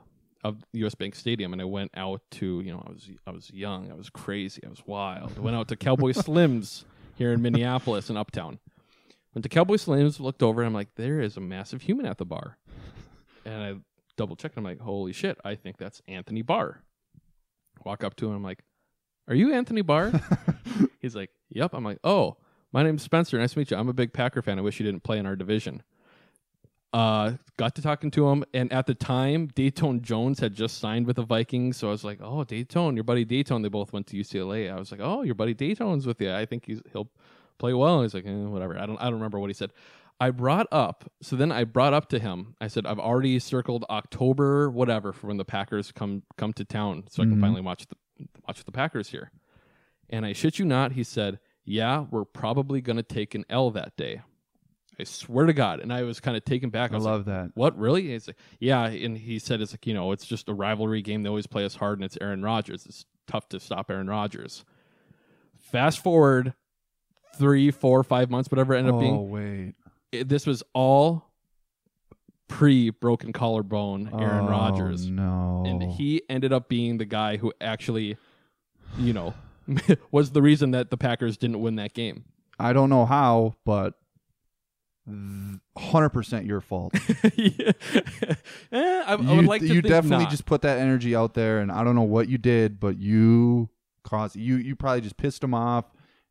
of 0.44 0.64
U.S. 0.74 0.94
Bank 0.96 1.16
Stadium, 1.16 1.54
and 1.54 1.62
I 1.62 1.66
went 1.66 1.92
out 1.96 2.22
to 2.32 2.62
you 2.62 2.74
know 2.74 2.84
I 2.86 2.92
was 2.92 3.10
I 3.26 3.32
was 3.32 3.52
young, 3.52 3.92
I 3.92 3.96
was 3.96 4.10
crazy, 4.10 4.62
I 4.66 4.70
was 4.70 4.84
wild. 4.86 5.34
I 5.38 5.42
went 5.42 5.56
out 5.56 5.70
to 5.70 5.76
Cowboy 5.76 6.12
Slims 6.14 6.84
here 7.16 7.32
in 7.32 7.42
Minneapolis 7.42 8.10
and 8.10 8.18
Uptown. 8.18 8.60
Went 9.34 9.44
to 9.44 9.50
Cowboy 9.50 9.76
Slims, 9.76 10.20
looked 10.20 10.44
over, 10.44 10.62
and 10.62 10.68
I'm 10.68 10.74
like, 10.74 10.96
there 10.96 11.22
is 11.22 11.38
a 11.38 11.42
massive 11.42 11.82
human 11.84 12.06
at 12.06 12.18
the 12.18 12.26
bar, 12.26 12.58
and 13.46 13.64
I 13.64 13.76
double 14.18 14.36
checked. 14.36 14.58
I'm 14.58 14.64
like, 14.64 14.82
holy 14.82 15.14
shit, 15.14 15.38
I 15.46 15.56
think 15.56 15.78
that's 15.78 16.02
Anthony 16.08 16.42
Barr. 16.42 16.82
Walk 17.86 18.04
up 18.04 18.16
to 18.18 18.28
him, 18.28 18.36
I'm 18.36 18.44
like, 18.44 18.64
are 19.28 19.36
you 19.36 19.54
Anthony 19.54 19.82
Barr? 19.82 20.12
He's 21.02 21.16
like, 21.16 21.30
yep. 21.50 21.74
I'm 21.74 21.84
like, 21.84 22.00
oh, 22.04 22.38
my 22.72 22.84
name's 22.84 23.02
Spencer. 23.04 23.38
Nice 23.38 23.54
to 23.54 23.60
meet 23.60 23.72
you. 23.72 23.78
I'm 23.78 23.90
a 23.90 23.94
big 23.94 24.14
Packer 24.14 24.42
fan. 24.42 24.58
I 24.60 24.62
wish 24.62 24.80
you 24.80 24.86
didn't 24.86 25.04
play 25.04 25.18
in 25.18 25.26
our 25.26 25.36
division. 25.36 25.84
Uh, 26.94 27.34
got 27.58 27.76
to 27.76 27.82
talking 27.82 28.10
to 28.12 28.30
him, 28.30 28.46
and 28.54 28.72
at 28.72 28.88
the 28.88 28.96
time, 28.96 29.50
Datone 29.50 30.02
Jones 30.02 30.40
had 30.40 30.54
just 30.56 30.80
signed 30.80 31.06
with 31.06 31.18
the 31.18 31.24
Vikings. 31.24 31.76
So 31.78 31.90
I 31.90 31.92
was 31.92 32.04
like, 32.06 32.20
"Oh, 32.22 32.46
Datone, 32.46 32.96
your 32.96 33.04
buddy 33.04 33.26
Datone." 33.26 33.62
They 33.62 33.68
both 33.70 33.92
went 33.92 34.08
to 34.08 34.18
UCLA. 34.18 34.72
I 34.74 34.80
was 34.80 34.92
like, 34.92 35.02
"Oh, 35.04 35.22
your 35.22 35.36
buddy 35.36 35.54
Datone's 35.54 36.08
with 36.08 36.22
you. 36.22 36.34
I 36.34 36.46
think 36.46 36.66
he's 36.66 36.82
he'll 36.94 37.10
play 37.60 37.74
well." 37.74 37.96
And 37.96 38.04
he's 38.06 38.14
like, 38.14 38.26
eh, 38.26 38.32
"Whatever." 38.32 38.80
I 38.80 38.86
don't 38.86 38.98
I 39.02 39.06
don't 39.06 39.16
remember 39.16 39.38
what 39.38 39.50
he 39.50 39.54
said. 39.54 39.72
I 40.20 40.32
brought 40.32 40.66
up 40.72 41.12
so 41.22 41.36
then 41.36 41.52
I 41.52 41.66
brought 41.66 41.94
up 41.94 42.08
to 42.10 42.20
him. 42.20 42.56
I 42.62 42.68
said, 42.68 42.86
"I've 42.88 43.00
already 43.00 43.38
circled 43.38 43.84
October, 43.90 44.70
whatever, 44.70 45.12
for 45.12 45.28
when 45.28 45.38
the 45.38 45.46
Packers 45.46 45.92
come 45.92 46.24
come 46.38 46.54
to 46.54 46.64
town, 46.64 47.04
so 47.10 47.22
I 47.22 47.26
can 47.26 47.36
Mhm. 47.36 47.42
finally 47.42 47.62
watch 47.62 47.86
the 47.88 47.96
watch 48.48 48.64
the 48.64 48.72
Packers 48.72 49.10
here." 49.10 49.32
And 50.10 50.26
I 50.26 50.34
shit 50.34 50.60
you 50.60 50.66
not, 50.66 50.94
he 50.94 51.04
said, 51.04 51.40
"Yeah, 51.66 52.06
we're 52.10 52.26
probably 52.26 52.82
gonna 52.82 53.04
take 53.04 53.36
an 53.36 53.46
L 53.50 53.72
that 53.72 53.96
day." 53.98 54.22
I 55.00 55.04
swear 55.04 55.46
to 55.46 55.54
God. 55.54 55.80
And 55.80 55.94
I 55.94 56.04
was 56.04 56.20
kind 56.20 56.36
of 56.36 56.44
taken 56.44 56.70
back. 56.70 56.92
I, 56.92 56.96
I 56.96 56.98
was 56.98 57.06
like, 57.06 57.12
love 57.12 57.26
that. 57.26 57.52
What 57.54 57.78
really? 57.78 58.08
He's 58.08 58.28
like, 58.28 58.38
yeah. 58.60 58.86
And 58.86 59.18
he 59.18 59.38
said 59.40 59.62
it's 59.62 59.74
like 59.74 59.86
you 59.86 59.94
know 59.94 60.12
it's 60.12 60.26
just 60.26 60.50
a 60.50 60.54
rivalry 60.54 61.02
game. 61.02 61.24
They 61.24 61.30
always 61.30 61.48
play 61.48 61.66
us 61.66 61.76
hard, 61.76 62.00
and 62.00 62.06
it's 62.06 62.18
Aaron 62.20 62.42
Rodgers. 62.42 62.86
It's 62.86 63.06
tough 63.28 63.48
to 63.50 63.60
stop 63.60 63.92
Aaron 63.92 64.08
Rodgers. 64.08 64.66
Fast 65.60 66.00
forward 66.00 66.54
three, 67.38 67.72
four, 67.72 68.04
five 68.04 68.30
months, 68.30 68.50
whatever 68.50 68.74
it 68.74 68.80
ended 68.80 68.96
up 68.96 69.00
being. 69.00 69.14
Oh 69.14 69.18
being. 69.20 69.32
wait, 69.32 69.76
It, 70.12 70.30
this 70.30 70.48
was 70.48 70.64
all 70.74 71.27
pre 72.48 72.90
broken 72.90 73.34
collarbone 73.34 74.10
Aaron 74.14 74.46
Oh, 74.46 74.50
Rodgers, 74.50 75.08
No, 75.08 75.64
and 75.66 75.84
he 75.84 76.22
ended 76.30 76.54
up 76.54 76.70
being 76.70 76.98
the 76.98 77.06
guy 77.06 77.38
who 77.38 77.54
actually, 77.62 78.18
you 78.98 79.14
know, 79.14 79.34
was 80.12 80.32
the 80.32 80.42
reason 80.42 80.72
that 80.72 80.90
the 80.90 80.98
Packers 80.98 81.38
didn't 81.38 81.62
win 81.62 81.76
that 81.76 81.94
game. 81.94 82.26
I 82.60 82.74
don't 82.74 82.90
know 82.90 83.06
how, 83.06 83.56
but 83.66 83.96
hundred 85.78 86.10
percent 86.10 86.46
your 86.46 86.60
fault. 86.62 86.94
yeah. 87.36 87.72
Eh, 88.72 89.04
I, 89.06 89.14
I 89.14 89.16
you 89.16 89.36
would 89.38 89.46
like 89.46 89.62
to 89.62 89.68
you 89.68 89.82
definitely 89.82 90.26
not. 90.26 90.32
just 90.32 90.46
put 90.46 90.62
that 90.64 90.80
energy 90.80 91.16
out 91.16 91.34
there, 91.34 91.60
and 91.60 91.72
I 91.72 91.84
don't 91.84 91.96
know 91.96 92.02
what 92.02 92.28
you 92.28 92.38
did, 92.38 92.80
but 92.80 92.98
you 92.98 93.70
caused 94.04 94.36
you 94.36 94.56
you 94.56 94.76
probably 94.76 95.02
just 95.02 95.18
pissed 95.18 95.44
him 95.44 95.54
off, 95.54 95.86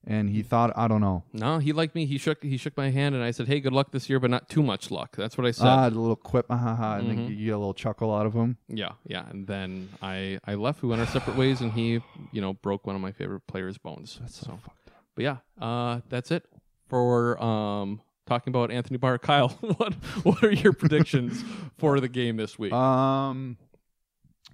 and 0.07 0.31
he 0.31 0.43
thought 0.43 0.73
I 0.77 0.87
don't 0.89 1.01
know. 1.01 1.25
No, 1.33 1.59
he 1.59 1.73
liked 1.73 1.95
me. 1.95 2.07
He 2.07 2.17
shook 2.19 2.43
he 2.43 2.57
shook 2.57 2.77
my 2.77 2.91
hand, 2.91 3.15
and 3.15 3.25
I 3.25 3.31
said, 3.33 3.49
"Hey, 3.49 3.61
good 3.61 3.73
luck 3.73 3.91
this 3.91 4.09
year, 4.09 4.21
but 4.21 4.31
not 4.31 4.49
too 4.49 4.63
much 4.63 4.91
luck." 4.91 5.17
That's 5.17 5.37
what 5.37 5.47
I 5.47 5.51
said. 5.51 5.67
Ah, 5.67 5.89
the 5.91 5.99
little 5.99 6.17
quip, 6.17 6.47
ah, 6.51 6.57
ha, 6.57 6.75
ha, 6.75 6.95
and 6.97 7.11
then 7.11 7.19
Mhm. 7.19 7.37
you 7.37 7.47
get 7.47 7.51
a 7.55 7.59
little 7.59 7.75
chuckle 7.75 8.15
out 8.15 8.27
of 8.27 8.33
him. 8.35 8.57
yeah, 8.69 8.93
yeah. 9.07 9.29
And 9.29 9.47
then 9.47 9.89
I 10.01 10.39
I 10.45 10.55
left. 10.55 10.83
We 10.83 10.89
went 10.89 11.01
our 11.01 11.07
separate 11.07 11.37
ways, 11.37 11.61
and 11.61 11.73
he 11.73 12.01
you 12.33 12.41
know 12.41 12.53
broke 12.55 12.87
one 12.87 12.95
of 12.97 13.03
my 13.03 13.13
favorite 13.13 13.47
players' 13.47 13.79
bones. 13.79 14.19
That's 14.21 14.37
so, 14.37 14.47
so, 14.47 14.53
fucked 14.65 14.89
up. 14.89 15.05
but 15.15 15.23
yeah, 15.25 15.37
uh, 15.61 16.01
that's 16.09 16.31
it 16.31 16.45
for 16.89 17.43
um 17.43 18.01
talking 18.27 18.51
about 18.53 18.71
Anthony 18.71 18.97
Barr. 18.99 19.19
Kyle, 19.29 19.49
what 19.77 19.95
what 20.25 20.43
are 20.45 20.53
your 20.53 20.73
predictions 20.73 21.43
for 21.79 21.99
the 22.01 22.09
game 22.09 22.37
this 22.37 22.59
week? 22.59 22.73
Um, 22.73 23.57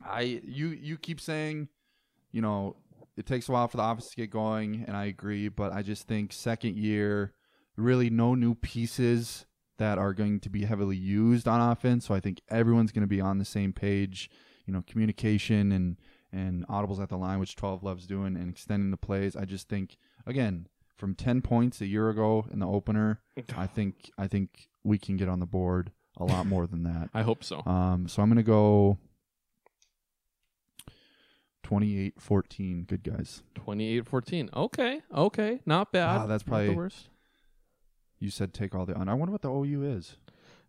I 0.05 0.41
you 0.45 0.69
you 0.69 0.97
keep 0.97 1.21
saying, 1.21 1.69
you 2.33 2.41
know, 2.43 2.77
it 3.17 3.27
takes 3.27 3.49
a 3.49 3.53
while 3.53 3.69
for 3.69 3.77
the 3.77 3.85
offense 3.85 4.11
to 4.11 4.17
get 4.17 4.31
going, 4.31 4.85
and 4.87 4.97
I 4.97 5.07
agree. 5.07 5.49
But 5.49 5.73
I 5.73 5.83
just 5.83 6.07
think 6.07 6.33
second 6.33 6.77
year, 6.77 7.33
really 7.77 8.11
no 8.11 8.35
new 8.35 8.55
pieces 8.55 9.47
that 9.79 9.99
are 9.99 10.13
going 10.13 10.41
to 10.41 10.51
be 10.51 10.65
heavily 10.65 10.97
used 10.97 11.49
on 11.49 11.61
offense. 11.61 12.07
So 12.07 12.15
I 12.15 12.21
think 12.21 12.41
everyone's 12.49 12.93
going 12.93 13.03
to 13.03 13.09
be 13.09 13.21
on 13.21 13.39
the 13.39 13.45
same 13.45 13.73
page. 13.73 14.31
You 14.67 14.73
know, 14.73 14.83
communication 14.87 15.73
and 15.73 15.99
and 16.33 16.67
audibles 16.69 17.01
at 17.01 17.11
the 17.11 17.19
line, 17.19 17.39
which 17.39 17.57
12 17.57 17.83
loves 17.83 18.07
doing, 18.07 18.37
and 18.37 18.49
extending 18.49 18.91
the 18.91 18.97
plays. 18.97 19.37
I 19.37 19.45
just 19.45 19.69
think 19.69 19.97
again 20.27 20.67
from 20.97 21.15
10 21.15 21.43
points 21.43 21.81
a 21.81 21.87
year 21.87 22.09
ago 22.11 22.47
in 22.53 22.61
the 22.61 22.67
opener, 22.67 23.21
I 23.57 23.67
think 23.67 24.11
I 24.17 24.29
think 24.29 24.69
we 24.85 24.99
can 24.99 25.17
get 25.17 25.29
on 25.29 25.41
the 25.41 25.47
board 25.47 25.93
a 26.17 26.25
lot 26.25 26.47
more 26.47 26.67
than 26.67 26.85
that. 26.85 27.11
I 27.13 27.23
hope 27.23 27.43
so. 27.45 27.63
Um, 27.67 28.07
so 28.09 28.23
I'm 28.23 28.29
gonna 28.29 28.43
go 28.43 28.99
28-14. 31.73 32.87
Good 32.87 33.03
guys. 33.03 33.43
28-14. 33.67 34.51
Okay, 34.55 35.01
okay, 35.15 35.61
not 35.67 35.93
bad. 35.93 36.17
Wow, 36.19 36.27
that's 36.27 36.47
Not 36.47 36.51
probably 36.51 36.69
the 36.69 36.75
worst. 36.75 37.09
You 38.19 38.31
said 38.31 38.55
take 38.55 38.75
all 38.75 38.87
the 38.87 38.95
on. 38.95 39.09
I 39.09 39.15
wonder 39.15 39.33
what 39.33 39.43
the 39.43 39.51
OU 39.51 39.83
is. 39.97 40.17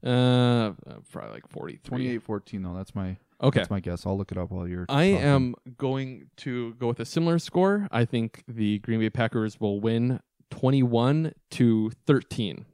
Uh, 0.03 0.09
uh, 0.09 0.71
probably 1.11 1.31
like 1.33 1.47
40. 1.47 1.79
28-14 1.87 2.63
though. 2.63 2.73
That's 2.75 2.95
my 2.95 3.17
Okay. 3.41 3.59
That's 3.59 3.69
my 3.69 3.79
guess. 3.81 4.05
I'll 4.05 4.17
look 4.17 4.31
it 4.31 4.37
up 4.37 4.51
while 4.51 4.67
you're. 4.67 4.85
I 4.87 5.11
talking. 5.11 5.17
am 5.17 5.55
going 5.77 6.29
to 6.37 6.73
go 6.75 6.87
with 6.87 6.99
a 7.01 7.05
similar 7.05 7.39
score. 7.39 7.87
I 7.91 8.05
think 8.05 8.43
the 8.47 8.79
Green 8.79 8.99
Bay 9.01 9.09
Packers 9.09 9.59
will 9.59 9.81
win 9.81 10.21
21 10.51 11.33
to 11.51 11.91
13. 12.07 12.65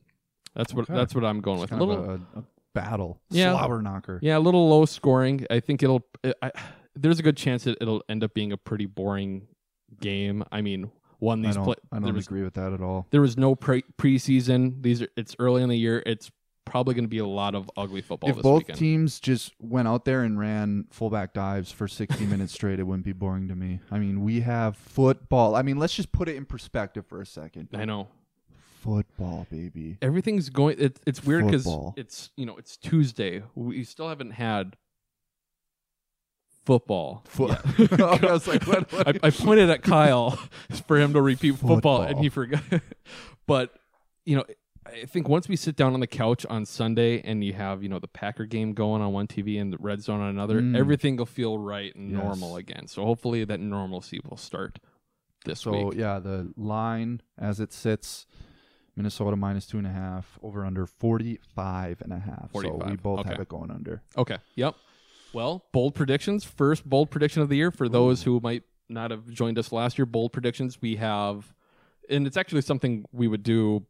That's 0.56 0.74
what 0.74 0.84
Okay. 0.84 0.94
that's 0.94 1.16
what 1.16 1.26
I'm 1.26 1.42
going 1.42 1.62
It's 1.62 1.72
with. 1.72 1.80
kind 1.80 1.82
a 1.82 1.84
of 1.86 1.90
little 1.90 2.16
a, 2.36 2.40
a 2.40 2.44
battle. 2.76 3.20
Yeah. 3.32 3.52
Slobber 3.54 3.82
knocker. 3.82 4.20
Yeah, 4.22 4.38
a 4.38 4.40
little 4.40 4.70
low 4.70 4.86
scoring. 4.86 5.46
I 5.50 5.60
think 5.60 5.82
it'll. 5.84 6.06
I, 6.42 6.52
there's 7.02 7.20
a 7.20 7.24
good 7.24 7.38
chance 7.38 7.64
that 7.64 7.78
it'll 7.82 8.04
end 8.10 8.24
up 8.24 8.34
being 8.34 8.52
a 8.52 8.58
pretty 8.58 8.86
boring 8.86 9.48
game. 10.02 10.44
I 10.52 10.62
mean, 10.62 10.92
one 11.20 11.44
I 11.44 11.48
these 11.48 11.56
don't. 11.56 11.66
play, 11.66 11.76
I 11.92 12.00
don't 12.00 12.14
was 12.14 12.26
agree 12.28 12.44
with 12.44 12.54
that 12.56 12.74
at 12.74 12.82
all. 12.82 13.08
there 13.12 13.22
was 13.22 13.38
no 13.38 13.56
pre 13.56 13.84
preseason. 13.98 14.82
These 14.84 15.02
are 15.02 15.08
it's 15.18 15.36
early 15.40 15.62
in 15.64 15.70
the 15.70 15.78
year. 15.78 16.02
It's 16.06 16.32
probably 16.66 16.94
going 16.94 17.06
to 17.06 17.10
be 17.10 17.18
a 17.18 17.26
lot 17.26 17.56
of 17.56 17.70
ugly 17.76 18.00
football 18.02 18.30
If 18.30 18.36
this 18.36 18.44
both 18.44 18.60
weekend. 18.60 18.78
teams 18.78 19.20
just 19.20 19.54
went 19.60 19.88
out 19.88 20.06
there 20.06 20.22
and 20.22 20.38
ran 20.38 20.86
fullback 20.92 21.34
dives 21.34 21.72
for 21.72 21.88
60 21.88 22.28
minutes 22.28 22.54
straight, 22.54 22.80
it 22.80 22.84
wouldn't 22.84 23.06
be 23.06 23.12
boring 23.12 23.48
to 23.48 23.56
me. 23.56 23.80
I 23.90 23.98
mean, 23.98 24.22
we 24.24 24.42
have 24.42 24.78
football. 24.78 25.56
I 25.56 25.64
mean, 25.64 25.78
let's 25.78 25.96
just 25.96 26.12
put 26.12 26.30
it 26.30 26.36
in 26.36 26.46
perspective 26.46 27.08
for 27.08 27.22
a 27.22 27.26
second. 27.26 27.70
I 27.74 27.86
know 27.86 28.10
Football, 28.82 29.46
baby. 29.52 29.98
everything's 30.02 30.50
going. 30.50 30.78
It, 30.80 31.00
it's 31.06 31.24
weird 31.26 31.46
because 31.48 31.68
it's 31.98 32.30
you 32.38 32.46
know 32.46 32.56
it's 32.58 32.78
Tuesday. 32.78 33.44
We 33.54 33.84
still 33.84 34.08
haven't 34.08 34.32
had 34.32 34.78
football. 36.70 37.24
Foot. 37.26 37.58
yet. 37.80 38.00
I 38.00 38.32
was 38.32 38.48
like, 38.48 38.68
what? 38.68 38.92
what 38.94 39.08
I, 39.08 39.28
I 39.28 39.30
pointed 39.32 39.72
at 39.72 39.82
Kyle 39.82 40.32
for 40.88 41.00
him 41.00 41.14
to 41.14 41.22
repeat 41.22 41.56
football, 41.58 42.04
and 42.04 42.20
he 42.20 42.30
forgot. 42.30 42.62
but 43.48 43.74
you 44.24 44.36
know, 44.36 44.44
I 44.86 45.06
think 45.06 45.28
once 45.28 45.50
we 45.50 45.56
sit 45.56 45.76
down 45.76 45.96
on 45.96 46.00
the 46.00 46.08
couch 46.08 46.46
on 46.46 46.66
Sunday 46.68 47.22
and 47.24 47.44
you 47.44 47.54
have 47.54 47.82
you 47.82 47.90
know 47.90 47.98
the 47.98 48.08
Packer 48.08 48.46
game 48.46 48.74
going 48.74 49.02
on 49.02 49.12
one 49.14 49.26
TV 49.26 49.60
and 49.60 49.74
the 49.74 49.78
Red 49.80 50.04
Zone 50.04 50.22
on 50.22 50.30
another, 50.30 50.62
Mm. 50.62 50.78
everything 50.78 51.16
will 51.18 51.26
feel 51.26 51.58
right 51.58 51.94
and 51.96 52.12
Yes. 52.12 52.22
normal 52.22 52.56
again. 52.56 52.86
So 52.86 53.04
hopefully 53.04 53.44
that 53.46 53.60
normalcy 53.60 54.20
will 54.30 54.38
start 54.38 54.78
this 55.46 55.62
so 55.62 55.72
week. 55.72 55.98
yeah, 55.98 56.20
the 56.20 56.54
line 56.56 57.22
as 57.38 57.60
it 57.60 57.74
sits, 57.74 58.28
Minnesota 58.96 59.36
minus 59.36 59.66
two 59.66 59.80
and 59.80 59.88
a 59.88 59.92
half, 59.92 60.38
over 60.44 60.64
under 60.64 60.86
45 60.86 62.02
and 62.02 62.14
a 62.14 62.20
half. 62.20 62.52
So 62.54 62.80
we 62.86 62.96
both 62.96 63.22
okay. 63.22 63.30
have 63.30 63.40
it 63.40 63.48
going 63.50 63.72
under. 63.72 64.04
Okay. 64.16 64.38
Yep. 64.56 64.76
Well, 65.34 65.66
bold 65.72 65.96
predictions. 65.96 66.44
First 66.44 66.86
bold 66.90 67.12
prediction 67.12 67.42
of 67.42 67.50
the 67.50 67.58
year 67.58 67.72
for 67.72 67.88
those 67.88 68.24
who 68.24 68.40
might 68.42 68.64
not 68.88 69.12
have 69.12 69.30
joined 69.30 69.60
us 69.60 69.72
last 69.72 69.98
year. 69.98 70.06
Bold 70.06 70.34
predictions. 70.34 70.82
We 70.82 70.96
have, 70.98 71.54
and 72.10 72.26
it's 72.26 72.38
actually 72.38 72.62
something 72.62 73.06
we 73.12 73.28
would 73.28 73.44
do 73.44 73.86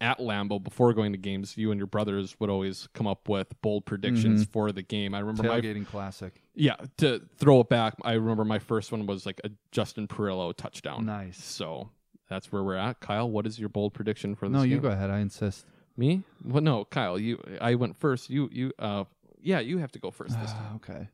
at 0.00 0.18
Lambeau 0.18 0.62
before 0.62 0.92
going 0.92 1.12
to 1.12 1.18
games. 1.18 1.56
You 1.56 1.70
and 1.70 1.78
your 1.78 1.86
brothers 1.86 2.36
would 2.38 2.50
always 2.50 2.86
come 2.92 3.06
up 3.06 3.28
with 3.28 3.48
bold 3.62 3.86
predictions 3.86 4.44
for 4.44 4.70
the 4.72 4.82
game. 4.82 5.14
I 5.14 5.20
remember 5.20 5.44
my 5.44 5.60
Tailgating 5.60 5.86
classic. 5.86 6.42
yeah. 6.54 6.76
To 6.98 7.22
throw 7.38 7.60
it 7.60 7.70
back, 7.70 7.94
I 8.02 8.12
remember 8.12 8.44
my 8.44 8.58
first 8.58 8.92
one 8.92 9.06
was 9.06 9.24
like 9.24 9.40
a 9.44 9.50
Justin 9.72 10.06
Perillo 10.06 10.54
touchdown. 10.54 11.06
Nice. 11.06 11.42
So 11.42 11.88
that's 12.28 12.52
where 12.52 12.62
we're 12.62 12.76
at. 12.76 13.00
Kyle, 13.00 13.30
what 13.30 13.46
is 13.46 13.58
your 13.58 13.70
bold 13.70 13.94
prediction 13.94 14.34
for 14.34 14.48
this? 14.48 14.54
No, 14.56 14.62
you 14.62 14.74
game? 14.76 14.82
go 14.82 14.88
ahead. 14.88 15.08
I 15.08 15.20
insist. 15.20 15.64
Me? 15.96 16.22
Well, 16.44 16.62
no, 16.62 16.84
Kyle. 16.84 17.18
You. 17.18 17.42
I 17.58 17.74
went 17.76 17.96
first. 17.96 18.28
You. 18.28 18.50
You. 18.52 18.72
Uh. 18.78 19.04
Yeah. 19.46 19.60
You 19.60 19.78
have 19.78 19.92
to 19.92 19.98
go 19.98 20.10
first 20.10 20.38
this 20.40 20.52
time. 20.52 20.66
Ah, 20.72 20.76
okay. 20.76 21.08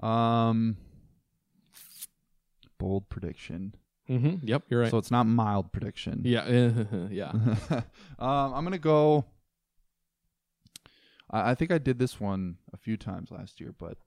Um, 0.00 0.76
bold 2.78 3.08
prediction. 3.08 3.74
Mm-hmm. 4.08 4.46
Yep, 4.46 4.64
you're 4.68 4.80
right. 4.80 4.90
So 4.90 4.98
it's 4.98 5.10
not 5.10 5.24
mild 5.24 5.72
prediction. 5.72 6.22
yeah, 6.24 6.48
yeah. 7.10 7.30
um, 8.18 8.54
I'm 8.54 8.64
gonna 8.64 8.78
go. 8.78 9.24
I, 11.30 11.50
I 11.50 11.54
think 11.54 11.70
I 11.70 11.78
did 11.78 11.98
this 11.98 12.18
one 12.20 12.56
a 12.72 12.76
few 12.76 12.96
times 12.96 13.30
last 13.30 13.60
year, 13.60 13.72
but 13.78 13.98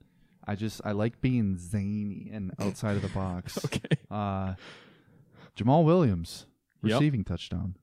I 0.46 0.56
just 0.56 0.82
I 0.84 0.92
like 0.92 1.22
being 1.22 1.58
zany 1.58 2.30
and 2.34 2.52
outside 2.60 2.98
of 2.98 3.02
the 3.02 3.08
box. 3.10 3.58
okay. 3.66 3.98
Uh, 4.12 4.56
Jamaal 5.56 5.86
Williams 5.86 6.48
Yep. 6.86 7.00
receiving 7.00 7.24
touchdown. 7.24 7.76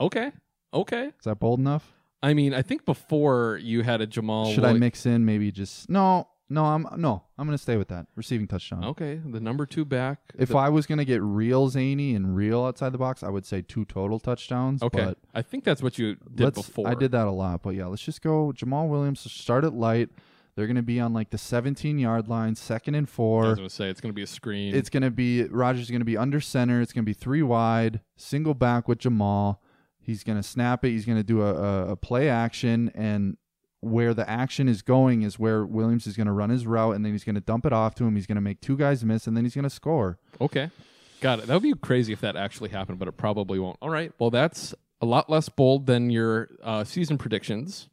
Okay. 0.00 0.30
Okay. 0.72 1.06
Is 1.06 1.24
that 1.24 1.40
bold 1.40 1.58
enough? 1.58 1.92
I 2.24 2.32
mean, 2.32 2.54
I 2.54 2.62
think 2.62 2.86
before 2.86 3.60
you 3.62 3.82
had 3.82 4.00
a 4.00 4.06
Jamaal. 4.06 4.54
Should 4.54 4.64
I 4.64 4.68
Willi- 4.68 4.80
mix 4.80 5.04
in 5.04 5.26
maybe 5.26 5.52
just 5.52 5.90
no, 5.90 6.26
no? 6.48 6.64
I'm 6.64 6.86
no. 6.96 7.24
I'm 7.36 7.46
gonna 7.46 7.58
stay 7.58 7.76
with 7.76 7.88
that 7.88 8.06
receiving 8.16 8.48
touchdown. 8.48 8.82
Okay, 8.82 9.20
the 9.22 9.40
number 9.40 9.66
two 9.66 9.84
back. 9.84 10.20
If 10.38 10.48
the- 10.48 10.56
I 10.56 10.70
was 10.70 10.86
gonna 10.86 11.04
get 11.04 11.20
real 11.20 11.68
zany 11.68 12.14
and 12.14 12.34
real 12.34 12.64
outside 12.64 12.92
the 12.92 12.98
box, 12.98 13.22
I 13.22 13.28
would 13.28 13.44
say 13.44 13.60
two 13.60 13.84
total 13.84 14.18
touchdowns. 14.18 14.82
okay, 14.82 15.04
but 15.04 15.18
I 15.34 15.42
think 15.42 15.64
that's 15.64 15.82
what 15.82 15.98
you 15.98 16.14
did 16.34 16.44
let's, 16.44 16.56
before. 16.66 16.88
I 16.88 16.94
did 16.94 17.12
that 17.12 17.26
a 17.26 17.30
lot, 17.30 17.62
but 17.62 17.74
yeah, 17.74 17.86
let's 17.86 18.02
just 18.02 18.22
go 18.22 18.52
Jamaal 18.56 18.88
Williams. 18.88 19.20
Start 19.30 19.64
it 19.64 19.74
light. 19.74 20.08
They're 20.56 20.66
gonna 20.66 20.82
be 20.82 21.00
on 21.00 21.12
like 21.12 21.28
the 21.28 21.36
17 21.38 21.98
yard 21.98 22.26
line, 22.28 22.54
second 22.54 22.94
and 22.94 23.06
I 23.06 23.10
four. 23.10 23.42
was 23.48 23.56
going 23.56 23.68
to 23.68 23.74
say 23.74 23.90
it's 23.90 24.00
going 24.00 24.12
to 24.12 24.16
be 24.16 24.22
a 24.22 24.26
screen. 24.26 24.74
It's 24.74 24.88
gonna 24.88 25.10
be 25.10 25.44
Rodgers 25.44 25.90
gonna 25.90 26.04
be 26.06 26.16
under 26.16 26.40
center. 26.40 26.80
It's 26.80 26.92
gonna 26.94 27.04
be 27.04 27.12
three 27.12 27.42
wide, 27.42 28.00
single 28.16 28.54
back 28.54 28.88
with 28.88 29.00
Jamaal. 29.00 29.58
He's 30.04 30.24
gonna 30.24 30.42
snap 30.42 30.84
it. 30.84 30.90
He's 30.90 31.04
gonna 31.04 31.22
do 31.22 31.42
a, 31.42 31.92
a, 31.92 31.96
play 31.96 32.28
action, 32.28 32.90
and 32.94 33.36
where 33.80 34.14
the 34.14 34.28
action 34.28 34.68
is 34.68 34.82
going 34.82 35.22
is 35.22 35.38
where 35.38 35.64
Williams 35.64 36.06
is 36.06 36.16
gonna 36.16 36.32
run 36.32 36.50
his 36.50 36.66
route, 36.66 36.94
and 36.94 37.04
then 37.04 37.12
he's 37.12 37.24
gonna 37.24 37.40
dump 37.40 37.66
it 37.66 37.72
off 37.72 37.94
to 37.96 38.04
him. 38.04 38.14
He's 38.16 38.26
gonna 38.26 38.40
make 38.40 38.60
two 38.60 38.76
guys 38.76 39.04
miss, 39.04 39.26
and 39.26 39.36
then 39.36 39.44
he's 39.44 39.54
gonna 39.54 39.70
score. 39.70 40.18
okay. 40.40 40.70
Got 41.20 41.38
it. 41.38 41.46
That 41.46 41.54
would 41.54 41.62
be 41.62 41.72
crazy 41.74 42.12
if 42.12 42.20
that 42.20 42.36
actually 42.36 42.68
happened, 42.68 42.98
but 42.98 43.08
it 43.08 43.12
probably 43.16 43.58
won't. 43.58 43.78
All 43.80 43.88
right. 43.88 44.12
Well, 44.18 44.28
that's 44.30 44.74
a 45.00 45.06
lot 45.06 45.30
less 45.30 45.48
bold 45.48 45.86
than 45.86 46.10
your 46.10 46.50
uh, 46.62 46.84
season 46.84 47.16
predictions, 47.16 47.88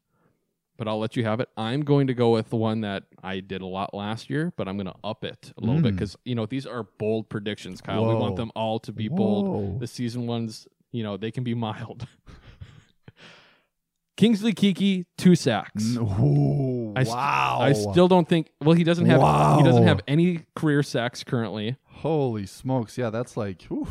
but 0.75 0.85
I'll 0.85 0.99
let 0.99 1.15
you 1.15 1.23
have 1.23 1.39
it. 1.39 1.47
I'm 1.55 1.81
going 1.81 2.07
to 2.07 2.13
go 2.13 2.31
with 2.31 2.49
the 2.49 2.57
one 2.57 2.81
that 2.81 3.03
I 3.23 3.39
did 3.39 3.61
a 3.61 3.65
lot 3.65 3.93
last 3.93 4.29
year, 4.29 4.51
but 4.57 4.67
I'm 4.67 4.75
going 4.75 4.87
to 4.87 4.95
up 5.01 5.23
it 5.23 5.53
a 5.57 5.61
little 5.61 5.81
bit 5.81 5.93
Mm. 5.93 5.95
because 5.97 6.17
you 6.25 6.35
know 6.35 6.45
these 6.45 6.65
are 6.65 6.83
bold 6.83 7.29
predictions, 7.29 7.79
Kyle. 7.79 8.05
We 8.05 8.15
want 8.15 8.35
them 8.35 8.51
all 8.53 8.79
to 8.79 8.91
be 8.91 9.07
Whoa. 9.07 9.15
bold. 9.15 9.79
The 9.79 9.87
season 9.87 10.27
ones, 10.27 10.67
you 10.91 11.03
know, 11.03 11.17
they 11.17 11.31
can 11.31 11.43
be 11.43 11.53
mild. 11.67 12.07
Kingsley 14.17 14.53
Keke, 14.53 15.05
two 15.17 15.35
sacks. 15.35 15.95
Ooh, 15.97 16.93
I 16.95 17.03
st- 17.03 17.15
wow! 17.15 17.57
I 17.61 17.73
still 17.73 18.07
don't 18.07 18.27
think. 18.27 18.51
Well, 18.61 18.75
he 18.75 18.83
doesn't 18.83 19.05
have. 19.07 19.19
wow. 19.21 19.57
He 19.57 19.63
doesn't 19.63 19.83
have 19.83 20.01
any 20.07 20.41
career 20.55 20.83
sacks 20.83 21.23
currently. 21.23 21.77
Holy 21.85 22.45
smokes! 22.45 22.97
Yeah, 22.97 23.09
that's 23.09 23.35
like. 23.35 23.63
whew. 23.63 23.87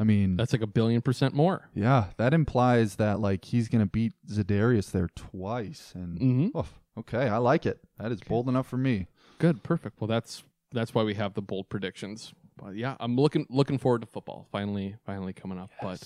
I 0.00 0.04
mean, 0.04 0.36
That's 0.36 0.52
like 0.52 0.62
a 0.62 0.66
billion 0.68 1.02
percent 1.02 1.34
more. 1.34 1.70
yeah, 1.74 2.10
that 2.18 2.32
implies 2.32 2.96
that 2.96 3.18
like 3.18 3.46
he's 3.46 3.68
gonna 3.68 3.86
beat 3.86 4.12
Za'Darius 4.30 4.92
there 4.92 5.08
twice, 5.16 5.92
and 5.92 6.20
Mhm. 6.20 6.50
oh, 6.54 6.66
okay, 7.00 7.26
I 7.28 7.38
like 7.38 7.66
it. 7.66 7.80
That 7.98 8.12
is 8.12 8.20
bold 8.20 8.48
enough 8.48 8.68
for 8.68 8.76
me. 8.76 9.08
Good, 9.40 9.64
perfect. 9.64 10.00
Well, 10.00 10.06
that's 10.06 10.44
that's 10.70 10.94
why 10.94 11.02
we 11.02 11.14
have 11.14 11.34
the 11.34 11.42
bold 11.42 11.68
predictions. 11.68 12.32
But 12.60 12.76
yeah, 12.76 12.96
I'm 13.00 13.16
looking 13.16 13.46
looking 13.48 13.78
forward 13.78 14.02
to 14.02 14.06
football. 14.06 14.46
Finally, 14.50 14.96
finally 15.06 15.32
coming 15.32 15.58
up. 15.58 15.70
But 15.80 16.02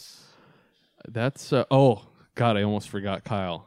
that's 1.08 1.52
uh, 1.52 1.64
oh 1.70 2.02
god, 2.34 2.56
I 2.56 2.62
almost 2.62 2.88
forgot 2.88 3.24
Kyle. 3.24 3.66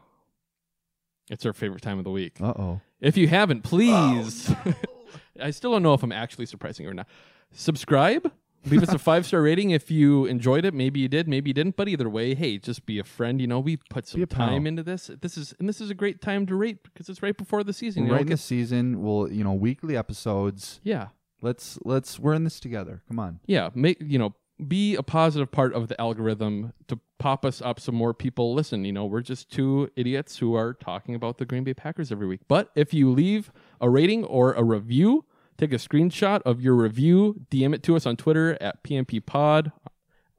It's 1.29 1.45
our 1.45 1.53
favorite 1.53 1.81
time 1.81 1.97
of 1.97 2.03
the 2.03 2.11
week. 2.11 2.38
Uh 2.39 2.53
oh. 2.57 2.81
If 3.01 3.17
you 3.17 3.27
haven't, 3.27 3.63
please. 3.63 4.53
I 5.41 5.51
still 5.51 5.71
don't 5.71 5.83
know 5.83 5.93
if 5.93 6.03
I'm 6.03 6.11
actually 6.11 6.45
surprising 6.45 6.86
you 6.86 6.91
or 6.91 6.93
not. 6.93 7.07
Subscribe. 7.51 8.31
Leave 8.67 8.83
us 8.83 8.89
a 8.89 8.97
five 8.99 9.25
star 9.25 9.41
rating 9.41 9.71
if 9.71 9.91
you 9.91 10.25
enjoyed 10.25 10.65
it. 10.65 10.73
Maybe 10.73 10.99
you 10.99 11.07
did, 11.07 11.27
maybe 11.27 11.49
you 11.49 11.53
didn't. 11.53 11.75
But 11.75 11.88
either 11.88 12.09
way, 12.09 12.36
hey, 12.36 12.57
just 12.57 12.86
be 12.86 12.99
a 12.99 13.03
friend. 13.03 13.39
You 13.39 13.47
know, 13.47 13.59
we 13.59 13.77
put 13.77 14.07
some 14.07 14.21
a 14.21 14.27
pal. 14.27 14.47
time 14.47 14.67
into 14.67 14.83
this. 14.83 15.09
This 15.21 15.38
is 15.38 15.53
and 15.59 15.69
this 15.69 15.81
is 15.81 15.89
a 15.89 15.93
great 15.93 16.21
time 16.21 16.45
to 16.47 16.55
rate 16.55 16.83
because 16.83 17.09
it's 17.09 17.21
right 17.21 17.38
before 17.38 17.63
the 17.63 17.73
season. 17.73 18.05
You 18.05 18.11
right 18.11 18.17
know, 18.17 18.21
in 18.21 18.27
the 18.29 18.38
season, 18.38 19.01
we'll 19.01 19.31
you 19.31 19.43
know 19.43 19.53
weekly 19.53 19.95
episodes. 19.97 20.79
yeah, 20.83 21.07
Let's 21.41 21.77
let's 21.83 22.19
we're 22.19 22.33
in 22.33 22.43
this 22.43 22.59
together. 22.59 23.03
Come 23.07 23.19
on. 23.19 23.39
yeah. 23.45 23.69
Make 23.73 23.97
you 24.01 24.17
know, 24.19 24.36
be 24.67 24.95
a 24.95 25.03
positive 25.03 25.51
part 25.51 25.73
of 25.73 25.88
the 25.88 25.99
algorithm 25.99 26.73
to 26.88 26.99
pop 27.19 27.45
us 27.45 27.61
up 27.61 27.79
so 27.79 27.91
more 27.91 28.13
people 28.13 28.53
listen. 28.53 28.86
You 28.86 28.93
know, 28.93 29.05
we're 29.05 29.21
just 29.21 29.51
two 29.51 29.89
idiots 29.95 30.38
who 30.38 30.55
are 30.55 30.73
talking 30.73 31.15
about 31.15 31.38
the 31.38 31.45
Green 31.45 31.63
Bay 31.63 31.73
Packers 31.73 32.11
every 32.11 32.27
week. 32.27 32.41
But 32.47 32.71
if 32.75 32.93
you 32.93 33.11
leave 33.11 33.51
a 33.79 33.89
rating 33.89 34.23
or 34.25 34.53
a 34.53 34.63
review 34.63 35.25
take 35.57 35.71
a 35.71 35.77
screenshot 35.77 36.41
of 36.43 36.61
your 36.61 36.75
review, 36.75 37.45
DM 37.49 37.73
it 37.73 37.83
to 37.83 37.95
us 37.95 38.05
on 38.05 38.15
Twitter 38.17 38.57
at 38.61 38.83
PMP 38.83 39.25
Pod, 39.25 39.71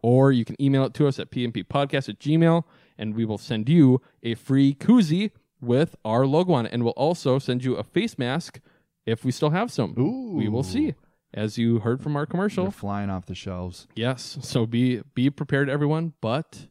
or 0.02 0.32
you 0.32 0.44
can 0.44 0.60
email 0.60 0.84
it 0.84 0.94
to 0.94 1.06
us 1.06 1.18
at 1.18 1.30
pmpodcast 1.30 2.08
at 2.08 2.18
gmail, 2.18 2.64
and 2.98 3.14
we 3.14 3.24
will 3.24 3.38
send 3.38 3.68
you 3.68 4.00
a 4.22 4.34
free 4.34 4.74
koozie 4.74 5.30
with 5.60 5.96
our 6.04 6.26
logo 6.26 6.52
on 6.52 6.66
it. 6.66 6.72
And 6.72 6.84
we'll 6.84 6.92
also 6.92 7.38
send 7.38 7.64
you 7.64 7.76
a 7.76 7.82
face 7.82 8.18
mask 8.18 8.60
if 9.06 9.24
we 9.24 9.30
still 9.32 9.50
have 9.50 9.70
some. 9.70 9.94
We 10.34 10.48
will 10.48 10.62
see. 10.62 10.94
As 11.34 11.58
you 11.58 11.80
heard 11.80 12.02
from 12.02 12.16
our 12.16 12.24
commercial. 12.26 12.64
They're 12.64 12.72
flying 12.72 13.10
off 13.10 13.26
the 13.26 13.34
shelves. 13.34 13.86
Yes. 13.94 14.38
So 14.42 14.64
be 14.66 15.02
be 15.14 15.28
prepared, 15.30 15.68
everyone. 15.68 16.14
But 16.20 16.66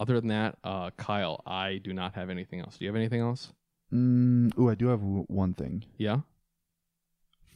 other 0.00 0.14
than 0.18 0.28
that, 0.28 0.58
uh, 0.64 0.90
Kyle, 0.96 1.40
I 1.46 1.78
do 1.78 1.92
not 1.92 2.14
have 2.14 2.28
anything 2.30 2.60
else. 2.60 2.78
Do 2.78 2.84
you 2.84 2.88
have 2.90 2.96
anything 2.96 3.20
else? 3.20 3.52
Mm, 3.92 4.58
ooh, 4.58 4.68
I 4.70 4.74
do 4.74 4.88
have 4.88 5.00
w- 5.00 5.24
one 5.28 5.54
thing. 5.54 5.84
Yeah. 5.98 6.20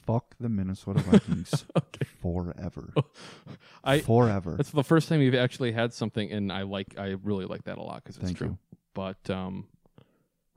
Fuck 0.07 0.37
the 0.39 0.49
Minnesota 0.49 1.01
Vikings 1.01 1.65
forever. 2.23 2.93
I 3.85 3.99
forever. 4.01 4.55
That's 4.57 4.71
the 4.71 4.85
first 4.85 5.09
time 5.09 5.21
you've 5.23 5.35
actually 5.35 5.73
had 5.73 5.93
something, 5.95 6.31
and 6.31 6.53
I 6.53 6.63
like. 6.63 6.97
I 6.97 7.17
really 7.25 7.47
like 7.47 7.65
that 7.65 7.79
a 7.79 7.83
lot 7.83 8.05
because 8.05 8.17
it's 8.19 8.27
Thank 8.27 8.39
true. 8.39 8.47
you. 8.49 8.59
But 8.95 9.29
um, 9.31 9.67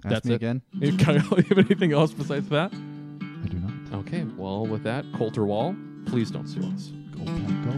Ask 0.05 0.13
that's 0.13 0.25
me 0.25 0.33
it. 0.33 0.35
again. 0.35 0.61
Kyle, 0.99 1.15
you 1.15 1.43
have 1.55 1.57
anything 1.57 1.93
else 1.93 2.13
besides 2.13 2.47
that? 2.49 2.71
I 3.91 3.91
do 3.91 3.97
not. 3.97 4.07
Okay. 4.07 4.23
Well, 4.37 4.65
with 4.65 4.83
that, 4.83 5.05
Colter 5.15 5.45
Wall, 5.45 5.75
please 6.05 6.31
don't 6.31 6.47
sue 6.47 6.63
us. 6.73 6.91
Go 7.11 7.25
Pack 7.25 7.63
Go. 7.65 7.71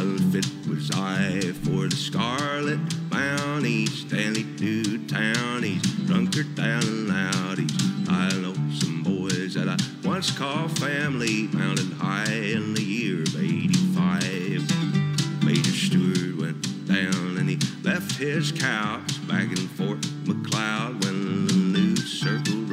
Unfit 0.00 0.46
was 0.68 0.90
I 0.92 1.40
for 1.64 1.88
the 1.88 1.96
scarlet 1.96 2.78
bounty. 3.10 3.86
Stanley 3.86 4.44
to 4.58 4.98
townies, 5.06 5.82
drunkard 6.06 6.54
down 6.54 6.82
and 6.82 7.08
loudies. 7.08 7.72
I 8.08 8.28
know 8.38 8.54
some 8.72 9.02
boys 9.02 9.54
that 9.54 9.68
I 9.68 9.76
once 10.06 10.30
called 10.36 10.78
family, 10.78 11.48
mounted 11.52 11.92
high 11.94 12.32
in 12.32 12.74
the 12.74 12.82
year 12.82 13.22
of 13.22 13.36
85. 13.36 15.44
Major 15.44 15.72
Stewart 15.72 16.36
went 16.40 16.86
down 16.86 17.36
and 17.38 17.48
he 17.48 17.58
left 17.82 18.16
his 18.16 18.52
couch 18.52 19.26
back 19.26 19.50
in 19.50 19.56
Fort 19.68 20.06
Macleod 20.26 21.02
when 21.04 21.46
the 21.46 21.54
news 21.54 22.20
circled 22.20 22.63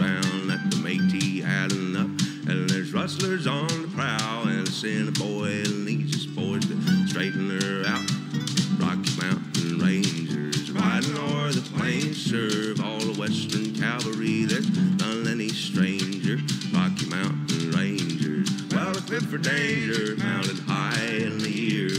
Rustlers 3.12 3.46
on 3.46 3.68
the 3.68 3.90
prowl 3.94 4.48
and 4.48 4.70
in 4.86 5.10
a 5.10 5.12
boy 5.12 5.48
and 5.66 5.86
his 6.14 6.26
boys 6.28 6.66
to 6.66 7.08
straighten 7.10 7.50
her 7.50 7.84
out. 7.86 8.10
Rocky 8.80 9.12
Mountain 9.20 9.80
Rangers 9.80 10.72
riding 10.72 11.18
o'er 11.18 11.52
the 11.52 11.62
plains 11.76 12.24
serve 12.24 12.80
all 12.80 13.00
the 13.00 13.20
Western 13.20 13.76
cavalry. 13.76 14.46
that's 14.46 14.66
none 15.04 15.28
any 15.28 15.50
stranger. 15.50 16.40
Rocky 16.74 17.08
Mountain 17.08 17.72
Rangers, 17.72 18.50
well 18.72 18.98
equipped 18.98 19.26
for 19.26 19.40
danger, 19.40 20.16
mounted 20.16 20.60
high 20.60 21.04
in 21.04 21.38
the 21.40 21.52
year 21.52 21.90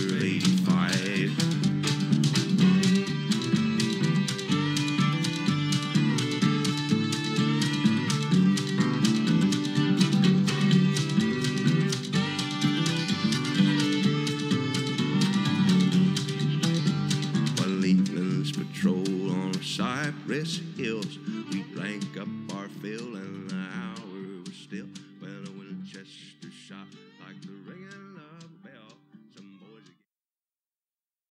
Hills. 20.33 21.19
We 21.53 21.61
drank 21.75 22.17
up 22.19 22.57
our 22.57 22.67
fill 22.81 23.17
and 23.17 23.32